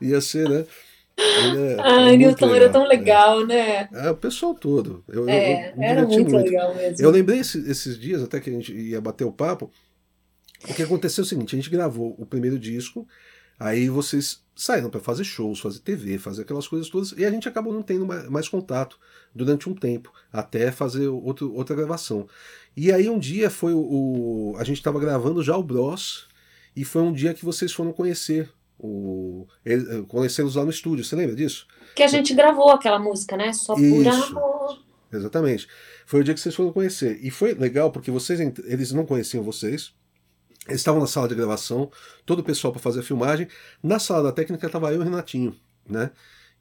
ia 0.00 0.20
ser, 0.20 0.48
né? 0.48 0.64
É, 1.16 1.76
ah, 1.80 2.12
é 2.12 2.16
Newton 2.16 2.54
era 2.54 2.68
tão 2.68 2.86
legal, 2.86 3.42
é. 3.42 3.46
né? 3.46 3.88
É, 3.92 4.10
o 4.10 4.16
pessoal 4.16 4.54
todo. 4.54 5.04
Eu, 5.08 5.28
é, 5.28 5.70
eu, 5.70 5.76
eu 5.76 5.82
era 5.82 6.02
muito, 6.06 6.30
muito, 6.30 6.44
legal 6.44 6.74
mesmo. 6.74 7.04
Eu 7.04 7.10
lembrei 7.10 7.38
esses, 7.38 7.68
esses 7.68 7.98
dias, 7.98 8.22
até 8.22 8.40
que 8.40 8.50
a 8.50 8.52
gente 8.52 8.72
ia 8.72 9.00
bater 9.00 9.24
o 9.24 9.32
papo, 9.32 9.70
o 10.68 10.74
que 10.74 10.82
aconteceu 10.82 11.22
é 11.22 11.24
o 11.24 11.28
seguinte: 11.28 11.54
a 11.54 11.58
gente 11.58 11.70
gravou 11.70 12.14
o 12.18 12.26
primeiro 12.26 12.58
disco, 12.58 13.06
aí 13.58 13.88
vocês 13.88 14.42
saíram 14.56 14.90
para 14.90 15.00
fazer 15.00 15.24
shows, 15.24 15.60
fazer 15.60 15.80
TV, 15.80 16.18
fazer 16.18 16.42
aquelas 16.42 16.68
coisas 16.68 16.88
todas, 16.88 17.12
e 17.12 17.24
a 17.24 17.30
gente 17.30 17.48
acabou 17.48 17.72
não 17.72 17.82
tendo 17.82 18.06
mais, 18.06 18.28
mais 18.28 18.48
contato 18.48 18.98
durante 19.34 19.68
um 19.68 19.74
tempo, 19.74 20.12
até 20.32 20.70
fazer 20.70 21.08
outro, 21.08 21.52
outra 21.52 21.74
gravação. 21.74 22.28
E 22.76 22.92
aí 22.92 23.08
um 23.08 23.18
dia 23.18 23.50
foi 23.50 23.72
o. 23.72 23.78
o 23.80 24.56
a 24.58 24.64
gente 24.64 24.78
estava 24.78 24.98
gravando 24.98 25.42
já 25.42 25.56
o 25.56 25.62
Bros, 25.62 26.28
e 26.74 26.84
foi 26.84 27.02
um 27.02 27.12
dia 27.12 27.34
que 27.34 27.44
vocês 27.44 27.72
foram 27.72 27.92
conhecer 27.92 28.50
o, 28.78 29.46
ele, 29.64 30.02
conhecemos 30.04 30.56
lá 30.56 30.64
no 30.64 30.70
estúdio, 30.70 31.04
você 31.04 31.16
lembra 31.16 31.34
disso? 31.34 31.66
Que 31.94 32.02
a 32.02 32.08
gente 32.08 32.34
gravou 32.34 32.70
aquela 32.70 32.98
música, 32.98 33.36
né? 33.36 33.52
Só 33.52 33.74
por 33.74 34.08
amor. 34.08 34.84
Exatamente. 35.12 35.68
Foi 36.06 36.20
o 36.20 36.24
dia 36.24 36.34
que 36.34 36.40
vocês 36.40 36.54
foram 36.54 36.72
conhecer. 36.72 37.18
E 37.22 37.30
foi 37.30 37.54
legal 37.54 37.90
porque 37.90 38.10
vocês 38.10 38.40
eles 38.40 38.92
não 38.92 39.06
conheciam 39.06 39.42
vocês. 39.42 39.94
Eles 40.66 40.80
estavam 40.80 41.00
na 41.00 41.06
sala 41.06 41.28
de 41.28 41.34
gravação, 41.34 41.90
todo 42.24 42.40
o 42.40 42.44
pessoal 42.44 42.72
para 42.72 42.82
fazer 42.82 43.00
a 43.00 43.02
filmagem. 43.02 43.46
Na 43.82 43.98
sala 43.98 44.24
da 44.24 44.32
técnica 44.32 44.66
estava 44.66 44.90
eu 44.92 44.96
e 44.96 44.98
o 44.98 45.02
Renatinho, 45.02 45.54
né? 45.88 46.10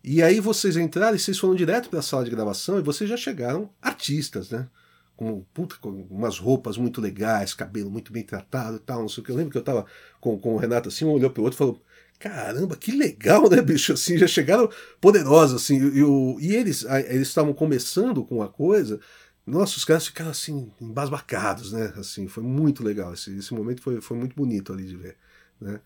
E 0.04 0.22
aí 0.22 0.42
vocês 0.42 0.76
entraram 0.76 1.16
e 1.16 1.20
vocês 1.20 1.40
foram 1.40 1.56
direto 1.56 1.90
para 1.90 2.00
a 2.00 2.02
sala 2.02 2.26
de 2.26 2.30
gravação 2.30 2.78
e 2.78 2.82
vocês 2.82 3.10
já 3.10 3.16
chegaram 3.16 3.70
artistas, 3.82 4.50
né? 4.50 4.68
com, 5.16 5.42
puta, 5.54 5.76
com 5.80 5.90
umas 6.10 6.38
roupas 6.38 6.78
muito 6.78 7.00
legais, 7.00 7.54
cabelo 7.54 7.90
muito 7.90 8.12
bem 8.12 8.24
tratado 8.24 8.78
e 8.78 8.80
tal, 8.80 9.02
não 9.02 9.10
sei 9.10 9.22
o 9.22 9.26
que. 9.26 9.32
Eu 9.32 9.36
lembro 9.36 9.52
que 9.52 9.58
eu 9.58 9.64
tava 9.64 9.86
com, 10.20 10.38
com 10.40 10.56
o 10.56 10.58
Renato 10.58 10.90
assim, 10.90 11.06
um 11.06 11.12
olhou 11.12 11.30
pro 11.30 11.44
outro 11.44 11.56
e 11.56 11.60
falou: 11.60 11.82
Caramba, 12.24 12.78
que 12.78 12.94
legal, 12.94 13.50
né, 13.50 13.62
bicho? 13.62 13.92
Assim, 13.92 14.18
já 14.18 14.26
chegaram 14.26 14.70
poderosos, 15.02 15.62
assim, 15.62 15.76
e, 15.76 16.00
e, 16.00 16.48
e 16.48 16.56
eles 16.56 16.86
eles 17.10 17.28
estavam 17.28 17.54
começando 17.54 18.24
com 18.24 18.42
a 18.42 18.48
coisa. 18.48 18.98
Nossa, 19.46 19.76
os 19.76 19.84
caras 19.84 20.08
ficaram 20.08 20.32
assim, 20.32 20.72
embasbacados, 20.80 21.74
né? 21.74 21.92
Assim, 21.98 22.30
foi 22.30 22.42
muito 22.42 22.82
legal. 22.82 23.14
Esse, 23.14 23.38
esse 23.38 23.54
momento 23.54 23.82
foi, 23.82 24.00
foi 24.00 24.16
muito 24.16 24.38
bonito 24.38 24.72
ali 24.72 24.86
de 24.86 24.96
ver. 24.96 25.18
Né? 25.60 25.82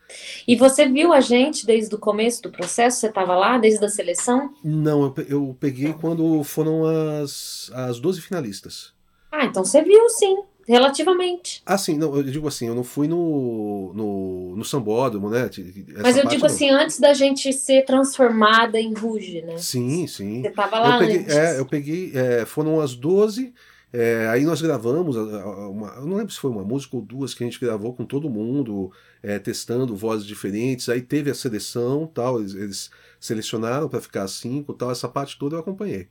E 0.47 0.55
você 0.55 0.87
viu 0.87 1.11
a 1.11 1.21
gente 1.21 1.65
desde 1.65 1.95
o 1.95 1.97
começo 1.97 2.43
do 2.43 2.51
processo? 2.51 2.99
Você 2.99 3.07
estava 3.07 3.35
lá, 3.35 3.57
desde 3.57 3.83
a 3.83 3.89
seleção? 3.89 4.53
Não, 4.63 5.05
eu, 5.05 5.25
eu 5.27 5.57
peguei 5.59 5.91
quando 5.93 6.43
foram 6.43 6.85
as, 6.85 7.71
as 7.73 7.99
12 7.99 8.21
finalistas. 8.21 8.93
Ah, 9.31 9.45
então 9.45 9.65
você 9.65 9.81
viu 9.81 10.07
sim, 10.09 10.37
relativamente. 10.67 11.61
Ah, 11.65 11.77
sim, 11.77 11.97
não, 11.97 12.15
eu 12.15 12.23
digo 12.23 12.47
assim, 12.47 12.67
eu 12.67 12.75
não 12.75 12.83
fui 12.83 13.07
no, 13.07 13.93
no, 13.93 14.55
no 14.55 14.65
sambódromo, 14.65 15.29
né? 15.29 15.45
Essa 15.49 15.61
Mas 16.01 16.17
eu 16.17 16.27
digo 16.27 16.41
não. 16.41 16.47
assim, 16.47 16.69
antes 16.69 16.99
da 16.99 17.13
gente 17.13 17.53
ser 17.53 17.85
transformada 17.85 18.79
em 18.79 18.93
Ruge, 18.93 19.41
né? 19.41 19.57
Sim, 19.57 20.05
sim. 20.07 20.41
Você 20.41 20.49
estava 20.49 20.79
lá 20.79 20.95
eu 20.95 20.99
peguei, 20.99 21.17
antes. 21.17 21.35
É, 21.35 21.59
eu 21.59 21.65
peguei, 21.65 22.11
é, 22.13 22.45
foram 22.45 22.81
as 22.81 22.95
12 22.95 23.53
é, 23.91 24.27
aí 24.27 24.43
nós 24.43 24.61
gravamos, 24.61 25.15
uma, 25.15 25.87
eu 25.95 26.05
não 26.05 26.17
lembro 26.17 26.31
se 26.33 26.39
foi 26.39 26.51
uma 26.51 26.63
música 26.63 26.95
ou 26.97 27.01
duas 27.01 27.33
que 27.33 27.43
a 27.43 27.47
gente 27.47 27.59
gravou 27.59 27.95
com 27.95 28.05
todo 28.05 28.29
mundo, 28.29 28.91
é, 29.23 29.39
testando 29.39 29.95
vozes 29.95 30.25
diferentes. 30.27 30.89
Aí 30.89 31.01
teve 31.01 31.31
a 31.31 31.35
seleção, 31.35 32.05
tal, 32.05 32.39
eles, 32.39 32.53
eles 32.53 32.91
selecionaram 33.19 33.87
para 33.87 34.01
ficar 34.01 34.27
cinco, 34.27 34.73
tal. 34.73 34.91
Essa 34.91 35.07
parte 35.07 35.39
toda 35.39 35.55
eu 35.55 35.59
acompanhei, 35.59 36.09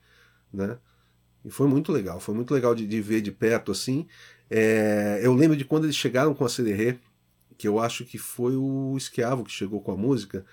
né? 0.53 0.79
E 1.45 1.51
foi 1.51 1.69
muito 1.69 1.93
legal, 1.93 2.19
foi 2.19 2.35
muito 2.35 2.53
legal 2.53 2.75
de, 2.75 2.87
de 2.87 3.01
ver 3.01 3.21
de 3.21 3.31
perto 3.31 3.71
assim. 3.71 4.07
É, 4.51 5.21
eu 5.23 5.35
lembro 5.35 5.57
de 5.57 5.65
quando 5.65 5.85
eles 5.85 5.97
chegaram 5.97 6.35
com 6.35 6.45
a 6.45 6.49
CDR, 6.49 6.99
que 7.57 7.67
eu 7.67 7.79
acho 7.79 8.05
que 8.05 8.19
foi 8.19 8.57
o 8.57 8.95
Esquiavo 8.97 9.45
que 9.45 9.51
chegou 9.51 9.81
com 9.81 9.93
a 9.93 9.97
música 9.97 10.45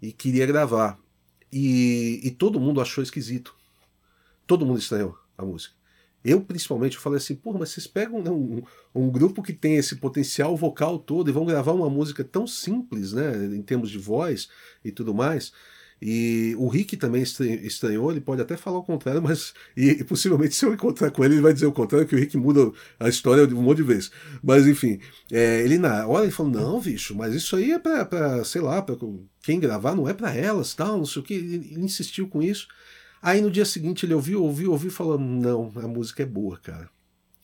e 0.00 0.12
queria 0.12 0.46
gravar. 0.46 0.98
E, 1.52 2.20
e 2.22 2.30
todo 2.30 2.60
mundo 2.60 2.80
achou 2.80 3.02
esquisito. 3.02 3.54
Todo 4.46 4.66
mundo 4.66 4.78
estranhou 4.78 5.18
a 5.36 5.44
música. 5.44 5.74
Eu, 6.24 6.40
principalmente, 6.40 6.96
eu 6.96 7.02
falei 7.02 7.18
assim, 7.18 7.36
porra, 7.36 7.60
mas 7.60 7.70
vocês 7.70 7.86
pegam 7.86 8.20
né, 8.20 8.30
um, 8.30 8.60
um, 8.92 9.08
grupo 9.08 9.42
que 9.42 9.52
tem 9.52 9.76
esse 9.76 9.96
potencial 9.96 10.56
vocal 10.56 10.98
todo 10.98 11.30
e 11.30 11.32
vão 11.32 11.46
gravar 11.46 11.72
uma 11.72 11.88
música 11.88 12.24
tão 12.24 12.48
simples, 12.48 13.12
né, 13.12 13.46
em 13.54 13.62
termos 13.62 13.90
de 13.90 13.98
voz 13.98 14.48
e 14.84 14.90
tudo 14.90 15.14
mais. 15.14 15.52
E 16.00 16.54
o 16.58 16.68
Rick 16.68 16.96
também 16.96 17.22
estranhou, 17.22 18.10
ele 18.10 18.20
pode 18.20 18.42
até 18.42 18.56
falar 18.56 18.78
o 18.78 18.84
contrário, 18.84 19.22
mas. 19.22 19.54
E, 19.76 19.88
e, 19.88 20.04
possivelmente, 20.04 20.54
se 20.54 20.64
eu 20.64 20.74
encontrar 20.74 21.10
com 21.10 21.24
ele, 21.24 21.34
ele 21.34 21.42
vai 21.42 21.54
dizer 21.54 21.66
o 21.66 21.72
contrário, 21.72 22.06
que 22.06 22.14
o 22.14 22.18
Rick 22.18 22.36
muda 22.36 22.70
a 23.00 23.08
história 23.08 23.46
de 23.46 23.54
um 23.54 23.62
monte 23.62 23.78
de 23.78 23.82
vezes. 23.84 24.10
Mas, 24.42 24.66
enfim, 24.66 25.00
é, 25.32 25.62
ele 25.62 25.78
na 25.78 26.06
hora 26.06 26.24
ele 26.24 26.32
falou: 26.32 26.52
não, 26.52 26.80
bicho, 26.80 27.14
mas 27.14 27.34
isso 27.34 27.56
aí 27.56 27.72
é 27.72 27.78
pra, 27.78 28.04
pra 28.04 28.44
sei 28.44 28.60
lá, 28.60 28.82
pra 28.82 28.94
quem 29.42 29.58
gravar, 29.58 29.94
não 29.94 30.08
é 30.08 30.12
pra 30.12 30.34
elas, 30.34 30.74
tal, 30.74 30.98
não 30.98 31.06
sei 31.06 31.22
o 31.22 31.24
que. 31.24 31.34
Ele, 31.34 31.54
ele 31.72 31.80
insistiu 31.80 32.28
com 32.28 32.42
isso. 32.42 32.68
Aí 33.22 33.40
no 33.40 33.50
dia 33.50 33.64
seguinte 33.64 34.04
ele 34.04 34.14
ouviu, 34.14 34.42
ouviu, 34.42 34.72
ouviu 34.72 34.88
e 34.88 34.92
falou: 34.92 35.18
Não, 35.18 35.72
a 35.76 35.88
música 35.88 36.22
é 36.22 36.26
boa, 36.26 36.58
cara. 36.58 36.90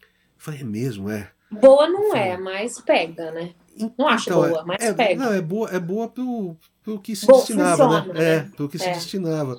Eu 0.00 0.06
falei: 0.36 0.60
É 0.60 0.64
mesmo, 0.64 1.10
é. 1.10 1.30
Boa 1.50 1.86
não 1.86 2.10
falei, 2.10 2.28
é, 2.28 2.36
mas 2.38 2.80
pega, 2.80 3.30
né? 3.30 3.54
Não 3.76 4.08
acho 4.08 4.28
então, 4.28 4.48
boa, 4.48 4.64
mas 4.64 4.82
é, 4.82 4.92
pega. 4.92 5.24
Não, 5.24 5.32
é 5.32 5.40
boa, 5.40 5.70
é 5.70 5.80
boa 5.80 6.08
pro, 6.08 6.56
pro 6.82 7.00
que 7.00 7.16
se 7.16 7.26
destinava, 7.26 7.88
né? 7.88 7.98
funciona, 7.98 8.18
né? 8.18 8.34
É, 8.34 8.40
pro 8.56 8.68
que 8.68 8.78
se 8.78 8.86
é. 8.86 8.92
destinava. 8.92 9.58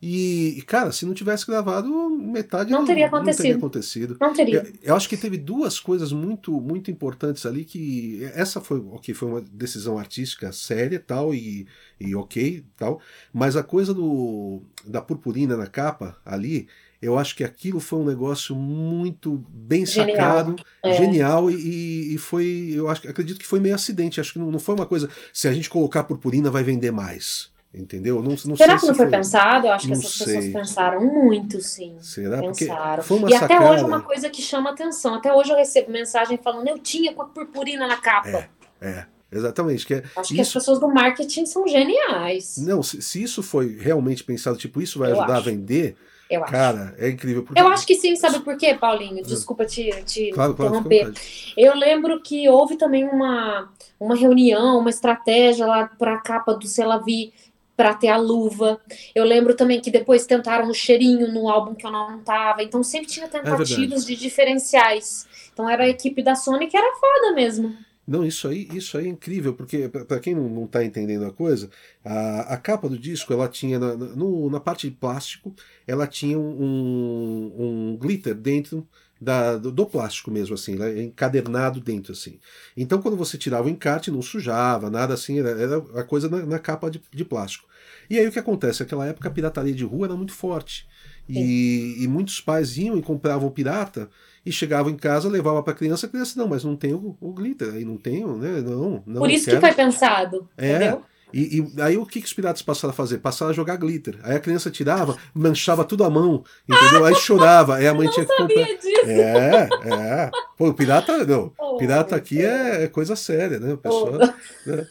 E, 0.00 0.62
cara, 0.66 0.92
se 0.92 1.06
não 1.06 1.14
tivesse 1.14 1.46
gravado, 1.46 2.10
metade 2.10 2.70
não 2.70 2.84
teria 2.84 3.06
acontecido. 3.06 3.38
Não 3.38 3.42
teria. 3.42 3.56
Acontecido. 3.56 4.16
Não 4.20 4.32
teria. 4.34 4.58
Eu, 4.58 4.90
eu, 4.90 4.96
acho 4.96 5.08
que 5.08 5.16
teve 5.16 5.38
duas 5.38 5.80
coisas 5.80 6.12
muito, 6.12 6.60
muito 6.60 6.90
importantes 6.90 7.46
ali 7.46 7.64
que 7.64 8.22
essa 8.34 8.60
foi, 8.60 8.78
ok, 8.78 9.14
foi 9.14 9.28
uma 9.28 9.40
decisão 9.40 9.98
artística 9.98 10.52
séria, 10.52 11.00
tal 11.00 11.34
e, 11.34 11.66
e 11.98 12.14
ok, 12.14 12.62
tal. 12.76 13.00
Mas 13.32 13.56
a 13.56 13.62
coisa 13.62 13.94
do 13.94 14.62
da 14.84 15.00
purpurina 15.00 15.56
na 15.56 15.66
capa 15.66 16.16
ali, 16.24 16.68
eu 17.00 17.18
acho 17.18 17.36
que 17.36 17.44
aquilo 17.44 17.80
foi 17.80 17.98
um 17.98 18.04
negócio 18.04 18.54
muito 18.54 19.44
bem 19.48 19.84
genial. 19.84 20.16
sacado, 20.16 20.56
é. 20.82 20.92
genial 20.94 21.50
e, 21.50 22.14
e, 22.14 22.18
foi, 22.18 22.72
eu 22.74 22.88
acho, 22.88 23.08
acredito 23.08 23.38
que 23.38 23.46
foi 23.46 23.60
meio 23.60 23.74
acidente. 23.74 24.20
Acho 24.20 24.34
que 24.34 24.38
não, 24.38 24.50
não 24.50 24.58
foi 24.58 24.74
uma 24.74 24.86
coisa. 24.86 25.08
Se 25.32 25.46
a 25.46 25.52
gente 25.52 25.68
colocar 25.68 26.04
purpurina, 26.04 26.50
vai 26.50 26.62
vender 26.62 26.90
mais. 26.90 27.54
Entendeu? 27.74 28.22
Não, 28.22 28.30
não 28.30 28.56
Será 28.56 28.78
que 28.78 28.86
não 28.86 28.94
foi, 28.94 29.06
foi, 29.06 29.10
pensado? 29.10 29.66
Eu 29.66 29.72
acho 29.72 29.86
não 29.88 30.00
que 30.00 30.06
essas 30.06 30.16
sei. 30.16 30.26
pessoas 30.26 30.52
pensaram 30.52 31.04
muito, 31.04 31.60
sim. 31.60 31.96
Será? 32.00 32.40
Pensaram. 32.40 33.02
Foi 33.02 33.18
uma 33.18 33.28
e 33.28 33.32
sacada. 33.34 33.54
até 33.54 33.70
hoje 33.70 33.82
é 33.82 33.86
uma 33.86 34.00
coisa 34.00 34.30
que 34.30 34.40
chama 34.40 34.70
atenção. 34.70 35.14
Até 35.14 35.34
hoje 35.34 35.50
eu 35.50 35.56
recebo 35.56 35.90
mensagem 35.92 36.38
falando, 36.42 36.68
eu 36.68 36.78
tinha 36.78 37.12
com 37.12 37.22
a 37.22 37.26
purpurina 37.26 37.86
na 37.86 37.98
capa. 37.98 38.48
É, 38.80 38.88
é. 38.88 39.06
Exatamente. 39.30 39.84
Que 39.86 39.94
é, 39.94 40.04
acho 40.16 40.34
que 40.34 40.40
as 40.40 40.52
pessoas 40.52 40.78
do 40.78 40.88
marketing 40.88 41.44
são 41.44 41.66
geniais. 41.68 42.56
Não, 42.58 42.82
se, 42.82 43.02
se 43.02 43.22
isso 43.22 43.42
foi 43.42 43.76
realmente 43.76 44.24
pensado, 44.24 44.56
tipo, 44.56 44.80
isso 44.80 44.98
vai 44.98 45.10
eu 45.10 45.18
ajudar 45.18 45.38
acho. 45.38 45.48
a 45.48 45.52
vender, 45.52 45.96
eu 46.28 46.42
Cara, 46.42 46.94
acho. 46.94 47.04
é 47.04 47.10
incrível. 47.10 47.44
Porque... 47.44 47.60
Eu 47.60 47.68
acho 47.68 47.86
que 47.86 47.94
sim, 47.94 48.16
sabe 48.16 48.40
por 48.40 48.56
quê, 48.56 48.74
Paulinho? 48.74 49.22
Desculpa 49.22 49.64
te, 49.64 49.90
te 50.04 50.30
claro, 50.32 50.52
interromper. 50.52 51.12
Claro, 51.12 51.14
eu 51.56 51.74
lembro 51.74 52.20
que 52.20 52.48
houve 52.48 52.76
também 52.76 53.04
uma, 53.04 53.68
uma 53.98 54.16
reunião, 54.16 54.78
uma 54.78 54.90
estratégia 54.90 55.66
lá 55.66 55.86
para 55.86 56.14
a 56.14 56.18
capa 56.18 56.54
do 56.54 56.66
Selavi 56.66 57.32
para 57.76 57.94
ter 57.94 58.08
a 58.08 58.16
luva. 58.16 58.80
Eu 59.14 59.24
lembro 59.24 59.54
também 59.54 59.80
que 59.80 59.90
depois 59.90 60.26
tentaram 60.26 60.68
o 60.68 60.74
cheirinho 60.74 61.32
no 61.32 61.48
álbum 61.48 61.74
que 61.74 61.86
eu 61.86 61.90
não 61.90 62.18
tava. 62.20 62.62
Então 62.62 62.82
sempre 62.82 63.08
tinha 63.08 63.26
é 63.26 63.28
tentativas 63.28 64.02
é 64.02 64.06
de 64.06 64.16
diferenciais. 64.16 65.28
Então 65.52 65.68
era 65.68 65.84
a 65.84 65.88
equipe 65.88 66.22
da 66.22 66.34
Sony 66.34 66.66
que 66.66 66.76
era 66.76 66.96
foda 66.96 67.34
mesmo. 67.34 67.76
Não, 68.06 68.24
isso 68.24 68.46
aí, 68.46 68.68
isso 68.72 68.96
aí 68.96 69.06
é 69.06 69.08
incrível, 69.08 69.52
porque 69.52 69.88
para 69.88 70.20
quem 70.20 70.34
não 70.34 70.64
está 70.64 70.84
entendendo 70.84 71.24
a 71.24 71.32
coisa, 71.32 71.68
a, 72.04 72.54
a 72.54 72.56
capa 72.56 72.88
do 72.88 72.96
disco, 72.96 73.32
ela 73.32 73.48
tinha, 73.48 73.80
na, 73.80 73.96
no, 73.96 74.48
na 74.48 74.60
parte 74.60 74.88
de 74.88 74.94
plástico, 74.94 75.52
ela 75.86 76.06
tinha 76.06 76.38
um, 76.38 77.52
um 77.58 77.96
glitter 77.96 78.34
dentro 78.34 78.86
da, 79.20 79.56
do, 79.56 79.72
do, 79.72 79.86
plástico 79.86 80.30
mesmo, 80.30 80.54
assim, 80.54 80.80
é 80.80 81.02
encadernado 81.02 81.80
dentro, 81.80 82.12
assim. 82.12 82.38
Então, 82.76 83.02
quando 83.02 83.16
você 83.16 83.36
tirava 83.36 83.66
o 83.66 83.70
encarte, 83.70 84.10
não 84.10 84.22
sujava, 84.22 84.88
nada 84.88 85.14
assim, 85.14 85.40
era, 85.40 85.50
era 85.50 85.78
a 86.00 86.04
coisa 86.04 86.28
na, 86.28 86.44
na 86.46 86.58
capa 86.60 86.90
de, 86.90 87.02
de, 87.10 87.24
plástico. 87.24 87.66
E 88.08 88.18
aí 88.18 88.28
o 88.28 88.32
que 88.32 88.38
acontece? 88.38 88.80
Naquela 88.80 89.06
época 89.06 89.28
a 89.28 89.32
pirataria 89.32 89.74
de 89.74 89.84
rua 89.84 90.06
era 90.06 90.16
muito 90.16 90.32
forte. 90.32 90.86
E, 91.28 91.96
e 91.98 92.06
muitos 92.06 92.40
pais 92.40 92.76
iam 92.76 92.96
e 92.96 93.02
compravam 93.02 93.50
pirata 93.50 94.08
e 94.46 94.52
chegavam 94.52 94.92
em 94.92 94.96
casa, 94.96 95.28
levavam 95.28 95.60
para 95.62 95.72
a 95.72 95.76
criança, 95.76 96.06
a 96.06 96.08
criança, 96.08 96.38
não, 96.38 96.46
mas 96.46 96.62
não 96.62 96.76
tem 96.76 96.94
o, 96.94 97.16
o 97.20 97.32
glitter, 97.32 97.74
aí 97.74 97.84
não 97.84 97.96
tem, 97.96 98.24
né? 98.24 98.62
Não, 98.64 99.02
não. 99.04 99.20
Por 99.20 99.30
isso 99.30 99.50
que 99.50 99.60
foi 99.60 99.72
pensado, 99.72 100.48
é, 100.56 100.70
entendeu? 100.70 101.02
E, 101.34 101.58
e, 101.58 101.82
aí 101.82 101.98
o 101.98 102.06
que, 102.06 102.20
que 102.20 102.26
os 102.26 102.32
piratas 102.32 102.62
passaram 102.62 102.92
a 102.92 102.96
fazer? 102.96 103.18
Passaram 103.18 103.50
a 103.50 103.54
jogar 103.54 103.76
glitter. 103.76 104.16
Aí 104.22 104.36
a 104.36 104.40
criança 104.40 104.70
tirava, 104.70 105.16
manchava 105.34 105.84
tudo 105.84 106.04
a 106.04 106.08
mão, 106.08 106.44
entendeu? 106.68 107.04
Aí 107.04 107.14
chorava, 107.16 107.74
aí 107.74 107.88
a 107.88 107.92
mãe 107.92 108.06
não 108.06 108.12
tinha 108.12 108.24
que 108.24 108.36
comprar. 108.36 108.64
Disso. 108.64 109.10
É, 109.10 109.68
é. 109.84 110.30
Pô, 110.56 110.68
o 110.68 110.74
pirata, 110.74 111.24
não. 111.26 111.52
Oh, 111.58 111.76
pirata 111.78 112.14
aqui 112.14 112.42
é, 112.42 112.84
é, 112.84 112.88
coisa 112.88 113.16
séria, 113.16 113.58
né? 113.58 113.74
O 113.74 113.76
pessoal, 113.76 114.12
oh. 114.14 114.70
né? 114.70 114.86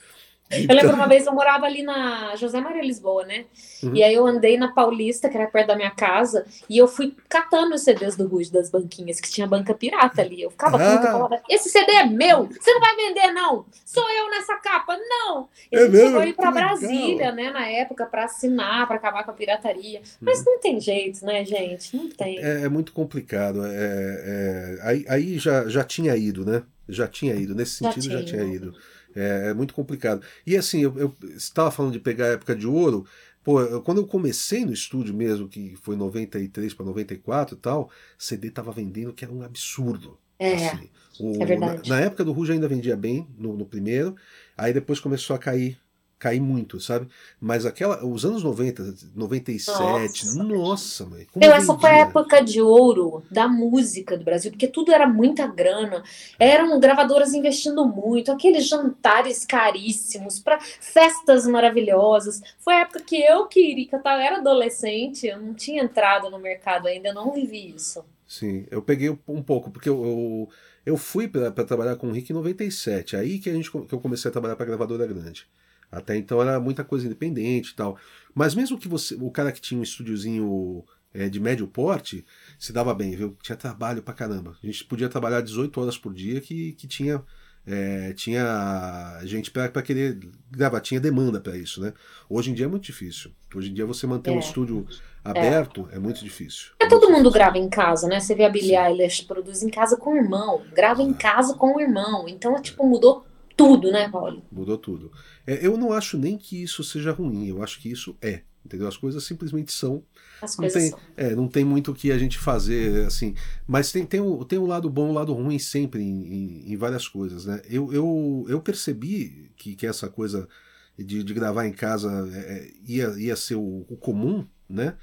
Então... 0.51 0.75
Eu 0.75 0.81
lembro 0.81 0.95
uma 0.95 1.07
vez 1.07 1.25
eu 1.25 1.33
morava 1.33 1.65
ali 1.65 1.81
na 1.81 2.35
José 2.35 2.61
Maria 2.61 2.83
Lisboa, 2.83 3.25
né? 3.25 3.45
Uhum. 3.81 3.95
E 3.95 4.03
aí 4.03 4.13
eu 4.13 4.27
andei 4.27 4.57
na 4.57 4.71
Paulista, 4.71 5.27
que 5.27 5.35
era 5.35 5.47
perto 5.47 5.67
da 5.67 5.75
minha 5.75 5.89
casa, 5.89 6.45
e 6.69 6.77
eu 6.77 6.87
fui 6.87 7.15
catando 7.27 7.73
os 7.73 7.81
CDs 7.81 8.15
do 8.15 8.27
Rude 8.27 8.51
das 8.51 8.69
banquinhas, 8.69 9.19
que 9.19 9.29
tinha 9.29 9.47
banca 9.47 9.73
pirata 9.73 10.21
ali. 10.21 10.43
Eu 10.43 10.51
ficava 10.51 10.77
ah. 10.77 10.97
puta, 10.97 11.11
falava, 11.11 11.41
esse 11.49 11.69
CD 11.69 11.91
é 11.93 12.05
meu, 12.05 12.45
você 12.45 12.71
não 12.73 12.79
vai 12.79 12.95
vender, 12.95 13.31
não! 13.33 13.65
Sou 13.83 14.07
eu 14.09 14.29
nessa 14.29 14.55
capa, 14.57 14.95
não! 14.97 15.49
E 15.71 15.75
é 15.75 15.79
a 15.79 15.85
gente 15.85 15.97
chegou 15.97 16.19
aí 16.19 16.33
pra 16.33 16.51
Brasília, 16.51 17.31
né, 17.31 17.49
na 17.49 17.67
época, 17.67 18.05
para 18.05 18.25
assinar, 18.25 18.87
para 18.87 18.97
acabar 18.97 19.23
com 19.23 19.31
a 19.31 19.33
pirataria. 19.33 20.01
Mas 20.21 20.39
uhum. 20.39 20.45
não 20.45 20.59
tem 20.59 20.79
jeito, 20.79 21.25
né, 21.25 21.43
gente? 21.43 21.95
Não 21.95 22.09
tem. 22.09 22.37
É, 22.37 22.63
é 22.63 22.69
muito 22.69 22.93
complicado. 22.93 23.65
É, 23.65 23.71
é, 23.73 24.79
aí 24.83 25.05
aí 25.07 25.39
já, 25.39 25.67
já 25.67 25.83
tinha 25.83 26.15
ido, 26.15 26.45
né? 26.45 26.63
Já 26.87 27.07
tinha 27.07 27.33
ido, 27.33 27.55
nesse 27.55 27.77
sentido 27.77 28.03
já 28.03 28.23
tinha, 28.23 28.39
já 28.39 28.45
tinha 28.45 28.55
ido. 28.55 28.75
É, 29.15 29.49
é 29.49 29.53
muito 29.53 29.73
complicado. 29.73 30.21
E 30.45 30.57
assim, 30.57 30.81
eu, 30.81 30.97
eu 30.97 31.15
estava 31.35 31.71
falando 31.71 31.93
de 31.93 31.99
pegar 31.99 32.25
a 32.25 32.33
época 32.33 32.55
de 32.55 32.67
ouro. 32.67 33.05
Pô, 33.43 33.81
quando 33.81 33.99
eu 33.99 34.07
comecei 34.07 34.65
no 34.65 34.73
estúdio 34.73 35.13
mesmo, 35.13 35.47
que 35.47 35.75
foi 35.81 35.95
93 35.95 36.73
para 36.73 36.85
94 36.85 37.55
e 37.55 37.59
tal, 37.59 37.91
CD 38.17 38.49
tava 38.49 38.71
vendendo 38.71 39.13
que 39.13 39.23
era 39.23 39.33
um 39.33 39.43
absurdo. 39.43 40.17
É, 40.37 40.55
assim. 40.55 40.89
o, 41.19 41.41
é 41.41 41.45
verdade. 41.45 41.89
Na, 41.89 41.95
na, 41.95 42.01
época 42.01 42.25
do 42.25 42.31
Ruge 42.31 42.51
ainda 42.51 42.67
vendia 42.67 42.97
bem, 42.97 43.27
no, 43.37 43.55
no 43.55 43.65
primeiro, 43.65 44.15
aí 44.57 44.73
depois 44.73 44.99
começou 44.99 45.35
a 45.35 45.39
cair 45.39 45.77
cair 46.25 46.39
muito, 46.39 46.79
sabe? 46.79 47.07
Mas 47.39 47.67
aquela, 47.67 48.03
os 48.03 48.25
anos 48.25 48.41
90, 48.43 48.95
97, 49.15 50.25
nossa, 50.25 50.43
nossa 50.43 51.05
mãe. 51.05 51.27
Meu, 51.35 51.51
essa 51.51 51.77
foi 51.77 51.89
a 51.91 51.97
época 51.99 52.41
de 52.41 52.59
ouro 52.59 53.23
da 53.29 53.47
música 53.47 54.17
do 54.17 54.25
Brasil, 54.25 54.49
porque 54.49 54.67
tudo 54.67 54.91
era 54.91 55.05
muita 55.05 55.45
grana, 55.45 56.03
eram 56.39 56.79
gravadoras 56.79 57.35
investindo 57.35 57.85
muito, 57.85 58.31
aqueles 58.31 58.67
jantares 58.67 59.45
caríssimos 59.45 60.39
para 60.39 60.59
festas 60.59 61.45
maravilhosas. 61.45 62.41
Foi 62.57 62.73
a 62.73 62.79
época 62.79 63.01
que 63.01 63.21
eu 63.21 63.45
queria, 63.45 63.87
que 63.87 63.95
eu 63.95 64.01
era 64.03 64.37
adolescente, 64.37 65.27
eu 65.27 65.39
não 65.39 65.53
tinha 65.53 65.83
entrado 65.83 66.31
no 66.31 66.39
mercado 66.39 66.87
ainda, 66.87 67.09
eu 67.09 67.13
não 67.13 67.31
vivi 67.31 67.75
isso. 67.75 68.03
Sim, 68.27 68.65
eu 68.71 68.81
peguei 68.81 69.11
um 69.27 69.43
pouco, 69.43 69.69
porque 69.69 69.87
eu, 69.87 70.03
eu, 70.03 70.49
eu 70.87 70.97
fui 70.97 71.27
para 71.27 71.51
trabalhar 71.51 71.95
com 71.97 72.07
o 72.07 72.11
Rick 72.11 72.31
em 72.31 72.35
97, 72.35 73.15
aí 73.15 73.37
que, 73.37 73.47
a 73.47 73.53
gente, 73.53 73.69
que 73.69 73.93
eu 73.93 73.99
comecei 73.99 74.29
a 74.29 74.31
trabalhar 74.31 74.55
para 74.55 74.65
gravadora 74.65 75.05
grande. 75.05 75.47
Até 75.95 76.17
então 76.17 76.41
era 76.41 76.59
muita 76.59 76.83
coisa 76.83 77.05
independente 77.05 77.71
e 77.71 77.75
tal. 77.75 77.97
Mas 78.33 78.53
mesmo 78.53 78.77
que 78.77 78.87
você, 78.87 79.15
o 79.15 79.31
cara 79.31 79.51
que 79.51 79.61
tinha 79.61 79.79
um 79.79 79.83
estúdiozinho 79.83 80.83
é, 81.13 81.29
de 81.29 81.39
médio 81.39 81.67
porte, 81.67 82.25
se 82.59 82.73
dava 82.73 82.93
bem, 82.93 83.15
viu? 83.15 83.37
Tinha 83.41 83.55
trabalho 83.55 84.03
pra 84.03 84.13
caramba. 84.13 84.57
A 84.61 84.65
gente 84.65 84.83
podia 84.83 85.07
trabalhar 85.07 85.41
18 85.41 85.79
horas 85.79 85.97
por 85.97 86.13
dia 86.13 86.41
que, 86.41 86.73
que 86.73 86.87
tinha 86.87 87.23
é, 87.67 88.13
tinha 88.13 89.19
gente 89.23 89.49
para 89.49 89.81
querer 89.81 90.19
gravar, 90.51 90.79
tinha 90.81 90.99
demanda 90.99 91.41
para 91.41 91.57
isso, 91.57 91.81
né? 91.81 91.93
Hoje 92.29 92.51
em 92.51 92.53
dia 92.53 92.65
é 92.65 92.69
muito 92.69 92.83
difícil. 92.83 93.31
Hoje 93.55 93.71
em 93.71 93.73
dia 93.73 93.85
você 93.85 94.05
manter 94.05 94.29
é. 94.29 94.33
um 94.33 94.39
estúdio 94.39 94.85
aberto 95.23 95.89
é, 95.91 95.95
é 95.95 95.99
muito 95.99 96.23
difícil. 96.23 96.73
É, 96.79 96.87
todo 96.87 97.09
mundo 97.09 97.31
grava 97.31 97.57
em 97.57 97.67
casa, 97.67 98.07
né? 98.07 98.19
Você 98.19 98.35
vê 98.35 98.45
a 98.45 98.49
Billie 98.49 98.75
Eilish 98.77 99.23
produz 99.23 99.63
em 99.63 99.69
casa 99.69 99.97
com 99.97 100.11
o 100.11 100.15
irmão, 100.15 100.61
grava 100.73 101.01
em 101.01 101.13
casa 101.13 101.55
com 101.55 101.75
o 101.75 101.81
irmão. 101.81 102.27
Então, 102.27 102.61
tipo, 102.61 102.85
mudou 102.85 103.25
tudo, 103.55 103.91
né, 103.91 104.09
Paulo? 104.09 104.43
Mudou 104.51 104.77
tudo. 104.77 105.11
É, 105.45 105.65
eu 105.65 105.77
não 105.77 105.91
acho 105.93 106.17
nem 106.17 106.37
que 106.37 106.61
isso 106.61 106.83
seja 106.83 107.11
ruim, 107.11 107.47
eu 107.47 107.63
acho 107.63 107.79
que 107.79 107.89
isso 107.89 108.17
é. 108.21 108.41
Entendeu? 108.65 108.87
As 108.87 108.97
coisas 108.97 109.23
simplesmente 109.23 109.71
são. 109.71 110.03
As 110.41 110.57
não 110.57 110.67
tem, 110.67 110.89
são. 110.89 110.99
É, 111.15 111.35
não 111.35 111.47
tem 111.47 111.63
muito 111.63 111.91
o 111.91 111.93
que 111.93 112.11
a 112.11 112.17
gente 112.17 112.39
fazer, 112.39 113.05
assim. 113.05 113.35
Mas 113.67 113.91
tem, 113.91 114.03
tem, 114.03 114.19
um, 114.19 114.43
tem 114.43 114.57
um 114.57 114.65
lado 114.65 114.89
bom 114.89 115.07
e 115.07 115.09
um 115.11 115.13
lado 115.13 115.33
ruim 115.33 115.59
sempre 115.59 116.01
em, 116.01 116.33
em, 116.33 116.73
em, 116.73 116.75
várias 116.75 117.07
coisas, 117.07 117.45
né? 117.45 117.61
Eu, 117.69 117.93
eu, 117.93 118.45
eu 118.49 118.59
percebi 118.59 119.51
que, 119.55 119.75
que 119.75 119.85
essa 119.85 120.09
coisa 120.09 120.49
de, 120.97 121.23
de 121.23 121.33
gravar 121.33 121.67
em 121.67 121.73
casa 121.73 122.27
é, 122.33 122.39
é 122.39 122.71
ia, 122.87 123.13
ia 123.17 123.35
ser 123.35 123.53
o, 123.53 123.85
o 123.87 123.95
comum, 123.97 124.47
né? 124.67 124.95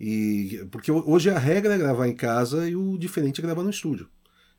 E, 0.00 0.66
porque 0.70 0.90
hoje 0.90 1.28
a 1.28 1.38
regra 1.38 1.74
é 1.74 1.78
gravar 1.78 2.08
em 2.08 2.16
casa 2.16 2.66
e 2.66 2.74
o 2.74 2.96
diferente 2.96 3.40
é 3.40 3.44
gravar 3.44 3.62
no 3.62 3.70
estúdio. 3.70 4.08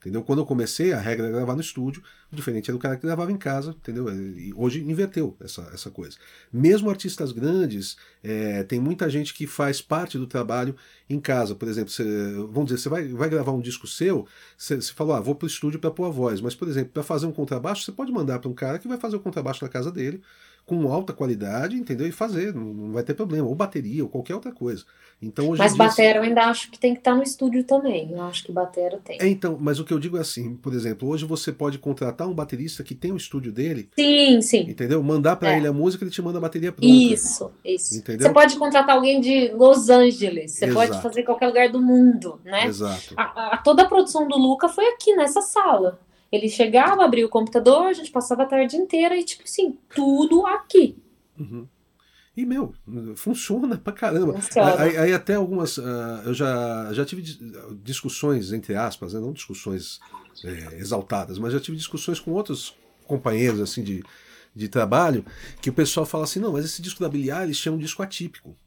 Entendeu? 0.04 0.22
Quando 0.22 0.40
eu 0.40 0.46
comecei, 0.46 0.92
a 0.92 1.00
regra 1.00 1.28
era 1.28 1.38
gravar 1.38 1.56
no 1.56 1.62
estúdio, 1.62 2.04
o 2.30 2.36
diferente 2.36 2.70
era 2.70 2.76
o 2.76 2.80
cara 2.80 2.98
que 2.98 3.04
gravava 3.04 3.32
em 3.32 3.38
casa, 3.38 3.70
entendeu? 3.70 4.14
E 4.14 4.54
hoje 4.54 4.82
inverteu 4.84 5.34
essa, 5.40 5.62
essa 5.74 5.90
coisa. 5.90 6.18
Mesmo 6.52 6.90
artistas 6.90 7.32
grandes, 7.32 7.96
é, 8.22 8.64
tem 8.64 8.82
muita 8.82 9.10
gente 9.10 9.34
que 9.34 9.48
faz 9.48 9.82
parte 9.82 10.18
do 10.18 10.28
trabalho 10.28 10.76
em 11.10 11.22
casa. 11.22 11.56
Por 11.56 11.70
exemplo, 11.70 11.94
vamos 12.52 12.66
dizer, 12.66 12.82
você 12.82 12.90
vai, 12.90 13.08
vai 13.08 13.30
gravar 13.30 13.54
um 13.54 13.62
disco 13.62 13.88
seu, 13.88 14.28
você, 14.58 14.82
falou, 14.82 15.16
ah, 15.16 15.22
vou 15.22 15.36
para 15.36 15.46
o 15.46 15.48
estúdio 15.48 15.80
para 15.80 15.90
pôr 15.90 16.04
a 16.06 16.10
voz. 16.10 16.42
Mas, 16.42 16.54
por 16.54 16.68
exemplo, 16.68 16.92
para 16.92 17.04
fazer 17.04 17.26
um 17.26 17.32
contrabaixo, 17.32 17.84
você 17.84 17.92
pode 17.94 18.12
mandar 18.12 18.40
para 18.40 18.50
um 18.50 18.54
cara 18.54 18.80
que 18.80 18.90
vai 18.90 18.98
fazer 18.98 19.16
o 19.16 19.22
contrabaixo 19.22 19.64
na 19.64 19.70
casa 19.70 19.90
dele, 19.90 20.22
com 20.66 20.92
alta 20.92 21.12
qualidade, 21.12 21.76
entendeu? 21.76 22.08
E 22.08 22.12
fazer, 22.12 22.54
não, 22.54 22.92
vai 22.94 23.04
ter 23.04 23.14
problema. 23.14 23.48
Ou 23.48 23.56
bateria, 23.56 24.04
ou 24.04 24.10
qualquer 24.10 24.36
outra 24.36 24.52
coisa. 24.52 24.86
Então, 25.22 25.50
hoje 25.50 25.60
mas 25.60 25.76
batera 25.76 26.20
eu 26.20 26.24
ainda 26.24 26.42
acho 26.46 26.70
que 26.70 26.78
tem 26.78 26.94
que 26.94 27.00
estar 27.00 27.12
tá 27.12 27.18
no 27.18 27.24
estúdio 27.24 27.64
também. 27.64 28.12
Eu 28.12 28.22
acho 28.24 28.44
que 28.44 28.52
batera 28.52 29.00
tem. 29.04 29.18
É, 29.22 29.28
então, 29.28 29.58
mas 29.60 29.80
o 29.80 29.86
que 29.86 29.94
eu 29.94 30.00
digo 30.00 30.18
é 30.18 30.22
assim, 30.22 30.56
por 30.56 30.74
exemplo, 30.74 31.08
hoje 31.08 31.26
você 31.26 31.52
pode 31.52 31.78
contratar 31.78 32.28
um 32.28 32.34
baterista 32.34 32.84
que 32.84 32.96
tem 32.96 33.12
o 33.12 33.18
estúdio 33.18 33.52
dele. 33.52 33.90
Sim, 33.96 34.42
sim. 34.42 34.62
Entendeu? 34.70 35.02
Mandar 35.04 35.36
para 35.36 35.54
é. 35.54 35.58
ele 35.58 35.68
a 35.68 35.74
música, 35.74 36.04
ele 36.04 36.12
te 36.12 36.22
manda 36.22 36.38
a 36.38 36.42
bateria 36.42 36.72
pronta. 36.72 36.94
Isso, 36.94 37.52
isso. 37.64 37.98
Entendeu? 37.98 38.28
Você 38.28 38.34
pode 38.34 38.56
contratar 38.58 38.96
alguém 38.96 39.20
de 39.22 39.50
Los 39.54 39.90
Angeles, 39.90 40.52
você 40.52 40.66
Exato. 40.66 40.74
pode 40.74 41.02
fazer 41.02 41.22
em 41.22 41.26
qualquer 41.26 41.48
lugar 41.48 41.70
do 41.70 41.82
mundo, 41.82 42.40
né? 42.44 42.68
Exato. 42.68 43.14
A, 43.16 43.56
a, 43.56 43.58
toda 43.58 43.84
a 43.84 43.88
produção 43.88 44.28
do 44.28 44.38
Luca 44.38 44.68
foi 44.68 44.86
aqui 44.88 45.16
nessa 45.16 45.42
sala. 45.42 46.00
Ele 46.34 46.50
chegava, 46.50 47.06
abria 47.06 47.28
o 47.28 47.30
computador, 47.30 47.86
a 47.86 47.94
gente 47.94 48.10
passava 48.10 48.42
a 48.42 48.48
tarde 48.48 48.76
inteira 48.76 49.16
e, 49.16 49.24
tipo 49.24 49.44
assim, 49.44 49.78
tudo 49.94 50.44
aqui. 50.48 50.98
Uhum. 51.40 51.68
E, 52.36 52.44
meu, 52.44 52.74
funciona 53.16 53.78
pra 53.78 53.94
caramba. 53.94 54.34
Funciona. 54.42 54.82
Aí, 54.82 54.98
aí, 54.98 55.14
até 55.14 55.36
algumas. 55.36 55.78
Uh, 55.78 56.24
eu 56.26 56.34
já, 56.34 56.92
já 56.92 57.06
tive 57.06 57.22
discussões, 57.84 58.52
entre 58.52 58.74
aspas, 58.74 59.14
né? 59.14 59.20
não 59.20 59.32
discussões 59.32 60.00
é, 60.44 60.80
exaltadas, 60.80 61.38
mas 61.38 61.54
já 61.54 61.60
tive 61.60 61.78
discussões 61.78 62.20
com 62.20 62.32
outros 62.32 62.76
companheiros 63.06 63.62
assim 63.62 63.84
de, 63.84 64.04
de 64.56 64.68
trabalho, 64.68 65.24
que 65.62 65.70
o 65.70 65.74
pessoal 65.74 66.04
fala 66.04 66.24
assim: 66.24 66.40
não, 66.40 66.54
mas 66.54 66.66
esse 66.66 66.82
disco 66.82 67.04
da 67.04 67.10
Billie 67.10 67.30
Eilish 67.30 67.70
é 67.70 67.72
um 67.72 67.78
disco 67.78 68.02
atípico. 68.02 68.58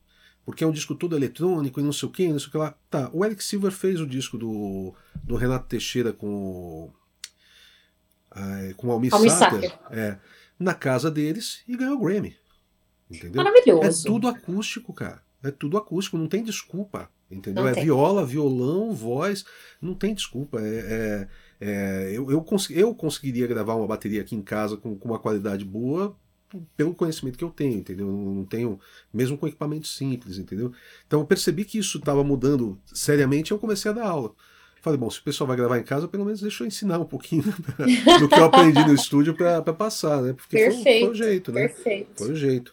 Porque 0.45 0.63
é 0.63 0.67
um 0.69 0.71
disco 0.71 0.95
todo 0.95 1.17
eletrônico 1.17 1.81
e 1.81 1.83
não 1.83 1.93
sei 1.93 2.09
o 2.09 2.13
que, 2.13 2.29
não 2.29 2.39
sei 2.39 2.47
o 2.47 2.51
que 2.53 2.59
lá. 2.59 2.77
Tá, 2.89 3.11
o 3.13 3.25
Eric 3.25 3.43
Silver 3.43 3.73
fez 3.73 4.01
o 4.01 4.07
disco 4.07 4.39
do, 4.39 4.95
do 5.25 5.35
Renato 5.35 5.67
Teixeira 5.67 6.13
com 6.13 6.89
o. 8.37 8.75
com 8.75 8.89
o 8.89 8.93
Almir 8.93 9.11
Sater, 9.31 9.79
é, 9.91 10.19
na 10.59 10.75
casa 10.75 11.11
deles 11.11 11.63
e 11.67 11.77
ganhou 11.77 11.97
o 11.97 12.01
Grammy. 12.01 12.37
Entendeu? 13.11 13.43
Maravilhoso. 13.43 14.07
É 14.07 14.11
tudo 14.11 14.29
acústico, 14.29 14.93
cara. 14.93 15.23
É 15.43 15.51
tudo 15.51 15.79
acústico, 15.79 16.19
não 16.19 16.27
tem 16.27 16.43
desculpa. 16.43 17.11
Entendeu? 17.31 17.65
Não 17.65 17.71
é 17.71 17.75
tem. 17.75 17.85
viola, 17.85 18.25
violão, 18.25 18.95
voz, 18.95 19.45
não 19.81 19.95
tem 19.95 20.15
desculpa. 20.15 20.61
É, 20.61 21.29
é, 21.61 21.67
é 21.67 22.11
eu, 22.13 22.31
eu, 22.31 22.41
cons 22.43 22.71
eu 22.71 22.95
conseguiria 22.95 23.47
gravar 23.47 23.75
uma 23.75 23.87
bateria 23.87 24.21
aqui 24.21 24.37
em 24.37 24.43
casa 24.43 24.77
com, 24.77 24.97
com 24.97 25.09
uma 25.09 25.19
qualidade 25.19 25.65
boa 25.65 26.17
pelo 26.77 26.95
conhecimento 26.95 27.37
que 27.37 27.45
eu 27.45 27.51
tenho, 27.51 27.79
entendeu? 27.79 28.07
Não 28.07 28.45
tenho, 28.45 28.79
mesmo 29.13 29.37
com 29.37 29.49
equipamento 29.49 29.89
simples, 29.89 30.39
entendeu? 30.39 30.73
Então 31.07 31.21
eu 31.21 31.27
percebi 31.27 31.65
que 31.65 31.79
isso 31.79 31.99
estava 31.99 32.23
mudando 32.23 32.81
seriamente 32.87 33.51
e 33.51 33.55
eu 33.55 33.59
comecei 33.59 33.91
a 33.91 33.95
dar 33.95 34.07
aula. 34.07 34.33
Falei, 34.87 35.01
bom, 35.01 35.11
se 35.11 35.19
o 35.19 35.25
pessoal 35.25 35.49
vai 35.49 35.57
gravar 35.57 35.81
em 35.81 35.83
casa, 35.83 36.07
pelo 36.07 36.25
menos 36.25 36.41
deixa 36.41 36.63
eu 36.63 36.69
ensinar 36.69 37.01
um 37.01 37.05
pouquinho 37.05 37.43
do 38.21 38.29
que 38.29 38.39
eu 38.39 38.45
aprendi 38.45 38.87
no 38.87 38.95
estúdio 38.95 39.35
para 39.35 39.61
passar, 39.73 40.23
né? 40.23 40.33
Porque 40.33 40.57
Perfeito. 40.57 41.07
Foi, 41.07 41.11
o 41.11 41.15
jeito, 41.17 41.51
né? 41.51 41.61
Perfeito. 41.63 42.11
Foi 42.15 42.31
o 42.31 42.37
jeito. 42.37 42.73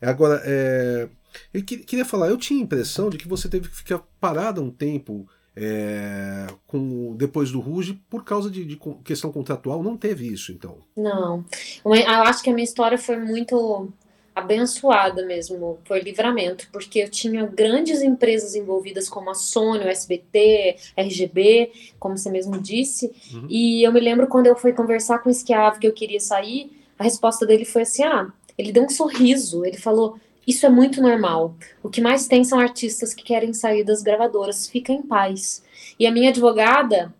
Agora, 0.00 0.40
é, 0.44 1.08
eu 1.52 1.64
queria 1.64 2.04
falar, 2.04 2.28
eu 2.28 2.36
tinha 2.36 2.60
a 2.60 2.62
impressão 2.62 3.10
de 3.10 3.18
que 3.18 3.26
você 3.26 3.48
teve 3.48 3.68
que 3.68 3.74
ficar 3.74 4.00
parada 4.20 4.62
um 4.62 4.70
tempo 4.70 5.28
é, 5.56 6.46
com, 6.64 7.16
depois 7.16 7.50
do 7.50 7.58
Ruge 7.58 8.00
por 8.08 8.22
causa 8.22 8.48
de, 8.48 8.64
de, 8.64 8.78
questão 9.02 9.32
contratual. 9.32 9.82
Não 9.82 9.96
teve 9.96 10.32
isso, 10.32 10.52
então? 10.52 10.78
Não. 10.96 11.44
Eu 11.84 11.92
acho 12.22 12.40
que 12.40 12.50
a 12.50 12.54
minha 12.54 12.62
história 12.62 12.96
foi 12.96 13.16
muito 13.16 13.92
abençoada 14.38 15.24
mesmo, 15.24 15.78
foi 15.84 16.00
livramento, 16.00 16.68
porque 16.72 17.00
eu 17.00 17.10
tinha 17.10 17.46
grandes 17.46 18.02
empresas 18.02 18.54
envolvidas 18.54 19.08
como 19.08 19.30
a 19.30 19.34
Sony, 19.34 19.84
o 19.84 19.88
SBT, 19.88 20.76
RGB, 20.96 21.72
como 21.98 22.16
você 22.16 22.30
mesmo 22.30 22.58
disse, 22.58 23.12
uhum. 23.32 23.46
e 23.48 23.82
eu 23.82 23.92
me 23.92 24.00
lembro 24.00 24.26
quando 24.26 24.46
eu 24.46 24.56
fui 24.56 24.72
conversar 24.72 25.18
com 25.18 25.28
o 25.28 25.32
Esquiavo 25.32 25.78
que 25.78 25.86
eu 25.86 25.92
queria 25.92 26.20
sair, 26.20 26.70
a 26.98 27.04
resposta 27.04 27.46
dele 27.46 27.64
foi 27.64 27.82
assim, 27.82 28.02
ah, 28.02 28.32
ele 28.58 28.72
deu 28.72 28.82
um 28.82 28.88
sorriso, 28.88 29.64
ele 29.64 29.78
falou: 29.78 30.18
Isso 30.44 30.66
é 30.66 30.68
muito 30.68 31.00
normal. 31.00 31.54
O 31.80 31.88
que 31.88 32.00
mais 32.00 32.26
tem 32.26 32.42
são 32.42 32.58
artistas 32.58 33.14
que 33.14 33.22
querem 33.22 33.54
sair 33.54 33.84
das 33.84 34.02
gravadoras. 34.02 34.68
Fica 34.68 34.92
em 34.92 35.00
paz. 35.00 35.62
E 35.98 36.06
a 36.06 36.10
minha 36.10 36.30
advogada, 36.30 37.14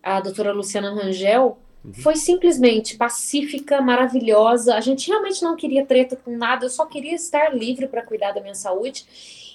a 0.00 0.20
doutora 0.20 0.52
Luciana 0.52 0.94
Rangel, 0.94 1.58
uhum. 1.84 1.92
foi 1.94 2.16
simplesmente 2.16 2.96
pacífica, 2.96 3.80
maravilhosa. 3.80 4.74
A 4.74 4.80
gente 4.80 5.08
realmente 5.08 5.42
não 5.42 5.56
queria 5.56 5.84
treta 5.84 6.16
com 6.16 6.36
nada, 6.36 6.66
eu 6.66 6.70
só 6.70 6.86
queria 6.86 7.14
estar 7.14 7.54
livre 7.54 7.88
para 7.88 8.02
cuidar 8.02 8.32
da 8.32 8.40
minha 8.40 8.54
saúde. 8.54 9.04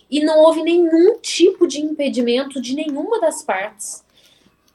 E 0.09 0.23
não 0.23 0.39
houve 0.39 0.61
nenhum 0.61 1.17
tipo 1.19 1.67
de 1.67 1.81
impedimento 1.81 2.61
de 2.61 2.75
nenhuma 2.75 3.19
das 3.19 3.41
partes. 3.41 4.03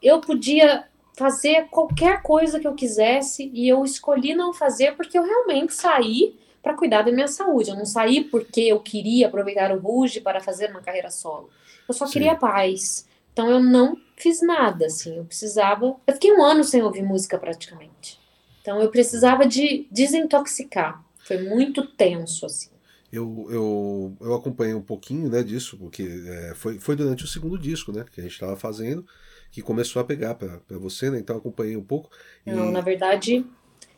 Eu 0.01 0.19
podia 0.19 0.85
fazer 1.15 1.67
qualquer 1.69 2.21
coisa 2.21 2.59
que 2.59 2.67
eu 2.67 2.73
quisesse 2.73 3.49
e 3.53 3.67
eu 3.67 3.83
escolhi 3.85 4.33
não 4.33 4.53
fazer 4.53 4.95
porque 4.95 5.17
eu 5.17 5.23
realmente 5.23 5.73
saí 5.73 6.35
para 6.61 6.73
cuidar 6.73 7.01
da 7.01 7.11
minha 7.11 7.27
saúde. 7.27 7.69
Eu 7.69 7.75
não 7.75 7.85
saí 7.85 8.23
porque 8.23 8.61
eu 8.61 8.79
queria 8.79 9.27
aproveitar 9.27 9.71
o 9.71 9.79
Ruge 9.79 10.21
para 10.21 10.41
fazer 10.41 10.69
uma 10.69 10.81
carreira 10.81 11.09
solo. 11.09 11.49
Eu 11.87 11.93
só 11.93 12.05
Sim. 12.05 12.13
queria 12.13 12.35
paz. 12.35 13.07
Então 13.33 13.49
eu 13.49 13.61
não 13.61 13.95
fiz 14.21 14.41
nada, 14.41 14.85
assim. 14.85 15.17
Eu 15.17 15.25
precisava. 15.25 15.95
Eu 16.05 16.13
fiquei 16.13 16.31
um 16.33 16.43
ano 16.43 16.63
sem 16.63 16.81
ouvir 16.81 17.03
música 17.03 17.37
praticamente. 17.37 18.19
Então 18.61 18.79
eu 18.81 18.89
precisava 18.89 19.45
de 19.45 19.87
desintoxicar. 19.91 21.03
Foi 21.19 21.37
muito 21.37 21.85
tenso, 21.85 22.45
assim. 22.45 22.69
Eu, 23.11 23.47
eu, 23.49 24.17
eu 24.21 24.33
acompanhei 24.33 24.73
um 24.73 24.81
pouquinho 24.81 25.29
né, 25.29 25.43
disso, 25.43 25.77
porque 25.77 26.07
é, 26.25 26.53
foi, 26.55 26.79
foi 26.79 26.95
durante 26.95 27.25
o 27.25 27.27
segundo 27.27 27.57
disco 27.57 27.91
né, 27.91 28.05
que 28.09 28.21
a 28.21 28.23
gente 28.23 28.33
estava 28.33 28.55
fazendo 28.55 29.05
que 29.51 29.61
começou 29.61 30.01
a 30.01 30.05
pegar 30.05 30.35
para 30.35 30.61
você, 30.69 31.11
né? 31.11 31.19
Então 31.19 31.37
acompanhei 31.37 31.75
um 31.75 31.83
pouco. 31.83 32.09
E... 32.45 32.51
Não, 32.51 32.71
na 32.71 32.79
verdade, 32.79 33.45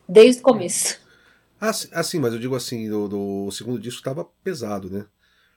desde 0.08 0.40
o 0.40 0.44
começo. 0.44 1.00
Ah, 1.60 1.70
ah 1.92 2.02
sim, 2.02 2.18
mas 2.18 2.32
eu 2.32 2.40
digo 2.40 2.56
assim, 2.56 2.90
do, 2.90 3.08
do 3.08 3.50
segundo 3.52 3.78
disco 3.78 4.00
estava 4.00 4.24
pesado, 4.42 4.90
né? 4.90 5.06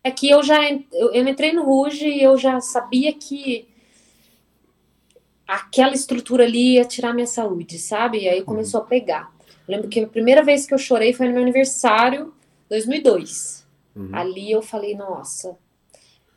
É 0.03 0.11
que 0.11 0.29
eu 0.29 0.43
já 0.43 0.59
eu, 0.71 1.11
eu 1.11 1.27
entrei 1.27 1.51
no 1.51 1.63
Ruge 1.63 2.07
e 2.07 2.21
eu 2.21 2.37
já 2.37 2.61
sabia 2.61 3.11
que 3.11 3.67
aquela 5.47 5.93
estrutura 5.93 6.43
ali 6.43 6.73
ia 6.73 6.85
tirar 6.85 7.13
minha 7.13 7.27
saúde, 7.27 7.79
sabe? 7.79 8.19
E 8.19 8.29
aí 8.29 8.43
começou 8.43 8.81
a 8.81 8.83
pegar. 8.83 9.31
Eu 9.67 9.75
lembro 9.75 9.87
que 9.87 10.01
a 10.01 10.07
primeira 10.07 10.43
vez 10.43 10.65
que 10.65 10.73
eu 10.73 10.77
chorei 10.77 11.13
foi 11.13 11.27
no 11.27 11.33
meu 11.33 11.41
aniversário, 11.41 12.33
2002. 12.69 13.65
Uhum. 13.95 14.09
Ali 14.11 14.51
eu 14.51 14.61
falei, 14.61 14.95
nossa, 14.95 15.57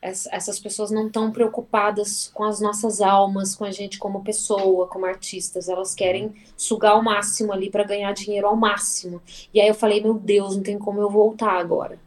essas 0.01 0.59
pessoas 0.59 0.89
não 0.89 1.07
estão 1.07 1.31
preocupadas 1.31 2.31
com 2.33 2.43
as 2.43 2.59
nossas 2.59 3.01
almas, 3.01 3.53
com 3.53 3.63
a 3.63 3.71
gente 3.71 3.99
como 3.99 4.23
pessoa, 4.23 4.87
como 4.87 5.05
artistas. 5.05 5.69
Elas 5.69 5.93
querem 5.93 6.33
sugar 6.57 6.93
ao 6.93 7.03
máximo 7.03 7.53
ali 7.53 7.69
para 7.69 7.83
ganhar 7.83 8.11
dinheiro 8.13 8.47
ao 8.47 8.55
máximo. 8.55 9.21
E 9.53 9.61
aí 9.61 9.67
eu 9.67 9.75
falei, 9.75 10.01
meu 10.01 10.15
Deus, 10.15 10.55
não 10.55 10.63
tem 10.63 10.79
como 10.79 10.99
eu 10.99 11.09
voltar 11.09 11.51
agora. 11.51 11.99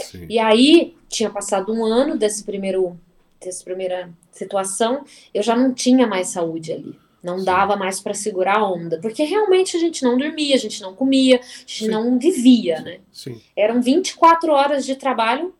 Sim. 0.00 0.26
E 0.28 0.38
aí 0.38 0.96
tinha 1.08 1.30
passado 1.30 1.72
um 1.72 1.84
ano 1.84 2.18
desse 2.18 2.42
primeiro 2.42 2.98
dessa 3.46 3.64
primeira 3.64 4.10
situação, 4.30 5.04
eu 5.32 5.42
já 5.42 5.56
não 5.56 5.72
tinha 5.72 6.06
mais 6.06 6.28
saúde 6.28 6.72
ali. 6.72 6.98
Não 7.22 7.42
dava 7.42 7.74
mais 7.74 8.00
para 8.00 8.14
segurar 8.14 8.58
a 8.58 8.70
onda, 8.70 9.00
porque 9.00 9.24
realmente 9.24 9.76
a 9.76 9.80
gente 9.80 10.04
não 10.04 10.16
dormia, 10.16 10.54
a 10.54 10.58
gente 10.58 10.80
não 10.80 10.94
comia, 10.94 11.36
a 11.36 11.42
gente 11.42 11.86
Sim. 11.86 11.88
não 11.88 12.18
vivia, 12.18 12.80
né? 12.80 13.00
Sim. 13.10 13.40
Eram 13.56 13.82
24 13.82 14.52
horas 14.52 14.86
de 14.86 14.94
trabalho 14.94 15.52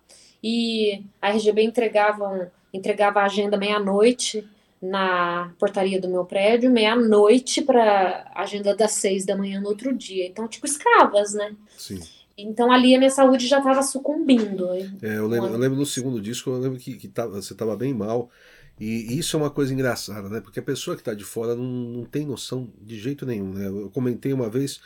e 0.42 1.02
a 1.20 1.30
RGB 1.30 1.62
entregava, 1.62 2.52
entregava 2.72 3.20
a 3.20 3.24
agenda 3.24 3.56
meia-noite 3.56 4.46
na 4.80 5.52
portaria 5.58 6.00
do 6.00 6.08
meu 6.08 6.24
prédio, 6.24 6.70
meia-noite 6.70 7.62
para 7.62 8.30
agenda 8.34 8.76
das 8.76 8.92
seis 8.92 9.24
da 9.24 9.36
manhã 9.36 9.60
no 9.60 9.68
outro 9.68 9.92
dia. 9.92 10.26
Então, 10.26 10.46
tipo, 10.46 10.66
escravas, 10.66 11.32
né? 11.34 11.54
Sim. 11.76 12.00
Então 12.36 12.70
ali 12.70 12.94
a 12.94 12.98
minha 12.98 13.10
saúde 13.10 13.46
já 13.46 13.58
estava 13.58 13.82
sucumbindo. 13.82 14.68
É, 15.02 15.16
eu 15.16 15.26
lembro, 15.26 15.48
eu 15.50 15.58
lembro 15.58 15.78
no 15.78 15.86
segundo 15.86 16.20
disco, 16.20 16.50
eu 16.50 16.58
lembro 16.58 16.78
que, 16.78 16.94
que 16.96 17.08
tava, 17.08 17.40
você 17.40 17.52
estava 17.52 17.76
bem 17.76 17.94
mal. 17.94 18.30
E 18.78 19.18
isso 19.18 19.36
é 19.36 19.40
uma 19.40 19.50
coisa 19.50 19.72
engraçada, 19.72 20.28
né? 20.28 20.40
Porque 20.40 20.60
a 20.60 20.62
pessoa 20.62 20.94
que 20.94 21.00
está 21.00 21.14
de 21.14 21.24
fora 21.24 21.54
não, 21.54 21.64
não 21.64 22.04
tem 22.04 22.26
noção 22.26 22.70
de 22.78 22.98
jeito 22.98 23.24
nenhum, 23.24 23.54
né? 23.54 23.66
Eu 23.68 23.90
comentei 23.90 24.34
uma 24.34 24.50
vez 24.50 24.80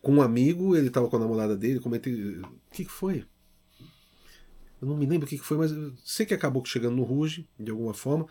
com 0.00 0.14
um 0.14 0.22
amigo, 0.22 0.74
ele 0.74 0.88
estava 0.88 1.08
com 1.08 1.16
a 1.16 1.18
namorada 1.18 1.54
dele, 1.54 1.80
comentei, 1.80 2.14
o 2.14 2.48
que, 2.72 2.86
que 2.86 2.90
foi? 2.90 3.26
Eu 4.80 4.88
não 4.88 4.96
me 4.96 5.04
lembro 5.04 5.26
o 5.26 5.28
que, 5.28 5.38
que 5.38 5.44
foi, 5.44 5.58
mas 5.58 5.70
sei 6.04 6.24
que 6.24 6.32
acabou 6.32 6.64
chegando 6.64 6.96
no 6.96 7.02
Ruge, 7.02 7.46
de 7.58 7.70
alguma 7.70 7.92
forma. 7.92 8.26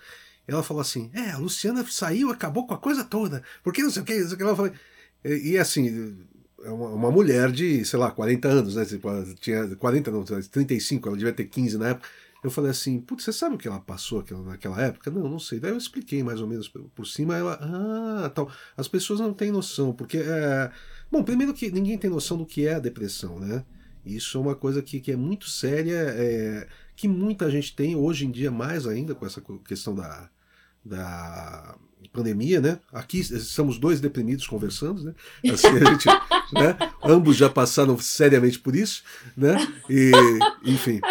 Ela 0.47 0.63
falou 0.63 0.81
assim: 0.81 1.11
É, 1.13 1.31
a 1.31 1.37
Luciana 1.37 1.85
saiu, 1.87 2.31
acabou 2.31 2.65
com 2.65 2.73
a 2.73 2.77
coisa 2.77 3.03
toda, 3.03 3.43
porque 3.63 3.83
não 3.83 3.91
sei 3.91 4.01
o 4.01 4.05
que, 4.05 4.19
não 4.19 4.27
sei 4.27 4.33
o 4.33 4.37
que. 4.37 4.43
Ela 4.43 4.55
falou, 4.55 4.71
e, 5.23 5.51
e 5.51 5.57
assim, 5.57 6.17
uma, 6.71 6.89
uma, 6.89 7.11
mulher 7.11 7.51
de, 7.51 7.83
sei 7.85 7.99
lá, 7.99 8.11
40 8.11 8.47
anos, 8.47 8.75
né? 8.75 8.85
Tipo, 8.85 9.09
tinha 9.35 9.75
40, 9.75 10.11
não, 10.11 10.23
35, 10.23 11.07
ela 11.07 11.17
devia 11.17 11.33
ter 11.33 11.45
15 11.45 11.77
na 11.77 11.89
época. 11.89 12.07
Eu 12.43 12.51
falei 12.51 12.69
assim, 12.69 12.99
putz, 12.99 13.23
você 13.23 13.33
sabe 13.33 13.55
o 13.55 13.57
que 13.57 13.67
ela 13.67 13.79
passou 13.79 14.23
naquela 14.45 14.79
época? 14.79 15.09
Não, 15.09 15.27
não 15.27 15.39
sei. 15.39 15.59
Daí 15.59 15.71
eu 15.71 15.77
expliquei 15.77 16.21
mais 16.21 16.39
ou 16.39 16.47
menos 16.47 16.67
por 16.67 17.05
cima, 17.07 17.35
ela, 17.35 17.57
ah, 17.59 18.29
tal. 18.29 18.51
As 18.77 18.87
pessoas 18.87 19.19
não 19.19 19.33
têm 19.33 19.51
noção, 19.51 19.91
porque 19.93 20.17
é... 20.19 20.71
Bom, 21.11 21.23
primeiro 21.23 21.53
que 21.53 21.71
ninguém 21.71 21.97
tem 21.97 22.09
noção 22.09 22.37
do 22.37 22.45
que 22.45 22.67
é 22.67 22.75
a 22.75 22.79
depressão, 22.79 23.39
né? 23.39 23.65
Isso 24.05 24.37
é 24.37 24.41
uma 24.41 24.55
coisa 24.55 24.81
que, 24.83 24.99
que 24.99 25.11
é 25.11 25.15
muito 25.15 25.49
séria, 25.49 25.95
é... 25.95 26.67
que 26.95 27.07
muita 27.07 27.49
gente 27.49 27.75
tem 27.75 27.95
hoje 27.95 28.27
em 28.27 28.31
dia 28.31 28.51
mais 28.51 28.85
ainda 28.85 29.15
com 29.15 29.25
essa 29.25 29.41
questão 29.67 29.95
da, 29.95 30.29
da 30.85 31.75
pandemia, 32.13 32.61
né? 32.61 32.79
Aqui 32.93 33.19
estamos 33.19 33.77
dois 33.77 33.99
deprimidos 33.99 34.47
conversando, 34.47 35.03
né? 35.03 35.13
Assim, 35.51 35.67
a 35.67 35.91
gente, 35.91 36.05
né? 36.53 36.77
Ambos 37.03 37.35
já 37.35 37.49
passaram 37.49 37.97
seriamente 37.97 38.59
por 38.59 38.75
isso, 38.75 39.03
né? 39.35 39.57
E, 39.89 40.11
enfim, 40.63 41.01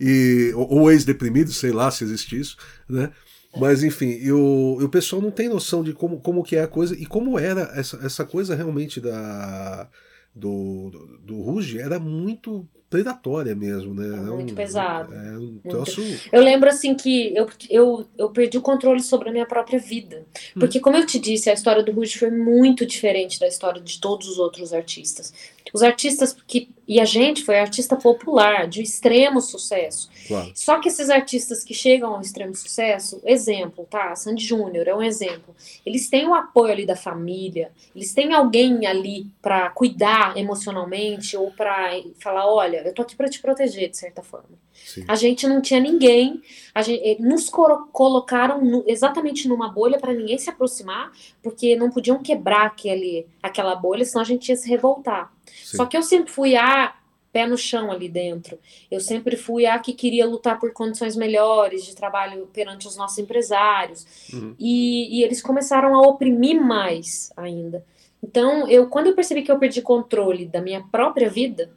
e, 0.00 0.52
ou 0.54 0.90
ex-deprimidos, 0.90 1.56
sei 1.56 1.72
lá 1.72 1.90
se 1.90 2.04
existe 2.04 2.38
isso, 2.38 2.56
né? 2.88 3.10
Mas 3.56 3.82
enfim, 3.84 4.10
e 4.10 4.32
o, 4.32 4.78
e 4.80 4.84
o 4.84 4.88
pessoal 4.88 5.20
não 5.20 5.30
tem 5.30 5.48
noção 5.48 5.82
de 5.82 5.92
como, 5.92 6.20
como 6.20 6.42
que 6.42 6.56
é 6.56 6.62
a 6.62 6.68
coisa 6.68 6.94
e 6.96 7.04
como 7.04 7.38
era 7.38 7.70
essa, 7.74 7.98
essa 8.04 8.24
coisa 8.24 8.54
realmente 8.54 8.98
da 8.98 9.88
do, 10.34 10.90
do, 10.90 11.18
do 11.18 11.42
Ruge 11.42 11.78
era 11.78 11.98
muito 11.98 12.66
predatória 12.92 13.54
mesmo, 13.54 13.94
né? 13.94 14.06
É 14.06 14.20
muito 14.20 14.52
um, 14.52 14.54
pesado. 14.54 15.14
É 15.14 15.38
um 15.38 15.58
troço... 15.66 16.02
Eu 16.30 16.42
lembro 16.42 16.68
assim 16.68 16.94
que 16.94 17.34
eu, 17.34 17.48
eu, 17.70 18.06
eu 18.18 18.28
perdi 18.28 18.58
o 18.58 18.60
controle 18.60 19.02
sobre 19.02 19.30
a 19.30 19.32
minha 19.32 19.46
própria 19.46 19.78
vida. 19.78 20.26
Hum. 20.54 20.60
Porque, 20.60 20.78
hum. 20.78 20.82
como 20.82 20.98
eu 20.98 21.06
te 21.06 21.18
disse, 21.18 21.48
a 21.48 21.54
história 21.54 21.82
do 21.82 21.90
Ruge 21.90 22.18
foi 22.18 22.30
muito 22.30 22.84
diferente 22.84 23.40
da 23.40 23.48
história 23.48 23.80
de 23.80 23.98
todos 23.98 24.28
os 24.28 24.38
outros 24.38 24.74
artistas. 24.74 25.32
Os 25.72 25.82
artistas 25.82 26.36
que. 26.46 26.68
E 26.86 27.00
a 27.00 27.04
gente 27.04 27.44
foi 27.44 27.58
artista 27.58 27.96
popular, 27.96 28.66
de 28.66 28.82
extremo 28.82 29.40
sucesso. 29.40 30.10
Claro. 30.26 30.50
Só 30.54 30.78
que 30.78 30.88
esses 30.88 31.08
artistas 31.08 31.64
que 31.64 31.72
chegam 31.72 32.14
ao 32.14 32.20
extremo 32.20 32.54
sucesso, 32.54 33.20
exemplo, 33.24 33.86
tá? 33.88 34.14
Sandy 34.14 34.44
Júnior 34.44 34.88
é 34.88 34.94
um 34.94 35.02
exemplo. 35.02 35.54
Eles 35.86 36.10
têm 36.10 36.26
o 36.26 36.34
apoio 36.34 36.72
ali 36.72 36.84
da 36.84 36.96
família, 36.96 37.70
eles 37.94 38.12
têm 38.12 38.34
alguém 38.34 38.84
ali 38.84 39.26
para 39.40 39.70
cuidar 39.70 40.36
emocionalmente 40.36 41.36
ou 41.36 41.50
para 41.52 41.92
falar: 42.18 42.46
olha, 42.52 42.81
eu 42.88 42.94
tô 42.94 43.02
aqui 43.02 43.16
para 43.16 43.28
te 43.28 43.40
proteger, 43.40 43.90
de 43.90 43.96
certa 43.96 44.22
forma. 44.22 44.58
Sim. 44.72 45.04
A 45.08 45.14
gente 45.14 45.46
não 45.46 45.60
tinha 45.60 45.80
ninguém, 45.80 46.42
a 46.74 46.82
gente, 46.82 47.02
eh, 47.02 47.16
nos 47.20 47.48
colocaram 47.48 48.64
no, 48.64 48.84
exatamente 48.86 49.48
numa 49.48 49.68
bolha 49.68 49.98
para 49.98 50.12
ninguém 50.12 50.38
se 50.38 50.50
aproximar, 50.50 51.12
porque 51.42 51.76
não 51.76 51.90
podiam 51.90 52.22
quebrar 52.22 52.66
aquele, 52.66 53.26
aquela 53.42 53.74
bolha, 53.74 54.04
senão 54.04 54.22
a 54.22 54.26
gente 54.26 54.48
ia 54.48 54.56
se 54.56 54.68
revoltar. 54.68 55.32
Sim. 55.46 55.76
Só 55.76 55.86
que 55.86 55.96
eu 55.96 56.02
sempre 56.02 56.32
fui 56.32 56.56
a 56.56 56.94
pé 57.32 57.46
no 57.46 57.56
chão 57.56 57.90
ali 57.90 58.08
dentro. 58.08 58.58
Eu 58.90 59.00
sempre 59.00 59.36
fui 59.36 59.64
a 59.64 59.78
que 59.78 59.92
queria 59.94 60.26
lutar 60.26 60.60
por 60.60 60.72
condições 60.72 61.16
melhores 61.16 61.84
de 61.84 61.96
trabalho 61.96 62.46
perante 62.52 62.86
os 62.86 62.96
nossos 62.96 63.18
empresários. 63.18 64.06
Uhum. 64.32 64.54
E, 64.58 65.18
e, 65.18 65.24
eles 65.24 65.40
começaram 65.40 65.94
a 65.94 66.00
oprimir 66.02 66.60
mais 66.60 67.32
ainda. 67.36 67.84
Então, 68.22 68.68
eu 68.68 68.88
quando 68.88 69.06
eu 69.06 69.14
percebi 69.14 69.42
que 69.42 69.50
eu 69.50 69.58
perdi 69.58 69.80
controle 69.80 70.46
da 70.46 70.60
minha 70.60 70.82
própria 70.92 71.28
vida, 71.28 71.70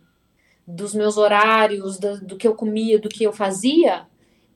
dos 0.68 0.94
meus 0.96 1.18
horários, 1.18 2.00
do, 2.00 2.20
do 2.22 2.38
que 2.38 2.48
eu 2.48 2.56
comia, 2.56 3.00
do 3.00 3.10
que 3.10 3.24
eu 3.24 3.32
fazia, 3.32 4.06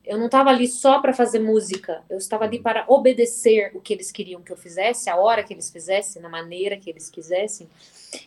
eu 0.10 0.18
não 0.18 0.26
estava 0.26 0.50
ali 0.50 0.68
só 0.68 1.00
para 1.00 1.14
fazer 1.14 1.38
música, 1.38 2.02
eu 2.10 2.18
estava 2.18 2.44
ali 2.44 2.58
para 2.58 2.84
obedecer 2.88 3.72
o 3.76 3.80
que 3.80 3.94
eles 3.94 4.12
queriam 4.12 4.42
que 4.42 4.52
eu 4.52 4.58
fizesse, 4.58 5.08
a 5.08 5.16
hora 5.16 5.44
que 5.44 5.54
eles 5.54 5.70
fizessem, 5.70 6.20
na 6.20 6.28
maneira 6.28 6.76
que 6.78 6.90
eles 6.90 7.12
quisessem. 7.12 7.70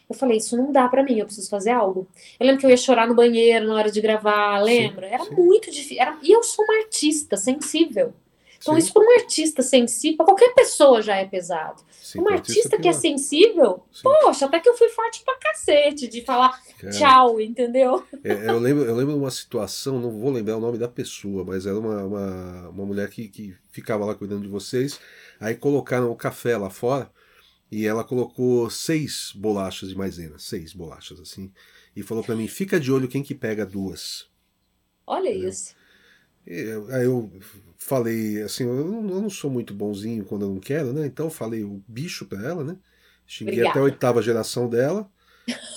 Eu 0.08 0.14
falei, 0.14 0.36
isso 0.36 0.56
não 0.56 0.70
dá 0.70 0.88
para 0.88 1.02
mim, 1.02 1.18
eu 1.18 1.26
preciso 1.26 1.50
fazer 1.50 1.70
algo. 1.70 2.06
Eu 2.38 2.46
lembro 2.46 2.60
que 2.60 2.66
eu 2.66 2.70
ia 2.70 2.76
chorar 2.76 3.08
no 3.08 3.16
banheiro 3.16 3.66
na 3.66 3.74
hora 3.74 3.90
de 3.90 4.00
gravar, 4.00 4.62
lembra? 4.62 5.08
Sim, 5.08 5.14
Era 5.14 5.24
sim. 5.24 5.34
muito 5.34 5.72
difícil. 5.72 6.00
Era... 6.00 6.16
E 6.22 6.30
eu 6.30 6.44
sou 6.44 6.64
uma 6.64 6.78
artista 6.84 7.36
sensível. 7.36 8.14
Então, 8.62 8.74
Sim. 8.74 8.78
isso 8.78 8.92
para 8.92 9.02
um 9.02 9.10
artista 9.18 9.60
sensível, 9.60 10.18
para 10.18 10.26
qualquer 10.26 10.54
pessoa 10.54 11.02
já 11.02 11.16
é 11.16 11.26
pesado. 11.26 11.82
Sim, 11.90 12.20
um 12.20 12.28
artista 12.28 12.78
que 12.78 12.86
é 12.86 12.92
sensível, 12.92 13.84
Sim. 13.90 14.02
poxa, 14.04 14.46
até 14.46 14.60
que 14.60 14.68
eu 14.68 14.76
fui 14.76 14.88
forte 14.88 15.24
pra 15.24 15.36
cacete 15.36 16.06
de 16.06 16.24
falar 16.24 16.62
Cara, 16.78 16.92
tchau, 16.92 17.40
entendeu? 17.40 18.04
É, 18.22 18.50
eu, 18.50 18.60
lembro, 18.60 18.84
eu 18.84 18.94
lembro 18.94 19.16
uma 19.16 19.30
situação, 19.32 19.98
não 19.98 20.12
vou 20.12 20.30
lembrar 20.30 20.56
o 20.56 20.60
nome 20.60 20.78
da 20.78 20.86
pessoa, 20.86 21.44
mas 21.44 21.66
era 21.66 21.76
uma, 21.76 22.04
uma, 22.04 22.68
uma 22.68 22.86
mulher 22.86 23.10
que, 23.10 23.28
que 23.28 23.56
ficava 23.68 24.04
lá 24.04 24.14
cuidando 24.14 24.42
de 24.42 24.48
vocês. 24.48 25.00
Aí 25.40 25.56
colocaram 25.56 26.08
o 26.10 26.16
café 26.16 26.56
lá 26.56 26.70
fora 26.70 27.10
e 27.68 27.84
ela 27.84 28.04
colocou 28.04 28.70
seis 28.70 29.32
bolachas 29.34 29.88
de 29.88 29.96
maisena, 29.96 30.38
seis 30.38 30.72
bolachas 30.72 31.18
assim, 31.18 31.52
e 31.96 32.02
falou 32.02 32.22
para 32.22 32.36
mim: 32.36 32.46
fica 32.46 32.78
de 32.78 32.92
olho 32.92 33.08
quem 33.08 33.24
que 33.24 33.34
pega 33.34 33.66
duas. 33.66 34.30
Olha 35.04 35.30
isso. 35.30 35.74
Aí 36.46 37.04
eu 37.04 37.32
falei 37.86 38.42
assim, 38.42 38.64
eu 38.64 38.84
não, 38.84 39.08
eu 39.10 39.20
não, 39.20 39.30
sou 39.30 39.50
muito 39.50 39.74
bonzinho 39.74 40.24
quando 40.24 40.42
eu 40.42 40.48
não 40.48 40.60
quero, 40.60 40.92
né? 40.92 41.06
Então 41.06 41.26
eu 41.26 41.30
falei 41.30 41.64
o 41.64 41.82
bicho 41.86 42.24
para 42.26 42.42
ela, 42.42 42.64
né? 42.64 42.76
Xinguei 43.26 43.54
Obrigada. 43.54 43.70
até 43.70 43.80
a 43.80 43.82
oitava 43.82 44.22
geração 44.22 44.68
dela. 44.68 45.08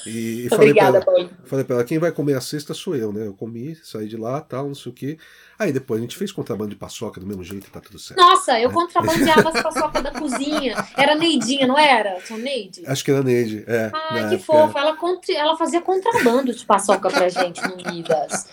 E, 0.06 0.46
e 0.46 0.50
falei 0.50 0.70
Obrigada, 0.70 1.02
pra 1.02 1.14
ela, 1.14 1.30
falei 1.46 1.66
ela, 1.68 1.84
quem 1.84 1.98
vai 1.98 2.12
comer 2.12 2.36
a 2.36 2.42
sexta 2.42 2.76
sou 2.76 2.96
eu, 2.96 3.12
né? 3.12 3.26
Eu 3.26 3.34
comi, 3.34 3.76
saí 3.84 4.08
de 4.08 4.16
lá, 4.16 4.40
tal, 4.40 4.68
não 4.68 4.76
sei 4.76 4.92
o 4.92 4.96
quê. 4.96 5.18
Aí 5.58 5.74
depois 5.74 6.00
a 6.00 6.04
gente 6.04 6.16
fez 6.16 6.32
contrabando 6.32 6.70
de 6.70 6.76
paçoca 6.76 7.20
do 7.20 7.26
mesmo 7.26 7.44
jeito, 7.44 7.72
tá 7.72 7.82
tudo 7.82 7.98
certo. 7.98 8.20
Nossa, 8.20 8.60
eu 8.60 8.72
contrabandeava 8.72 9.50
as 9.50 9.62
paçoca 9.64 10.02
da 10.02 10.12
cozinha. 10.12 10.76
Era 10.96 11.16
Neidinha, 11.16 11.66
não 11.66 11.78
era? 11.78 12.22
Tinha 12.22 12.38
Neide? 12.38 12.84
Acho 12.86 13.04
que 13.04 13.12
era 13.12 13.24
Neide, 13.24 13.64
é. 13.68 13.92
Ai, 13.94 14.30
que 14.30 14.44
fofa. 14.44 14.80
Ela, 14.80 14.96
ela 15.30 15.58
fazia 15.58 15.82
contrabando 15.82 16.54
de 16.54 16.66
paçoca 16.66 17.10
pra 17.10 17.30
gente 17.30 17.62
no 17.68 17.78
Midas. 17.78 18.48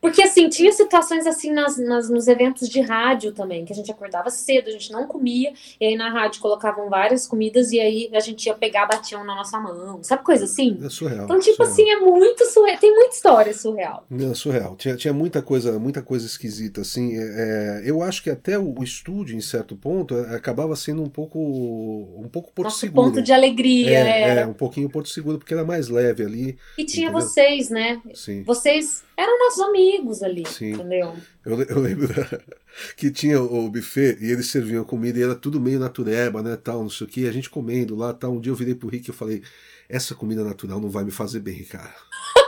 Porque, 0.00 0.22
assim, 0.22 0.48
tinha 0.48 0.72
situações 0.72 1.26
assim 1.26 1.52
nas, 1.52 1.78
nas, 1.78 2.10
nos 2.10 2.28
eventos 2.28 2.68
de 2.68 2.80
rádio 2.80 3.32
também, 3.32 3.64
que 3.64 3.72
a 3.72 3.76
gente 3.76 3.90
acordava 3.90 4.30
cedo, 4.30 4.68
a 4.68 4.72
gente 4.72 4.92
não 4.92 5.06
comia, 5.06 5.52
e 5.80 5.86
aí 5.86 5.96
na 5.96 6.10
rádio 6.10 6.40
colocavam 6.40 6.88
várias 6.88 7.26
comidas, 7.26 7.72
e 7.72 7.80
aí 7.80 8.10
a 8.12 8.20
gente 8.20 8.46
ia 8.46 8.54
pegar, 8.54 8.86
batiam 8.86 9.24
na 9.24 9.34
nossa 9.34 9.58
mão, 9.58 10.02
sabe 10.02 10.22
coisa 10.24 10.44
assim? 10.44 10.78
É 10.82 10.88
surreal. 10.88 11.24
Então, 11.24 11.38
tipo 11.38 11.64
surreal. 11.64 11.72
assim, 11.72 11.90
é 11.90 11.96
muito 12.00 12.44
surreal, 12.46 12.78
tem 12.78 12.94
muita 12.94 13.14
história 13.14 13.54
surreal. 13.54 14.06
É 14.10 14.34
surreal. 14.34 14.76
Tinha, 14.76 14.96
tinha 14.96 15.12
muita 15.12 15.42
coisa 15.42 15.78
muita 15.78 16.02
coisa 16.02 16.26
esquisita, 16.26 16.80
assim. 16.80 17.16
É, 17.16 17.82
eu 17.84 18.02
acho 18.02 18.22
que 18.22 18.30
até 18.30 18.58
o, 18.58 18.82
estúdio, 18.82 19.36
em 19.36 19.40
certo 19.40 19.76
ponto, 19.76 20.16
é, 20.16 20.34
acabava 20.34 20.74
sendo 20.76 21.02
um 21.02 21.08
pouco 21.08 21.38
um 21.38 22.28
pouco 22.28 22.52
Porto 22.52 22.66
Nosso 22.66 22.80
Seguro. 22.80 23.08
ponto 23.08 23.22
de 23.22 23.32
alegria, 23.32 23.98
é, 23.98 24.38
é. 24.38 24.46
um 24.46 24.52
pouquinho 24.52 24.88
Porto 24.88 25.08
Seguro, 25.08 25.38
porque 25.38 25.54
era 25.54 25.64
mais 25.64 25.88
leve 25.88 26.24
ali. 26.24 26.58
E 26.76 26.84
tinha 26.84 27.08
entendeu? 27.08 27.26
vocês, 27.26 27.70
né? 27.70 28.00
Sim. 28.14 28.42
Vocês 28.42 29.04
eram 29.16 29.38
nossos 29.38 29.60
amigos 29.60 29.85
ali, 30.22 30.44
Sim. 30.46 30.72
entendeu? 30.72 31.14
Eu, 31.44 31.62
eu 31.62 31.80
lembro 31.80 32.08
que 32.96 33.10
tinha 33.10 33.40
o 33.40 33.68
buffet 33.70 34.18
e 34.20 34.30
eles 34.30 34.46
serviam 34.46 34.84
comida 34.84 35.18
e 35.18 35.22
era 35.22 35.34
tudo 35.34 35.60
meio 35.60 35.78
natureba, 35.78 36.42
né, 36.42 36.56
tal, 36.56 36.82
não 36.82 36.90
sei 36.90 37.06
o 37.06 37.10
que, 37.10 37.28
a 37.28 37.32
gente 37.32 37.50
comendo 37.50 37.94
lá, 37.94 38.12
tal. 38.12 38.32
Um 38.32 38.40
dia 38.40 38.52
eu 38.52 38.56
virei 38.56 38.74
pro 38.74 38.88
Rick 38.88 39.08
e 39.08 39.10
eu 39.10 39.14
falei, 39.14 39.42
essa 39.88 40.14
comida 40.14 40.44
natural 40.44 40.80
não 40.80 40.90
vai 40.90 41.04
me 41.04 41.10
fazer 41.10 41.40
bem, 41.40 41.62
cara. 41.64 41.94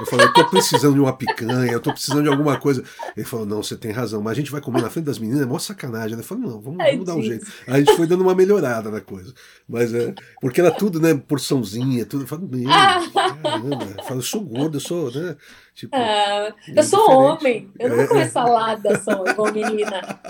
Eu 0.01 0.07
falei, 0.07 0.27
eu 0.27 0.33
tô 0.33 0.45
precisando 0.47 0.95
de 0.95 1.01
uma 1.01 1.12
picanha, 1.12 1.73
eu 1.73 1.81
tô 1.81 1.93
precisando 1.93 2.23
de 2.23 2.29
alguma 2.29 2.59
coisa. 2.59 2.85
Ele 3.16 3.27
falou, 3.27 3.45
não, 3.45 3.62
você 3.62 3.77
tem 3.77 3.91
razão, 3.91 4.23
mas 4.23 4.33
a 4.33 4.37
gente 4.37 4.51
vai 4.51 4.61
comer 4.61 4.83
na 4.83 4.91
frente 4.91 5.07
das 5.07 5.19
meninas, 5.19 5.43
é 5.43 5.47
mó 5.47 5.59
sacanagem. 5.59 6.16
Eu 6.16 6.25
falei, 6.25 6.45
não, 6.45 6.61
vamos, 6.61 6.79
vamos 6.79 7.05
dar 7.05 7.15
um 7.15 7.23
jeito. 7.23 7.47
A 7.66 7.79
gente 7.79 7.95
foi 7.97 8.07
dando 8.07 8.23
uma 8.23 8.35
melhorada 8.35 8.91
na 8.91 9.01
coisa. 9.01 9.33
Mas 9.69 9.93
é, 9.93 10.15
porque 10.41 10.61
era 10.61 10.70
tudo, 10.70 11.01
né, 11.01 11.15
porçãozinha, 11.15 12.07
tudo. 12.07 12.25
Eu 12.25 12.29
falei, 12.29 12.47
meu, 12.49 12.69
caramba. 13.12 13.85
Eu 13.97 14.05
falei, 14.05 14.19
eu 14.19 14.23
sou 14.23 14.41
gordo, 14.41 14.77
eu 14.77 14.81
sou, 14.81 15.12
né? 15.12 15.37
Tipo, 15.75 15.95
ah, 15.95 16.53
eu 16.75 16.83
sou 16.83 17.01
diferente. 17.01 17.39
homem, 17.41 17.70
eu 17.79 17.89
não 17.89 17.97
vou 17.99 18.09
comer 18.09 18.31
salada 18.31 18.99
só, 19.01 19.25
igual 19.25 19.53
menina. 19.53 20.20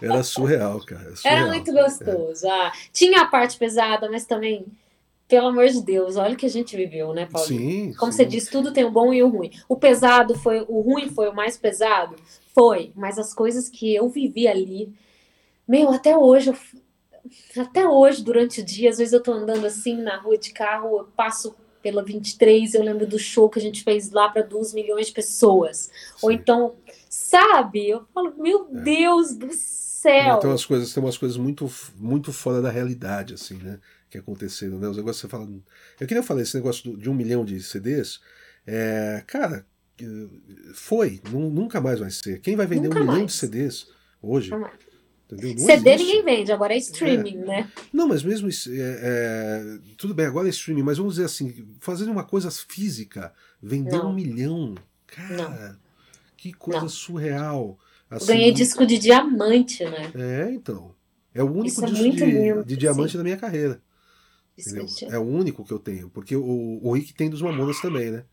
Era 0.00 0.22
surreal, 0.22 0.80
cara. 0.84 1.16
Surreal. 1.16 1.38
Era 1.38 1.46
muito 1.48 1.72
gostoso. 1.72 2.46
É. 2.46 2.50
Ah, 2.50 2.72
tinha 2.92 3.22
a 3.22 3.26
parte 3.26 3.58
pesada, 3.58 4.08
mas 4.08 4.24
também 4.24 4.64
pelo 5.28 5.48
amor 5.48 5.66
de 5.68 5.82
Deus, 5.82 6.16
olha 6.16 6.34
o 6.34 6.36
que 6.36 6.46
a 6.46 6.50
gente 6.50 6.76
viveu, 6.76 7.12
né, 7.12 7.26
Paulo? 7.26 7.46
Sim. 7.46 7.92
Como 7.94 8.12
sim. 8.12 8.18
você 8.18 8.24
disse, 8.24 8.50
tudo 8.50 8.72
tem 8.72 8.84
o 8.84 8.90
bom 8.90 9.12
e 9.12 9.22
o 9.22 9.28
ruim. 9.28 9.50
O 9.68 9.76
pesado 9.76 10.34
foi, 10.36 10.64
o 10.68 10.80
ruim 10.80 11.08
foi 11.10 11.28
o 11.28 11.34
mais 11.34 11.56
pesado? 11.56 12.16
Foi, 12.54 12.92
mas 12.94 13.18
as 13.18 13.34
coisas 13.34 13.68
que 13.68 13.94
eu 13.94 14.08
vivi 14.08 14.46
ali, 14.46 14.92
meu, 15.66 15.90
até 15.90 16.16
hoje, 16.16 16.50
eu, 16.50 17.62
até 17.62 17.86
hoje, 17.88 18.22
durante 18.22 18.60
o 18.60 18.64
dia, 18.64 18.90
às 18.90 18.98
vezes 18.98 19.12
eu 19.12 19.22
tô 19.22 19.32
andando 19.32 19.66
assim 19.66 19.96
na 19.96 20.16
rua 20.16 20.38
de 20.38 20.52
carro, 20.52 20.98
eu 20.98 21.04
passo 21.16 21.54
pela 21.82 22.02
23, 22.02 22.74
eu 22.74 22.82
lembro 22.82 23.06
do 23.06 23.18
show 23.18 23.48
que 23.48 23.58
a 23.58 23.62
gente 23.62 23.82
fez 23.82 24.10
lá 24.10 24.28
para 24.28 24.42
2 24.42 24.74
milhões 24.74 25.08
de 25.08 25.12
pessoas. 25.12 25.90
Sim. 25.90 25.90
Ou 26.22 26.32
então, 26.32 26.74
sabe? 27.08 27.88
Eu 27.88 28.04
falo, 28.14 28.34
meu 28.36 28.68
é. 28.72 28.80
Deus 28.80 29.34
do 29.34 29.48
céu. 29.52 30.38
Tem 30.38 30.50
umas 30.50 30.64
coisas, 30.64 30.92
tem 30.92 31.02
umas 31.02 31.18
coisas 31.18 31.36
muito, 31.36 31.70
muito 31.96 32.32
fora 32.32 32.60
da 32.60 32.70
realidade, 32.70 33.34
assim, 33.34 33.54
né? 33.56 33.78
Que 34.08 34.18
aconteceram, 34.18 34.78
né? 34.78 34.88
Os 34.88 34.96
negócios 34.96 35.20
você 35.20 35.28
fala. 35.28 35.48
Eu 36.00 36.06
queria 36.06 36.22
falar 36.22 36.42
esse 36.42 36.54
negócio 36.56 36.96
de 36.96 37.10
um 37.10 37.14
milhão 37.14 37.44
de 37.44 37.60
CDs. 37.62 38.20
É, 38.66 39.22
cara, 39.26 39.66
foi, 40.74 41.20
nunca 41.30 41.80
mais 41.80 42.00
vai 42.00 42.10
ser. 42.10 42.40
Quem 42.40 42.56
vai 42.56 42.66
vender 42.66 42.88
nunca 42.88 43.00
um 43.00 43.04
mais. 43.04 43.14
milhão 43.14 43.26
de 43.26 43.32
CDs 43.32 43.88
hoje? 44.20 44.50
Entendeu? 45.30 45.58
CD 45.58 45.90
existe. 45.90 46.06
ninguém 46.06 46.24
vende, 46.24 46.52
agora 46.52 46.74
é 46.74 46.76
streaming, 46.76 47.38
é. 47.38 47.46
né? 47.46 47.72
Não, 47.92 48.06
mas 48.06 48.22
mesmo 48.22 48.48
é, 48.48 48.52
é, 48.78 49.78
tudo 49.96 50.14
bem, 50.14 50.26
agora 50.26 50.46
é 50.46 50.50
streaming, 50.50 50.82
mas 50.82 50.98
vamos 50.98 51.14
dizer 51.14 51.26
assim, 51.26 51.66
fazendo 51.80 52.12
uma 52.12 52.22
coisa 52.22 52.48
física, 52.50 53.32
vender 53.60 53.98
Não. 53.98 54.10
um 54.10 54.14
milhão, 54.14 54.76
cara, 55.06 55.72
Não. 55.72 55.76
que 56.36 56.52
coisa 56.52 56.82
Não. 56.82 56.88
surreal. 56.88 57.76
Assim, 58.08 58.26
Ganhei 58.28 58.52
disco 58.52 58.86
de 58.86 58.98
diamante, 58.98 59.84
né? 59.84 60.12
É, 60.14 60.52
então. 60.52 60.94
É 61.34 61.42
o 61.42 61.46
único 61.46 61.66
Isso 61.66 61.86
disco 61.86 62.24
é 62.24 62.26
de, 62.26 62.64
de, 62.64 62.76
diamante 62.76 63.12
sim. 63.12 63.18
da 63.18 63.24
minha 63.24 63.36
carreira. 63.36 63.82
É 65.10 65.18
o 65.18 65.22
único 65.22 65.64
que 65.64 65.72
eu 65.72 65.78
tenho, 65.78 66.08
porque 66.08 66.34
o, 66.34 66.80
o 66.82 66.92
Rick 66.92 67.12
tem 67.14 67.28
dos 67.28 67.42
Mamonas 67.42 67.80
também, 67.80 68.10
né? 68.10 68.24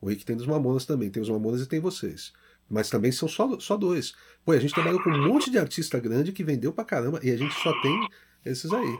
O 0.00 0.08
Rick 0.08 0.24
tem 0.24 0.36
dos 0.36 0.46
Mamonas 0.46 0.84
também, 0.84 1.10
tem 1.10 1.22
os 1.22 1.28
Mamonas 1.28 1.62
e 1.62 1.66
tem 1.66 1.80
vocês. 1.80 2.32
Mas 2.68 2.88
também 2.88 3.10
são 3.10 3.28
só, 3.28 3.58
só 3.58 3.76
dois. 3.76 4.14
Pô, 4.44 4.52
a 4.52 4.58
gente 4.58 4.72
trabalhou 4.72 5.02
com 5.02 5.10
um 5.10 5.28
monte 5.28 5.50
de 5.50 5.58
artista 5.58 5.98
grande 5.98 6.32
que 6.32 6.44
vendeu 6.44 6.72
pra 6.72 6.84
caramba 6.84 7.18
e 7.22 7.30
a 7.30 7.36
gente 7.36 7.54
só 7.54 7.72
tem 7.82 8.08
esses 8.44 8.72
aí. 8.72 8.98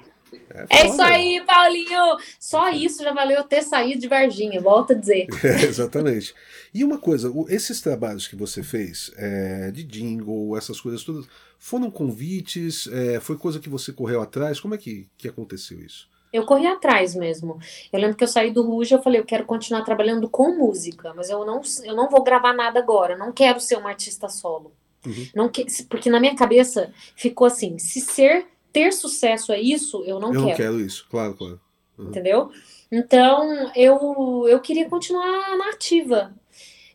É, 0.51 0.67
é 0.71 0.87
isso 0.87 1.03
aí, 1.03 1.43
Paulinho! 1.45 2.17
Só 2.39 2.71
isso 2.71 3.03
já 3.03 3.13
valeu 3.13 3.43
ter 3.45 3.63
saído 3.63 4.01
de 4.01 4.09
Varginha, 4.09 4.61
volta 4.61 4.93
a 4.93 4.97
dizer. 4.97 5.27
É, 5.43 5.65
exatamente. 5.65 6.35
E 6.73 6.85
uma 6.85 6.99
coisa, 6.99 7.33
esses 7.49 7.81
trabalhos 7.81 8.29
que 8.29 8.37
você 8.37 8.63
fez, 8.63 9.11
é, 9.17 9.71
de 9.71 9.83
jingle, 9.83 10.57
essas 10.57 10.81
coisas 10.81 11.03
todas, 11.03 11.27
foram 11.59 11.91
convites? 11.91 12.89
É, 12.93 13.21
foi 13.21 13.37
coisa 13.37 13.59
que 13.59 13.69
você 13.69 13.93
correu 13.93 14.21
atrás? 14.21 14.61
Como 14.61 14.75
é 14.75 14.79
que, 14.79 15.09
que 15.17 15.29
aconteceu 15.29 15.81
isso? 15.81 16.09
Eu 16.33 16.45
corri 16.45 16.67
atrás 16.67 17.15
mesmo. 17.15 17.59
Eu 17.93 18.01
lembro 18.01 18.17
que 18.17 18.23
eu 18.23 18.29
saí 18.29 18.51
do 18.51 18.63
Ruge, 18.63 18.95
eu 18.95 19.03
falei, 19.03 19.21
eu 19.21 19.25
quero 19.25 19.45
continuar 19.45 19.83
trabalhando 19.83 20.29
com 20.29 20.57
música, 20.57 21.13
mas 21.15 21.29
eu 21.29 21.45
não, 21.45 21.61
eu 21.83 21.95
não 21.95 22.09
vou 22.09 22.23
gravar 22.23 22.53
nada 22.53 22.79
agora. 22.79 23.17
Não 23.17 23.33
quero 23.33 23.61
ser 23.61 23.77
uma 23.77 23.91
artista 23.91 24.29
solo. 24.29 24.73
Uhum. 25.07 25.27
Não 25.35 25.49
que, 25.49 25.67
porque 25.85 26.11
na 26.11 26.21
minha 26.21 26.37
cabeça 26.37 26.93
ficou 27.17 27.47
assim: 27.47 27.79
se 27.79 28.01
ser 28.01 28.47
ter 28.73 28.93
sucesso 28.93 29.53
é 29.53 29.61
isso, 29.61 30.05
eu 30.05 30.21
não 30.21 30.29
eu 30.29 30.35
quero. 30.35 30.45
Eu 30.45 30.49
não 30.49 30.57
quero 30.57 30.81
isso, 30.81 31.07
claro, 31.11 31.35
claro. 31.35 31.61
Uhum. 31.99 32.09
Entendeu? 32.09 32.51
Então 32.93 33.73
eu 33.75 34.47
eu 34.49 34.61
queria 34.61 34.89
continuar 34.89 35.57
na 35.57 35.71
ativa. 35.71 36.35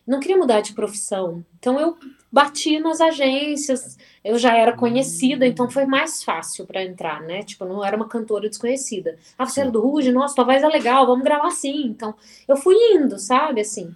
Não 0.06 0.20
queria 0.20 0.36
mudar 0.36 0.60
de 0.60 0.72
profissão. 0.72 1.44
Então 1.58 1.80
eu 1.80 1.96
bati 2.36 2.78
nas 2.78 3.00
agências, 3.00 3.96
eu 4.22 4.38
já 4.38 4.54
era 4.54 4.76
conhecida, 4.76 5.46
então 5.46 5.70
foi 5.70 5.86
mais 5.86 6.22
fácil 6.22 6.66
para 6.66 6.84
entrar, 6.84 7.22
né? 7.22 7.42
Tipo, 7.42 7.64
não 7.64 7.82
era 7.82 7.96
uma 7.96 8.06
cantora 8.06 8.46
desconhecida. 8.46 9.16
Ah, 9.38 9.46
você 9.46 9.62
era 9.62 9.70
do 9.70 9.80
Ruge? 9.80 10.12
Nossa, 10.12 10.34
tua 10.34 10.44
voz 10.44 10.62
é 10.62 10.68
legal, 10.68 11.06
vamos 11.06 11.24
gravar 11.24 11.48
assim. 11.48 11.86
Então, 11.86 12.14
eu 12.46 12.54
fui 12.54 12.74
indo, 12.92 13.18
sabe, 13.18 13.62
assim. 13.62 13.90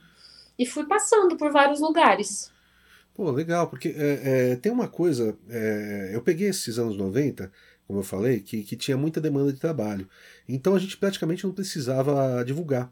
E 0.59 0.65
fui 0.65 0.87
passando 0.87 1.37
por 1.37 1.53
vários 1.53 1.81
lugares. 1.81 2.51
Pô, 3.15 3.31
legal, 3.31 3.69
porque 3.69 3.95
é, 3.95 4.53
é, 4.53 4.57
tem 4.57 4.73
uma 4.73 4.89
coisa, 4.89 5.37
é, 5.51 6.13
eu 6.15 6.23
peguei 6.23 6.49
esses 6.49 6.79
anos 6.79 6.97
90, 6.97 7.53
como 7.87 7.99
eu 7.99 8.05
falei, 8.05 8.41
que, 8.41 8.63
que 8.63 8.75
tinha 8.75 8.97
muita 8.97 9.21
demanda 9.21 9.53
de 9.53 9.61
trabalho. 9.61 10.09
Então 10.49 10.75
a 10.75 10.79
gente 10.79 10.97
praticamente 10.97 11.45
não 11.45 11.53
precisava 11.53 12.43
divulgar. 12.43 12.91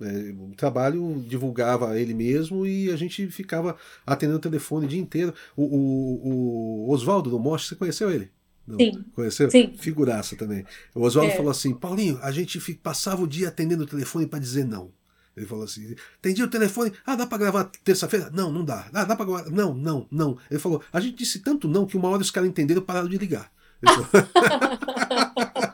É, 0.00 0.32
o 0.32 0.54
trabalho 0.56 1.22
divulgava 1.26 1.98
ele 1.98 2.14
mesmo 2.14 2.66
e 2.66 2.90
a 2.90 2.96
gente 2.96 3.26
ficava 3.28 3.76
atendendo 4.06 4.38
o 4.38 4.42
telefone 4.42 4.86
o 4.86 4.88
dia 4.88 5.00
inteiro. 5.00 5.34
O, 5.56 5.64
o, 5.64 6.88
o 6.88 6.90
Oswaldo 6.90 7.30
do 7.30 7.38
Moche, 7.38 7.68
você 7.68 7.74
conheceu 7.74 8.10
ele? 8.10 8.30
Não. 8.66 8.78
Sim. 8.78 9.04
Conheceu? 9.14 9.50
Sim. 9.50 9.74
Figuraça 9.78 10.36
também. 10.36 10.64
O 10.94 11.02
Oswaldo 11.02 11.32
é. 11.32 11.36
falou 11.36 11.50
assim: 11.50 11.74
Paulinho, 11.74 12.18
a 12.22 12.30
gente 12.30 12.58
passava 12.74 13.22
o 13.22 13.26
dia 13.26 13.48
atendendo 13.48 13.84
o 13.84 13.86
telefone 13.86 14.26
para 14.26 14.38
dizer 14.38 14.64
não. 14.64 14.92
Ele 15.36 15.46
falou 15.46 15.64
assim: 15.64 15.94
atendi 16.18 16.42
o 16.42 16.50
telefone, 16.50 16.92
ah, 17.04 17.16
dá 17.16 17.26
para 17.26 17.38
gravar 17.38 17.70
terça-feira? 17.84 18.30
Não, 18.32 18.52
não 18.52 18.64
dá. 18.64 18.88
Ah, 18.92 19.04
dá 19.04 19.16
para 19.16 19.24
gravar? 19.26 19.50
Não, 19.50 19.74
não, 19.74 20.06
não. 20.10 20.38
Ele 20.50 20.60
falou: 20.60 20.82
a 20.92 21.00
gente 21.00 21.16
disse 21.16 21.40
tanto 21.40 21.68
não 21.68 21.86
que 21.86 21.96
uma 21.96 22.08
hora 22.08 22.22
os 22.22 22.30
caras 22.30 22.48
entenderam 22.48 22.82
e 22.82 22.84
pararam 22.84 23.08
de 23.08 23.18
ligar. 23.18 23.50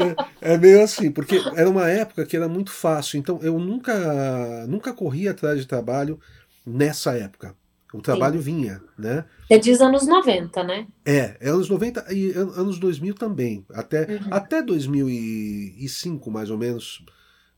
é, 0.00 0.52
é, 0.54 0.58
meio 0.58 0.82
assim, 0.82 1.10
porque 1.10 1.36
era 1.54 1.68
uma 1.68 1.88
época 1.88 2.24
que 2.24 2.36
era 2.36 2.48
muito 2.48 2.70
fácil, 2.70 3.18
então 3.18 3.38
eu 3.42 3.58
nunca, 3.58 4.66
nunca 4.66 4.92
corri 4.92 5.28
atrás 5.28 5.60
de 5.60 5.66
trabalho 5.66 6.18
nessa 6.66 7.16
época. 7.16 7.54
O 7.92 8.02
trabalho 8.02 8.38
Sim. 8.38 8.44
vinha, 8.44 8.82
né? 8.98 9.24
É 9.48 9.56
diz 9.56 9.80
anos 9.80 10.06
90, 10.06 10.62
né? 10.62 10.86
É, 11.06 11.36
é 11.40 11.48
anos 11.48 11.70
90 11.70 12.12
e 12.12 12.32
anos 12.32 12.78
2000 12.78 13.14
também. 13.14 13.64
Até, 13.72 14.02
uhum. 14.02 14.28
até 14.30 14.62
2005, 14.62 16.30
mais 16.30 16.50
ou 16.50 16.58
menos. 16.58 17.02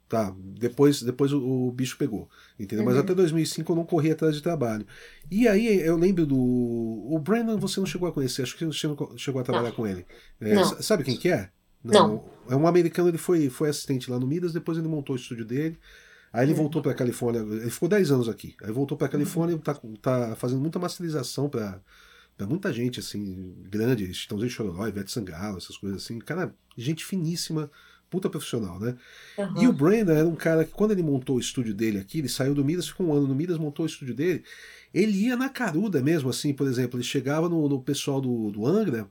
Tá, 0.08 0.34
depois, 0.36 1.02
depois 1.02 1.32
o, 1.32 1.40
o 1.40 1.70
bicho 1.70 1.96
pegou, 1.96 2.28
entendeu? 2.58 2.84
Uhum. 2.84 2.90
Mas 2.90 2.98
até 2.98 3.14
2005 3.14 3.70
eu 3.70 3.76
não 3.76 3.84
corri 3.84 4.10
atrás 4.10 4.34
de 4.34 4.42
trabalho. 4.42 4.84
E 5.30 5.46
aí 5.46 5.80
eu 5.80 5.96
lembro 5.96 6.26
do. 6.26 6.36
O 6.36 7.18
Brandon 7.18 7.58
você 7.58 7.78
não 7.78 7.86
chegou 7.86 8.08
a 8.08 8.12
conhecer, 8.12 8.42
acho 8.42 8.56
que 8.56 8.64
você 8.64 8.72
chegou, 8.72 9.16
chegou 9.16 9.40
a 9.40 9.44
trabalhar 9.44 9.68
não. 9.68 9.76
com 9.76 9.86
ele. 9.86 10.04
É, 10.40 10.64
sabe 10.80 11.04
quem 11.04 11.16
que 11.16 11.28
é? 11.28 11.50
Não. 11.82 12.24
É 12.48 12.56
um 12.56 12.66
americano, 12.66 13.08
ele 13.08 13.18
foi, 13.18 13.48
foi 13.48 13.68
assistente 13.68 14.10
lá 14.10 14.18
no 14.18 14.26
Midas, 14.26 14.52
depois 14.52 14.76
ele 14.76 14.88
montou 14.88 15.14
o 15.14 15.18
estúdio 15.18 15.44
dele. 15.44 15.78
Aí 16.32 16.44
ele 16.44 16.52
uhum. 16.52 16.58
voltou 16.58 16.80
para 16.80 16.94
Califórnia, 16.94 17.40
ele 17.40 17.70
ficou 17.70 17.88
10 17.88 18.10
anos 18.12 18.28
aqui. 18.28 18.54
Aí 18.62 18.70
voltou 18.70 18.96
para 18.96 19.08
Califórnia, 19.08 19.56
uhum. 19.56 19.60
tá, 19.60 19.74
tá 20.00 20.36
fazendo 20.36 20.60
muita 20.60 20.78
masterização 20.78 21.48
para 21.48 21.80
muita 22.48 22.72
gente 22.72 23.00
assim, 23.00 23.54
grande, 23.68 24.12
Chitãozinho 24.14 24.50
Chororó, 24.50 24.86
Ivete 24.86 25.10
Sangalo, 25.10 25.58
essas 25.58 25.76
coisas 25.76 26.02
assim. 26.02 26.18
Cara, 26.20 26.54
gente 26.76 27.04
finíssima, 27.04 27.70
puta 28.08 28.30
profissional, 28.30 28.78
né? 28.78 28.96
Uhum. 29.36 29.62
E 29.62 29.66
o 29.66 29.72
Brandon 29.72 30.12
era 30.12 30.26
um 30.26 30.36
cara 30.36 30.64
que 30.64 30.72
quando 30.72 30.92
ele 30.92 31.02
montou 31.02 31.36
o 31.36 31.40
estúdio 31.40 31.74
dele 31.74 31.98
aqui, 31.98 32.18
ele 32.18 32.28
saiu 32.28 32.54
do 32.54 32.64
Midas, 32.64 32.88
ficou 32.88 33.06
um 33.06 33.12
ano 33.12 33.26
no 33.26 33.34
Midas, 33.34 33.58
montou 33.58 33.84
o 33.84 33.88
estúdio 33.88 34.14
dele, 34.14 34.44
ele 34.94 35.26
ia 35.26 35.36
na 35.36 35.48
caruda 35.48 36.00
mesmo, 36.00 36.30
assim, 36.30 36.52
por 36.52 36.66
exemplo, 36.68 36.96
ele 36.96 37.04
chegava 37.04 37.48
no, 37.48 37.68
no 37.68 37.80
pessoal 37.80 38.20
do, 38.20 38.50
do 38.50 38.66
Angra, 38.66 39.08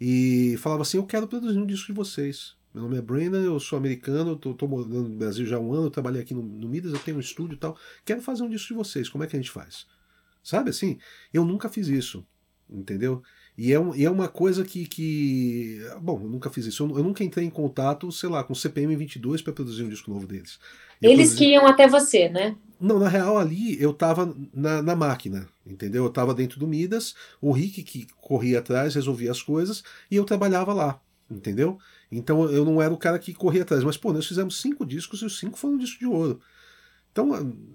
e 0.00 0.56
falava 0.58 0.82
assim: 0.82 0.98
Eu 0.98 1.06
quero 1.06 1.26
produzir 1.26 1.58
um 1.58 1.66
disco 1.66 1.86
de 1.86 1.92
vocês. 1.92 2.54
Meu 2.72 2.82
nome 2.82 2.98
é 2.98 3.00
Brandon, 3.00 3.38
eu 3.38 3.58
sou 3.58 3.78
americano, 3.78 4.34
estou 4.34 4.68
morando 4.68 5.08
no 5.08 5.16
Brasil 5.16 5.46
já 5.46 5.56
há 5.56 5.60
um 5.60 5.72
ano, 5.72 5.90
trabalhei 5.90 6.20
aqui 6.20 6.34
no, 6.34 6.42
no 6.42 6.68
Midas, 6.68 6.92
eu 6.92 6.98
tenho 6.98 7.16
um 7.16 7.20
estúdio 7.20 7.54
e 7.54 7.58
tal. 7.58 7.78
Quero 8.04 8.20
fazer 8.20 8.42
um 8.42 8.50
disco 8.50 8.68
de 8.68 8.74
vocês, 8.74 9.08
como 9.08 9.24
é 9.24 9.26
que 9.26 9.34
a 9.34 9.38
gente 9.38 9.50
faz? 9.50 9.86
Sabe 10.42 10.68
assim? 10.68 10.98
Eu 11.32 11.42
nunca 11.44 11.70
fiz 11.70 11.88
isso, 11.88 12.26
entendeu? 12.68 13.22
E 13.58 13.72
é, 13.72 13.80
um, 13.80 13.94
e 13.94 14.04
é 14.04 14.10
uma 14.10 14.28
coisa 14.28 14.64
que, 14.64 14.86
que. 14.86 15.80
Bom, 16.00 16.20
eu 16.22 16.28
nunca 16.28 16.50
fiz 16.50 16.66
isso. 16.66 16.84
Eu, 16.84 16.98
eu 16.98 17.02
nunca 17.02 17.24
entrei 17.24 17.46
em 17.46 17.50
contato, 17.50 18.12
sei 18.12 18.28
lá, 18.28 18.44
com 18.44 18.52
o 18.52 18.56
CPM 18.56 18.94
22 18.94 19.40
para 19.40 19.52
produzir 19.52 19.82
um 19.82 19.88
disco 19.88 20.10
novo 20.10 20.26
deles. 20.26 20.58
Eu 21.00 21.10
Eles 21.10 21.28
produzi... 21.28 21.36
que 21.36 21.52
iam 21.52 21.66
até 21.66 21.88
você, 21.88 22.28
né? 22.28 22.54
Não, 22.78 22.98
na 22.98 23.08
real 23.08 23.38
ali 23.38 23.80
eu 23.80 23.94
tava 23.94 24.34
na, 24.52 24.82
na 24.82 24.94
máquina, 24.94 25.48
entendeu? 25.66 26.04
Eu 26.04 26.10
tava 26.10 26.34
dentro 26.34 26.60
do 26.60 26.66
Midas, 26.66 27.14
o 27.40 27.50
Rick 27.50 27.82
que 27.82 28.06
corria 28.20 28.58
atrás, 28.58 28.94
resolvia 28.94 29.30
as 29.30 29.40
coisas, 29.40 29.82
e 30.10 30.16
eu 30.16 30.24
trabalhava 30.24 30.74
lá, 30.74 31.00
entendeu? 31.30 31.78
Então 32.12 32.44
eu 32.50 32.64
não 32.64 32.82
era 32.82 32.92
o 32.92 32.98
cara 32.98 33.18
que 33.18 33.32
corria 33.32 33.62
atrás. 33.62 33.82
Mas, 33.82 33.96
pô, 33.96 34.12
nós 34.12 34.26
fizemos 34.26 34.60
cinco 34.60 34.84
discos 34.84 35.22
e 35.22 35.24
os 35.24 35.38
cinco 35.38 35.58
foram 35.58 35.74
um 35.74 35.78
disco 35.78 35.98
de 35.98 36.06
ouro. 36.06 36.40
Então, 37.16 37.32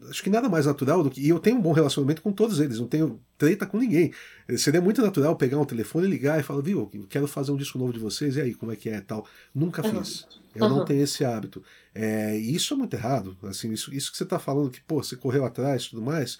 acho 0.07 0.21
que 0.21 0.29
nada 0.29 0.47
mais 0.47 0.67
natural 0.67 1.01
do 1.01 1.09
que. 1.09 1.19
E 1.19 1.29
eu 1.29 1.39
tenho 1.39 1.57
um 1.57 1.61
bom 1.61 1.71
relacionamento 1.71 2.21
com 2.21 2.31
todos 2.31 2.59
eles, 2.59 2.79
não 2.79 2.85
tenho 2.85 3.19
treta 3.39 3.65
com 3.65 3.79
ninguém. 3.79 4.13
Seria 4.55 4.79
muito 4.79 5.01
natural 5.01 5.35
pegar 5.35 5.57
um 5.57 5.65
telefone, 5.65 6.05
ligar 6.05 6.39
e 6.39 6.43
falar, 6.43 6.61
viu, 6.61 6.87
quero 7.09 7.25
fazer 7.25 7.51
um 7.51 7.57
disco 7.57 7.79
novo 7.79 7.91
de 7.91 7.97
vocês, 7.97 8.35
e 8.35 8.41
aí, 8.41 8.53
como 8.53 8.71
é 8.71 8.75
que 8.75 8.87
é 8.87 9.01
tal. 9.01 9.25
Nunca 9.51 9.81
fiz. 9.81 10.27
Eu 10.53 10.65
uhum. 10.65 10.77
não 10.77 10.85
tenho 10.85 11.01
esse 11.01 11.25
hábito. 11.25 11.63
É, 11.95 12.37
e 12.37 12.53
isso 12.53 12.75
é 12.75 12.77
muito 12.77 12.93
errado. 12.93 13.35
Assim, 13.41 13.71
isso, 13.71 13.91
isso 13.91 14.11
que 14.11 14.17
você 14.17 14.23
está 14.23 14.37
falando, 14.37 14.69
que, 14.69 14.79
pô, 14.81 15.01
você 15.01 15.15
correu 15.15 15.43
atrás 15.43 15.85
e 15.85 15.89
tudo 15.89 16.03
mais. 16.03 16.37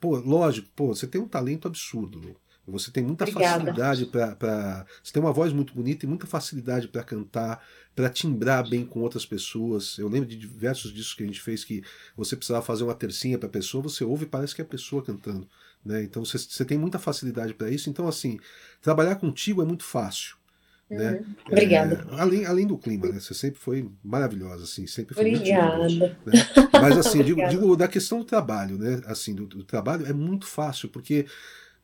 Pô, 0.00 0.16
lógico, 0.16 0.68
pô, 0.74 0.94
você 0.94 1.06
tem 1.06 1.20
um 1.20 1.28
talento 1.28 1.68
absurdo. 1.68 2.34
Você 2.66 2.90
tem 2.90 3.02
muita 3.02 3.24
Obrigada. 3.24 3.64
facilidade 3.64 4.06
para. 4.06 4.86
Você 5.02 5.12
tem 5.12 5.22
uma 5.22 5.32
voz 5.32 5.52
muito 5.52 5.74
bonita 5.74 6.04
e 6.04 6.08
muita 6.08 6.26
facilidade 6.26 6.88
para 6.88 7.02
cantar, 7.02 7.62
para 7.98 8.08
timbrar 8.08 8.68
bem 8.68 8.84
com 8.84 9.00
outras 9.00 9.26
pessoas. 9.26 9.98
Eu 9.98 10.08
lembro 10.08 10.28
de 10.28 10.36
diversos 10.36 10.94
discos 10.94 11.14
que 11.14 11.24
a 11.24 11.26
gente 11.26 11.40
fez 11.40 11.64
que 11.64 11.82
você 12.16 12.36
precisava 12.36 12.64
fazer 12.64 12.84
uma 12.84 12.94
tercinha 12.94 13.36
para 13.36 13.48
a 13.48 13.50
pessoa, 13.50 13.82
você 13.82 14.04
ouve 14.04 14.22
e 14.22 14.28
parece 14.28 14.54
que 14.54 14.60
é 14.60 14.64
a 14.64 14.68
pessoa 14.68 15.02
cantando. 15.02 15.48
Né? 15.84 16.04
Então 16.04 16.24
você, 16.24 16.38
você 16.38 16.64
tem 16.64 16.78
muita 16.78 17.00
facilidade 17.00 17.54
para 17.54 17.68
isso. 17.68 17.90
Então, 17.90 18.06
assim, 18.06 18.38
trabalhar 18.80 19.16
contigo 19.16 19.60
é 19.62 19.64
muito 19.64 19.82
fácil. 19.82 20.36
Né? 20.88 21.14
Uhum. 21.14 21.34
Obrigada. 21.48 22.06
É, 22.08 22.20
além, 22.20 22.46
além 22.46 22.66
do 22.68 22.78
clima, 22.78 23.08
né? 23.08 23.18
Você 23.18 23.34
sempre 23.34 23.58
foi 23.58 23.90
maravilhosa, 24.04 24.62
assim, 24.62 24.86
sempre 24.86 25.16
foi 25.16 25.34
Obrigada. 25.34 25.88
Muito 25.88 26.00
né? 26.00 26.32
Mas 26.72 26.98
assim, 26.98 27.24
digo, 27.24 27.48
digo, 27.48 27.76
da 27.76 27.88
questão 27.88 28.20
do 28.20 28.24
trabalho, 28.24 28.78
né? 28.78 29.02
Assim, 29.06 29.34
do, 29.34 29.44
do 29.44 29.64
trabalho 29.64 30.06
é 30.06 30.12
muito 30.12 30.46
fácil, 30.46 30.88
porque 30.88 31.26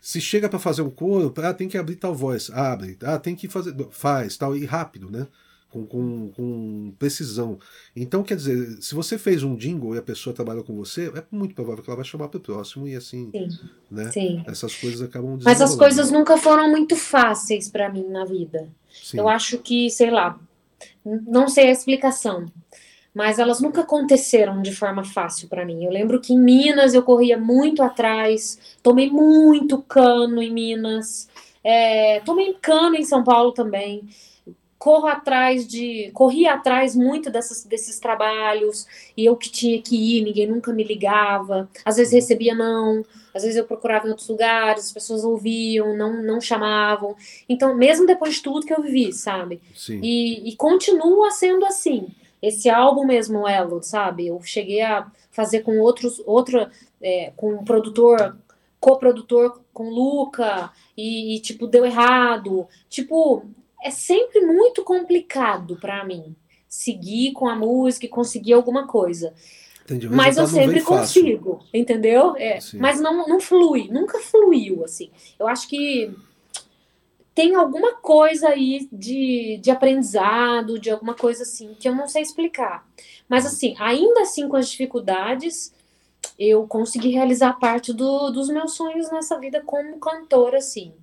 se 0.01 0.21
chega 0.21 0.49
para 0.49 0.61
fazer 0.61 0.83
um 0.83 0.91
coro, 0.91 1.35
ah, 1.39 1.53
tem 1.53 1.69
que 1.69 1.77
abrir 1.77 1.97
tal 1.97 2.15
voz, 2.15 2.51
abre, 2.51 2.97
ah, 3.03 3.19
tem 3.19 3.35
que 3.35 3.49
fazer, 3.49 3.75
faz, 3.91 4.37
tal, 4.37 4.57
e 4.57 4.65
rápido, 4.65 5.11
né? 5.11 5.27
Com, 5.75 5.85
com, 5.85 6.31
com, 6.37 6.93
precisão. 7.01 7.59
Então, 7.97 8.23
quer 8.23 8.37
dizer, 8.37 8.81
se 8.81 8.95
você 8.95 9.19
fez 9.19 9.43
um 9.43 9.57
jingle 9.57 9.97
e 9.97 9.99
a 9.99 10.03
pessoa 10.03 10.33
trabalha 10.33 10.63
com 10.63 10.73
você, 10.77 11.13
é 11.13 11.25
muito 11.33 11.53
provável 11.53 11.83
que 11.83 11.91
ela 11.91 11.97
vai 11.97 12.05
chamar 12.05 12.29
para 12.29 12.39
o 12.39 12.41
próximo 12.41 12.87
e 12.87 12.95
assim, 12.95 13.29
Sim. 13.33 13.49
né? 13.91 14.13
Sim. 14.13 14.45
Essas 14.47 14.77
coisas 14.77 15.03
acabam 15.03 15.37
Mas 15.43 15.61
as 15.61 15.75
coisas 15.75 16.13
nunca 16.13 16.37
foram 16.37 16.71
muito 16.71 16.95
fáceis 16.95 17.69
para 17.69 17.93
mim 17.93 18.07
na 18.09 18.25
vida. 18.25 18.69
Sim. 18.89 19.19
Eu 19.19 19.29
acho 19.29 19.59
que, 19.59 19.91
sei 19.91 20.13
lá, 20.13 20.39
não 21.05 21.49
sei 21.49 21.67
a 21.67 21.73
explicação 21.73 22.47
mas 23.15 23.39
elas 23.39 23.61
nunca 23.61 23.83
aconteceram 23.83 24.61
de 24.61 24.75
forma 24.75 25.05
fácil 25.05 25.49
para 25.49 25.65
mim. 25.65 25.85
Eu 25.85 25.91
lembro 25.93 26.21
que 26.21 26.35
em 26.35 26.41
Minas 26.41 26.95
eu 26.95 27.03
corria 27.05 27.39
muito 27.39 27.81
atrás, 27.81 28.59
tomei 28.83 29.09
muito 29.09 29.81
cano 29.83 30.43
em 30.43 30.53
Minas, 30.53 31.29
é, 31.63 32.19
tomei 32.21 32.53
cano 32.55 32.97
em 32.97 33.05
São 33.05 33.23
Paulo 33.23 33.53
também. 33.53 34.03
Corro 34.85 35.07
atrás 35.07 35.67
de. 35.67 36.11
Corri 36.13 36.47
atrás 36.47 36.95
muito 36.95 37.31
dessas, 37.31 37.65
desses 37.65 37.99
trabalhos, 37.99 38.87
e 39.17 39.25
eu 39.25 39.35
que 39.35 39.49
tinha 39.51 39.81
que 39.81 39.97
ir, 39.97 40.23
ninguém 40.23 40.47
nunca 40.47 40.75
me 40.75 40.85
ligava. 40.85 41.71
Às 41.87 41.97
vezes 41.97 42.13
recebia 42.13 42.55
não, 42.55 43.03
às 43.35 43.45
vezes 43.45 43.57
eu 43.57 43.65
procurava 43.65 44.07
em 44.07 44.11
outros 44.11 44.29
lugares, 44.29 44.85
as 44.85 44.93
pessoas 44.93 45.25
ouviam, 45.25 45.97
não, 45.97 46.23
não 46.23 46.39
chamavam. 46.39 47.17
Então, 47.49 47.75
mesmo 47.75 48.07
depois 48.07 48.35
de 48.35 48.43
tudo 48.43 48.67
que 48.67 48.75
eu 48.75 48.83
vivi, 48.83 49.11
sabe? 49.15 49.59
Sim. 49.75 50.01
E, 50.03 50.51
e 50.51 50.55
continua 50.55 51.31
sendo 51.31 51.65
assim 51.65 52.09
esse 52.43 52.69
álbum 52.69 53.07
mesmo, 53.07 53.49
Elo, 53.49 53.83
sabe? 53.83 54.27
Eu 54.27 54.39
cheguei 54.43 54.83
a 54.83 55.11
fazer 55.31 55.61
com 55.61 55.79
outros, 55.79 56.23
outro, 56.27 56.69
é, 57.01 57.33
com 57.35 57.55
um 57.55 57.65
produtor, 57.65 58.37
coprodutor 58.79 59.63
com 59.73 59.89
Luca, 59.89 60.71
e, 60.95 61.37
e, 61.37 61.41
tipo, 61.41 61.67
deu 61.67 61.87
errado. 61.87 62.69
Tipo, 62.91 63.47
é 63.85 63.91
sempre 63.91 64.41
muito 64.41 64.83
complicado 64.83 65.77
para 65.77 66.03
mim 66.05 66.35
seguir 66.67 67.33
com 67.33 67.47
a 67.47 67.55
música 67.55 68.07
e 68.07 68.09
conseguir 68.09 68.55
alguma 68.55 68.87
coisa. 68.87 69.35
Entendi, 69.85 70.09
mas 70.09 70.39
eu 70.39 70.47
sempre 70.47 70.81
consigo, 70.81 71.61
entendeu? 71.73 72.35
É, 72.37 72.59
mas 72.75 72.99
não, 72.99 73.29
não 73.29 73.39
flui, 73.39 73.89
nunca 73.89 74.19
fluiu, 74.19 74.83
assim. 74.83 75.11
Eu 75.39 75.47
acho 75.47 75.69
que 75.69 76.11
tem 77.35 77.55
alguma 77.55 77.97
coisa 77.97 78.49
aí 78.49 78.89
de, 78.91 79.59
de 79.61 79.71
aprendizado, 79.71 80.79
de 80.79 80.91
alguma 80.91 81.13
coisa 81.13 81.43
assim, 81.43 81.75
que 81.79 81.87
eu 81.87 81.95
não 81.95 82.09
sei 82.09 82.23
explicar. 82.23 82.89
Mas 83.29 83.45
assim, 83.45 83.75
ainda 83.79 84.23
assim 84.23 84.49
com 84.49 84.57
as 84.57 84.71
dificuldades, 84.71 85.75
eu 86.39 86.67
consegui 86.67 87.11
realizar 87.11 87.59
parte 87.59 87.93
do, 87.93 88.31
dos 88.31 88.49
meus 88.49 88.73
sonhos 88.73 89.11
nessa 89.13 89.39
vida 89.39 89.61
como 89.61 89.99
cantora, 89.99 90.57
assim. 90.57 90.95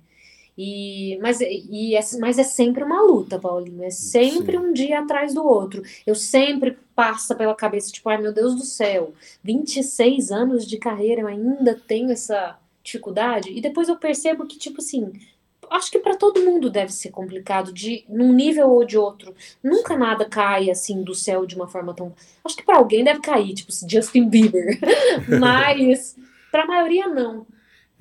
E, 0.56 1.18
mas, 1.22 1.40
e 1.40 1.96
é, 1.96 2.00
mas 2.20 2.38
é 2.38 2.44
sempre 2.44 2.84
uma 2.84 3.00
luta, 3.02 3.38
Paulinho. 3.38 3.82
É 3.82 3.90
sempre 3.90 4.58
Sim. 4.58 4.64
um 4.64 4.72
dia 4.72 5.00
atrás 5.00 5.34
do 5.34 5.44
outro. 5.44 5.82
Eu 6.06 6.14
sempre 6.14 6.78
passa 6.94 7.34
pela 7.34 7.54
cabeça, 7.54 7.90
tipo, 7.90 8.08
ai 8.08 8.18
meu 8.18 8.32
Deus 8.32 8.54
do 8.54 8.64
céu, 8.64 9.14
26 9.42 10.30
anos 10.30 10.66
de 10.66 10.76
carreira, 10.76 11.22
eu 11.22 11.26
ainda 11.26 11.74
tenho 11.74 12.10
essa 12.10 12.58
dificuldade. 12.82 13.50
E 13.50 13.60
depois 13.60 13.88
eu 13.88 13.96
percebo 13.96 14.46
que, 14.46 14.58
tipo 14.58 14.80
assim, 14.80 15.12
acho 15.70 15.90
que 15.90 15.98
para 15.98 16.16
todo 16.16 16.44
mundo 16.44 16.68
deve 16.68 16.92
ser 16.92 17.10
complicado 17.10 17.72
de 17.72 18.04
num 18.08 18.32
nível 18.32 18.70
ou 18.70 18.84
de 18.84 18.98
outro. 18.98 19.34
Nunca 19.62 19.96
nada 19.96 20.24
cai 20.24 20.70
assim 20.70 21.02
do 21.02 21.14
céu 21.14 21.46
de 21.46 21.56
uma 21.56 21.68
forma 21.68 21.94
tão. 21.94 22.12
Acho 22.44 22.56
que 22.56 22.64
para 22.64 22.78
alguém 22.78 23.02
deve 23.02 23.20
cair, 23.20 23.54
tipo 23.54 23.72
Justin 23.88 24.28
Bieber, 24.28 24.78
mas 25.40 26.16
para 26.50 26.64
a 26.64 26.66
maioria 26.66 27.08
não. 27.08 27.46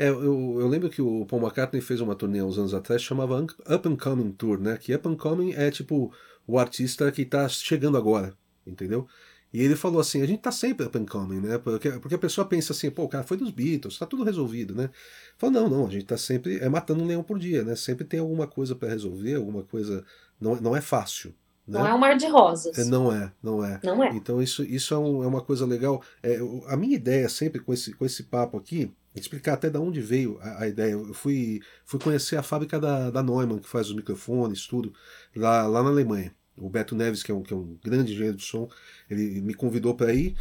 É, 0.01 0.09
eu, 0.09 0.59
eu, 0.59 0.67
lembro 0.67 0.89
que 0.89 0.99
o 0.99 1.27
Paul 1.27 1.43
McCartney 1.43 1.79
fez 1.79 2.01
uma 2.01 2.15
turnê 2.15 2.41
uns 2.41 2.57
anos 2.57 2.73
atrás 2.73 3.03
chamava 3.03 3.39
Up 3.39 3.87
and 3.87 3.97
Coming 3.97 4.31
Tour, 4.31 4.59
né? 4.59 4.75
Que 4.75 4.95
Up 4.95 5.07
and 5.07 5.15
Coming 5.15 5.53
é 5.53 5.69
tipo 5.69 6.11
o 6.47 6.57
artista 6.57 7.11
que 7.11 7.21
está 7.21 7.47
chegando 7.47 7.97
agora, 7.97 8.33
entendeu? 8.65 9.07
E 9.53 9.61
ele 9.61 9.75
falou 9.75 10.01
assim: 10.01 10.23
a 10.23 10.25
gente 10.25 10.41
tá 10.41 10.51
sempre 10.51 10.87
up 10.87 10.97
and 10.97 11.05
coming, 11.05 11.41
né? 11.41 11.59
Porque, 11.59 11.91
porque 11.99 12.15
a 12.15 12.17
pessoa 12.17 12.47
pensa 12.47 12.73
assim, 12.73 12.89
pô, 12.89 13.03
o 13.03 13.07
cara 13.07 13.23
foi 13.23 13.37
dos 13.37 13.51
Beatles, 13.51 13.99
tá 13.99 14.07
tudo 14.07 14.23
resolvido, 14.23 14.73
né? 14.73 14.89
Falou, 15.37 15.61
não, 15.61 15.69
não, 15.69 15.85
a 15.85 15.91
gente 15.91 16.05
tá 16.05 16.17
sempre 16.17 16.57
é 16.57 16.67
matando 16.67 17.03
um 17.03 17.05
leão 17.05 17.21
por 17.21 17.37
dia, 17.37 17.63
né? 17.63 17.75
Sempre 17.75 18.03
tem 18.03 18.19
alguma 18.19 18.47
coisa 18.47 18.73
para 18.73 18.89
resolver, 18.89 19.35
alguma 19.35 19.61
coisa. 19.61 20.03
Não, 20.39 20.55
não 20.55 20.75
é 20.75 20.81
fácil. 20.81 21.31
Né? 21.67 21.77
Não 21.77 21.87
é 21.87 21.93
um 21.93 21.99
mar 21.99 22.17
de 22.17 22.25
rosas. 22.25 22.75
É, 22.75 22.85
não 22.85 23.13
é, 23.13 23.31
não 23.43 23.63
é. 23.63 23.79
Não 23.83 24.03
é. 24.03 24.09
Então 24.15 24.41
isso, 24.41 24.63
isso 24.63 24.95
é, 24.95 24.97
um, 24.97 25.23
é 25.23 25.27
uma 25.27 25.41
coisa 25.41 25.63
legal. 25.63 26.01
É, 26.23 26.39
a 26.65 26.75
minha 26.75 26.95
ideia 26.95 27.29
sempre 27.29 27.61
com 27.61 27.71
esse, 27.71 27.93
com 27.93 28.03
esse 28.03 28.23
papo 28.23 28.57
aqui, 28.57 28.91
explicar 29.19 29.53
até 29.53 29.69
de 29.69 29.77
onde 29.77 29.99
veio 30.01 30.37
a, 30.41 30.63
a, 30.63 30.67
ideia. 30.67 30.93
Eu 30.93 31.13
fui, 31.13 31.61
fui 31.85 31.99
conhecer 31.99 32.37
a 32.37 32.43
fábrica 32.43 32.79
da, 32.79 33.09
da 33.09 33.21
Neumann, 33.21 33.59
que 33.59 33.67
faz 33.67 33.89
os 33.89 33.95
microfones, 33.95 34.65
tudo, 34.65 34.93
lá, 35.35 35.67
lá 35.67 35.83
na 35.83 35.89
Alemanha. 35.89 36.33
O 36.57 36.69
Beto 36.69 36.95
Neves, 36.95 37.23
que 37.23 37.31
é 37.31 37.35
um, 37.35 37.41
que 37.41 37.53
é 37.53 37.57
um 37.57 37.77
grande 37.83 38.13
engenheiro 38.13 38.37
de 38.37 38.43
som, 38.43 38.69
ele 39.09 39.41
me 39.41 39.53
convidou 39.53 39.95
para 39.95 40.13
ir 40.13 40.35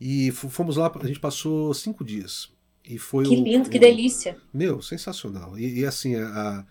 e 0.00 0.30
fomos 0.30 0.76
lá. 0.76 0.90
A 0.94 1.06
gente 1.06 1.20
passou 1.20 1.72
cinco 1.74 2.04
dias. 2.04 2.52
E 2.84 2.98
foi 2.98 3.24
que 3.24 3.34
lindo, 3.34 3.70
que 3.70 3.78
delícia. 3.78 4.36
Meu, 4.52 4.82
sensacional. 4.82 5.58
E, 5.58 5.80
e 5.80 5.86
assim, 5.86 6.16
a, 6.16 6.26
a, 6.28 6.64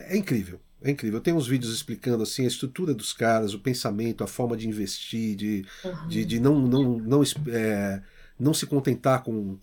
é 0.00 0.16
incrível. 0.16 0.60
É 0.82 0.90
incrível. 0.90 1.20
Tem 1.20 1.34
uns 1.34 1.46
vídeos 1.46 1.72
explicando 1.72 2.22
assim 2.22 2.44
a 2.44 2.48
estrutura 2.48 2.94
dos 2.94 3.12
caras, 3.12 3.54
o 3.54 3.60
pensamento, 3.60 4.24
a 4.24 4.26
forma 4.26 4.56
de 4.56 4.66
investir, 4.66 5.36
de, 5.36 5.66
uhum. 5.84 6.08
de, 6.08 6.24
de, 6.24 6.40
não, 6.40 6.58
não, 6.58 6.98
não, 6.98 7.22
é, 7.48 8.02
não 8.38 8.54
se 8.54 8.66
contentar 8.66 9.22
com, 9.22 9.58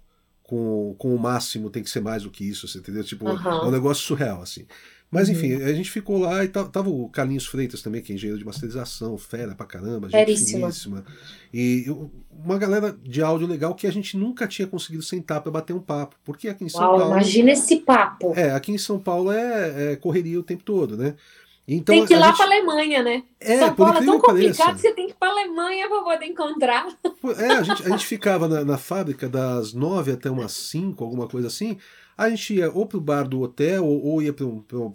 com, 0.48 0.96
com 0.98 1.14
o 1.14 1.20
máximo, 1.20 1.70
tem 1.70 1.84
que 1.84 1.90
ser 1.90 2.00
mais 2.00 2.24
do 2.24 2.32
que 2.32 2.48
isso, 2.48 2.68
você 2.68 2.80
entendeu? 2.80 3.04
Tipo, 3.04 3.30
uhum. 3.30 3.38
é 3.38 3.66
um 3.66 3.72
negócio 3.72 4.04
surreal, 4.04 4.42
assim. 4.42 4.66
Mas 5.10 5.30
enfim, 5.30 5.54
uhum. 5.54 5.66
a 5.66 5.74
gente 5.74 5.90
ficou 5.90 6.18
lá 6.18 6.44
e 6.44 6.50
tava 6.50 6.90
o 6.90 7.08
Carlinhos 7.08 7.46
Freitas 7.46 7.82
também, 7.82 8.02
que 8.02 8.12
é 8.12 8.16
engenheiro 8.16 8.40
de 8.40 8.46
masterização, 8.46 9.18
fera 9.18 9.56
pra 9.56 9.66
caramba, 9.66 10.10
gente 10.10 10.46
finíssima. 10.46 11.06
E 11.54 11.86
uma 12.30 12.58
galera 12.58 12.98
de 13.04 13.22
áudio 13.22 13.48
legal 13.48 13.74
que 13.74 13.88
a 13.88 13.92
gente 13.92 14.18
nunca 14.18 14.48
tinha 14.48 14.68
conseguido 14.68 15.04
sentar 15.04 15.42
para 15.42 15.52
bater 15.52 15.74
um 15.74 15.80
papo. 15.80 16.18
Porque 16.26 16.50
aqui 16.50 16.66
em 16.66 16.70
São 16.70 16.82
Uau, 16.82 16.98
Paulo. 16.98 17.14
Imagina 17.14 17.52
esse 17.52 17.78
papo. 17.78 18.34
É, 18.36 18.52
aqui 18.52 18.74
em 18.74 18.78
São 18.78 19.00
Paulo 19.00 19.32
é, 19.32 19.94
é 19.94 19.96
correria 19.96 20.40
o 20.40 20.44
tempo 20.44 20.64
todo, 20.64 20.98
né? 20.98 21.16
Então, 21.68 21.94
tem 21.94 22.06
que 22.06 22.14
ir 22.14 22.18
lá 22.18 22.28
gente... 22.28 22.38
para 22.38 22.46
Alemanha, 22.46 23.04
né? 23.04 23.24
É, 23.42 23.60
São 23.60 23.76
Paulo 23.76 23.98
é 23.98 24.06
tão 24.06 24.20
complicado 24.22 24.76
que 24.76 24.82
você 24.82 24.94
tem 24.94 25.08
que 25.08 25.12
ir 25.12 25.16
para 25.16 25.30
Alemanha 25.30 25.90
para 25.90 26.02
poder 26.02 26.26
encontrar. 26.26 26.88
É, 27.38 27.52
a 27.52 27.62
gente, 27.62 27.84
a 27.86 27.90
gente 27.90 28.06
ficava 28.06 28.48
na, 28.48 28.64
na 28.64 28.78
fábrica 28.78 29.28
das 29.28 29.74
nove 29.74 30.14
até 30.14 30.32
umas 30.32 30.54
cinco, 30.54 31.04
alguma 31.04 31.28
coisa 31.28 31.48
assim. 31.48 31.78
A 32.18 32.30
gente 32.30 32.56
ia 32.56 32.72
ou 32.72 32.86
pro 32.88 33.00
bar 33.00 33.28
do 33.28 33.42
hotel, 33.42 33.86
ou, 33.86 34.04
ou 34.04 34.22
ia 34.22 34.34
para 34.34 34.46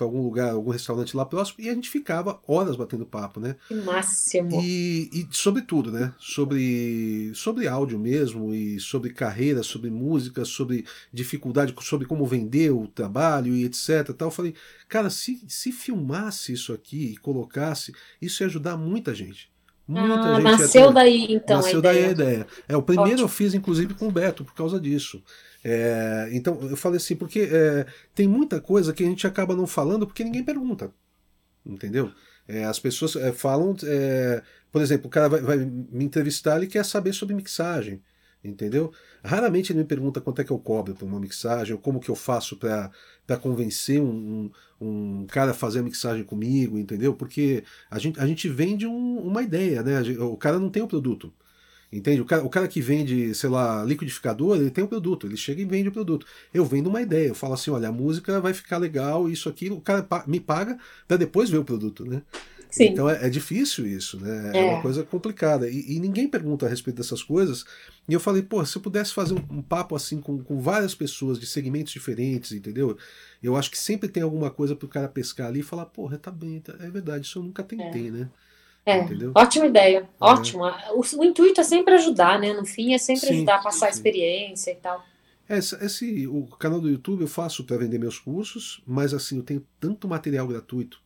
algum 0.04 0.22
lugar, 0.22 0.50
algum 0.50 0.70
restaurante 0.70 1.16
lá 1.16 1.24
próximo, 1.24 1.64
e 1.64 1.68
a 1.68 1.74
gente 1.74 1.88
ficava 1.88 2.40
horas 2.46 2.74
batendo 2.74 3.06
papo, 3.06 3.38
né? 3.38 3.54
Que 3.68 3.74
máximo. 3.74 4.60
E, 4.60 5.08
e 5.12 5.28
sobre 5.30 5.62
tudo, 5.62 5.92
né? 5.92 6.12
Sobre, 6.18 7.30
sobre 7.34 7.68
áudio 7.68 7.98
mesmo, 7.98 8.52
e 8.52 8.80
sobre 8.80 9.10
carreira, 9.10 9.62
sobre 9.62 9.88
música, 9.88 10.44
sobre 10.44 10.84
dificuldade, 11.12 11.74
sobre 11.80 12.08
como 12.08 12.26
vender 12.26 12.70
o 12.70 12.88
trabalho 12.88 13.54
e 13.54 13.64
etc. 13.64 14.12
Tal. 14.16 14.28
Eu 14.28 14.32
falei, 14.32 14.54
cara, 14.88 15.08
se, 15.08 15.40
se 15.46 15.70
filmasse 15.70 16.52
isso 16.52 16.72
aqui 16.72 17.12
e 17.12 17.16
colocasse, 17.16 17.92
isso 18.20 18.42
ia 18.42 18.48
ajudar 18.48 18.76
muita 18.76 19.14
gente. 19.14 19.52
Muita 19.86 20.14
ah, 20.14 20.34
gente 20.36 20.44
nasceu 20.44 20.86
ter... 20.88 20.94
daí 20.94 21.26
então. 21.28 21.56
Nasceu 21.56 21.78
a 21.78 21.82
daí 21.82 22.04
a 22.04 22.10
ideia. 22.10 22.46
É, 22.68 22.76
o 22.76 22.82
primeiro 22.82 23.12
Ótimo. 23.12 23.24
eu 23.24 23.28
fiz, 23.28 23.54
inclusive, 23.54 23.94
com 23.94 24.08
o 24.08 24.12
Beto, 24.12 24.44
por 24.44 24.54
causa 24.54 24.80
disso. 24.80 25.22
É, 25.64 26.28
então, 26.32 26.58
eu 26.62 26.76
falei 26.76 26.96
assim, 26.96 27.14
porque 27.14 27.40
é, 27.40 27.86
tem 28.14 28.26
muita 28.26 28.60
coisa 28.60 28.92
que 28.92 29.04
a 29.04 29.06
gente 29.06 29.26
acaba 29.26 29.54
não 29.54 29.66
falando 29.66 30.06
porque 30.06 30.24
ninguém 30.24 30.44
pergunta. 30.44 30.92
Entendeu? 31.64 32.12
É, 32.48 32.64
as 32.64 32.78
pessoas 32.78 33.14
é, 33.16 33.32
falam, 33.32 33.76
é, 33.84 34.42
por 34.70 34.82
exemplo, 34.82 35.06
o 35.06 35.10
cara 35.10 35.28
vai, 35.28 35.40
vai, 35.40 35.58
me 35.58 36.04
entrevistar, 36.04 36.56
ele 36.56 36.66
quer 36.66 36.84
saber 36.84 37.12
sobre 37.12 37.34
mixagem. 37.34 38.02
entendeu? 38.44 38.92
Raramente 39.24 39.72
ele 39.72 39.80
me 39.80 39.84
pergunta 39.84 40.20
quanto 40.20 40.40
é 40.40 40.44
que 40.44 40.50
eu 40.50 40.58
cobro 40.58 40.94
para 40.94 41.06
uma 41.06 41.20
mixagem, 41.20 41.74
ou 41.74 41.80
como 41.80 42.00
que 42.00 42.10
eu 42.10 42.16
faço 42.16 42.56
para 42.56 42.90
convencer 43.40 44.00
um, 44.02 44.50
um, 44.80 45.20
um, 45.20 45.26
cara 45.26 45.52
a 45.52 45.54
fazer 45.54 45.78
a 45.80 45.82
mixagem 45.82 46.24
comigo, 46.24 46.78
entendeu? 46.78 47.14
Porque 47.14 47.64
a 47.90 47.98
gente, 47.98 48.18
a 48.18 48.26
gente 48.26 48.48
vende 48.48 48.86
um, 48.86 49.18
uma 49.18 49.42
ideia, 49.42 49.82
né? 49.82 50.00
O 50.18 50.36
cara 50.36 50.58
não 50.58 50.70
tem 50.70 50.82
o 50.82 50.88
produto. 50.88 51.32
Entende? 51.92 52.22
O 52.22 52.24
cara, 52.24 52.42
o 52.42 52.48
cara 52.48 52.66
que 52.66 52.80
vende, 52.80 53.34
sei 53.34 53.50
lá, 53.50 53.84
liquidificador, 53.84 54.56
ele 54.56 54.70
tem 54.70 54.82
um 54.82 54.86
produto, 54.86 55.26
ele 55.26 55.36
chega 55.36 55.60
e 55.60 55.64
vende 55.66 55.90
o 55.90 55.92
produto. 55.92 56.26
Eu 56.52 56.64
vendo 56.64 56.88
uma 56.88 57.02
ideia, 57.02 57.28
eu 57.28 57.34
falo 57.34 57.52
assim, 57.52 57.70
olha, 57.70 57.88
a 57.88 57.92
música 57.92 58.40
vai 58.40 58.54
ficar 58.54 58.78
legal, 58.78 59.28
isso 59.28 59.46
aqui, 59.46 59.68
o 59.68 59.80
cara 59.80 60.06
me 60.26 60.40
paga 60.40 60.78
para 61.06 61.18
depois 61.18 61.50
ver 61.50 61.58
o 61.58 61.64
produto, 61.64 62.06
né? 62.06 62.22
Sim. 62.72 62.84
Então 62.84 63.08
é, 63.08 63.26
é, 63.26 63.28
difícil 63.28 63.86
isso, 63.86 64.18
né? 64.18 64.50
É, 64.54 64.58
é 64.58 64.64
uma 64.64 64.80
coisa 64.80 65.04
complicada. 65.04 65.68
E, 65.68 65.92
e, 65.92 66.00
ninguém 66.00 66.26
pergunta 66.26 66.64
a 66.64 66.68
respeito 66.70 66.96
dessas 66.96 67.22
coisas. 67.22 67.66
E 68.08 68.14
eu 68.14 68.18
falei, 68.18 68.40
pô, 68.40 68.64
se 68.64 68.78
eu 68.78 68.80
pudesse 68.80 69.12
fazer 69.12 69.34
um, 69.34 69.58
um, 69.58 69.62
papo 69.62 69.94
assim 69.94 70.18
com, 70.22 70.42
com 70.42 70.58
várias 70.58 70.94
pessoas 70.94 71.38
de 71.38 71.44
segmentos 71.44 71.92
diferentes, 71.92 72.50
entendeu? 72.52 72.96
Eu 73.42 73.54
acho 73.54 73.70
que 73.70 73.78
sempre 73.78 74.08
tem 74.08 74.22
alguma 74.22 74.50
coisa 74.50 74.74
para 74.74 74.86
o 74.86 74.88
cara 74.88 75.06
pescar 75.06 75.48
ali 75.48 75.60
e 75.60 75.62
falar, 75.62 75.84
porra, 75.84 76.16
tá 76.16 76.30
bem, 76.30 76.60
tá, 76.60 76.74
é 76.80 76.88
verdade, 76.88 77.26
isso 77.26 77.38
eu 77.38 77.42
nunca 77.42 77.62
tentei, 77.62 78.08
é. 78.08 78.10
né? 78.10 78.30
É, 78.84 78.98
Entendeu? 78.98 79.32
ótima 79.34 79.66
ideia, 79.66 79.98
é. 79.98 80.06
ótimo. 80.20 80.64
O, 80.64 81.00
o, 81.18 81.24
intuito 81.24 81.60
é 81.60 81.64
sempre 81.64 81.94
ajudar, 81.94 82.38
né? 82.38 82.52
No 82.52 82.64
fim, 82.64 82.94
é 82.94 82.98
sempre 82.98 83.26
sim, 83.26 83.34
ajudar 83.34 83.56
a 83.56 83.62
passar 83.62 83.86
sim. 83.86 83.92
experiência 83.92 84.72
e 84.72 84.76
tal. 84.76 85.04
Esse, 85.48 85.76
esse, 85.84 86.26
o 86.26 86.46
canal 86.46 86.80
do 86.80 86.88
YouTube 86.88 87.22
eu 87.22 87.28
faço 87.28 87.64
para 87.64 87.76
vender 87.76 87.98
meus 87.98 88.18
cursos, 88.18 88.82
mas 88.86 89.12
assim, 89.12 89.36
eu 89.36 89.42
tenho 89.42 89.64
tanto 89.78 90.08
material 90.08 90.46
gratuito, 90.46 91.01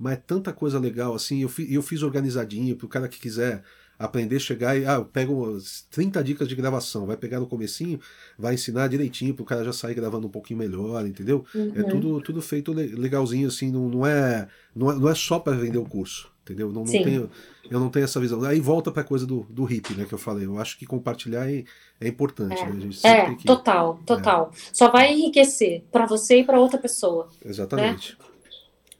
mas 0.00 0.14
é 0.14 0.16
tanta 0.16 0.50
coisa 0.50 0.78
legal, 0.78 1.14
assim, 1.14 1.42
eu, 1.42 1.48
fi, 1.48 1.72
eu 1.72 1.82
fiz 1.82 2.02
organizadinho 2.02 2.74
para 2.74 2.86
o 2.86 2.88
cara 2.88 3.06
que 3.06 3.20
quiser 3.20 3.62
aprender, 3.98 4.40
chegar 4.40 4.74
e, 4.78 4.86
ah, 4.86 4.94
eu 4.94 5.04
pego 5.04 5.58
30 5.90 6.24
dicas 6.24 6.48
de 6.48 6.54
gravação, 6.54 7.04
vai 7.04 7.18
pegar 7.18 7.38
no 7.38 7.46
comecinho, 7.46 8.00
vai 8.38 8.54
ensinar 8.54 8.88
direitinho 8.88 9.34
para 9.34 9.42
o 9.42 9.46
cara 9.46 9.62
já 9.62 9.74
sair 9.74 9.92
gravando 9.92 10.26
um 10.26 10.30
pouquinho 10.30 10.58
melhor, 10.58 11.06
entendeu? 11.06 11.44
É 11.54 11.58
uhum. 11.58 11.72
É 11.76 11.82
tudo, 11.82 12.20
tudo 12.22 12.40
feito 12.40 12.72
legalzinho, 12.72 13.48
assim, 13.48 13.70
não, 13.70 13.90
não, 13.90 14.06
é, 14.06 14.48
não 14.74 14.90
é, 14.90 14.94
não 14.94 15.08
é 15.10 15.14
só 15.14 15.38
para 15.38 15.54
vender 15.54 15.78
o 15.78 15.84
curso 15.84 16.30
entendeu? 16.42 16.72
Não, 16.72 16.82
não 16.82 16.90
tenho, 16.90 17.30
eu 17.70 17.78
não 17.78 17.88
tenho 17.88 18.04
essa 18.04 18.18
visão. 18.18 18.42
Aí 18.42 18.58
volta 18.58 18.90
para 18.90 19.02
a 19.02 19.04
coisa 19.04 19.24
do, 19.24 19.46
do 19.48 19.70
hip, 19.70 19.94
né, 19.94 20.04
que 20.04 20.12
eu 20.12 20.18
falei. 20.18 20.46
Eu 20.46 20.58
acho 20.58 20.76
que 20.76 20.84
compartilhar 20.84 21.48
é, 21.48 21.62
é 22.00 22.08
importante. 22.08 22.60
É, 22.60 22.66
né? 22.66 22.90
é 23.04 23.34
que, 23.36 23.44
total, 23.44 24.00
total. 24.04 24.50
É. 24.52 24.56
Só 24.72 24.90
vai 24.90 25.12
enriquecer 25.12 25.84
para 25.92 26.06
você 26.06 26.40
e 26.40 26.44
para 26.44 26.58
outra 26.58 26.78
pessoa. 26.78 27.28
Exatamente. 27.44 28.16
Né? 28.18 28.29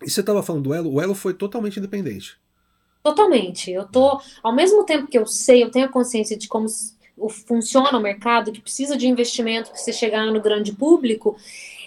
E 0.03 0.11
você 0.11 0.21
estava 0.21 0.43
falando 0.43 0.65
do 0.65 0.75
Elo, 0.75 0.93
o 0.93 1.01
Elo 1.01 1.15
foi 1.15 1.35
totalmente 1.35 1.79
independente. 1.79 2.39
Totalmente. 3.03 3.71
Eu 3.71 3.87
tô, 3.87 4.21
ao 4.43 4.55
mesmo 4.55 4.85
tempo 4.85 5.07
que 5.07 5.19
eu 5.19 5.27
sei, 5.27 5.63
eu 5.63 5.71
tenho 5.71 5.87
a 5.87 5.91
consciência 5.91 6.37
de 6.37 6.49
como 6.49 6.67
funciona 7.47 7.99
o 7.99 8.01
mercado, 8.01 8.53
que 8.53 8.61
precisa 8.61 8.97
de 8.97 9.07
investimento 9.07 9.71
para 9.71 9.79
você 9.79 9.93
chegar 9.93 10.25
no 10.27 10.41
grande 10.41 10.73
público, 10.73 11.37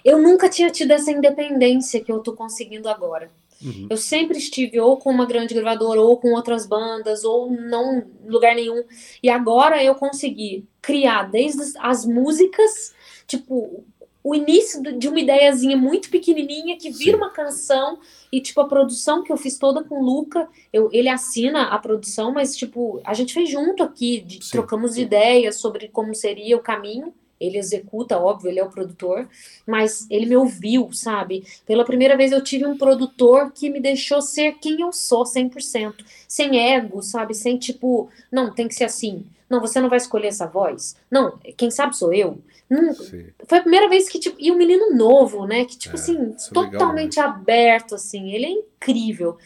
eu 0.03 0.21
nunca 0.21 0.49
tinha 0.49 0.69
tido 0.69 0.91
essa 0.91 1.11
independência 1.11 2.03
que 2.03 2.11
eu 2.11 2.19
tô 2.19 2.33
conseguindo 2.33 2.89
agora. 2.89 3.31
Uhum. 3.63 3.87
Eu 3.89 3.97
sempre 3.97 4.37
estive 4.37 4.79
ou 4.79 4.97
com 4.97 5.09
uma 5.09 5.25
grande 5.25 5.53
gravadora, 5.53 6.01
ou 6.01 6.17
com 6.17 6.33
outras 6.33 6.65
bandas, 6.65 7.23
ou 7.23 7.49
não 7.49 7.99
em 7.99 8.29
lugar 8.29 8.53
nenhum. 8.55 8.83
E 9.21 9.29
agora 9.29 9.81
eu 9.81 9.95
consegui 9.95 10.67
criar 10.81 11.23
desde 11.23 11.61
as 11.79 12.05
músicas, 12.05 12.93
tipo, 13.25 13.85
o 14.23 14.33
início 14.33 14.81
de 14.81 15.07
uma 15.07 15.19
ideiazinha 15.19 15.75
muito 15.75 16.09
pequenininha 16.09 16.77
que 16.77 16.89
vira 16.89 17.17
Sim. 17.17 17.23
uma 17.23 17.29
canção 17.29 17.99
e 18.31 18.39
tipo 18.39 18.61
a 18.61 18.67
produção 18.67 19.23
que 19.23 19.31
eu 19.31 19.37
fiz 19.37 19.57
toda 19.57 19.83
com 19.83 19.99
o 19.99 20.03
Luca, 20.03 20.47
eu, 20.71 20.89
ele 20.93 21.09
assina 21.09 21.63
a 21.63 21.77
produção, 21.77 22.31
mas 22.31 22.55
tipo 22.55 23.01
a 23.03 23.13
gente 23.13 23.33
fez 23.33 23.49
junto 23.49 23.83
aqui, 23.83 24.21
de, 24.21 24.39
trocamos 24.49 24.97
ideias 24.97 25.57
sobre 25.57 25.89
como 25.89 26.15
seria 26.15 26.55
o 26.55 26.61
caminho 26.61 27.13
ele 27.45 27.57
executa, 27.57 28.17
óbvio, 28.17 28.49
ele 28.49 28.59
é 28.59 28.63
o 28.63 28.69
produtor, 28.69 29.27
mas 29.67 30.07
ele 30.09 30.25
me 30.25 30.35
ouviu, 30.35 30.91
sabe? 30.93 31.43
Pela 31.65 31.83
primeira 31.83 32.15
vez 32.15 32.31
eu 32.31 32.41
tive 32.41 32.65
um 32.65 32.77
produtor 32.77 33.51
que 33.51 33.69
me 33.69 33.81
deixou 33.81 34.21
ser 34.21 34.53
quem 34.59 34.81
eu 34.81 34.93
sou, 34.93 35.23
100%, 35.23 35.93
sem 36.27 36.73
ego, 36.73 37.01
sabe? 37.01 37.33
Sem 37.33 37.57
tipo, 37.57 38.09
não, 38.31 38.53
tem 38.53 38.67
que 38.67 38.75
ser 38.75 38.85
assim. 38.85 39.25
Não, 39.49 39.59
você 39.59 39.79
não 39.81 39.89
vai 39.89 39.97
escolher 39.97 40.27
essa 40.27 40.47
voz. 40.47 40.95
Não, 41.11 41.37
quem 41.57 41.69
sabe 41.69 41.95
sou 41.95 42.13
eu. 42.13 42.39
Não, 42.69 42.93
foi 42.93 43.57
a 43.57 43.61
primeira 43.61 43.87
vez 43.87 44.09
que, 44.09 44.19
tipo, 44.19 44.35
e 44.39 44.51
um 44.51 44.55
menino 44.55 44.95
novo, 44.95 45.45
né? 45.45 45.65
Que, 45.65 45.77
tipo 45.77 45.95
é, 45.95 45.99
assim, 45.99 46.35
totalmente 46.51 47.17
legal, 47.17 47.33
né? 47.33 47.35
aberto, 47.35 47.95
assim. 47.95 48.31
Ele 48.31 48.45
é 48.45 48.49
incrível. 48.49 49.37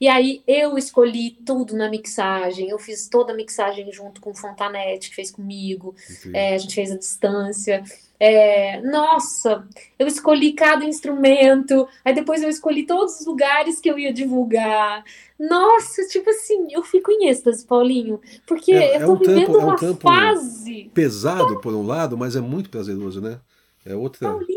E 0.00 0.08
aí 0.08 0.42
eu 0.46 0.76
escolhi 0.76 1.30
tudo 1.44 1.74
na 1.74 1.88
mixagem, 1.88 2.68
eu 2.68 2.78
fiz 2.78 3.08
toda 3.08 3.32
a 3.32 3.36
mixagem 3.36 3.90
junto 3.90 4.20
com 4.20 4.30
o 4.30 4.34
Fontanete, 4.34 5.08
que 5.08 5.16
fez 5.16 5.30
comigo, 5.30 5.94
é, 6.34 6.54
a 6.54 6.58
gente 6.58 6.74
fez 6.74 6.92
a 6.92 6.98
distância. 6.98 7.82
É, 8.18 8.80
nossa, 8.80 9.66
eu 9.98 10.06
escolhi 10.06 10.52
cada 10.52 10.84
instrumento, 10.84 11.86
aí 12.04 12.14
depois 12.14 12.42
eu 12.42 12.48
escolhi 12.48 12.86
todos 12.86 13.20
os 13.20 13.26
lugares 13.26 13.78
que 13.80 13.90
eu 13.90 13.98
ia 13.98 14.12
divulgar. 14.12 15.04
Nossa, 15.38 16.02
tipo 16.08 16.30
assim, 16.30 16.68
eu 16.70 16.82
fico 16.82 17.12
em 17.12 17.28
êxtase, 17.28 17.66
Paulinho, 17.66 18.20
porque 18.46 18.72
é, 18.72 18.92
eu 18.92 18.94
é 18.94 18.98
tô 18.98 19.04
é 19.04 19.08
um 19.08 19.18
vivendo 19.18 19.46
tempo, 19.46 19.58
uma 19.58 19.76
é 19.80 19.90
um 19.90 19.96
fase. 19.96 20.90
Pesado 20.94 21.60
por 21.60 21.74
um 21.74 21.86
lado, 21.86 22.16
mas 22.16 22.34
é 22.36 22.40
muito 22.40 22.70
prazeroso, 22.70 23.20
né? 23.20 23.38
É 23.84 23.94
outra. 23.94 24.30
Paulinho, 24.30 24.55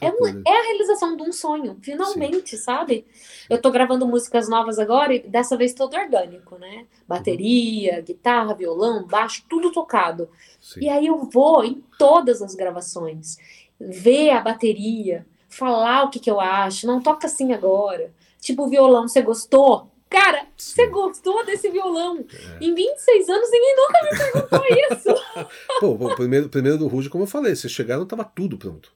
é, 0.00 0.06
é, 0.06 0.42
é, 0.46 0.58
a 0.58 0.62
realização 0.64 1.16
de 1.16 1.22
um 1.22 1.32
sonho, 1.32 1.76
finalmente, 1.80 2.56
Sim. 2.56 2.62
sabe? 2.62 3.06
Eu 3.48 3.60
tô 3.60 3.70
gravando 3.70 4.06
músicas 4.06 4.48
novas 4.48 4.78
agora 4.78 5.14
e 5.14 5.20
dessa 5.20 5.56
vez 5.56 5.72
todo 5.72 5.96
orgânico, 5.96 6.56
né? 6.58 6.86
Bateria, 7.06 7.98
uhum. 7.98 8.02
guitarra, 8.02 8.54
violão, 8.54 9.06
baixo, 9.06 9.44
tudo 9.48 9.72
tocado. 9.72 10.28
Sim. 10.60 10.80
E 10.82 10.88
aí 10.88 11.06
eu 11.06 11.18
vou 11.24 11.64
em 11.64 11.82
todas 11.98 12.42
as 12.42 12.54
gravações, 12.54 13.36
ver 13.80 14.30
a 14.30 14.40
bateria, 14.40 15.26
falar 15.48 16.04
o 16.04 16.10
que, 16.10 16.18
que 16.18 16.30
eu 16.30 16.40
acho, 16.40 16.86
não 16.86 17.00
toca 17.00 17.26
assim 17.26 17.52
agora. 17.52 18.12
Tipo, 18.40 18.68
violão, 18.68 19.08
você 19.08 19.22
gostou? 19.22 19.88
Cara, 20.08 20.46
você 20.56 20.86
gostou 20.86 21.44
desse 21.44 21.68
violão? 21.68 22.24
É. 22.60 22.64
Em 22.64 22.74
26 22.74 23.28
anos 23.28 23.50
ninguém 23.50 23.76
nunca 23.76 24.02
me 24.02 24.18
perguntou 24.18 24.62
isso. 24.90 25.50
Pô, 25.80 25.88
o 25.88 26.16
primeiro, 26.16 26.48
primeiro 26.48 26.78
do 26.78 26.88
Ruge, 26.88 27.10
como 27.10 27.24
eu 27.24 27.28
falei, 27.28 27.54
vocês 27.54 27.72
chegaram, 27.72 28.06
tava 28.06 28.24
tudo 28.24 28.56
pronto. 28.56 28.92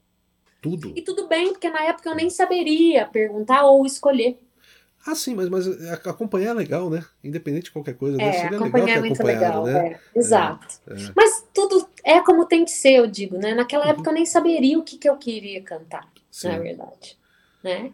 Tudo. 0.62 0.92
E 0.96 1.02
tudo 1.02 1.26
bem, 1.26 1.52
porque 1.52 1.68
na 1.68 1.82
época 1.82 2.08
eu 2.08 2.14
nem 2.14 2.30
saberia 2.30 3.04
perguntar 3.06 3.64
ou 3.64 3.84
escolher. 3.84 4.38
Ah, 5.04 5.16
sim, 5.16 5.34
mas, 5.34 5.48
mas 5.48 5.66
acompanhar 6.06 6.50
é 6.50 6.54
legal, 6.54 6.88
né? 6.88 7.04
Independente 7.24 7.64
de 7.64 7.72
qualquer 7.72 7.94
coisa. 7.94 8.22
É, 8.22 8.46
acompanhar 8.46 8.98
é 8.98 9.00
muito 9.00 9.20
legal, 9.24 9.64
né? 9.64 9.98
É, 10.14 10.18
exato. 10.18 10.76
É, 10.86 10.92
é. 10.92 11.12
Mas 11.16 11.44
tudo 11.52 11.88
é 12.04 12.20
como 12.20 12.46
tem 12.46 12.64
que 12.64 12.70
ser, 12.70 12.92
eu 12.92 13.08
digo, 13.08 13.36
né? 13.36 13.52
Naquela 13.52 13.84
uhum. 13.84 13.90
época 13.90 14.10
eu 14.10 14.14
nem 14.14 14.24
saberia 14.24 14.78
o 14.78 14.84
que, 14.84 14.96
que 14.96 15.08
eu 15.08 15.16
queria 15.16 15.60
cantar, 15.60 16.08
sim. 16.30 16.46
na 16.46 16.58
verdade. 16.60 17.18
Né? 17.64 17.90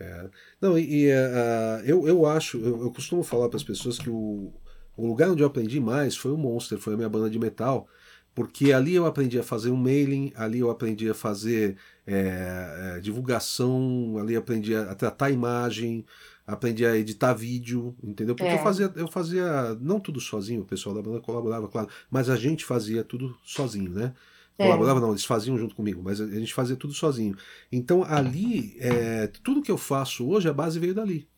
É. 0.00 0.28
Não, 0.60 0.76
e, 0.76 1.04
e 1.04 1.12
uh, 1.12 1.84
eu, 1.84 2.08
eu 2.08 2.26
acho, 2.26 2.58
eu, 2.58 2.82
eu 2.82 2.90
costumo 2.90 3.22
falar 3.22 3.48
para 3.48 3.56
as 3.56 3.64
pessoas 3.64 3.96
que 3.96 4.10
o, 4.10 4.52
o 4.96 5.06
lugar 5.06 5.30
onde 5.30 5.44
eu 5.44 5.46
aprendi 5.46 5.78
mais 5.78 6.16
foi 6.16 6.32
o 6.32 6.36
Monster, 6.36 6.78
foi 6.78 6.94
a 6.94 6.96
minha 6.96 7.08
banda 7.08 7.30
de 7.30 7.38
metal, 7.38 7.86
porque 8.34 8.72
ali 8.72 8.94
eu 8.94 9.06
aprendi 9.06 9.38
a 9.38 9.42
fazer 9.42 9.70
um 9.70 9.76
mailing, 9.76 10.32
ali 10.34 10.60
eu 10.60 10.70
aprendi 10.70 11.08
a 11.08 11.14
fazer 11.14 11.76
é, 12.12 12.96
é, 12.96 13.00
divulgação, 13.00 14.16
ali 14.18 14.34
aprendi 14.34 14.74
a, 14.74 14.90
a, 14.90 14.94
tratar 14.96 15.26
a 15.26 15.30
imagem, 15.30 16.04
aprendi 16.44 16.84
a 16.84 16.96
editar 16.96 17.32
vídeo, 17.32 17.94
entendeu? 18.02 18.34
Porque 18.34 18.50
é. 18.50 18.54
eu, 18.54 18.58
fazia, 18.58 18.92
eu 18.96 19.06
fazia, 19.06 19.74
não 19.80 20.00
tudo 20.00 20.20
sozinho, 20.20 20.62
o 20.62 20.66
pessoal 20.66 20.94
da 20.94 21.00
banda 21.00 21.20
colaborava, 21.20 21.68
claro, 21.68 21.88
mas 22.10 22.28
a 22.28 22.34
gente 22.34 22.64
fazia 22.64 23.04
tudo 23.04 23.36
sozinho, 23.44 23.90
né? 23.90 24.12
É. 24.58 24.64
Colaborava, 24.64 24.98
não, 24.98 25.10
eles 25.10 25.24
faziam 25.24 25.56
junto 25.56 25.76
comigo, 25.76 26.02
mas 26.02 26.20
a 26.20 26.26
gente 26.26 26.52
fazia 26.52 26.76
tudo 26.76 26.92
sozinho. 26.92 27.36
Então 27.70 28.02
ali, 28.02 28.76
é, 28.80 29.28
tudo 29.44 29.62
que 29.62 29.70
eu 29.70 29.78
faço 29.78 30.28
hoje, 30.28 30.48
a 30.48 30.52
base 30.52 30.80
veio 30.80 30.94
dali. 30.94 31.28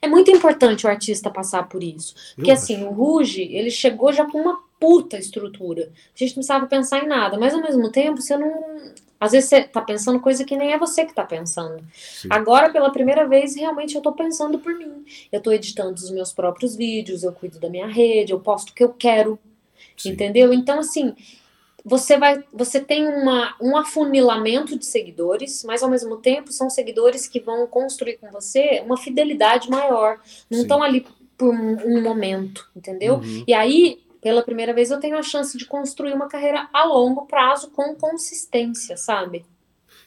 É 0.00 0.06
muito 0.06 0.30
importante 0.30 0.86
o 0.86 0.90
artista 0.90 1.30
passar 1.30 1.66
por 1.68 1.82
isso. 1.82 2.14
Porque 2.36 2.50
eu 2.50 2.54
assim, 2.54 2.76
acho. 2.76 2.86
o 2.86 2.92
Ruge, 2.92 3.42
ele 3.42 3.70
chegou 3.70 4.12
já 4.12 4.26
com 4.26 4.38
uma 4.38 4.62
puta 4.78 5.16
estrutura. 5.16 5.84
A 5.84 6.18
gente 6.18 6.32
não 6.32 6.34
precisava 6.34 6.66
pensar 6.66 7.02
em 7.02 7.08
nada, 7.08 7.38
mas 7.38 7.54
ao 7.54 7.62
mesmo 7.62 7.90
tempo 7.90 8.20
você 8.20 8.36
não. 8.36 8.52
Às 9.20 9.32
vezes 9.32 9.48
você 9.48 9.62
tá 9.62 9.80
pensando 9.80 10.20
coisa 10.20 10.44
que 10.44 10.56
nem 10.56 10.72
é 10.72 10.78
você 10.78 11.04
que 11.04 11.14
tá 11.14 11.24
pensando. 11.24 11.82
Sim. 11.94 12.28
Agora, 12.30 12.70
pela 12.70 12.90
primeira 12.90 13.26
vez, 13.26 13.56
realmente 13.56 13.94
eu 13.94 14.02
tô 14.02 14.12
pensando 14.12 14.58
por 14.58 14.74
mim. 14.74 15.04
Eu 15.32 15.40
tô 15.40 15.50
editando 15.52 15.94
os 15.94 16.10
meus 16.10 16.32
próprios 16.32 16.76
vídeos, 16.76 17.22
eu 17.22 17.32
cuido 17.32 17.58
da 17.58 17.70
minha 17.70 17.86
rede, 17.86 18.32
eu 18.32 18.40
posto 18.40 18.70
o 18.70 18.74
que 18.74 18.84
eu 18.84 18.92
quero. 18.92 19.38
Sim. 19.96 20.10
Entendeu? 20.10 20.52
Então, 20.52 20.78
assim, 20.78 21.14
você 21.84 22.16
vai, 22.16 22.42
você 22.52 22.80
tem 22.80 23.06
uma, 23.06 23.54
um 23.60 23.76
afunilamento 23.76 24.78
de 24.78 24.86
seguidores, 24.86 25.62
mas 25.64 25.82
ao 25.82 25.90
mesmo 25.90 26.16
tempo 26.16 26.50
são 26.50 26.70
seguidores 26.70 27.28
que 27.28 27.38
vão 27.38 27.66
construir 27.66 28.16
com 28.16 28.30
você 28.30 28.82
uma 28.84 28.96
fidelidade 28.96 29.68
maior. 29.68 30.18
Não 30.50 30.62
estão 30.62 30.82
ali 30.82 31.06
por 31.36 31.54
um, 31.54 31.76
um 31.84 32.02
momento, 32.02 32.68
entendeu? 32.74 33.16
Uhum. 33.16 33.44
E 33.46 33.52
aí, 33.52 34.03
pela 34.24 34.42
primeira 34.42 34.72
vez, 34.72 34.90
eu 34.90 34.98
tenho 34.98 35.18
a 35.18 35.22
chance 35.22 35.58
de 35.58 35.66
construir 35.66 36.14
uma 36.14 36.28
carreira 36.28 36.66
a 36.72 36.84
longo 36.86 37.26
prazo 37.26 37.70
com 37.70 37.94
consistência, 37.94 38.96
sabe? 38.96 39.44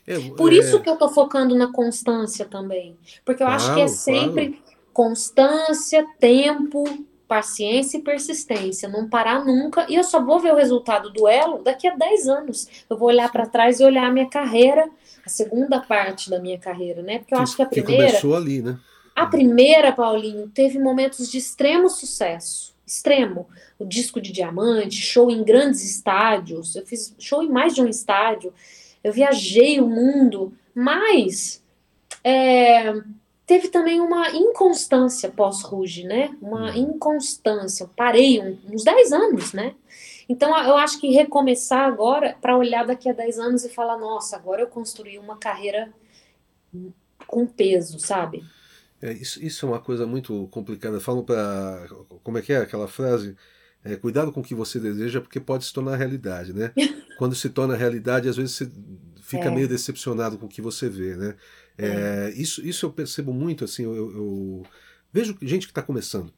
É, 0.08 0.18
por 0.32 0.52
é... 0.52 0.56
isso 0.56 0.82
que 0.82 0.90
eu 0.90 0.98
tô 0.98 1.08
focando 1.08 1.54
na 1.56 1.72
constância 1.72 2.44
também. 2.44 2.98
Porque 3.24 3.44
eu 3.44 3.48
claro, 3.48 3.62
acho 3.62 3.76
que 3.76 3.82
é 3.82 3.88
sempre 3.88 4.48
claro. 4.48 4.64
constância, 4.92 6.04
tempo, 6.20 6.84
paciência 7.28 8.00
e 8.00 8.02
persistência, 8.02 8.90
não 8.90 9.08
parar 9.08 9.46
nunca, 9.46 9.86
e 9.88 9.94
eu 9.94 10.04
só 10.04 10.20
vou 10.20 10.40
ver 10.40 10.52
o 10.52 10.56
resultado 10.56 11.14
do 11.14 11.28
elo 11.28 11.62
daqui 11.62 11.88
a 11.88 11.96
10 11.96 12.28
anos. 12.28 12.68
Eu 12.90 12.98
vou 12.98 13.10
olhar 13.10 13.32
para 13.32 13.46
trás 13.46 13.80
e 13.80 13.84
olhar 13.84 14.08
a 14.08 14.12
minha 14.12 14.28
carreira, 14.28 14.90
a 15.24 15.30
segunda 15.30 15.80
parte 15.80 16.28
da 16.28 16.40
minha 16.40 16.58
carreira, 16.58 17.04
né? 17.04 17.20
Porque 17.20 17.36
eu 17.36 17.38
que, 17.38 17.44
acho 17.44 17.56
que 17.56 17.62
a 17.62 17.68
primeira. 17.68 18.06
Que 18.06 18.10
começou 18.14 18.36
ali, 18.36 18.64
né? 18.64 18.80
A 19.16 19.28
primeira, 19.28 19.92
Paulinho, 19.92 20.48
teve 20.50 20.80
momentos 20.80 21.30
de 21.30 21.38
extremo 21.38 21.88
sucesso. 21.88 22.76
Extremo. 22.88 23.50
O 23.78 23.84
disco 23.84 24.22
de 24.22 24.32
diamante, 24.32 24.96
show 24.96 25.30
em 25.30 25.44
grandes 25.44 25.84
estádios. 25.84 26.76
Eu 26.76 26.86
fiz 26.86 27.14
show 27.20 27.44
em 27.44 27.50
mais 27.50 27.76
de 27.76 27.82
um 27.82 27.88
estádio. 27.88 28.54
Eu 29.04 29.12
viajei 29.12 29.82
o 29.82 29.88
mundo, 29.88 30.54
mas 30.74 31.62
é, 32.24 32.94
teve 33.46 33.68
também 33.68 34.00
uma 34.00 34.30
inconstância 34.30 35.30
pós-Ruge, 35.30 36.06
né? 36.06 36.36
Uma 36.42 36.72
uhum. 36.72 36.94
inconstância. 36.94 37.84
Eu 37.84 37.90
parei 37.94 38.40
um, 38.42 38.58
uns 38.72 38.86
10 38.86 39.12
anos, 39.12 39.52
né? 39.52 39.76
Então 40.30 40.58
eu 40.64 40.78
acho 40.78 41.00
que 41.00 41.12
recomeçar 41.12 41.86
agora 41.86 42.38
para 42.42 42.58
olhar 42.58 42.86
daqui 42.86 43.10
a 43.10 43.14
10 43.14 43.40
anos 43.40 43.66
e 43.66 43.70
falar, 43.70 43.98
nossa, 43.98 44.38
agora 44.38 44.62
eu 44.62 44.68
construí 44.68 45.18
uma 45.20 45.38
carreira 45.38 45.94
com 47.26 47.46
peso, 47.46 48.00
sabe? 48.00 48.44
É, 49.02 49.14
isso, 49.14 49.44
isso 49.44 49.66
é 49.66 49.70
uma 49.70 49.80
coisa 49.80 50.06
muito 50.06 50.48
complicada. 50.48 51.00
Falam 51.00 51.24
para. 51.24 51.88
Como 52.24 52.38
é 52.38 52.42
que 52.42 52.54
é 52.54 52.58
aquela 52.58 52.88
frase? 52.88 53.36
É, 53.84 53.96
cuidado 53.96 54.32
com 54.32 54.42
o 54.42 54.44
que 54.44 54.56
você 54.56 54.80
deseja, 54.80 55.22
porque 55.22 55.40
pode 55.40 55.66
se 55.66 55.74
tornar 55.74 55.96
realidade, 55.96 56.52
né? 56.52 56.72
Quando 57.18 57.36
se 57.36 57.50
torna 57.50 57.76
realidade, 57.76 58.28
às 58.28 58.36
vezes 58.36 58.56
você 58.56 58.72
fica 59.22 59.46
é. 59.46 59.52
meio 59.52 59.68
decepcionado 59.68 60.38
com 60.38 60.46
o 60.46 60.50
que 60.50 60.62
você 60.62 60.90
vê, 60.90 61.16
né? 61.16 61.36
É, 61.78 62.34
isso, 62.36 62.66
isso 62.66 62.86
eu 62.86 62.92
percebo 62.92 63.32
muito, 63.32 63.64
assim, 63.64 63.84
eu, 63.84 63.96
eu 63.96 64.66
vejo 65.14 65.38
gente 65.42 65.68
que 65.68 65.72
está 65.72 65.82
começando, 65.82 66.34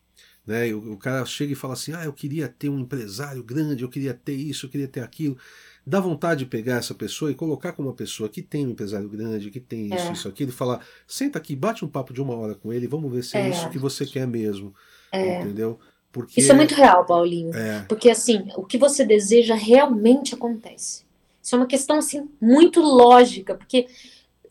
né? 0.46 0.74
O, 0.74 0.94
o, 0.94 0.98
cara 0.98 1.26
chega 1.26 1.54
e 1.54 1.56
fala 1.56 1.74
assim, 1.74 1.94
ah, 1.94 2.04
eu 2.04 2.12
queria 2.12 2.50
ter 2.50 2.68
um 2.68 2.80
empresário 2.80 3.42
grande, 3.42 3.84
eu 3.84 3.90
queria 3.90 4.14
ter 4.14 4.34
isso, 4.34 4.66
eu 4.66 4.70
queria 4.70 4.88
ter 4.88 5.00
aquilo. 5.00 5.38
Dá 5.86 6.00
vontade 6.00 6.40
de 6.40 6.46
pegar 6.46 6.78
essa 6.78 6.94
pessoa 6.94 7.32
e 7.32 7.36
colocar 7.36 7.72
como 7.72 7.88
uma 7.88 7.96
pessoa 7.96 8.30
que 8.30 8.42
tem 8.42 8.68
um 8.68 8.72
empresário 8.72 9.10
grande, 9.10 9.50
que 9.50 9.60
tem 9.60 9.88
isso, 9.88 10.08
é. 10.08 10.12
isso, 10.12 10.28
aquilo, 10.28 10.52
e 10.52 10.54
falar, 10.54 10.86
senta 11.08 11.40
aqui, 11.40 11.56
bate 11.56 11.84
um 11.84 11.88
papo 11.88 12.14
de 12.14 12.22
uma 12.22 12.36
hora 12.36 12.56
com 12.56 12.72
ele, 12.72 12.88
vamos 12.88 13.12
ver 13.12 13.24
se 13.24 13.38
é, 13.38 13.42
é 13.42 13.50
isso 13.50 13.70
que 13.70 13.80
você 13.80 14.06
quer 14.06 14.28
mesmo, 14.28 14.74
é. 15.12 15.42
entendeu? 15.42 15.80
Porque... 16.12 16.42
Isso 16.42 16.52
é 16.52 16.56
muito 16.56 16.74
real, 16.76 17.06
Paulinho. 17.06 17.56
É. 17.56 17.86
Porque 17.88 18.10
assim, 18.10 18.48
o 18.56 18.66
que 18.66 18.78
você 18.78 19.06
deseja 19.06 19.56
realmente 19.56 20.36
acontece. 20.36 21.06
Isso 21.42 21.56
é 21.56 21.58
uma 21.58 21.68
questão 21.68 21.98
assim 21.98 22.30
muito 22.42 22.82
lógica, 22.82 23.56
porque 23.56 23.88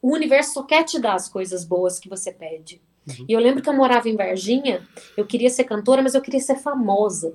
o 0.00 0.12
universo 0.12 0.54
só 0.54 0.62
quer 0.62 0.84
te 0.84 0.98
dar 0.98 1.14
as 1.14 1.28
coisas 1.28 1.64
boas 1.64 1.98
que 1.98 2.08
você 2.08 2.32
pede. 2.32 2.80
Uhum. 3.06 3.26
E 3.28 3.32
eu 3.32 3.40
lembro 3.40 3.62
que 3.62 3.68
eu 3.68 3.74
morava 3.74 4.08
em 4.08 4.16
Varginha, 4.16 4.86
eu 5.16 5.26
queria 5.26 5.50
ser 5.50 5.64
cantora, 5.64 6.02
mas 6.02 6.14
eu 6.14 6.20
queria 6.20 6.40
ser 6.40 6.56
famosa. 6.56 7.34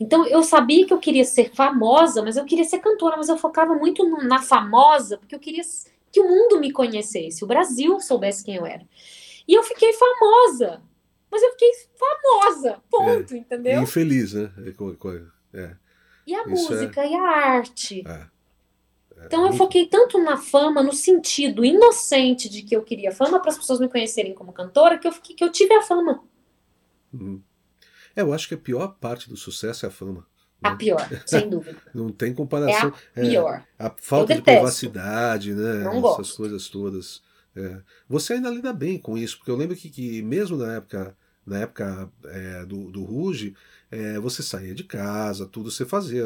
Então 0.00 0.26
eu 0.26 0.42
sabia 0.42 0.86
que 0.86 0.92
eu 0.94 0.98
queria 0.98 1.24
ser 1.24 1.54
famosa, 1.54 2.22
mas 2.22 2.38
eu 2.38 2.46
queria 2.46 2.64
ser 2.64 2.78
cantora, 2.78 3.18
mas 3.18 3.28
eu 3.28 3.36
focava 3.36 3.74
muito 3.74 4.08
na 4.24 4.40
famosa, 4.40 5.18
porque 5.18 5.34
eu 5.34 5.38
queria 5.38 5.62
que 6.10 6.20
o 6.20 6.26
mundo 6.26 6.58
me 6.58 6.72
conhecesse, 6.72 7.44
o 7.44 7.46
Brasil 7.46 8.00
soubesse 8.00 8.42
quem 8.42 8.56
eu 8.56 8.64
era. 8.64 8.82
E 9.46 9.52
eu 9.52 9.62
fiquei 9.62 9.92
famosa, 9.92 10.82
mas 11.30 11.42
eu 11.42 11.50
fiquei 11.50 11.70
famosa, 11.94 12.82
ponto, 12.90 13.34
é, 13.34 13.36
entendeu? 13.36 13.82
Infeliz, 13.82 14.32
né? 14.32 14.50
É. 15.52 15.58
é. 15.60 15.76
E 16.26 16.34
a 16.34 16.46
música 16.46 17.02
é... 17.02 17.10
e 17.10 17.14
a 17.14 17.22
arte. 17.22 18.02
É. 18.06 18.26
Então 19.26 19.46
eu 19.46 19.52
foquei 19.52 19.86
tanto 19.86 20.16
na 20.18 20.38
fama, 20.38 20.82
no 20.82 20.94
sentido 20.94 21.62
inocente 21.62 22.48
de 22.48 22.62
que 22.62 22.74
eu 22.74 22.82
queria 22.82 23.12
fama 23.12 23.38
para 23.38 23.50
as 23.50 23.58
pessoas 23.58 23.78
me 23.78 23.88
conhecerem 23.88 24.32
como 24.32 24.50
cantora, 24.50 24.98
que 24.98 25.06
eu, 25.06 25.12
fiquei, 25.12 25.36
que 25.36 25.44
eu 25.44 25.52
tive 25.52 25.74
a 25.74 25.82
fama. 25.82 26.24
Uhum. 27.12 27.42
É, 28.20 28.22
eu 28.22 28.32
acho 28.32 28.48
que 28.48 28.54
a 28.54 28.58
pior 28.58 28.96
parte 29.00 29.28
do 29.28 29.36
sucesso 29.36 29.86
é 29.86 29.88
a 29.88 29.92
fama. 29.92 30.26
A 30.62 30.70
né? 30.70 30.76
pior, 30.76 31.08
sem 31.26 31.48
dúvida. 31.48 31.76
Não 31.94 32.10
tem 32.10 32.34
comparação. 32.34 32.92
É 33.16 33.22
a 33.22 33.24
pior. 33.24 33.66
É, 33.78 33.86
a 33.86 33.94
falta 33.96 34.34
de 34.34 34.42
privacidade, 34.42 35.54
né? 35.54 35.84
Não 35.84 35.90
Essas 35.90 36.00
gosto. 36.02 36.36
coisas 36.36 36.68
todas. 36.68 37.22
É. 37.56 37.80
Você 38.08 38.34
ainda 38.34 38.50
lida 38.50 38.72
bem 38.72 38.98
com 38.98 39.16
isso, 39.16 39.38
porque 39.38 39.50
eu 39.50 39.56
lembro 39.56 39.74
que, 39.74 39.88
que 39.88 40.22
mesmo 40.22 40.56
na 40.56 40.74
época, 40.74 41.16
na 41.46 41.60
época 41.60 42.10
é, 42.26 42.64
do, 42.66 42.90
do 42.90 43.02
Ruge, 43.02 43.54
é, 43.90 44.18
você 44.20 44.42
saía 44.42 44.74
de 44.74 44.84
casa, 44.84 45.46
tudo 45.46 45.70
você 45.70 45.86
fazia. 45.86 46.24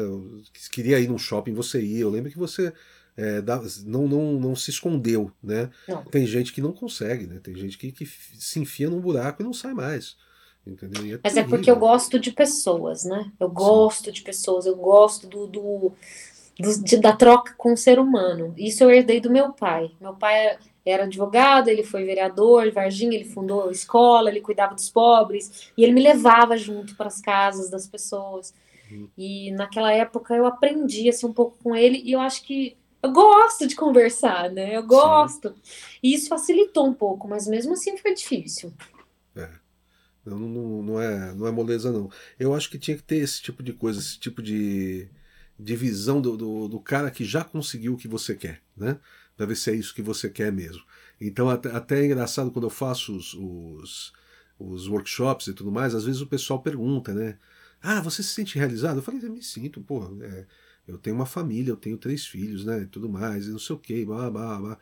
Queria 0.71 0.99
ir 0.99 1.07
num 1.07 1.17
shopping, 1.17 1.53
você 1.53 1.81
ia. 1.81 2.01
Eu 2.01 2.09
lembro 2.09 2.29
que 2.29 2.37
você 2.37 2.73
é, 3.15 3.41
não, 3.85 4.07
não, 4.07 4.33
não 4.39 4.55
se 4.55 4.69
escondeu, 4.69 5.31
né? 5.41 5.69
Não. 5.87 6.03
Tem 6.03 6.27
gente 6.27 6.51
que 6.51 6.61
não 6.61 6.73
consegue, 6.73 7.25
né? 7.25 7.39
Tem 7.41 7.55
gente 7.55 7.77
que, 7.77 7.91
que 7.91 8.05
se 8.05 8.59
enfia 8.59 8.89
num 8.89 8.99
buraco 8.99 9.41
e 9.41 9.45
não 9.45 9.53
sai 9.53 9.73
mais. 9.73 10.17
Entendeu? 10.65 11.15
É 11.15 11.19
Mas 11.23 11.33
terrível. 11.33 11.41
é 11.43 11.57
porque 11.57 11.71
eu 11.71 11.75
gosto 11.75 12.19
de 12.19 12.31
pessoas, 12.31 13.05
né? 13.05 13.31
Eu 13.39 13.49
gosto 13.49 14.05
Sim. 14.05 14.11
de 14.11 14.21
pessoas, 14.21 14.65
eu 14.65 14.75
gosto 14.75 15.27
do, 15.27 15.45
do, 15.45 15.93
do 16.59 16.83
de, 16.83 16.97
da 16.97 17.15
troca 17.15 17.53
com 17.57 17.73
o 17.73 17.77
ser 17.77 17.99
humano. 17.99 18.53
Isso 18.57 18.83
eu 18.83 18.89
herdei 18.89 19.19
do 19.19 19.29
meu 19.29 19.53
pai. 19.53 19.91
Meu 20.01 20.15
pai 20.15 20.57
era 20.85 21.03
advogado, 21.03 21.67
ele 21.67 21.83
foi 21.83 22.03
vereador, 22.03 22.71
Varginha, 22.71 23.15
ele 23.15 23.25
fundou 23.25 23.69
a 23.69 23.71
escola, 23.71 24.29
ele 24.29 24.41
cuidava 24.41 24.75
dos 24.75 24.89
pobres, 24.89 25.71
e 25.75 25.83
ele 25.83 25.93
me 25.93 26.01
levava 26.01 26.55
junto 26.57 26.95
para 26.95 27.07
as 27.07 27.19
casas 27.19 27.69
das 27.69 27.87
pessoas. 27.87 28.53
Uhum. 28.91 29.09
E 29.17 29.51
naquela 29.51 29.91
época 29.91 30.35
eu 30.35 30.45
aprendi 30.45 31.09
assim, 31.09 31.25
um 31.25 31.33
pouco 31.33 31.57
com 31.63 31.75
ele, 31.75 32.01
e 32.03 32.11
eu 32.11 32.19
acho 32.19 32.43
que 32.43 32.77
eu 33.01 33.11
gosto 33.11 33.67
de 33.67 33.75
conversar, 33.75 34.49
né? 34.51 34.75
Eu 34.75 34.83
gosto. 34.83 35.49
Sim. 35.49 35.99
E 36.01 36.13
isso 36.13 36.29
facilitou 36.29 36.87
um 36.87 36.93
pouco, 36.93 37.27
mas 37.27 37.47
mesmo 37.47 37.73
assim 37.73 37.97
foi 37.97 38.13
difícil. 38.13 38.73
É. 39.35 39.49
Não, 40.25 40.39
não, 40.39 40.83
não, 40.83 41.01
é, 41.01 41.33
não 41.35 41.47
é 41.47 41.51
moleza, 41.51 41.91
não. 41.91 42.09
Eu 42.39 42.53
acho 42.55 42.69
que 42.69 42.79
tinha 42.79 42.97
que 42.97 43.03
ter 43.03 43.17
esse 43.17 43.41
tipo 43.41 43.61
de 43.61 43.73
coisa, 43.73 43.99
esse 43.99 44.19
tipo 44.19 44.41
de, 44.41 45.07
de 45.59 45.75
visão 45.75 46.19
do, 46.21 46.35
do, 46.35 46.67
do 46.67 46.79
cara 46.79 47.11
que 47.11 47.23
já 47.23 47.43
conseguiu 47.43 47.93
o 47.93 47.97
que 47.97 48.07
você 48.07 48.35
quer, 48.35 48.61
né? 48.75 48.99
para 49.35 49.45
ver 49.45 49.55
se 49.55 49.71
é 49.71 49.75
isso 49.75 49.93
que 49.93 50.01
você 50.01 50.29
quer 50.29 50.51
mesmo. 50.51 50.81
Então, 51.19 51.49
até, 51.49 51.69
até 51.71 52.01
é 52.01 52.05
engraçado 52.05 52.51
quando 52.51 52.65
eu 52.65 52.69
faço 52.69 53.15
os, 53.15 53.33
os, 53.33 54.13
os, 54.59 54.87
workshops 54.87 55.47
e 55.47 55.53
tudo 55.53 55.71
mais, 55.71 55.95
às 55.95 56.05
vezes 56.05 56.21
o 56.21 56.27
pessoal 56.27 56.61
pergunta, 56.61 57.13
né? 57.13 57.37
Ah, 57.81 58.01
você 58.01 58.23
se 58.23 58.29
sente 58.29 58.57
realizado? 58.57 58.97
Eu 58.97 59.03
falei, 59.03 59.21
eu 59.23 59.31
me 59.31 59.43
sinto, 59.43 59.81
porra, 59.81 60.09
é, 60.25 60.45
eu 60.87 60.97
tenho 60.97 61.15
uma 61.15 61.25
família, 61.25 61.71
eu 61.71 61.77
tenho 61.77 61.97
três 61.97 62.25
filhos, 62.25 62.65
né? 62.65 62.81
E 62.83 62.85
tudo 62.87 63.09
mais, 63.09 63.47
e 63.47 63.51
não 63.51 63.59
sei 63.59 63.75
o 63.75 63.79
quê, 63.79 64.05
blá, 64.05 64.29
blá, 64.29 64.59
blá. 64.59 64.77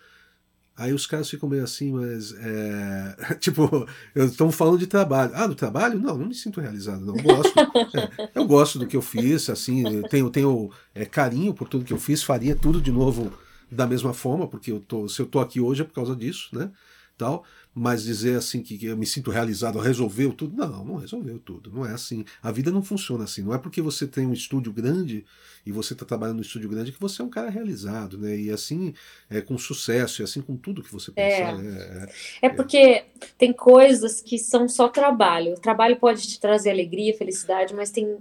Aí 0.75 0.91
os 0.91 1.05
caras 1.05 1.29
ficam 1.29 1.47
meio 1.47 1.63
assim, 1.63 1.91
mas 1.91 2.33
é... 2.33 3.35
tipo, 3.39 3.87
estamos 4.15 4.55
falando 4.55 4.79
de 4.79 4.87
trabalho. 4.87 5.31
Ah, 5.35 5.45
do 5.45 5.53
trabalho? 5.53 5.99
Não, 5.99 6.17
não 6.17 6.25
me 6.25 6.33
sinto 6.33 6.59
realizado, 6.59 7.05
não. 7.05 7.15
Eu 7.15 7.23
gosto. 7.23 7.59
é, 7.95 8.29
eu 8.33 8.45
gosto 8.45 8.79
do 8.79 8.87
que 8.87 8.97
eu 8.97 9.01
fiz, 9.01 9.49
assim, 9.49 9.87
eu 9.87 10.07
tenho, 10.09 10.29
tenho 10.29 10.71
é, 10.95 11.05
carinho 11.05 11.53
por 11.53 11.69
tudo 11.69 11.85
que 11.85 11.93
eu 11.93 11.99
fiz, 11.99 12.23
faria 12.23 12.55
tudo 12.55 12.81
de 12.81 12.91
novo 12.91 13.31
da 13.71 13.85
mesma 13.85 14.13
forma, 14.13 14.47
porque 14.47 14.71
eu 14.71 14.79
tô, 14.79 15.07
se 15.07 15.21
eu 15.21 15.25
tô 15.25 15.39
aqui 15.39 15.59
hoje 15.59 15.81
é 15.81 15.85
por 15.85 15.93
causa 15.93 16.15
disso, 16.15 16.49
né? 16.53 16.71
Tal, 17.15 17.43
mas 17.75 18.03
dizer 18.03 18.37
assim 18.37 18.63
que 18.63 18.83
eu 18.83 18.97
me 18.97 19.05
sinto 19.05 19.29
realizado, 19.29 19.77
resolveu 19.77 20.33
tudo, 20.33 20.57
não, 20.57 20.83
não 20.83 20.95
resolveu 20.95 21.37
tudo, 21.37 21.71
não 21.71 21.85
é 21.85 21.91
assim. 21.91 22.25
A 22.41 22.51
vida 22.51 22.71
não 22.71 22.81
funciona 22.81 23.23
assim, 23.23 23.43
não 23.43 23.53
é 23.53 23.59
porque 23.59 23.81
você 23.81 24.07
tem 24.07 24.25
um 24.25 24.33
estúdio 24.33 24.73
grande 24.73 25.23
e 25.63 25.71
você 25.71 25.93
está 25.93 26.05
trabalhando 26.05 26.37
no 26.37 26.41
estúdio 26.41 26.69
grande 26.69 26.91
que 26.91 26.99
você 26.99 27.21
é 27.21 27.25
um 27.25 27.29
cara 27.29 27.51
realizado, 27.51 28.17
né? 28.17 28.35
E 28.35 28.49
assim 28.49 28.95
é 29.29 29.41
com 29.41 29.57
sucesso, 29.59 30.21
e 30.21 30.23
assim 30.23 30.41
com 30.41 30.57
tudo 30.57 30.81
que 30.81 30.91
você 30.91 31.11
pensar. 31.11 31.63
É, 31.63 31.67
é, 31.67 32.09
é, 32.41 32.45
é 32.47 32.49
porque 32.49 33.05
tem 33.37 33.53
coisas 33.53 34.19
que 34.19 34.39
são 34.39 34.67
só 34.67 34.89
trabalho. 34.89 35.53
O 35.53 35.59
trabalho 35.59 35.97
pode 35.97 36.27
te 36.27 36.39
trazer 36.39 36.71
alegria, 36.71 37.15
felicidade, 37.15 37.75
mas 37.75 37.91
tem 37.91 38.17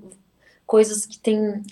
coisas 0.67 1.07
que 1.07 1.19
tem 1.19 1.63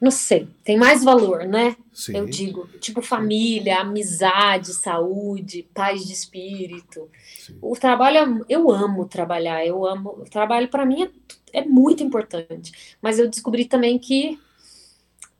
não 0.00 0.12
sei, 0.12 0.48
tem 0.62 0.76
mais 0.76 1.02
valor, 1.02 1.44
né? 1.44 1.76
Sim. 1.92 2.16
Eu 2.16 2.26
digo, 2.26 2.68
tipo 2.80 3.02
família, 3.02 3.80
amizade, 3.80 4.72
saúde, 4.72 5.68
paz 5.74 6.06
de 6.06 6.12
espírito. 6.12 7.10
Sim. 7.40 7.58
O 7.60 7.74
trabalho, 7.74 8.44
eu 8.48 8.70
amo 8.70 9.06
trabalhar, 9.06 9.66
eu 9.66 9.84
amo. 9.84 10.10
O 10.10 10.24
trabalho 10.24 10.68
para 10.68 10.86
mim 10.86 11.02
é, 11.02 11.60
é 11.60 11.64
muito 11.64 12.02
importante. 12.02 12.96
Mas 13.02 13.18
eu 13.18 13.28
descobri 13.28 13.64
também 13.64 13.98
que 13.98 14.38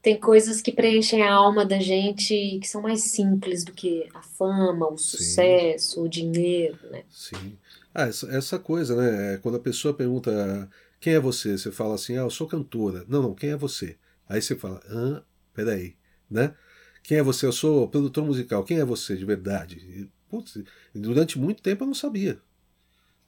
tem 0.02 0.18
coisas 0.18 0.60
que 0.60 0.72
preenchem 0.72 1.22
a 1.22 1.32
alma 1.32 1.64
da 1.64 1.78
gente 1.78 2.59
que 2.60 2.66
são 2.66 2.82
mais 2.82 3.02
simples 3.02 3.64
do 3.64 3.72
que 3.72 4.09
a 4.12 4.22
fama, 4.22 4.89
o 4.89 4.98
sucesso, 4.98 5.94
Sim. 5.94 6.01
o 6.01 6.09
dinheiro, 6.09 6.78
né? 6.90 7.05
Sim. 7.09 7.56
Ah, 7.94 8.09
essa, 8.09 8.28
essa 8.36 8.59
coisa, 8.59 8.97
né? 8.97 9.35
É, 9.35 9.36
quando 9.39 9.56
a 9.56 9.60
pessoa 9.60 9.94
pergunta 9.94 10.68
quem 11.01 11.14
é 11.14 11.20
você, 11.20 11.56
você 11.56 11.70
fala 11.70 11.94
assim, 11.94 12.16
ah, 12.16 12.22
eu 12.22 12.30
sou 12.30 12.48
cantora. 12.48 13.05
Não, 13.09 13.22
não, 13.22 13.35
quem 13.35 13.51
é 13.51 13.56
você? 13.56 13.97
Aí 14.28 14.42
você 14.42 14.55
fala, 14.56 14.80
ah, 14.88 15.22
peraí, 15.55 15.96
né? 16.30 16.55
Quem 17.02 17.18
é 17.18 17.22
você? 17.22 17.46
Eu 17.46 17.52
sou 17.52 17.88
produtor 17.88 18.24
musical. 18.24 18.64
Quem 18.64 18.78
é 18.78 18.84
você 18.84 19.16
de 19.16 19.24
verdade? 19.24 19.76
E, 19.76 20.10
putz, 20.28 20.62
durante 20.94 21.38
muito 21.38 21.62
tempo 21.62 21.84
eu 21.84 21.86
não 21.86 21.94
sabia. 21.94 22.40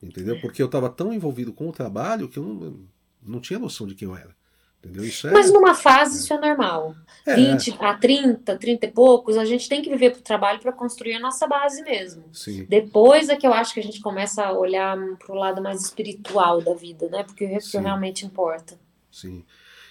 Entendeu? 0.02 0.40
Porque 0.40 0.62
eu 0.62 0.66
estava 0.66 0.88
tão 0.88 1.12
envolvido 1.12 1.52
com 1.52 1.68
o 1.68 1.72
trabalho 1.72 2.28
que 2.28 2.38
eu 2.38 2.42
não, 2.42 2.80
não 3.22 3.40
tinha 3.40 3.58
noção 3.58 3.86
de 3.86 3.94
quem 3.94 4.08
eu 4.08 4.16
era. 4.16 4.34
É... 4.82 5.30
Mas 5.30 5.52
numa 5.52 5.74
fase 5.74 6.20
isso 6.20 6.32
é 6.32 6.38
normal. 6.38 6.94
É. 7.26 7.34
20 7.34 7.76
a 7.78 7.94
30, 7.94 8.56
30 8.56 8.86
e 8.86 8.90
poucos, 8.90 9.36
a 9.36 9.44
gente 9.44 9.68
tem 9.68 9.82
que 9.82 9.90
viver 9.90 10.10
para 10.10 10.20
o 10.20 10.22
trabalho 10.22 10.58
para 10.58 10.72
construir 10.72 11.14
a 11.14 11.20
nossa 11.20 11.46
base 11.46 11.82
mesmo. 11.82 12.24
Sim. 12.32 12.64
Depois 12.64 13.28
é 13.28 13.36
que 13.36 13.46
eu 13.46 13.52
acho 13.52 13.74
que 13.74 13.80
a 13.80 13.82
gente 13.82 14.00
começa 14.00 14.42
a 14.42 14.52
olhar 14.52 14.96
para 15.18 15.34
o 15.34 15.38
lado 15.38 15.62
mais 15.62 15.82
espiritual 15.82 16.62
da 16.62 16.72
vida, 16.72 17.08
né? 17.10 17.24
Porque 17.24 17.44
é 17.44 17.58
o 17.58 17.60
que 17.60 17.78
realmente 17.78 18.24
importa. 18.24 18.78
Sim. 19.10 19.44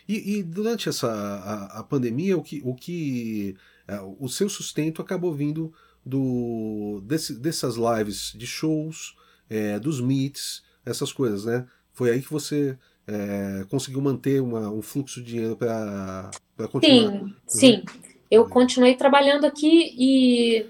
E, 0.10 0.40
e 0.40 0.44
durante 0.44 0.90
essa 0.90 1.08
a, 1.08 1.80
a, 1.80 1.84
pandemia, 1.84 2.36
o 2.36 2.42
que, 2.42 2.64
o 2.66 2.74
que 2.74 3.56
é, 3.88 4.02
o 4.20 4.28
seu 4.28 4.50
sustento 4.50 5.04
acabou 5.04 5.32
vindo 5.32 5.72
do 6.04 7.00
desse, 7.06 7.36
dessas 7.36 7.76
lives 7.76 8.34
de 8.36 8.48
shows, 8.48 9.16
é, 9.48 9.78
dos 9.78 10.02
meets, 10.02 10.64
essas 10.84 11.14
coisas, 11.14 11.46
né? 11.46 11.68
Foi 11.94 12.10
aí 12.10 12.24
que 12.24 12.32
você 12.32 12.76
é, 13.06 13.64
conseguiu 13.70 14.02
manter 14.02 14.42
uma, 14.42 14.72
um 14.72 14.82
fluxo 14.82 15.22
de 15.22 15.34
dinheiro 15.34 15.56
para 15.56 16.32
continuar? 16.72 17.12
Sim, 17.12 17.18
uhum. 17.20 17.34
sim. 17.46 17.84
Eu 18.32 18.50
continuei 18.50 18.96
trabalhando 18.96 19.46
aqui 19.46 19.94
e 19.96 20.66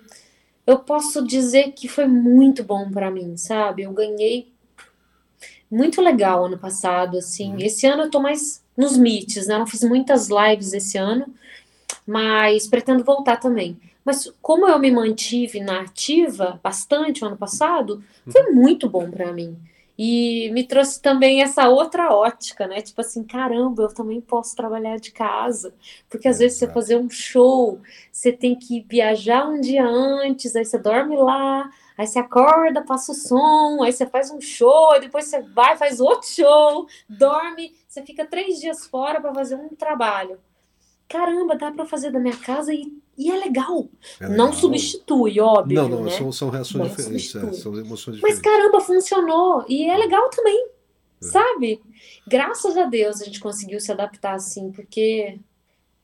eu 0.68 0.80
posso 0.80 1.26
dizer 1.26 1.72
que 1.72 1.88
foi 1.88 2.08
muito 2.08 2.62
bom 2.62 2.92
para 2.92 3.10
mim, 3.10 3.38
sabe? 3.38 3.84
Eu 3.84 3.94
ganhei 3.94 4.52
muito 5.72 6.02
legal 6.02 6.46
ano 6.46 6.58
passado, 6.58 7.18
assim. 7.18 7.54
Uhum. 7.54 7.60
Esse 7.60 7.88
ano 7.88 8.04
eu 8.04 8.10
tô 8.10 8.20
mais 8.20 8.62
nos 8.80 8.98
meets, 8.98 9.46
né? 9.46 9.56
Eu 9.56 9.60
não 9.60 9.68
fiz 9.68 9.84
muitas 9.84 10.30
lives 10.30 10.72
esse 10.72 10.98
ano, 10.98 11.28
mas 12.08 12.66
pretendo 12.66 13.04
voltar 13.04 13.38
também. 13.38 13.78
Mas 14.06 14.32
como 14.42 14.68
eu 14.68 14.80
me 14.80 14.90
mantive 14.90 15.60
na 15.60 15.82
ativa 15.82 16.58
bastante 16.64 17.24
o 17.24 17.28
ano 17.28 17.36
passado, 17.36 18.02
foi 18.26 18.42
uhum. 18.44 18.56
muito 18.56 18.90
bom 18.90 19.12
para 19.12 19.34
mim. 19.34 19.58
E 20.02 20.50
me 20.54 20.64
trouxe 20.64 21.02
também 21.02 21.42
essa 21.42 21.68
outra 21.68 22.16
ótica, 22.16 22.66
né? 22.66 22.82
Tipo 22.82 23.02
assim, 23.02 23.22
caramba, 23.22 23.84
eu 23.84 23.94
também 23.94 24.22
posso 24.22 24.56
trabalhar 24.56 24.96
de 24.98 25.12
casa. 25.12 25.74
Porque 26.10 26.30
às 26.30 26.38
é, 26.38 26.44
vezes 26.44 26.58
você 26.58 26.68
fazer 26.70 26.96
um 26.96 27.10
show, 27.10 27.82
você 28.10 28.32
tem 28.32 28.56
que 28.56 28.80
viajar 28.88 29.46
um 29.46 29.60
dia 29.60 29.86
antes, 29.86 30.56
aí 30.56 30.64
você 30.64 30.78
dorme 30.78 31.18
lá, 31.18 31.70
aí 31.98 32.08
você 32.08 32.18
acorda, 32.18 32.82
passa 32.82 33.12
o 33.12 33.16
som, 33.16 33.84
aí 33.84 33.92
você 33.92 34.06
faz 34.06 34.32
um 34.32 34.40
show, 34.40 34.96
e 34.96 35.02
depois 35.02 35.26
você 35.26 35.42
vai, 35.42 35.76
faz 35.76 36.00
outro 36.00 36.30
show, 36.30 36.88
dorme, 37.10 37.74
você 38.00 38.06
fica 38.06 38.26
três 38.26 38.60
dias 38.60 38.86
fora 38.86 39.20
para 39.20 39.34
fazer 39.34 39.56
um 39.56 39.70
trabalho 39.70 40.40
caramba, 41.10 41.58
dá 41.58 41.72
para 41.72 41.86
fazer 41.86 42.12
da 42.12 42.20
minha 42.20 42.38
casa 42.38 42.72
e, 42.72 42.94
e 43.18 43.32
é 43.32 43.36
legal. 43.36 43.90
É 44.20 44.28
legal. 44.28 44.38
Não 44.38 44.54
substitui, 44.54 45.40
óbvio. 45.40 45.82
Não, 45.82 45.90
não, 45.90 46.04
né? 46.04 46.12
são, 46.12 46.32
são 46.32 46.50
reações 46.50 46.88
não 46.88 46.96
diferentes, 46.96 47.36
é, 47.36 47.54
são 47.54 47.76
emoções 47.76 48.18
diferentes. 48.18 48.22
Mas 48.22 48.40
caramba, 48.40 48.80
funcionou 48.80 49.66
e 49.68 49.90
é 49.90 49.98
legal 49.98 50.30
também, 50.30 50.68
é. 51.22 51.26
sabe? 51.26 51.82
Graças 52.28 52.78
a 52.78 52.86
Deus 52.86 53.22
a 53.22 53.26
gente 53.26 53.40
conseguiu 53.40 53.80
se 53.80 53.92
adaptar 53.92 54.36
assim, 54.36 54.72
porque 54.72 55.40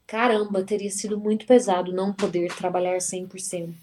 caramba, 0.08 0.64
teria 0.64 0.92
sido 0.92 1.20
muito 1.20 1.46
pesado 1.46 1.92
não 1.94 2.12
poder 2.12 2.54
trabalhar 2.56 2.98
100%. 2.98 3.74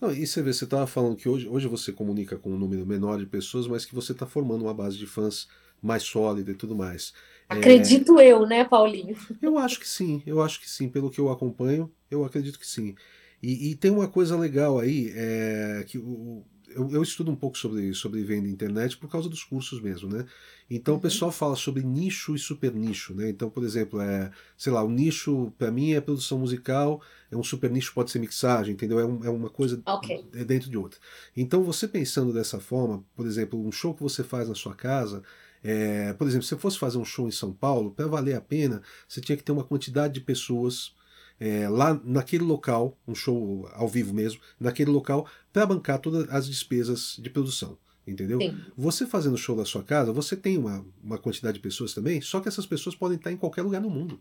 Não, 0.00 0.12
e 0.12 0.26
você 0.26 0.42
vê, 0.42 0.52
você 0.52 0.64
estava 0.64 0.86
falando 0.86 1.16
que 1.16 1.28
hoje, 1.28 1.48
hoje 1.48 1.66
você 1.66 1.92
comunica 1.92 2.36
com 2.36 2.50
um 2.50 2.58
número 2.58 2.86
menor 2.86 3.18
de 3.18 3.26
pessoas, 3.26 3.66
mas 3.66 3.84
que 3.84 3.94
você 3.94 4.12
está 4.12 4.26
formando 4.26 4.62
uma 4.62 4.74
base 4.74 4.96
de 4.96 5.06
fãs 5.06 5.48
mais 5.82 6.02
sólida 6.02 6.50
e 6.50 6.54
tudo 6.54 6.74
mais. 6.74 7.12
Acredito 7.48 8.18
é... 8.18 8.32
eu, 8.32 8.46
né, 8.46 8.64
Paulinho? 8.64 9.16
Eu 9.40 9.58
acho 9.58 9.78
que 9.78 9.88
sim, 9.88 10.22
eu 10.26 10.40
acho 10.42 10.60
que 10.60 10.68
sim, 10.68 10.88
pelo 10.88 11.10
que 11.10 11.20
eu 11.20 11.30
acompanho, 11.30 11.92
eu 12.10 12.24
acredito 12.24 12.58
que 12.58 12.66
sim. 12.66 12.94
E, 13.42 13.70
e 13.70 13.74
tem 13.74 13.90
uma 13.90 14.08
coisa 14.08 14.36
legal 14.38 14.78
aí, 14.78 15.12
é, 15.14 15.84
que 15.86 15.98
o, 15.98 16.42
eu, 16.74 16.90
eu, 16.90 17.02
estudo 17.02 17.30
um 17.30 17.36
pouco 17.36 17.56
sobre, 17.56 17.94
sobre 17.94 18.22
venda 18.22 18.48
internet 18.48 18.96
por 18.96 19.08
causa 19.08 19.28
dos 19.28 19.44
cursos 19.44 19.80
mesmo, 19.80 20.08
né? 20.08 20.26
Então 20.68 20.94
uhum. 20.94 20.98
o 20.98 21.02
pessoal 21.02 21.30
fala 21.30 21.54
sobre 21.54 21.82
nicho 21.82 22.34
e 22.34 22.38
super 22.38 22.74
nicho, 22.74 23.14
né? 23.14 23.28
Então, 23.28 23.48
por 23.48 23.62
exemplo, 23.62 24.00
é, 24.00 24.30
sei 24.56 24.72
lá, 24.72 24.82
o 24.82 24.90
nicho 24.90 25.52
para 25.56 25.70
mim 25.70 25.92
é 25.92 26.00
produção 26.00 26.38
musical, 26.38 27.00
é 27.30 27.36
um 27.36 27.42
super 27.42 27.70
nicho 27.70 27.94
pode 27.94 28.10
ser 28.10 28.18
mixagem, 28.18 28.74
entendeu? 28.74 28.98
É, 28.98 29.04
um, 29.04 29.24
é 29.24 29.30
uma 29.30 29.50
coisa 29.50 29.80
okay. 29.86 30.24
dentro 30.44 30.68
de 30.68 30.76
outra. 30.76 30.98
Então, 31.36 31.62
você 31.62 31.86
pensando 31.86 32.32
dessa 32.32 32.58
forma, 32.58 33.04
por 33.14 33.26
exemplo, 33.26 33.64
um 33.64 33.70
show 33.70 33.94
que 33.94 34.02
você 34.02 34.24
faz 34.24 34.48
na 34.48 34.54
sua 34.54 34.74
casa, 34.74 35.22
é, 35.64 36.12
por 36.12 36.28
exemplo, 36.28 36.42
se 36.42 36.50
você 36.50 36.60
fosse 36.60 36.78
fazer 36.78 36.98
um 36.98 37.04
show 37.06 37.26
em 37.26 37.32
São 37.32 37.50
Paulo, 37.50 37.90
para 37.90 38.06
valer 38.06 38.36
a 38.36 38.40
pena, 38.40 38.82
você 39.08 39.18
tinha 39.18 39.34
que 39.34 39.42
ter 39.42 39.50
uma 39.50 39.64
quantidade 39.64 40.12
de 40.12 40.20
pessoas 40.20 40.94
é, 41.40 41.66
lá 41.70 41.98
naquele 42.04 42.44
local, 42.44 42.98
um 43.08 43.14
show 43.14 43.66
ao 43.72 43.88
vivo 43.88 44.12
mesmo, 44.12 44.40
naquele 44.60 44.90
local, 44.90 45.26
para 45.50 45.64
bancar 45.64 45.98
todas 45.98 46.28
as 46.28 46.46
despesas 46.46 47.16
de 47.18 47.30
produção. 47.30 47.78
Entendeu? 48.06 48.38
Sim. 48.38 48.60
Você 48.76 49.06
fazendo 49.06 49.38
show 49.38 49.56
da 49.56 49.64
sua 49.64 49.82
casa, 49.82 50.12
você 50.12 50.36
tem 50.36 50.58
uma, 50.58 50.84
uma 51.02 51.16
quantidade 51.16 51.54
de 51.54 51.62
pessoas 51.62 51.94
também, 51.94 52.20
só 52.20 52.38
que 52.38 52.48
essas 52.48 52.66
pessoas 52.66 52.94
podem 52.94 53.16
estar 53.16 53.32
em 53.32 53.36
qualquer 53.38 53.62
lugar 53.62 53.80
no 53.80 53.88
mundo. 53.88 54.20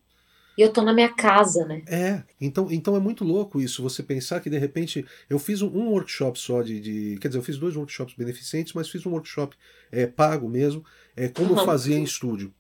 E 0.58 0.62
eu 0.62 0.72
tô 0.72 0.82
na 0.82 0.94
minha 0.94 1.14
casa, 1.14 1.66
né? 1.66 1.82
É, 1.88 2.24
então, 2.40 2.68
então 2.72 2.96
é 2.96 3.00
muito 3.00 3.24
louco 3.24 3.60
isso, 3.60 3.82
você 3.82 4.04
pensar 4.04 4.40
que 4.40 4.50
de 4.50 4.58
repente 4.58 5.06
eu 5.30 5.40
fiz 5.40 5.62
um, 5.62 5.68
um 5.68 5.90
workshop 5.90 6.40
só 6.40 6.62
de, 6.62 6.80
de, 6.80 7.18
Quer 7.20 7.30
dizer, 7.30 7.40
eu 7.40 7.44
fiz 7.44 7.58
dois 7.58 7.76
workshops 7.76 8.16
beneficentes, 8.16 8.74
mas 8.74 8.90
fiz 8.90 9.06
um 9.06 9.12
workshop 9.12 9.56
é, 9.92 10.06
pago 10.06 10.48
mesmo, 10.48 10.86
é, 11.16 11.28
como 11.28 11.56
uhum. 11.56 11.66
fazia 11.66 11.98
em 11.98 12.04
estúdio. 12.04 12.54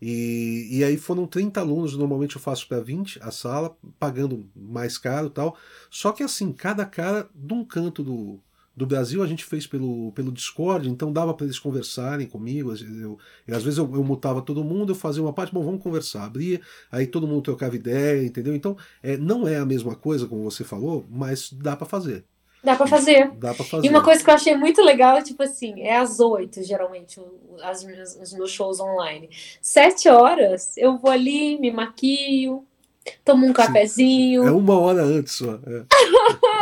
E, 0.00 0.68
e 0.70 0.84
aí 0.84 0.96
foram 0.96 1.26
30 1.26 1.60
alunos, 1.60 1.96
normalmente 1.96 2.36
eu 2.36 2.42
faço 2.42 2.68
para 2.68 2.80
20 2.80 3.20
a 3.22 3.30
sala, 3.30 3.76
pagando 3.98 4.48
mais 4.54 4.98
caro 4.98 5.30
tal. 5.30 5.56
Só 5.90 6.12
que 6.12 6.22
assim, 6.22 6.52
cada 6.52 6.84
cara 6.84 7.28
de 7.34 7.54
um 7.54 7.64
canto 7.64 8.02
do, 8.02 8.40
do 8.76 8.86
Brasil 8.86 9.22
a 9.22 9.26
gente 9.26 9.44
fez 9.44 9.66
pelo, 9.66 10.10
pelo 10.12 10.32
Discord, 10.32 10.88
então 10.88 11.12
dava 11.12 11.32
para 11.32 11.46
eles 11.46 11.58
conversarem 11.58 12.26
comigo. 12.26 12.74
Eu, 12.74 13.18
eu 13.46 13.56
às 13.56 13.62
vezes 13.62 13.78
eu, 13.78 13.84
eu, 13.94 14.02
mutava 14.02 14.42
todo 14.42 14.64
mundo, 14.64 14.92
eu 14.92 14.96
fazia 14.96 15.22
uma 15.22 15.32
parte, 15.32 15.52
bom, 15.52 15.62
vamos 15.62 15.82
conversar. 15.82 16.24
Abria, 16.24 16.60
aí 16.90 17.06
todo 17.06 17.26
mundo 17.26 17.42
trocava 17.42 17.76
ideia, 17.76 18.24
entendeu? 18.24 18.54
Então 18.54 18.76
é, 19.02 19.16
não 19.16 19.46
é 19.46 19.58
a 19.58 19.66
mesma 19.66 19.94
coisa, 19.94 20.26
como 20.26 20.42
você 20.42 20.64
falou, 20.64 21.06
mas 21.08 21.52
dá 21.52 21.76
para 21.76 21.86
fazer. 21.86 22.24
Dá 22.64 22.74
para 22.74 22.86
fazer. 22.86 23.30
Dá 23.32 23.52
pra 23.52 23.64
fazer. 23.64 23.86
E 23.86 23.90
uma 23.90 24.02
coisa 24.02 24.24
que 24.24 24.30
eu 24.30 24.34
achei 24.34 24.56
muito 24.56 24.82
legal, 24.82 25.22
tipo 25.22 25.42
assim, 25.42 25.82
é 25.82 25.98
às 25.98 26.18
oito, 26.18 26.62
geralmente, 26.62 27.20
as 27.62 27.84
minhas, 27.84 28.16
os 28.16 28.32
meus 28.32 28.50
shows 28.50 28.80
online. 28.80 29.28
Sete 29.60 30.08
horas, 30.08 30.74
eu 30.78 30.96
vou 30.96 31.10
ali, 31.10 31.60
me 31.60 31.70
maquio, 31.70 32.64
tomo 33.22 33.44
um 33.44 33.48
Sim. 33.48 33.52
cafezinho. 33.52 34.46
É 34.46 34.50
uma 34.50 34.78
hora 34.78 35.02
antes 35.02 35.34
só. 35.34 35.58
É. 35.66 35.84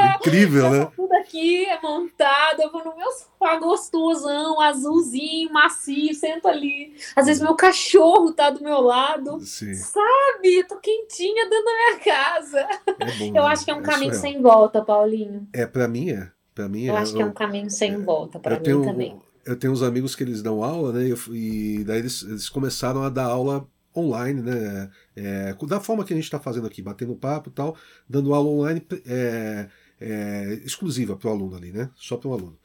é 0.04 0.16
incrível, 0.16 0.68
né? 0.70 0.88
Aqui 1.32 1.64
é 1.64 1.80
montado, 1.80 2.60
eu 2.60 2.70
vou 2.70 2.84
no 2.84 2.94
meu 2.94 3.10
sofá 3.10 3.56
gostosão, 3.56 4.60
azulzinho, 4.60 5.50
macio, 5.50 6.14
sento 6.14 6.46
ali. 6.46 6.94
Às 7.16 7.24
vezes 7.24 7.42
meu 7.42 7.54
cachorro 7.54 8.32
tá 8.32 8.50
do 8.50 8.62
meu 8.62 8.82
lado. 8.82 9.40
Sim. 9.40 9.72
Sabe? 9.72 10.62
tô 10.68 10.76
quentinha 10.76 11.48
dentro 11.48 11.64
da 11.64 11.72
minha 11.72 11.98
casa. 12.00 12.58
É 13.00 13.18
bom, 13.18 13.26
eu 13.28 13.32
né? 13.32 13.40
acho 13.40 13.64
que 13.64 13.70
é 13.70 13.74
um 13.74 13.80
é 13.80 13.82
caminho 13.82 14.12
sem 14.12 14.42
volta, 14.42 14.84
Paulinho. 14.84 15.48
É, 15.54 15.64
para 15.64 15.88
mim 15.88 16.10
é. 16.10 16.30
Pra 16.54 16.68
mim 16.68 16.84
eu 16.84 16.94
é. 16.94 16.98
acho 16.98 17.14
que 17.14 17.22
é 17.22 17.24
um 17.24 17.32
caminho 17.32 17.70
sem 17.70 17.96
volta, 18.04 18.38
para 18.38 18.56
mim 18.56 18.62
tenho, 18.62 18.84
também. 18.84 19.18
Eu 19.46 19.58
tenho 19.58 19.72
uns 19.72 19.82
amigos 19.82 20.14
que 20.14 20.22
eles 20.22 20.42
dão 20.42 20.62
aula, 20.62 20.92
né? 20.92 21.14
E 21.30 21.82
daí 21.86 22.00
eles, 22.00 22.22
eles 22.24 22.50
começaram 22.50 23.02
a 23.04 23.08
dar 23.08 23.24
aula 23.24 23.66
online, 23.96 24.42
né? 24.42 24.90
É, 25.16 25.56
da 25.66 25.80
forma 25.80 26.04
que 26.04 26.12
a 26.12 26.16
gente 26.16 26.26
está 26.26 26.38
fazendo 26.38 26.66
aqui, 26.66 26.82
batendo 26.82 27.16
papo 27.16 27.48
e 27.48 27.52
tal, 27.52 27.74
dando 28.06 28.34
aula 28.34 28.50
online 28.50 28.86
é, 29.06 29.68
é, 30.02 30.54
exclusiva 30.64 31.16
para 31.16 31.28
o 31.28 31.32
aluno 31.32 31.56
ali, 31.56 31.72
né? 31.72 31.90
Só 31.96 32.16
para 32.16 32.28
o 32.28 32.32
aluno. 32.32 32.58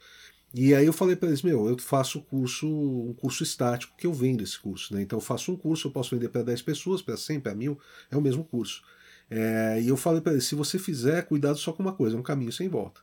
E 0.54 0.74
aí 0.74 0.86
eu 0.86 0.92
falei 0.92 1.14
para 1.14 1.28
eles, 1.28 1.42
meu, 1.42 1.68
eu 1.68 1.78
faço 1.78 2.22
curso, 2.22 2.66
um 2.66 3.12
curso 3.12 3.42
estático 3.42 3.94
que 3.96 4.06
eu 4.06 4.14
vendo 4.14 4.42
esse 4.42 4.58
curso, 4.58 4.94
né? 4.94 5.02
Então 5.02 5.18
eu 5.18 5.20
faço 5.20 5.52
um 5.52 5.56
curso, 5.56 5.88
eu 5.88 5.92
posso 5.92 6.14
vender 6.14 6.28
para 6.30 6.42
10 6.42 6.62
pessoas, 6.62 7.02
para 7.02 7.16
100, 7.16 7.40
para 7.40 7.54
1000, 7.54 7.78
é 8.10 8.16
o 8.16 8.20
mesmo 8.20 8.44
curso. 8.44 8.82
É, 9.30 9.80
e 9.80 9.88
eu 9.88 9.96
falei 9.96 10.20
para 10.22 10.32
eles, 10.32 10.44
se 10.44 10.54
você 10.54 10.78
fizer, 10.78 11.22
cuidado 11.26 11.58
só 11.58 11.72
com 11.72 11.82
uma 11.82 11.92
coisa, 11.92 12.16
é 12.16 12.18
um 12.18 12.22
caminho 12.22 12.52
sem 12.52 12.68
volta. 12.68 13.00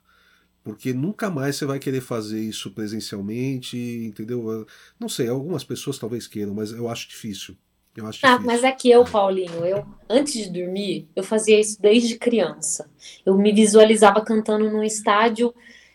Porque 0.64 0.94
nunca 0.94 1.30
mais 1.30 1.56
você 1.56 1.66
vai 1.66 1.78
querer 1.78 2.02
fazer 2.02 2.42
isso 2.42 2.72
presencialmente, 2.72 3.78
entendeu? 3.78 4.66
Não 5.00 5.08
sei, 5.08 5.28
algumas 5.28 5.64
pessoas 5.64 6.00
talvez 6.00 6.26
queiram, 6.28 6.56
mas 6.56 6.72
eu 6.72 6.90
acho 6.90 7.08
difícil. 7.08 7.56
Eu 7.96 8.08
acho 8.08 8.20
ah, 8.24 8.40
mas 8.40 8.64
é 8.64 8.72
que 8.72 8.90
eu, 8.90 9.06
Paulinho, 9.06 9.66
eu 9.66 9.86
antes 10.10 10.34
de 10.34 10.50
dormir, 10.50 11.08
eu 11.16 11.24
fazia 11.24 11.60
isso 11.60 11.82
desde 11.82 12.18
criança. 12.18 12.90
Eu 13.26 13.38
me 13.38 13.54
visualizava 13.54 14.22
cantando 14.22 14.70
num 14.70 14.84
estádio, 14.84 15.54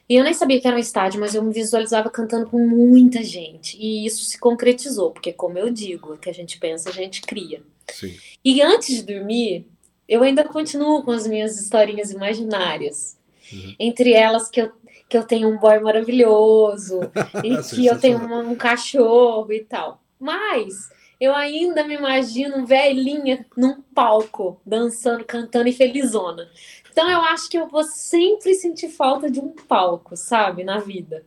e 0.09 0.17
eu 0.17 0.25
nem 0.25 0.35
sabia 0.35 0.61
que 0.61 0.67
era 0.67 0.77
um 0.77 0.81
estádio, 0.81 1.21
mas 1.21 1.35
eu 1.35 1.43
me 1.43 1.53
visualizava 1.53 2.11
cantando 2.11 2.47
com 2.47 2.59
muita 2.67 3.23
gente. 3.23 3.77
E 3.79 4.05
isso 4.07 4.25
se 4.25 4.39
concretizou, 4.39 5.13
porque 5.13 5.33
como 5.33 5.59
eu 5.59 5.71
digo, 5.71 6.15
o 6.15 6.19
que 6.19 6.31
a 6.31 6.35
gente 6.35 6.59
pensa, 6.59 6.89
a 6.89 6.93
gente 6.93 7.23
cria. 7.23 7.63
Sim. 7.87 8.17
E 8.45 8.61
antes 8.61 8.97
de 8.97 9.15
dormir, 9.15 9.67
eu 10.09 10.23
ainda 10.23 10.43
continuo 10.45 11.05
com 11.05 11.13
as 11.13 11.27
minhas 11.27 11.61
historinhas 11.61 12.11
imaginárias. 12.11 13.17
Uhum. 13.53 13.75
Entre 13.79 14.13
elas 14.13 14.49
que 14.49 14.63
eu 14.63 14.73
que 15.09 15.19
eu 15.19 15.25
tenho 15.25 15.49
um 15.49 15.59
boy 15.59 15.81
maravilhoso 15.81 17.01
e 17.43 17.57
que 17.75 17.85
eu 17.85 17.99
tenho 17.99 18.19
um, 18.19 18.51
um 18.51 18.55
cachorro 18.55 19.53
e 19.53 19.59
tal. 19.59 20.01
Mas 20.21 20.89
eu 21.21 21.35
ainda 21.35 21.85
me 21.85 21.95
imagino 21.95 22.65
velhinha 22.65 23.45
num 23.55 23.83
palco, 23.95 24.61
dançando, 24.65 25.25
cantando 25.25 25.69
e 25.69 25.73
felizona. 25.73 26.49
Então 26.91 27.09
eu 27.11 27.21
acho 27.21 27.49
que 27.51 27.59
eu 27.59 27.69
vou 27.69 27.85
sempre 27.85 28.55
sentir 28.55 28.89
falta 28.89 29.31
de 29.31 29.39
um 29.39 29.51
palco, 29.51 30.17
sabe, 30.17 30.65
na 30.65 30.79
vida. 30.79 31.25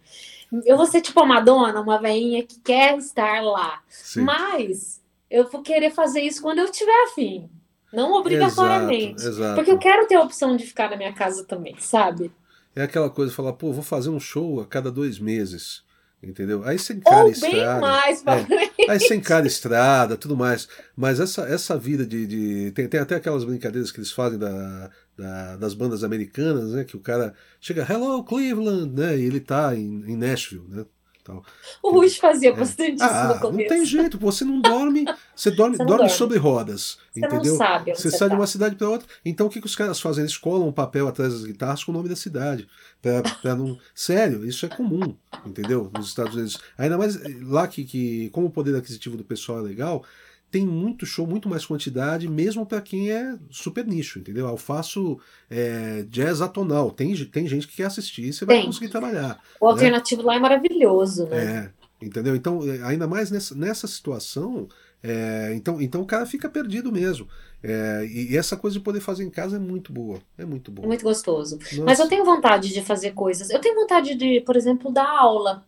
Eu 0.66 0.78
vou 0.78 0.86
ser 0.86 1.02
tipo 1.02 1.20
a 1.20 1.26
Madonna, 1.26 1.80
uma 1.80 2.02
velhinha 2.02 2.44
que 2.44 2.60
quer 2.60 2.98
estar 2.98 3.44
lá. 3.44 3.82
Sim. 3.88 4.22
Mas 4.22 5.02
eu 5.30 5.48
vou 5.50 5.62
querer 5.62 5.92
fazer 5.92 6.22
isso 6.22 6.42
quando 6.42 6.60
eu 6.60 6.72
tiver 6.72 7.04
afim. 7.06 7.50
Não 7.92 8.14
obrigatoriamente. 8.14 9.22
Exato, 9.22 9.36
exato. 9.36 9.56
Porque 9.56 9.72
eu 9.72 9.78
quero 9.78 10.08
ter 10.08 10.16
a 10.16 10.24
opção 10.24 10.58
de 10.58 10.66
ficar 10.66 10.90
na 10.90 10.98
minha 10.98 11.14
casa 11.14 11.44
também, 11.44 11.76
sabe? 11.80 12.32
É 12.76 12.82
aquela 12.82 13.10
coisa 13.10 13.30
de 13.30 13.36
falar, 13.36 13.54
pô, 13.54 13.72
vou 13.72 13.84
fazer 13.84 14.10
um 14.10 14.20
show 14.20 14.60
a 14.60 14.66
cada 14.66 14.92
dois 14.92 15.20
meses. 15.20 15.84
Entendeu? 16.24 16.64
Aí 16.64 16.80
você 16.80 16.94
encara 16.94 17.26
Ou 17.26 17.32
estrada. 17.32 17.82
mais, 17.82 18.24
é, 18.26 18.90
aí 18.90 19.00
você 19.00 19.16
encara 19.16 19.46
estrada, 19.46 20.16
tudo 20.16 20.38
mais. 20.38 20.70
Mas 20.96 21.20
essa, 21.20 21.42
essa 21.44 21.78
vida 21.78 22.06
de. 22.06 22.26
de 22.26 22.72
tem, 22.72 22.88
tem 22.88 23.00
até 23.02 23.16
aquelas 23.16 23.44
brincadeiras 23.44 23.92
que 23.92 24.00
eles 24.00 24.12
fazem 24.12 24.40
da, 24.40 24.90
da, 25.18 25.58
das 25.58 25.74
bandas 25.74 26.04
americanas, 26.04 26.72
né? 26.72 26.86
Que 26.86 26.96
o 26.96 27.02
cara 27.02 27.34
chega, 27.60 27.86
Hello, 27.88 28.24
Cleveland, 28.24 28.94
né? 28.94 29.18
E 29.18 29.26
ele 29.26 29.42
tá 29.42 29.76
em, 29.76 30.04
em 30.08 30.16
Nashville, 30.16 30.66
né? 30.70 30.86
Tal. 31.24 31.42
O 31.82 31.92
Rush 31.92 32.18
fazia 32.18 32.50
é. 32.50 32.54
bastante 32.54 33.02
ah, 33.02 33.06
isso 33.06 33.34
no 33.34 33.40
começo. 33.40 33.70
Não 33.70 33.78
tem 33.78 33.86
jeito, 33.86 34.20
você 34.20 34.44
não 34.44 34.60
dorme, 34.60 35.06
você 35.34 35.52
dorme, 35.52 35.78
você 35.78 35.86
dorme, 35.86 35.98
dorme, 35.98 36.10
sobre 36.10 36.38
rodas, 36.38 36.98
você 37.12 37.22
entendeu? 37.22 37.56
Sabe 37.56 37.96
você, 37.96 38.12
sai 38.12 38.28
tá. 38.28 38.36
de 38.36 38.42
uma 38.42 38.48
cidade 38.48 38.76
para 38.76 38.90
outra. 38.90 39.08
Então 39.24 39.48
o 39.48 39.50
que, 39.50 39.62
que 39.62 39.66
os 39.66 39.76
caras 39.76 40.02
fazem? 40.02 40.24
Eles 40.24 40.36
colam 40.36 40.68
um 40.68 40.72
papel 40.74 41.08
atrás 41.08 41.32
das 41.32 41.46
guitarras 41.46 41.82
com 41.82 41.94
o 41.94 41.96
nome 41.96 42.10
da 42.10 42.16
cidade. 42.16 42.68
Pra, 43.02 43.22
pra 43.42 43.56
não... 43.56 43.78
Sério, 43.96 44.46
isso 44.46 44.66
é 44.66 44.70
comum, 44.70 45.16
entendeu? 45.46 45.90
Nos 45.96 46.08
Estados 46.08 46.36
Unidos. 46.36 46.60
Ainda 46.78 46.98
mais 46.98 47.18
lá 47.42 47.68
que, 47.70 47.86
que 47.86 48.30
como 48.32 48.48
o 48.48 48.52
poder 48.52 48.76
aquisitivo 48.76 49.16
do 49.16 49.24
pessoal 49.24 49.60
é 49.60 49.62
legal, 49.62 50.04
tem 50.54 50.68
muito 50.68 51.04
show, 51.04 51.26
muito 51.26 51.50
mais 51.50 51.66
quantidade, 51.66 52.30
mesmo 52.30 52.64
para 52.64 52.80
quem 52.80 53.10
é 53.10 53.36
super 53.50 53.84
nicho, 53.88 54.20
entendeu? 54.20 54.48
Eu 54.48 54.56
faço 54.56 55.20
é, 55.50 56.06
jazz 56.08 56.42
atonal. 56.42 56.92
Tem, 56.92 57.12
tem 57.26 57.48
gente 57.48 57.68
que 57.68 57.78
quer 57.78 57.86
assistir 57.86 58.26
e 58.26 58.32
você 58.32 58.46
vai 58.46 58.64
conseguir 58.64 58.90
trabalhar. 58.90 59.42
O 59.60 59.66
né? 59.66 59.72
alternativo 59.72 60.22
lá 60.22 60.36
é 60.36 60.40
maravilhoso, 60.40 61.26
né? 61.26 61.72
É, 62.00 62.06
entendeu? 62.06 62.36
Então, 62.36 62.60
é, 62.72 62.84
ainda 62.84 63.08
mais 63.08 63.32
nessa, 63.32 63.56
nessa 63.56 63.88
situação, 63.88 64.68
é, 65.02 65.54
então, 65.56 65.82
então 65.82 66.02
o 66.02 66.06
cara 66.06 66.24
fica 66.28 66.48
perdido 66.48 66.92
mesmo. 66.92 67.28
É, 67.64 68.06
e, 68.06 68.34
e, 68.34 68.38
essa 68.38 68.56
coisa 68.56 68.78
de 68.78 68.84
poder 68.84 69.00
fazer 69.00 69.24
em 69.24 69.32
casa 69.32 69.56
é 69.56 69.60
muito 69.60 69.92
boa. 69.92 70.22
É 70.38 70.46
muito 70.46 70.72
boa. 70.72 70.86
É 70.86 70.88
muito 70.88 71.04
gostoso. 71.04 71.58
Nossa. 71.58 71.84
Mas 71.84 71.98
eu 71.98 72.08
tenho 72.08 72.24
vontade 72.24 72.72
de 72.72 72.82
fazer 72.84 73.14
coisas. 73.14 73.50
Eu 73.50 73.60
tenho 73.60 73.74
vontade 73.74 74.14
de, 74.14 74.40
por 74.42 74.56
exemplo, 74.56 74.94
dar 74.94 75.10
aula 75.10 75.66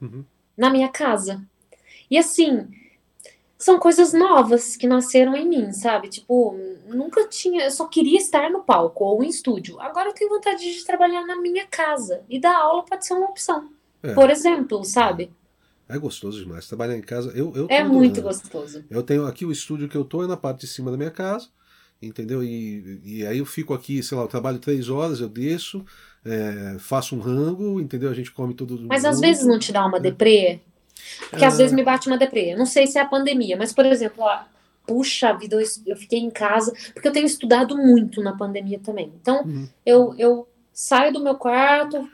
uhum. 0.00 0.24
na 0.56 0.70
minha 0.70 0.88
casa. 0.88 1.44
E 2.08 2.16
assim, 2.16 2.68
são 3.58 3.76
coisas 3.78 4.12
novas 4.12 4.76
que 4.76 4.86
nasceram 4.86 5.34
em 5.34 5.46
mim, 5.46 5.72
sabe? 5.72 6.08
Tipo, 6.08 6.56
nunca 6.86 7.26
tinha, 7.26 7.64
eu 7.64 7.70
só 7.72 7.88
queria 7.88 8.16
estar 8.16 8.48
no 8.48 8.62
palco 8.62 9.04
ou 9.04 9.22
em 9.22 9.28
estúdio. 9.28 9.80
Agora 9.80 10.10
eu 10.10 10.14
tenho 10.14 10.30
vontade 10.30 10.62
de 10.62 10.84
trabalhar 10.84 11.26
na 11.26 11.40
minha 11.40 11.66
casa 11.66 12.22
e 12.28 12.40
dar 12.40 12.56
aula 12.56 12.84
pode 12.84 13.04
ser 13.04 13.14
uma 13.14 13.26
opção. 13.26 13.68
É. 14.00 14.14
Por 14.14 14.30
exemplo, 14.30 14.84
sabe? 14.84 15.32
É 15.88 15.98
gostoso 15.98 16.38
demais. 16.38 16.68
Trabalhar 16.68 16.96
em 16.96 17.02
casa, 17.02 17.32
eu, 17.34 17.52
eu 17.56 17.66
É 17.68 17.82
muito 17.82 18.22
gostoso. 18.22 18.84
Eu 18.88 19.02
tenho 19.02 19.26
aqui 19.26 19.44
o 19.44 19.50
estúdio 19.50 19.88
que 19.88 19.96
eu 19.96 20.04
tô 20.04 20.22
é 20.22 20.28
na 20.28 20.36
parte 20.36 20.60
de 20.60 20.66
cima 20.68 20.92
da 20.92 20.96
minha 20.96 21.10
casa, 21.10 21.48
entendeu? 22.00 22.44
E, 22.44 23.00
e 23.02 23.26
aí 23.26 23.38
eu 23.38 23.46
fico 23.46 23.74
aqui, 23.74 24.00
sei 24.04 24.16
lá, 24.16 24.22
eu 24.22 24.28
trabalho 24.28 24.60
três 24.60 24.88
horas, 24.88 25.20
eu 25.20 25.28
desço, 25.28 25.84
é, 26.24 26.76
faço 26.78 27.16
um 27.16 27.20
rango, 27.20 27.80
entendeu? 27.80 28.08
A 28.08 28.14
gente 28.14 28.30
come 28.30 28.54
tudo. 28.54 28.86
Mas 28.86 29.04
às 29.04 29.18
vezes 29.18 29.44
não 29.44 29.58
te 29.58 29.72
dá 29.72 29.84
uma 29.84 29.98
deprê? 29.98 30.60
Porque 31.30 31.44
às 31.44 31.58
vezes 31.58 31.72
me 31.72 31.82
bate 31.82 32.08
uma 32.08 32.18
deprê. 32.18 32.54
Não 32.54 32.66
sei 32.66 32.86
se 32.86 32.98
é 32.98 33.02
a 33.02 33.06
pandemia, 33.06 33.56
mas, 33.56 33.72
por 33.72 33.84
exemplo, 33.86 34.24
ó, 34.24 34.40
puxa 34.86 35.32
vida, 35.34 35.56
eu, 35.56 35.68
eu, 35.86 35.96
fiquei 35.96 36.18
em 36.18 36.30
casa, 36.30 36.72
porque 36.94 37.06
eu 37.06 37.12
tenho 37.12 37.26
estudado 37.26 37.76
muito 37.76 38.22
na 38.22 38.34
pandemia 38.36 38.78
também. 38.78 39.12
Então, 39.20 39.42
uhum. 39.44 39.68
eu, 39.84 40.14
eu 40.18 40.48
saio 40.72 41.12
do 41.12 41.20
meu 41.20 41.34
quarto, 41.34 42.08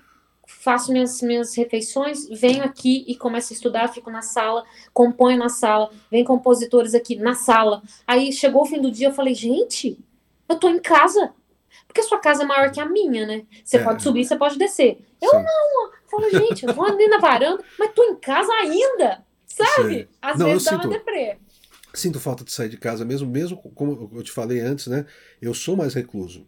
faço 0.46 0.92
minhas, 0.92 1.22
minhas 1.22 1.54
refeições, 1.54 2.28
venho 2.28 2.64
aqui 2.64 3.04
e 3.06 3.14
começo 3.14 3.52
a 3.52 3.56
estudar, 3.56 3.88
fico 3.88 4.10
na 4.10 4.22
sala, 4.22 4.64
componho 4.92 5.38
na 5.38 5.48
sala, 5.48 5.90
vem 6.10 6.24
compositores 6.24 6.94
aqui 6.94 7.16
na 7.16 7.34
sala. 7.34 7.82
Aí 8.06 8.32
chegou 8.32 8.62
o 8.62 8.66
fim 8.66 8.80
do 8.80 8.90
dia, 8.90 9.08
eu 9.08 9.14
falei, 9.14 9.34
gente, 9.34 9.98
eu 10.48 10.56
tô 10.56 10.68
em 10.68 10.80
casa. 10.80 11.32
Porque 11.94 12.00
a 12.00 12.08
sua 12.08 12.18
casa 12.18 12.42
é 12.42 12.46
maior 12.46 12.72
que 12.72 12.80
a 12.80 12.86
minha, 12.86 13.24
né? 13.24 13.44
Você 13.64 13.76
é. 13.76 13.84
pode 13.84 14.02
subir, 14.02 14.24
você 14.24 14.36
pode 14.36 14.58
descer. 14.58 14.98
Eu 15.22 15.30
Sim. 15.30 15.36
não, 15.36 15.92
Fala, 16.10 16.28
gente, 16.28 16.66
eu 16.66 16.74
vou 16.74 16.84
ali 16.84 17.06
na 17.06 17.18
varanda, 17.18 17.62
mas 17.78 17.92
tô 17.94 18.02
em 18.02 18.16
casa 18.16 18.52
ainda, 18.52 19.24
sabe? 19.46 20.08
Às 20.20 20.36
Não, 20.36 20.46
vezes 20.46 20.64
dá 20.64 20.72
sinto, 20.72 20.88
uma 20.88 20.98
deprê. 20.98 21.36
Sinto 21.94 22.18
falta 22.18 22.42
de 22.42 22.52
sair 22.52 22.68
de 22.68 22.76
casa 22.76 23.04
mesmo, 23.04 23.30
mesmo 23.30 23.56
como 23.56 24.10
eu 24.12 24.22
te 24.24 24.32
falei 24.32 24.58
antes, 24.58 24.88
né? 24.88 25.06
Eu 25.40 25.54
sou 25.54 25.76
mais 25.76 25.94
recluso. 25.94 26.44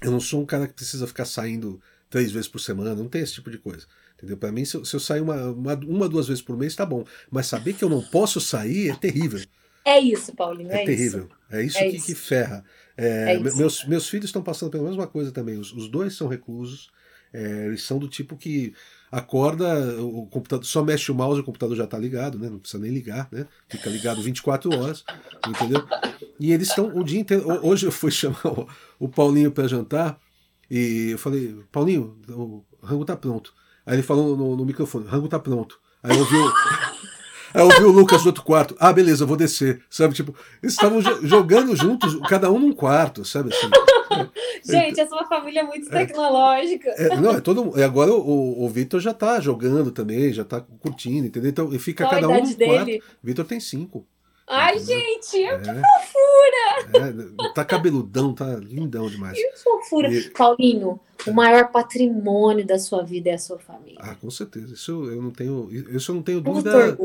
Eu 0.00 0.12
não 0.12 0.20
sou 0.20 0.40
um 0.40 0.46
cara 0.46 0.68
que 0.68 0.74
precisa 0.74 1.04
ficar 1.06 1.24
saindo 1.24 1.80
três 2.08 2.30
vezes 2.30 2.48
por 2.48 2.60
semana, 2.60 2.94
não 2.94 3.08
tem 3.08 3.22
esse 3.22 3.34
tipo 3.34 3.50
de 3.50 3.58
coisa. 3.58 3.86
Entendeu? 4.16 4.36
Para 4.36 4.52
mim, 4.52 4.64
se 4.64 4.76
eu, 4.76 4.84
se 4.84 4.94
eu 4.94 5.00
sair 5.00 5.20
uma, 5.20 5.50
uma, 5.50 5.74
uma, 5.74 6.08
duas 6.08 6.28
vezes 6.28 6.42
por 6.42 6.56
mês, 6.56 6.76
tá 6.76 6.86
bom. 6.86 7.04
Mas 7.28 7.48
saber 7.48 7.72
que 7.72 7.82
eu 7.82 7.88
não 7.88 8.00
posso 8.00 8.40
sair 8.40 8.90
é 8.90 8.94
terrível. 8.94 9.40
É 9.84 9.98
isso, 9.98 10.34
Paulinho. 10.34 10.70
É, 10.70 10.82
é 10.82 10.86
terrível. 10.86 11.24
Isso. 11.24 11.36
É 11.50 11.62
isso, 11.62 11.78
é 11.78 11.90
que, 11.90 11.96
isso. 11.96 12.06
que 12.06 12.14
ferra. 12.14 12.64
É, 12.96 13.34
é. 13.34 13.38
Meus, 13.38 13.84
meus 13.86 14.08
filhos 14.08 14.26
estão 14.26 14.42
passando 14.42 14.70
pela 14.70 14.84
mesma 14.84 15.06
coisa 15.06 15.32
também. 15.32 15.58
Os, 15.58 15.72
os 15.72 15.88
dois 15.88 16.14
são 16.14 16.28
reclusos. 16.28 16.90
É, 17.32 17.66
eles 17.66 17.82
são 17.82 17.98
do 17.98 18.06
tipo 18.08 18.36
que 18.36 18.72
acorda, 19.10 20.00
o 20.00 20.26
computador 20.26 20.64
só 20.64 20.84
mexe 20.84 21.10
o 21.10 21.14
mouse, 21.14 21.40
o 21.40 21.44
computador 21.44 21.76
já 21.76 21.84
está 21.84 21.98
ligado, 21.98 22.38
né? 22.38 22.48
Não 22.48 22.60
precisa 22.60 22.82
nem 22.82 22.92
ligar, 22.92 23.28
né? 23.30 23.46
Fica 23.68 23.90
ligado 23.90 24.22
24 24.22 24.72
horas, 24.76 25.04
entendeu? 25.48 25.84
E 26.38 26.52
eles 26.52 26.68
estão 26.68 26.96
o 26.96 27.04
dia 27.04 27.20
inteiro. 27.20 27.44
Hoje 27.66 27.86
eu 27.86 27.92
fui 27.92 28.10
chamar 28.10 28.46
o, 28.46 28.68
o 29.00 29.08
Paulinho 29.08 29.50
para 29.50 29.66
jantar 29.66 30.18
e 30.70 31.10
eu 31.10 31.18
falei, 31.18 31.56
Paulinho, 31.72 32.16
o 32.28 32.64
rango 32.82 33.04
tá 33.04 33.16
pronto. 33.16 33.52
Aí 33.84 33.96
ele 33.96 34.02
falou 34.02 34.36
no, 34.36 34.56
no 34.56 34.64
microfone, 34.64 35.06
rango 35.06 35.28
tá 35.28 35.38
pronto. 35.38 35.80
Aí 36.02 36.16
eu 36.16 36.24
vi 36.24 36.36
o, 36.36 36.52
Aí 37.54 37.62
eu 37.62 37.68
vi 37.68 37.84
o 37.84 37.92
Lucas 37.92 38.22
do 38.22 38.26
outro 38.26 38.42
quarto. 38.42 38.76
Ah, 38.80 38.92
beleza, 38.92 39.22
eu 39.22 39.28
vou 39.28 39.36
descer. 39.36 39.80
Sabe, 39.88 40.12
tipo, 40.12 40.34
eles 40.60 40.74
estavam 40.74 41.00
jogando 41.22 41.76
juntos, 41.76 42.18
cada 42.28 42.50
um 42.50 42.58
num 42.58 42.72
quarto, 42.72 43.24
sabe? 43.24 43.54
Assim. 43.54 43.70
Gente, 44.64 45.00
essa 45.00 45.14
é 45.14 45.18
uma 45.18 45.28
família 45.28 45.62
muito 45.62 45.88
é. 45.94 46.04
tecnológica. 46.04 46.90
É, 46.90 47.16
não, 47.16 47.30
é 47.30 47.40
todo 47.40 47.78
E 47.78 47.82
agora 47.82 48.12
o, 48.12 48.64
o 48.64 48.68
Vitor 48.68 49.00
já 49.00 49.14
tá 49.14 49.40
jogando 49.40 49.92
também, 49.92 50.32
já 50.32 50.44
tá 50.44 50.60
curtindo, 50.80 51.26
entendeu? 51.26 51.50
Então 51.50 51.72
e 51.72 51.78
fica 51.78 52.04
Qual 52.04 52.10
cada 52.10 52.28
um 52.28 52.42
no 52.42 52.56
quarto. 52.56 53.04
Vitor 53.22 53.44
tem 53.44 53.60
cinco. 53.60 54.06
Ai, 54.46 54.78
gente, 54.78 55.42
é. 55.42 55.58
que 55.58 55.70
fofura! 55.70 57.34
É, 57.48 57.52
tá 57.54 57.64
cabeludão, 57.64 58.34
tá 58.34 58.56
lindão 58.56 59.08
demais. 59.08 59.36
Que 59.36 59.56
fofura. 59.56 60.12
E... 60.12 60.30
Paulinho, 60.30 61.00
o 61.26 61.32
maior 61.32 61.70
patrimônio 61.70 62.66
da 62.66 62.78
sua 62.78 63.02
vida 63.02 63.30
é 63.30 63.34
a 63.34 63.38
sua 63.38 63.58
família. 63.58 63.98
Ah, 64.00 64.14
com 64.14 64.30
certeza. 64.30 64.74
Isso 64.74 64.92
eu 65.04 65.22
não 65.22 65.30
tenho, 65.30 65.68
isso 65.70 66.10
eu 66.10 66.16
não 66.16 66.22
tenho 66.22 66.40
dúvida 66.40 66.96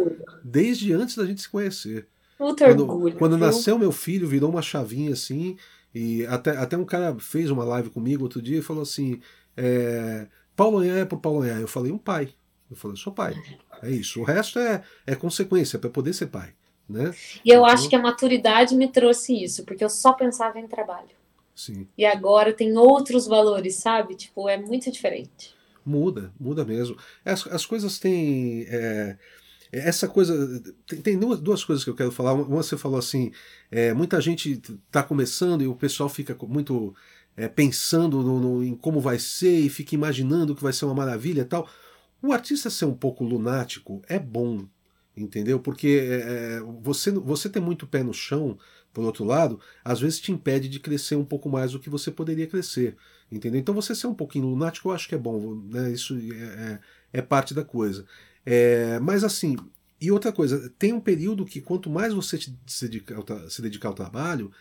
desde 0.44 0.92
antes 0.92 1.16
da 1.16 1.26
gente 1.26 1.42
se 1.42 1.50
conhecer. 1.50 2.08
Muito 2.38 2.64
quando, 2.64 2.82
orgulho. 2.82 3.16
Quando 3.18 3.38
viu? 3.38 3.46
nasceu 3.46 3.80
meu 3.80 3.92
filho, 3.92 4.28
virou 4.28 4.50
uma 4.50 4.62
chavinha 4.62 5.14
assim. 5.14 5.58
E 5.96 6.26
até, 6.28 6.52
até 6.52 6.78
um 6.78 6.86
cara 6.86 7.16
fez 7.20 7.50
uma 7.50 7.64
live 7.64 7.90
comigo 7.90 8.24
outro 8.24 8.42
dia 8.42 8.60
e 8.60 8.62
falou 8.62 8.84
assim: 8.84 9.22
é, 9.56 10.28
Paulo 10.56 10.84
é 10.84 11.06
pro 11.06 11.18
Paulo. 11.18 11.46
Eu 11.46 11.68
falei, 11.68 11.92
um 11.92 11.98
pai. 11.98 12.30
Eu 12.70 12.76
falei, 12.76 12.98
sou 12.98 13.14
pai. 13.14 13.34
É 13.82 13.90
isso. 13.90 14.20
O 14.20 14.24
resto 14.24 14.60
é, 14.60 14.84
é 15.08 15.16
consequência, 15.16 15.78
é 15.78 15.80
para 15.80 15.90
poder 15.90 16.14
ser 16.14 16.28
pai. 16.28 16.54
Né? 16.90 17.14
E 17.46 17.50
eu 17.50 17.60
então, 17.60 17.66
acho 17.66 17.88
que 17.88 17.96
a 17.96 18.02
maturidade 18.02 18.76
me 18.76 18.88
trouxe 18.88 19.44
isso, 19.44 19.64
porque 19.64 19.84
eu 19.84 19.90
só 19.90 20.14
pensava 20.14 20.60
em 20.60 20.68
trabalho. 20.68 21.20
Sim. 21.56 21.88
E 21.98 22.06
agora 22.06 22.54
tem 22.54 22.78
outros 22.78 23.28
valores, 23.28 23.76
sabe? 23.76 24.16
Tipo, 24.16 24.50
é 24.50 24.58
muito 24.58 24.90
diferente. 24.90 25.54
Muda, 25.86 26.34
muda 26.40 26.66
mesmo. 26.66 26.98
As, 27.24 27.46
as 27.48 27.66
coisas 27.66 28.00
têm. 28.00 28.66
É, 28.70 29.18
essa 29.72 30.08
coisa. 30.08 30.62
Tem, 30.88 31.02
tem, 31.02 31.20
duas, 31.20 31.40
duas 31.40 31.64
coisas 31.64 31.84
que 31.84 31.90
eu 31.90 31.96
quero 31.96 32.12
falar. 32.12 32.34
Uma 32.34 32.64
você 32.64 32.78
falou 32.78 32.98
assim: 32.98 33.32
é, 33.70 33.94
muita 33.94 34.22
gente 34.22 34.62
está 34.88 35.04
começando 35.04 35.62
e 35.62 35.68
o 35.68 35.76
pessoal 35.76 36.10
fica 36.10 36.36
muito 36.48 36.96
é, 37.36 37.48
pensando 37.48 38.22
no, 38.24 38.40
no, 38.40 38.64
em 38.64 38.76
como 38.76 39.00
vai 39.00 39.20
ser 39.20 39.60
e 39.60 39.70
fica 39.70 39.96
imaginando 39.96 40.56
que 40.56 40.64
vai 40.64 40.74
ser 40.74 40.86
uma 40.86 40.96
maravilha 40.96 41.42
e 41.42 41.46
tal. 41.46 41.70
O 42.22 42.34
artista 42.34 42.70
ser 42.70 42.86
um 42.86 42.94
pouco 42.94 43.24
lunático 43.24 44.02
é 44.08 44.20
bom, 44.20 44.66
entendeu? 45.22 45.60
Porque 45.60 45.88
é, 45.88 46.58
é 46.58 46.60
você, 46.82 47.12
você 47.12 47.50
ter 47.50 47.60
muito 47.60 47.88
pé 47.88 48.04
no 48.04 48.14
chão, 48.14 48.58
por 48.94 49.04
outro 49.04 49.24
lado, 49.24 49.60
às 49.84 50.00
vezes 50.00 50.20
te 50.20 50.32
impede 50.32 50.68
de 50.68 50.80
crescer 50.80 51.16
um 51.16 51.26
pouco 51.26 51.50
mais 51.50 51.72
do 51.72 51.80
que 51.80 51.90
você 51.90 52.10
poderia 52.10 52.48
crescer, 52.48 52.96
entendeu? 53.32 53.60
Então 53.60 53.76
você 53.76 53.94
ser 53.94 54.08
um 54.08 54.14
pouquinho 54.14 54.48
lunático 54.48 54.90
eu 54.90 54.94
acho 54.94 55.08
que 55.08 55.16
é 55.16 55.18
bom, 55.18 55.56
né? 55.72 55.92
Isso 55.92 56.18
é, 56.18 56.80
é, 57.14 57.20
é 57.20 57.22
parte 57.22 57.54
da 57.54 57.64
coisa. 57.64 58.06
É, 58.46 59.00
mas 59.00 59.24
assim, 59.24 59.56
e 60.02 60.12
outra 60.12 60.32
coisa, 60.32 60.74
tem 60.80 60.94
um 60.94 61.00
período 61.02 61.46
que 61.46 61.62
quanto 61.62 61.90
mais 61.90 62.14
você 62.14 62.40
se 62.66 62.88
dedicar, 62.88 63.50
se 63.50 63.62
dedicar 63.62 63.90
ao 63.90 63.94
trabalho, 63.94 64.52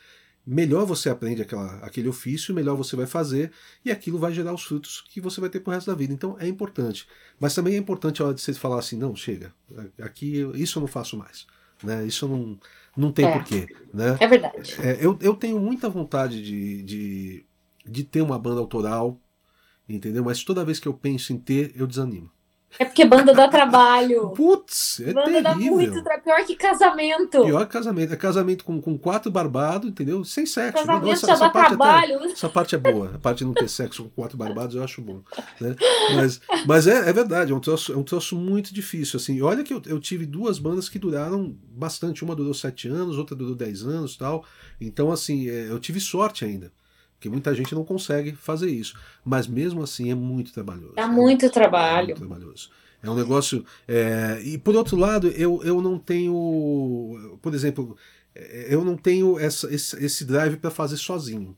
melhor 0.48 0.86
você 0.86 1.10
aprende 1.10 1.42
aquela, 1.42 1.74
aquele 1.76 2.08
ofício, 2.08 2.54
melhor 2.54 2.74
você 2.74 2.96
vai 2.96 3.06
fazer, 3.06 3.52
e 3.84 3.90
aquilo 3.90 4.18
vai 4.18 4.32
gerar 4.32 4.54
os 4.54 4.62
frutos 4.62 5.04
que 5.06 5.20
você 5.20 5.42
vai 5.42 5.50
ter 5.50 5.60
pro 5.60 5.72
resto 5.72 5.90
da 5.90 5.94
vida. 5.96 6.14
Então 6.14 6.36
é 6.40 6.48
importante. 6.48 7.06
Mas 7.38 7.54
também 7.54 7.74
é 7.74 7.76
importante 7.76 8.22
a 8.22 8.24
hora 8.24 8.34
de 8.34 8.40
você 8.40 8.54
falar 8.54 8.78
assim, 8.78 8.96
não, 8.96 9.14
chega, 9.14 9.52
aqui 10.00 10.38
isso 10.54 10.78
eu 10.78 10.80
não 10.80 10.88
faço 10.88 11.18
mais. 11.18 11.46
Né? 11.84 12.06
Isso 12.06 12.26
não, 12.26 12.58
não 12.96 13.12
tem 13.12 13.26
é. 13.26 13.32
porquê. 13.32 13.66
Né? 13.92 14.16
É 14.18 14.26
verdade. 14.26 14.74
É, 14.80 14.96
eu, 15.04 15.18
eu 15.20 15.34
tenho 15.34 15.60
muita 15.60 15.88
vontade 15.90 16.42
de, 16.42 16.82
de, 16.82 17.44
de 17.84 18.04
ter 18.04 18.22
uma 18.22 18.38
banda 18.38 18.60
autoral, 18.60 19.20
entendeu? 19.86 20.24
Mas 20.24 20.42
toda 20.42 20.64
vez 20.64 20.80
que 20.80 20.88
eu 20.88 20.94
penso 20.94 21.30
em 21.32 21.38
ter, 21.38 21.72
eu 21.76 21.86
desanimo. 21.86 22.30
É 22.78 22.84
porque 22.84 23.04
banda 23.04 23.32
dá 23.32 23.48
trabalho. 23.48 24.30
Putz, 24.30 25.00
é 25.00 25.12
banda 25.12 25.24
terrível. 25.24 25.42
dá 25.42 25.54
muito 25.54 26.02
trabalho. 26.02 26.22
Pior 26.22 26.46
que 26.46 26.56
casamento. 26.56 27.44
Pior 27.44 27.66
que 27.66 27.72
casamento. 27.72 28.12
É 28.12 28.16
casamento 28.16 28.64
com, 28.64 28.80
com 28.80 28.98
quatro 28.98 29.30
barbados, 29.30 29.88
entendeu? 29.88 30.24
Sem 30.24 30.44
sexo. 30.44 30.84
Casamento 30.84 31.06
Nossa, 31.06 31.26
já 31.26 31.36
dá 31.36 31.50
trabalho. 31.50 32.16
Até, 32.16 32.32
essa 32.32 32.48
parte 32.48 32.74
é 32.74 32.78
boa. 32.78 33.12
A 33.14 33.18
parte 33.18 33.38
de 33.38 33.44
não 33.46 33.54
ter 33.54 33.68
sexo 33.68 34.04
com 34.04 34.10
quatro 34.10 34.36
barbados 34.36 34.74
eu 34.76 34.82
acho 34.82 35.00
bom. 35.00 35.22
Né? 35.60 35.74
Mas, 36.14 36.40
mas 36.66 36.86
é, 36.86 37.08
é 37.08 37.12
verdade, 37.12 37.52
é 37.52 37.54
um, 37.54 37.60
troço, 37.60 37.92
é 37.92 37.96
um 37.96 38.02
troço 38.02 38.36
muito 38.36 38.72
difícil. 38.72 39.16
Assim. 39.16 39.40
Olha 39.40 39.64
que 39.64 39.72
eu, 39.72 39.82
eu 39.86 39.98
tive 39.98 40.26
duas 40.26 40.58
bandas 40.58 40.88
que 40.88 40.98
duraram 40.98 41.56
bastante. 41.70 42.22
Uma 42.22 42.36
durou 42.36 42.54
sete 42.54 42.88
anos, 42.88 43.18
outra 43.18 43.34
durou 43.34 43.54
dez 43.54 43.82
anos 43.82 44.16
tal. 44.16 44.44
Então, 44.80 45.10
assim, 45.10 45.48
é, 45.48 45.70
eu 45.70 45.78
tive 45.78 46.00
sorte 46.00 46.44
ainda. 46.44 46.70
Porque 47.18 47.28
muita 47.28 47.52
gente 47.52 47.74
não 47.74 47.84
consegue 47.84 48.32
fazer 48.32 48.70
isso. 48.70 48.94
Mas 49.24 49.48
mesmo 49.48 49.82
assim 49.82 50.10
é 50.10 50.14
muito 50.14 50.52
trabalhoso. 50.52 50.94
Dá 50.94 51.08
muito 51.08 51.46
é, 51.46 51.48
trabalho. 51.48 52.12
É 52.12 52.14
muito 52.14 52.18
trabalhoso. 52.18 52.70
É 53.02 53.10
um 53.10 53.14
negócio. 53.14 53.64
É... 53.88 54.40
E 54.44 54.56
por 54.56 54.76
outro 54.76 54.96
lado, 54.96 55.26
eu, 55.28 55.60
eu 55.64 55.82
não 55.82 55.98
tenho. 55.98 57.38
Por 57.42 57.52
exemplo, 57.54 57.96
é, 58.34 58.72
eu 58.72 58.84
não 58.84 58.96
tenho 58.96 59.36
essa, 59.36 59.72
esse, 59.74 60.02
esse 60.04 60.24
drive 60.24 60.58
para 60.58 60.70
fazer 60.70 60.96
sozinho. 60.96 61.56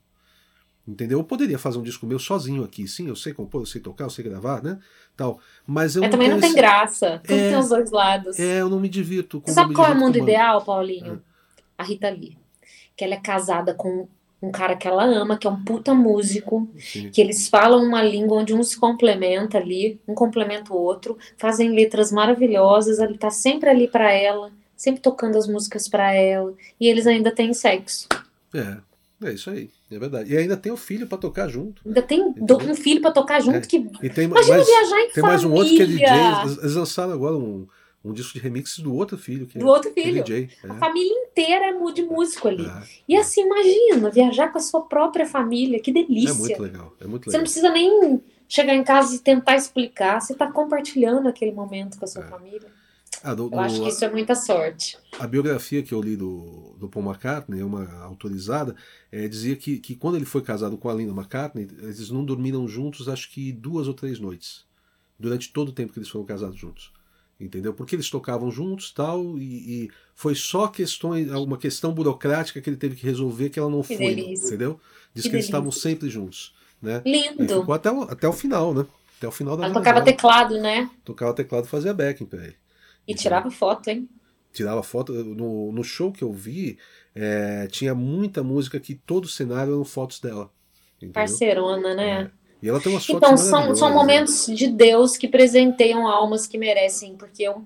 Entendeu? 0.88 1.18
Eu 1.18 1.24
poderia 1.24 1.58
fazer 1.58 1.78
um 1.78 1.82
disco 1.82 2.06
meu 2.06 2.18
sozinho 2.18 2.64
aqui, 2.64 2.88
sim, 2.88 3.06
eu 3.06 3.14
sei 3.14 3.34
compor, 3.34 3.60
eu 3.60 3.66
sei 3.66 3.82
tocar, 3.82 4.04
eu 4.04 4.10
sei 4.10 4.24
gravar, 4.24 4.62
né? 4.62 4.78
Tal. 5.14 5.38
Mas 5.66 5.94
eu 5.94 6.02
é, 6.02 6.06
não 6.06 6.10
também 6.10 6.30
não 6.30 6.40
tem 6.40 6.48
esse... 6.48 6.58
graça. 6.58 7.20
Tudo 7.22 7.38
é, 7.38 7.50
tem 7.50 7.58
os 7.58 7.68
dois 7.68 7.90
lados. 7.90 8.38
É, 8.38 8.62
eu 8.62 8.70
não 8.70 8.80
me 8.80 8.88
divirto. 8.88 9.42
Você 9.44 9.52
sabe 9.52 9.74
qual 9.74 9.88
é 9.88 9.92
o 9.92 9.98
mundo 9.98 10.16
ideal, 10.16 10.64
Paulinho? 10.64 11.16
É. 11.16 11.18
A 11.76 11.84
Rita 11.84 12.08
Lee. 12.08 12.38
Que 12.96 13.04
ela 13.04 13.14
é 13.14 13.20
casada 13.20 13.74
com 13.74 14.08
um 14.42 14.50
cara 14.50 14.74
que 14.74 14.88
ela 14.88 15.04
ama, 15.04 15.36
que 15.36 15.46
é 15.46 15.50
um 15.50 15.62
puta 15.62 15.94
músico, 15.94 16.68
Sim. 16.78 17.10
que 17.10 17.20
eles 17.20 17.48
falam 17.48 17.82
uma 17.82 18.02
língua 18.02 18.38
onde 18.38 18.54
um 18.54 18.62
se 18.62 18.78
complementa 18.78 19.58
ali, 19.58 20.00
um 20.08 20.14
complementa 20.14 20.72
o 20.72 20.76
outro, 20.76 21.18
fazem 21.36 21.70
letras 21.70 22.10
maravilhosas, 22.10 22.98
ele 22.98 23.18
tá 23.18 23.30
sempre 23.30 23.68
ali 23.68 23.86
para 23.86 24.10
ela, 24.10 24.50
sempre 24.76 25.02
tocando 25.02 25.36
as 25.36 25.46
músicas 25.46 25.88
para 25.88 26.12
ela, 26.14 26.54
e 26.80 26.88
eles 26.88 27.06
ainda 27.06 27.30
têm 27.30 27.52
sexo. 27.52 28.08
É, 28.54 28.78
é 29.22 29.32
isso 29.32 29.50
aí, 29.50 29.68
é 29.92 29.98
verdade. 29.98 30.32
E 30.32 30.36
ainda 30.38 30.56
tem 30.56 30.72
o 30.72 30.76
filho 30.76 31.06
para 31.06 31.18
tocar 31.18 31.48
junto. 31.48 31.82
Ainda 31.86 32.00
tem 32.00 32.22
um 32.22 32.74
filho 32.74 33.02
para 33.02 33.12
tocar 33.12 33.40
junto 33.40 33.58
é. 33.58 33.60
que. 33.60 33.76
E 34.02 34.08
tem, 34.08 34.24
Imagina 34.24 34.56
mais, 34.56 34.66
viajar 34.66 35.00
em 35.00 35.10
tem 35.10 35.22
família. 35.22 35.28
mais 35.28 35.44
um 35.44 35.52
outro 35.52 35.74
que 35.74 35.82
é 35.82 35.86
DJ. 35.86 36.06
Eles 36.62 36.74
lançaram 36.74 37.12
agora 37.12 37.36
um 37.36 37.66
um 38.04 38.12
disco 38.12 38.32
de 38.32 38.38
remix 38.38 38.78
do 38.78 38.94
outro 38.94 39.18
filho. 39.18 39.46
do 39.46 39.66
outro 39.66 39.92
filho. 39.92 40.24
DJ, 40.24 40.48
é. 40.64 40.68
A 40.68 40.74
família 40.74 41.12
inteira 41.12 41.66
é 41.66 41.92
de 41.92 42.02
músico 42.02 42.48
ali. 42.48 42.66
É. 42.66 42.82
E 43.06 43.16
assim, 43.16 43.42
imagina, 43.42 44.10
viajar 44.10 44.48
com 44.48 44.58
a 44.58 44.60
sua 44.60 44.82
própria 44.82 45.26
família, 45.26 45.80
que 45.80 45.92
delícia. 45.92 46.30
É 46.30 46.34
muito 46.34 46.62
legal, 46.62 46.96
é 47.00 47.06
muito 47.06 47.26
legal. 47.26 47.32
Você 47.32 47.36
não 47.36 47.44
precisa 47.44 47.70
nem 47.70 48.22
chegar 48.48 48.74
em 48.74 48.82
casa 48.82 49.14
e 49.14 49.18
tentar 49.18 49.56
explicar, 49.56 50.20
você 50.20 50.32
está 50.32 50.50
compartilhando 50.50 51.28
aquele 51.28 51.52
momento 51.52 51.98
com 51.98 52.04
a 52.04 52.08
sua 52.08 52.24
é. 52.24 52.28
família. 52.28 52.80
Ah, 53.22 53.34
do, 53.34 53.50
eu 53.52 53.60
acho 53.60 53.82
que 53.82 53.88
isso 53.88 54.02
é 54.02 54.10
muita 54.10 54.34
sorte. 54.34 54.96
A 55.18 55.26
biografia 55.26 55.82
que 55.82 55.92
eu 55.92 56.00
li 56.00 56.16
do, 56.16 56.74
do 56.78 56.88
Paul 56.88 57.04
McCartney, 57.04 57.62
uma 57.62 58.02
autorizada, 58.04 58.74
é, 59.12 59.28
dizia 59.28 59.54
que, 59.56 59.78
que 59.78 59.94
quando 59.94 60.16
ele 60.16 60.24
foi 60.24 60.40
casado 60.40 60.78
com 60.78 60.88
a 60.88 60.94
Linda 60.94 61.12
McCartney, 61.12 61.68
eles 61.82 62.08
não 62.08 62.24
dormiram 62.24 62.66
juntos, 62.66 63.10
acho 63.10 63.30
que 63.30 63.52
duas 63.52 63.88
ou 63.88 63.92
três 63.92 64.18
noites. 64.18 64.64
Durante 65.18 65.52
todo 65.52 65.68
o 65.68 65.72
tempo 65.72 65.92
que 65.92 65.98
eles 65.98 66.08
foram 66.08 66.24
casados 66.24 66.56
juntos 66.56 66.90
entendeu? 67.40 67.72
Porque 67.72 67.96
eles 67.96 68.10
tocavam 68.10 68.50
juntos 68.50 68.92
tal 68.92 69.38
e, 69.38 69.84
e 69.84 69.90
foi 70.14 70.34
só 70.34 70.68
questões, 70.68 71.30
uma 71.30 71.56
questão 71.56 71.92
burocrática 71.92 72.60
que 72.60 72.68
ele 72.68 72.76
teve 72.76 72.96
que 72.96 73.06
resolver 73.06 73.48
que 73.48 73.58
ela 73.58 73.70
não 73.70 73.82
que 73.82 73.96
foi, 73.96 74.14
delícia. 74.14 74.46
entendeu? 74.48 74.78
Diz 75.14 75.24
que, 75.24 75.30
que 75.30 75.36
eles 75.36 75.46
estavam 75.46 75.72
sempre 75.72 76.10
juntos, 76.10 76.54
né? 76.80 77.02
Lindo. 77.04 77.60
ficou 77.60 77.74
até 77.74 77.90
o, 77.90 78.02
até 78.02 78.28
o 78.28 78.32
final, 78.32 78.74
né? 78.74 78.86
Até 79.18 79.28
o 79.28 79.32
final 79.32 79.56
da 79.56 79.64
Ela 79.64 79.74
tocava 79.74 80.02
teclado, 80.02 80.58
né? 80.60 80.90
Tocava 81.04 81.34
teclado, 81.34 81.66
fazia 81.66 81.94
backing 81.94 82.26
para 82.26 82.44
ele. 82.44 82.56
E 83.08 83.14
tirava 83.14 83.50
foto, 83.50 83.88
hein? 83.88 84.08
Tirava 84.52 84.82
foto 84.82 85.12
no, 85.12 85.72
no 85.72 85.84
show 85.84 86.12
que 86.12 86.22
eu 86.22 86.32
vi, 86.32 86.78
é, 87.14 87.66
tinha 87.68 87.94
muita 87.94 88.42
música 88.42 88.80
que 88.80 88.94
todo 88.94 89.24
o 89.24 89.28
cenário 89.28 89.74
eram 89.74 89.84
fotos 89.84 90.20
dela. 90.20 90.50
Entendeu? 90.96 91.14
Parceirona, 91.14 91.94
né? 91.94 92.22
É. 92.22 92.39
E 92.62 92.68
ela 92.68 92.80
tem 92.80 92.92
uma 92.92 93.00
Então, 93.08 93.36
são, 93.36 93.74
são 93.74 93.92
momentos 93.92 94.46
de 94.46 94.68
Deus 94.68 95.16
que 95.16 95.28
presenteiam 95.28 96.06
almas 96.06 96.46
que 96.46 96.58
merecem, 96.58 97.16
porque 97.16 97.42
eu, 97.42 97.64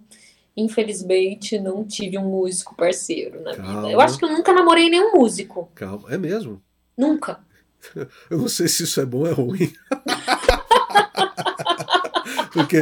infelizmente, 0.57 1.59
não 1.59 1.85
tive 1.85 2.19
um 2.19 2.29
músico 2.29 2.75
parceiro 2.77 3.43
na 3.43 3.55
Calma. 3.55 3.83
vida. 3.83 3.93
Eu 3.93 4.01
acho 4.01 4.19
que 4.19 4.25
eu 4.25 4.31
nunca 4.31 4.53
namorei 4.53 4.89
nenhum 4.89 5.13
músico. 5.13 5.69
Calma, 5.75 6.09
é 6.11 6.19
mesmo? 6.19 6.63
Nunca. 6.97 7.41
Eu 8.31 8.39
não 8.39 8.49
sei 8.49 8.67
se 8.67 8.85
isso 8.85 8.99
é 8.99 9.05
bom 9.05 9.19
ou 9.19 9.27
é 9.27 9.33
ruim. 9.33 9.71
Porque 12.55 12.79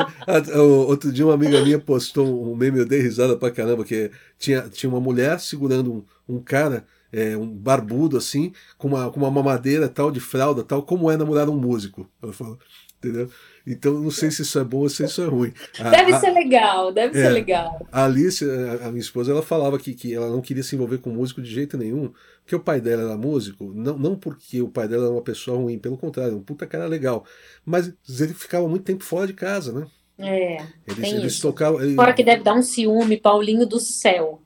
outro 0.86 1.10
dia 1.10 1.24
uma 1.24 1.34
amiga 1.34 1.62
minha 1.62 1.78
postou 1.78 2.52
um 2.52 2.55
meme, 2.55 2.78
eu 2.78 2.86
dei 2.86 3.01
risada 3.01 3.36
pra 3.36 3.51
caramba, 3.51 3.84
que 3.84 4.10
tinha, 4.39 4.68
tinha 4.68 4.90
uma 4.90 5.01
mulher 5.01 5.40
segurando 5.40 6.05
um, 6.28 6.36
um 6.36 6.43
cara 6.43 6.84
é, 7.12 7.36
um 7.36 7.47
barbudo 7.47 8.16
assim, 8.16 8.52
com 8.78 8.89
uma, 8.89 9.10
com 9.10 9.20
uma 9.20 9.30
mamadeira 9.30 9.89
tal, 9.89 10.10
de 10.10 10.20
fralda 10.20 10.64
tal, 10.64 10.82
como 10.82 11.10
é 11.10 11.16
namorar 11.16 11.48
um 11.48 11.56
músico. 11.56 12.09
Ela 12.22 12.32
falou, 12.32 12.59
entendeu? 12.97 13.30
Então 13.66 13.94
não 13.94 14.10
sei 14.10 14.30
se 14.30 14.43
isso 14.43 14.59
é 14.59 14.64
bom 14.64 14.78
ou 14.78 14.89
se 14.89 15.05
isso 15.05 15.22
é 15.22 15.26
ruim. 15.26 15.52
Deve 15.78 16.14
a, 16.14 16.20
ser 16.20 16.30
legal, 16.30 16.93
deve 16.93 17.18
é, 17.18 17.22
ser 17.22 17.30
legal. 17.30 17.86
A 17.93 18.05
Alice, 18.05 18.44
a, 18.82 18.89
minha 18.89 19.01
esposa, 19.01 19.30
ela 19.30 19.43
falava 19.43 19.78
que, 19.78 19.94
que 19.94 20.14
ela 20.14 20.28
não 20.30 20.40
queria 20.40 20.62
se 20.62 20.74
envolver 20.74 20.98
com 20.98 21.10
músico 21.10 21.40
de 21.40 21.51
jeito 21.51 21.76
nenhum, 21.76 22.12
porque 22.43 22.56
o 22.56 22.60
pai 22.60 22.80
dela 22.80 23.02
era 23.02 23.16
músico, 23.16 23.72
não, 23.74 23.97
não 23.97 24.16
porque 24.16 24.60
o 24.60 24.68
pai 24.68 24.89
dela 24.89 25.05
era 25.05 25.12
uma 25.12 25.22
pessoa 25.22 25.59
ruim, 25.59 25.78
pelo 25.78 25.97
contrário, 25.97 26.36
um 26.36 26.43
puta 26.43 26.66
cara 26.66 26.86
legal. 26.86 27.24
Mas 27.64 27.93
ele 28.20 28.34
ficava 28.34 28.66
muito 28.66 28.84
tempo 28.84 29.05
fora 29.05 29.26
de 29.26 29.34
casa, 29.34 29.72
né? 29.72 29.86
É, 30.18 30.56
eles, 30.86 31.01
tem 31.01 31.14
eles 31.16 31.32
isso. 31.34 31.43
tocavam. 31.43 31.80
Fora 31.94 32.12
que 32.12 32.24
deve 32.24 32.43
dar 32.43 32.55
um 32.55 32.62
ciúme, 32.62 33.16
Paulinho 33.16 33.66
do 33.66 33.80
céu. 33.80 34.40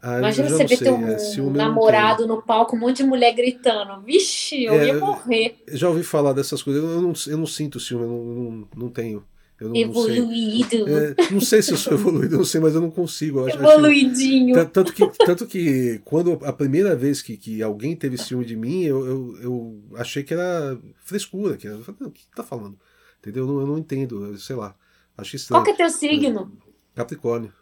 Ah, 0.00 0.18
Imagina 0.18 0.48
você 0.48 0.64
ver 0.64 0.78
teu 0.78 0.94
é, 0.94 1.50
namorado 1.50 2.26
no 2.26 2.40
palco, 2.40 2.76
um 2.76 2.78
monte 2.78 2.98
de 2.98 3.04
mulher 3.04 3.32
gritando. 3.34 4.00
Vixe, 4.02 4.64
eu 4.64 4.74
é, 4.74 4.86
ia 4.86 4.94
morrer. 4.94 5.56
Já 5.68 5.88
ouvi 5.88 6.04
falar 6.04 6.32
dessas 6.32 6.62
coisas. 6.62 6.82
Eu 6.82 7.02
não, 7.02 7.12
eu 7.26 7.38
não 7.38 7.46
sinto 7.46 7.80
ciúme, 7.80 8.04
eu 8.04 8.08
não, 8.08 8.24
não, 8.24 8.68
não 8.76 8.88
tenho. 8.90 9.24
Não, 9.60 9.74
Evoluído. 9.74 10.78
Não 10.78 10.86
sei. 10.86 10.96
É, 10.96 11.32
não 11.32 11.40
sei 11.40 11.62
se 11.62 11.72
eu 11.72 11.76
sou 11.76 11.94
evoluído, 11.94 12.36
não 12.36 12.44
sei, 12.44 12.60
mas 12.60 12.76
eu 12.76 12.80
não 12.80 12.92
consigo. 12.92 13.40
Eu 13.40 13.48
Evoluidinho. 13.48 14.56
Acho, 14.56 14.68
tanto, 14.68 14.92
que, 14.92 15.06
tanto 15.26 15.46
que 15.46 16.00
quando 16.04 16.38
a 16.44 16.52
primeira 16.52 16.94
vez 16.94 17.20
que, 17.20 17.36
que 17.36 17.60
alguém 17.60 17.96
teve 17.96 18.16
ciúme 18.16 18.44
de 18.44 18.54
mim, 18.54 18.84
eu, 18.84 19.04
eu, 19.04 19.38
eu 19.42 19.82
achei 19.96 20.22
que 20.22 20.32
era 20.32 20.78
frescura. 21.02 21.56
Que 21.56 21.66
era, 21.66 21.76
o 21.76 22.10
que 22.10 22.24
tá 22.36 22.44
falando? 22.44 22.78
Entendeu? 23.18 23.44
Eu 23.44 23.52
não, 23.52 23.60
eu 23.60 23.66
não 23.66 23.78
entendo, 23.78 24.38
sei 24.38 24.54
lá. 24.54 24.76
Acho 25.16 25.34
estranho. 25.34 25.60
Qual 25.60 25.64
que 25.64 25.82
é 25.82 25.84
teu 25.84 25.90
signo? 25.90 26.52
Capricórnio. 26.94 27.52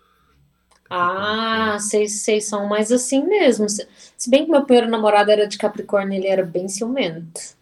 Ah, 0.88 1.76
vocês, 1.78 2.12
vocês 2.12 2.44
são 2.44 2.66
mais 2.66 2.92
assim 2.92 3.26
mesmo. 3.26 3.66
Se 3.68 4.30
bem 4.30 4.44
que 4.44 4.50
meu 4.50 4.64
primeiro 4.64 4.90
namorado 4.90 5.30
era 5.30 5.46
de 5.46 5.58
Capricórnio, 5.58 6.16
ele 6.16 6.28
era 6.28 6.44
bem 6.44 6.68
ciumento. 6.68 7.56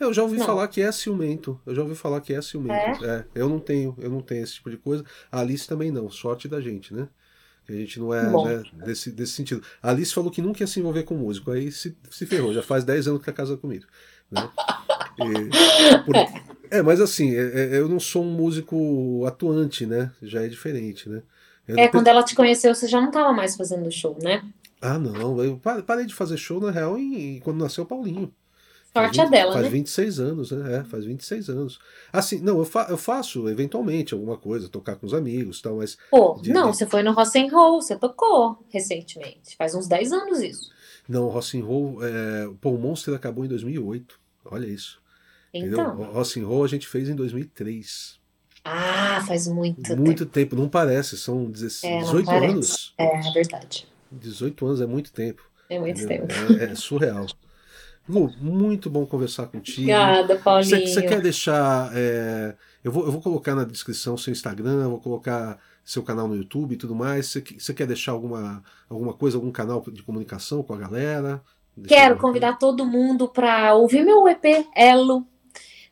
Eu 0.00 0.14
já 0.14 0.22
ouvi 0.22 0.38
não. 0.38 0.46
falar 0.46 0.66
que 0.68 0.80
é 0.80 0.90
ciumento. 0.90 1.60
Eu 1.66 1.74
já 1.74 1.82
ouvi 1.82 1.94
falar 1.94 2.22
que 2.22 2.32
é 2.32 2.40
ciumento. 2.40 3.04
É? 3.04 3.18
é? 3.18 3.24
eu 3.34 3.48
não 3.48 3.60
tenho, 3.60 3.94
eu 3.98 4.08
não 4.08 4.22
tenho 4.22 4.42
esse 4.42 4.54
tipo 4.54 4.70
de 4.70 4.78
coisa. 4.78 5.04
A 5.30 5.40
Alice 5.40 5.68
também 5.68 5.90
não. 5.90 6.08
Sorte 6.10 6.48
da 6.48 6.58
gente, 6.58 6.94
né? 6.94 7.06
Que 7.66 7.72
a 7.72 7.76
gente 7.76 8.00
não 8.00 8.14
é 8.14 8.22
né, 8.22 8.62
desse, 8.86 9.12
desse 9.12 9.32
sentido. 9.32 9.62
A 9.82 9.90
Alice 9.90 10.14
falou 10.14 10.30
que 10.30 10.40
nunca 10.40 10.62
ia 10.62 10.66
se 10.66 10.80
envolver 10.80 11.02
com 11.02 11.14
músico. 11.14 11.50
Aí 11.50 11.70
se, 11.70 11.94
se 12.10 12.24
ferrou. 12.24 12.54
Já 12.54 12.62
faz 12.62 12.82
10 12.82 13.08
anos 13.08 13.20
que 13.20 13.26
tá 13.26 13.32
casada 13.32 13.58
comigo. 13.58 13.84
Né? 14.30 14.48
E, 15.18 16.04
por, 16.06 16.16
é, 16.70 16.80
mas 16.80 16.98
assim, 16.98 17.34
é, 17.36 17.74
é, 17.74 17.78
eu 17.78 17.86
não 17.86 18.00
sou 18.00 18.24
um 18.24 18.30
músico 18.30 19.26
atuante, 19.26 19.84
né? 19.84 20.10
Já 20.22 20.42
é 20.42 20.48
diferente, 20.48 21.10
né? 21.10 21.22
É, 21.76 21.88
quando 21.88 22.08
ela 22.08 22.22
te 22.22 22.34
conheceu, 22.34 22.74
você 22.74 22.88
já 22.88 23.00
não 23.00 23.08
estava 23.08 23.32
mais 23.32 23.56
fazendo 23.56 23.90
show, 23.90 24.16
né? 24.22 24.42
Ah, 24.80 24.98
não. 24.98 25.42
Eu 25.42 25.60
parei 25.86 26.06
de 26.06 26.14
fazer 26.14 26.36
show, 26.36 26.60
na 26.60 26.70
real, 26.70 26.98
em, 26.98 27.38
quando 27.40 27.58
nasceu 27.58 27.84
o 27.84 27.86
Paulinho. 27.86 28.32
Sorte 28.92 29.20
20, 29.20 29.20
a 29.20 29.30
dela, 29.30 29.52
faz 29.52 29.64
né? 29.64 29.70
26 29.70 30.20
anos, 30.20 30.50
né? 30.50 30.78
É, 30.78 30.84
faz 30.84 31.04
26 31.04 31.48
anos. 31.48 31.78
Assim, 32.12 32.40
não, 32.40 32.58
eu, 32.58 32.64
fa 32.64 32.86
eu 32.90 32.96
faço 32.96 33.48
eventualmente 33.48 34.14
alguma 34.14 34.36
coisa, 34.36 34.68
tocar 34.68 34.96
com 34.96 35.06
os 35.06 35.14
amigos 35.14 35.60
tal, 35.60 35.76
mas. 35.76 35.96
Pô, 36.10 36.40
de, 36.42 36.52
não, 36.52 36.70
de... 36.70 36.76
você 36.76 36.86
foi 36.86 37.02
no 37.04 37.12
Rock 37.12 37.38
and 37.38 37.52
Roll, 37.52 37.80
você 37.80 37.94
tocou 37.96 38.58
recentemente. 38.68 39.56
Faz 39.56 39.76
uns 39.76 39.86
10 39.86 40.12
anos 40.12 40.40
isso. 40.40 40.70
Não, 41.08 41.26
o 41.26 41.28
Rock 41.28 41.60
and 41.60 41.64
Roll, 41.64 42.04
é... 42.04 42.50
Pô, 42.60 42.70
o 42.70 42.78
Monster 42.78 43.14
acabou 43.14 43.44
em 43.44 43.48
2008. 43.48 44.18
Olha 44.46 44.66
isso. 44.66 45.00
Então. 45.54 45.94
Entendeu? 45.94 46.08
O 46.08 46.12
Rock 46.12 46.40
and 46.40 46.46
Roll 46.46 46.64
a 46.64 46.68
gente 46.68 46.88
fez 46.88 47.08
em 47.08 47.14
2003. 47.14 48.19
Ah, 48.64 49.22
faz 49.26 49.46
muito, 49.48 49.96
muito 49.96 50.26
tempo. 50.26 50.54
tempo. 50.54 50.56
Não 50.56 50.68
parece, 50.68 51.16
são 51.16 51.44
16, 51.50 51.92
é, 51.92 51.98
18 52.00 52.26
parece. 52.26 52.46
anos. 52.46 52.94
É, 52.98 53.28
é 53.28 53.32
verdade. 53.32 53.88
18 54.12 54.66
anos 54.66 54.80
é 54.80 54.86
muito 54.86 55.12
tempo. 55.12 55.42
É 55.68 55.78
muito 55.78 56.06
tempo. 56.06 56.26
É, 56.58 56.64
é, 56.64 56.74
surreal. 56.74 57.26
Lu, 58.08 58.32
muito 58.40 58.90
bom 58.90 59.06
conversar 59.06 59.46
contigo. 59.46 59.82
Obrigada, 59.82 60.36
Paulinho. 60.36 60.86
Você 60.86 61.02
quer 61.02 61.20
deixar. 61.20 61.90
É, 61.94 62.54
eu, 62.82 62.90
vou, 62.90 63.04
eu 63.06 63.12
vou 63.12 63.20
colocar 63.20 63.54
na 63.54 63.64
descrição 63.64 64.16
seu 64.16 64.32
Instagram, 64.32 64.88
vou 64.88 65.00
colocar 65.00 65.58
seu 65.84 66.02
canal 66.02 66.26
no 66.26 66.36
YouTube 66.36 66.74
e 66.74 66.76
tudo 66.76 66.94
mais. 66.94 67.26
Você 67.26 67.72
quer 67.72 67.86
deixar 67.86 68.12
alguma, 68.12 68.62
alguma 68.88 69.12
coisa, 69.12 69.36
algum 69.36 69.52
canal 69.52 69.82
de 69.92 70.02
comunicação 70.02 70.62
com 70.62 70.74
a 70.74 70.78
galera? 70.78 71.40
Quero 71.86 72.18
convidar 72.18 72.58
todo 72.58 72.84
mundo 72.84 73.28
para 73.28 73.74
ouvir 73.74 74.04
meu 74.04 74.28
EP 74.28 74.66
Elo 74.74 75.24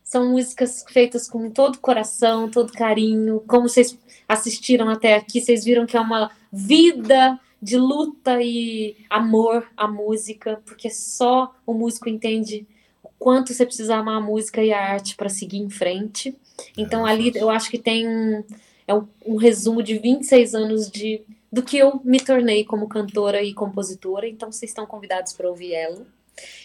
São 0.09 0.31
músicas 0.31 0.87
feitas 0.89 1.29
com 1.29 1.51
todo 1.51 1.77
coração, 1.81 2.51
todo 2.51 2.73
carinho. 2.73 3.45
Como 3.47 3.69
vocês 3.69 3.95
assistiram 4.27 4.89
até 4.89 5.15
aqui, 5.15 5.39
vocês 5.39 5.67
viram 5.67 5.85
que 5.85 5.99
é 5.99 6.01
uma 6.01 6.31
vida 6.51 7.39
de 7.61 7.77
luta 7.77 8.41
e 8.41 8.97
amor 9.11 9.69
à 9.77 9.87
música, 9.87 10.63
porque 10.65 10.89
só 10.89 11.55
o 11.67 11.75
músico 11.75 12.09
entende 12.09 12.67
o 13.03 13.11
quanto 13.19 13.53
você 13.53 13.67
precisa 13.67 13.97
amar 13.97 14.17
a 14.17 14.21
música 14.25 14.65
e 14.65 14.73
a 14.73 14.81
arte 14.81 15.15
para 15.15 15.29
seguir 15.29 15.59
em 15.59 15.69
frente. 15.69 16.35
Então, 16.75 17.07
é, 17.07 17.11
ali 17.11 17.31
eu 17.35 17.51
acho 17.51 17.71
que 17.71 17.77
tem 17.77 18.09
um, 18.09 18.43
é 18.87 18.95
um, 18.95 19.07
um 19.27 19.37
resumo 19.37 19.83
de 19.83 19.99
26 19.99 20.55
anos 20.55 20.91
de 20.91 21.21
do 21.53 21.63
que 21.63 21.77
eu 21.77 22.01
me 22.03 22.19
tornei 22.19 22.65
como 22.65 22.89
cantora 22.89 23.43
e 23.43 23.53
compositora. 23.53 24.27
Então, 24.27 24.51
vocês 24.51 24.71
estão 24.71 24.87
convidados 24.87 25.35
para 25.35 25.51
ouvir 25.51 25.75
ela. 25.75 26.07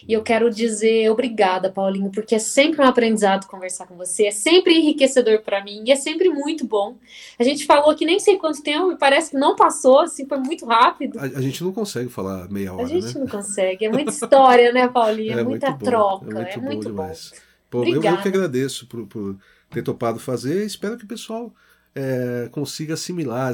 E 0.08 0.14
eu 0.14 0.22
quero 0.22 0.50
dizer 0.50 1.10
obrigada, 1.10 1.72
Paulinho, 1.72 2.12
porque 2.12 2.36
é 2.36 2.40
sempre 2.40 2.82
um 2.82 2.86
aprendizado 2.86 3.48
conversar 3.48 3.88
com 3.88 3.96
você, 3.96 4.28
é 4.28 4.32
sempre 4.32 4.74
enriquecedor 4.76 5.42
para 5.42 5.64
mim 5.64 5.84
e 5.86 5.92
é 5.92 5.96
sempre 5.96 6.30
muito 6.30 6.66
bom. 6.66 6.98
A 7.40 7.44
gente 7.44 7.66
falou 7.66 7.96
que 7.96 8.06
nem 8.06 8.20
sei 8.20 8.38
quanto 8.38 8.62
tempo 8.62 8.92
e 8.92 8.98
parece 8.98 9.32
que 9.32 9.38
não 9.38 9.56
passou, 9.56 10.00
assim, 10.00 10.28
foi 10.28 10.38
muito 10.38 10.66
rápido. 10.66 11.20
A, 11.20 11.24
a 11.24 11.42
gente 11.42 11.64
não 11.64 11.72
consegue 11.72 12.10
falar 12.10 12.50
meia 12.50 12.74
hora, 12.74 12.84
A 12.84 12.88
gente 12.88 13.14
né? 13.14 13.22
não 13.22 13.28
consegue, 13.28 13.86
é 13.86 13.90
muita 13.92 14.12
história, 14.12 14.72
né, 14.72 14.88
Paulinho? 14.88 15.38
É, 15.38 15.42
é 15.42 15.44
muita 15.44 15.72
bom, 15.72 15.78
troca, 15.78 16.26
é 16.26 16.34
muito, 16.34 16.50
é 16.50 16.58
muito 16.58 16.90
bom. 16.90 17.04
Demais. 17.04 17.34
Pô, 17.70 17.84
eu, 17.84 17.96
eu, 17.96 18.22
que 18.22 18.28
agradeço 18.28 18.86
por, 18.88 19.08
por 19.08 19.36
ter 19.72 19.82
topado 19.82 20.20
fazer, 20.20 20.64
espero 20.66 20.98
que 20.98 21.06
o 21.06 21.08
pessoal 21.08 21.52
é, 21.96 22.50
consiga 22.52 22.94
assimilar. 22.94 23.54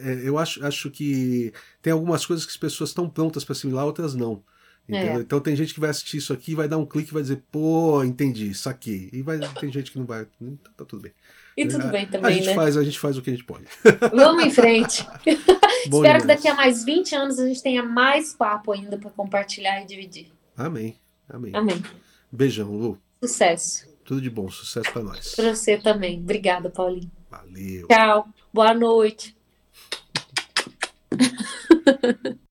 É, 0.00 0.20
eu 0.24 0.38
acho, 0.38 0.64
acho 0.64 0.90
que 0.90 1.52
tem 1.82 1.92
algumas 1.92 2.24
coisas 2.24 2.44
que 2.44 2.52
as 2.52 2.56
pessoas 2.56 2.90
estão 2.90 3.08
prontas 3.08 3.44
para 3.44 3.52
assimilar, 3.52 3.84
outras 3.84 4.14
não. 4.14 4.42
É. 4.88 5.14
Então 5.14 5.40
tem 5.40 5.56
gente 5.56 5.74
que 5.74 5.80
vai 5.80 5.90
assistir 5.90 6.18
isso 6.18 6.32
aqui, 6.32 6.54
vai 6.54 6.68
dar 6.68 6.78
um 6.78 6.86
clique 6.86 7.10
e 7.10 7.14
vai 7.14 7.22
dizer, 7.22 7.42
pô, 7.50 8.04
entendi, 8.04 8.54
saquei. 8.54 9.10
E 9.12 9.22
vai, 9.22 9.38
tem 9.60 9.72
gente 9.72 9.90
que 9.90 9.98
não 9.98 10.06
vai. 10.06 10.26
Então 10.40 10.72
tá 10.76 10.84
tudo 10.84 11.02
bem. 11.02 11.12
E 11.56 11.66
tudo 11.66 11.88
bem 11.88 12.06
também, 12.06 12.30
a 12.30 12.34
gente 12.34 12.46
né? 12.48 12.54
Faz, 12.54 12.76
a 12.76 12.84
gente 12.84 12.98
faz 12.98 13.16
o 13.16 13.22
que 13.22 13.30
a 13.30 13.32
gente 13.32 13.44
pode. 13.44 13.64
Vamos 14.12 14.44
em 14.44 14.50
frente. 14.50 15.06
Espero 15.86 16.02
demais. 16.02 16.22
que 16.22 16.28
daqui 16.28 16.48
a 16.48 16.54
mais 16.54 16.84
20 16.84 17.14
anos 17.14 17.38
a 17.38 17.46
gente 17.46 17.62
tenha 17.62 17.82
mais 17.82 18.34
papo 18.34 18.72
ainda 18.72 18.98
para 18.98 19.10
compartilhar 19.10 19.82
e 19.82 19.86
dividir. 19.86 20.32
Amém. 20.56 20.98
Amém. 21.28 21.52
Amém. 21.54 21.82
Beijão, 22.30 22.70
Lu. 22.70 22.98
Sucesso. 23.22 23.86
Tudo 24.04 24.20
de 24.20 24.30
bom, 24.30 24.48
sucesso 24.50 24.92
para 24.92 25.02
nós. 25.02 25.34
Para 25.34 25.54
você 25.54 25.76
também. 25.76 26.20
Obrigada, 26.20 26.70
Paulinho. 26.70 27.10
Valeu. 27.30 27.88
Tchau. 27.88 28.28
Boa 28.52 28.74
noite. 28.74 29.36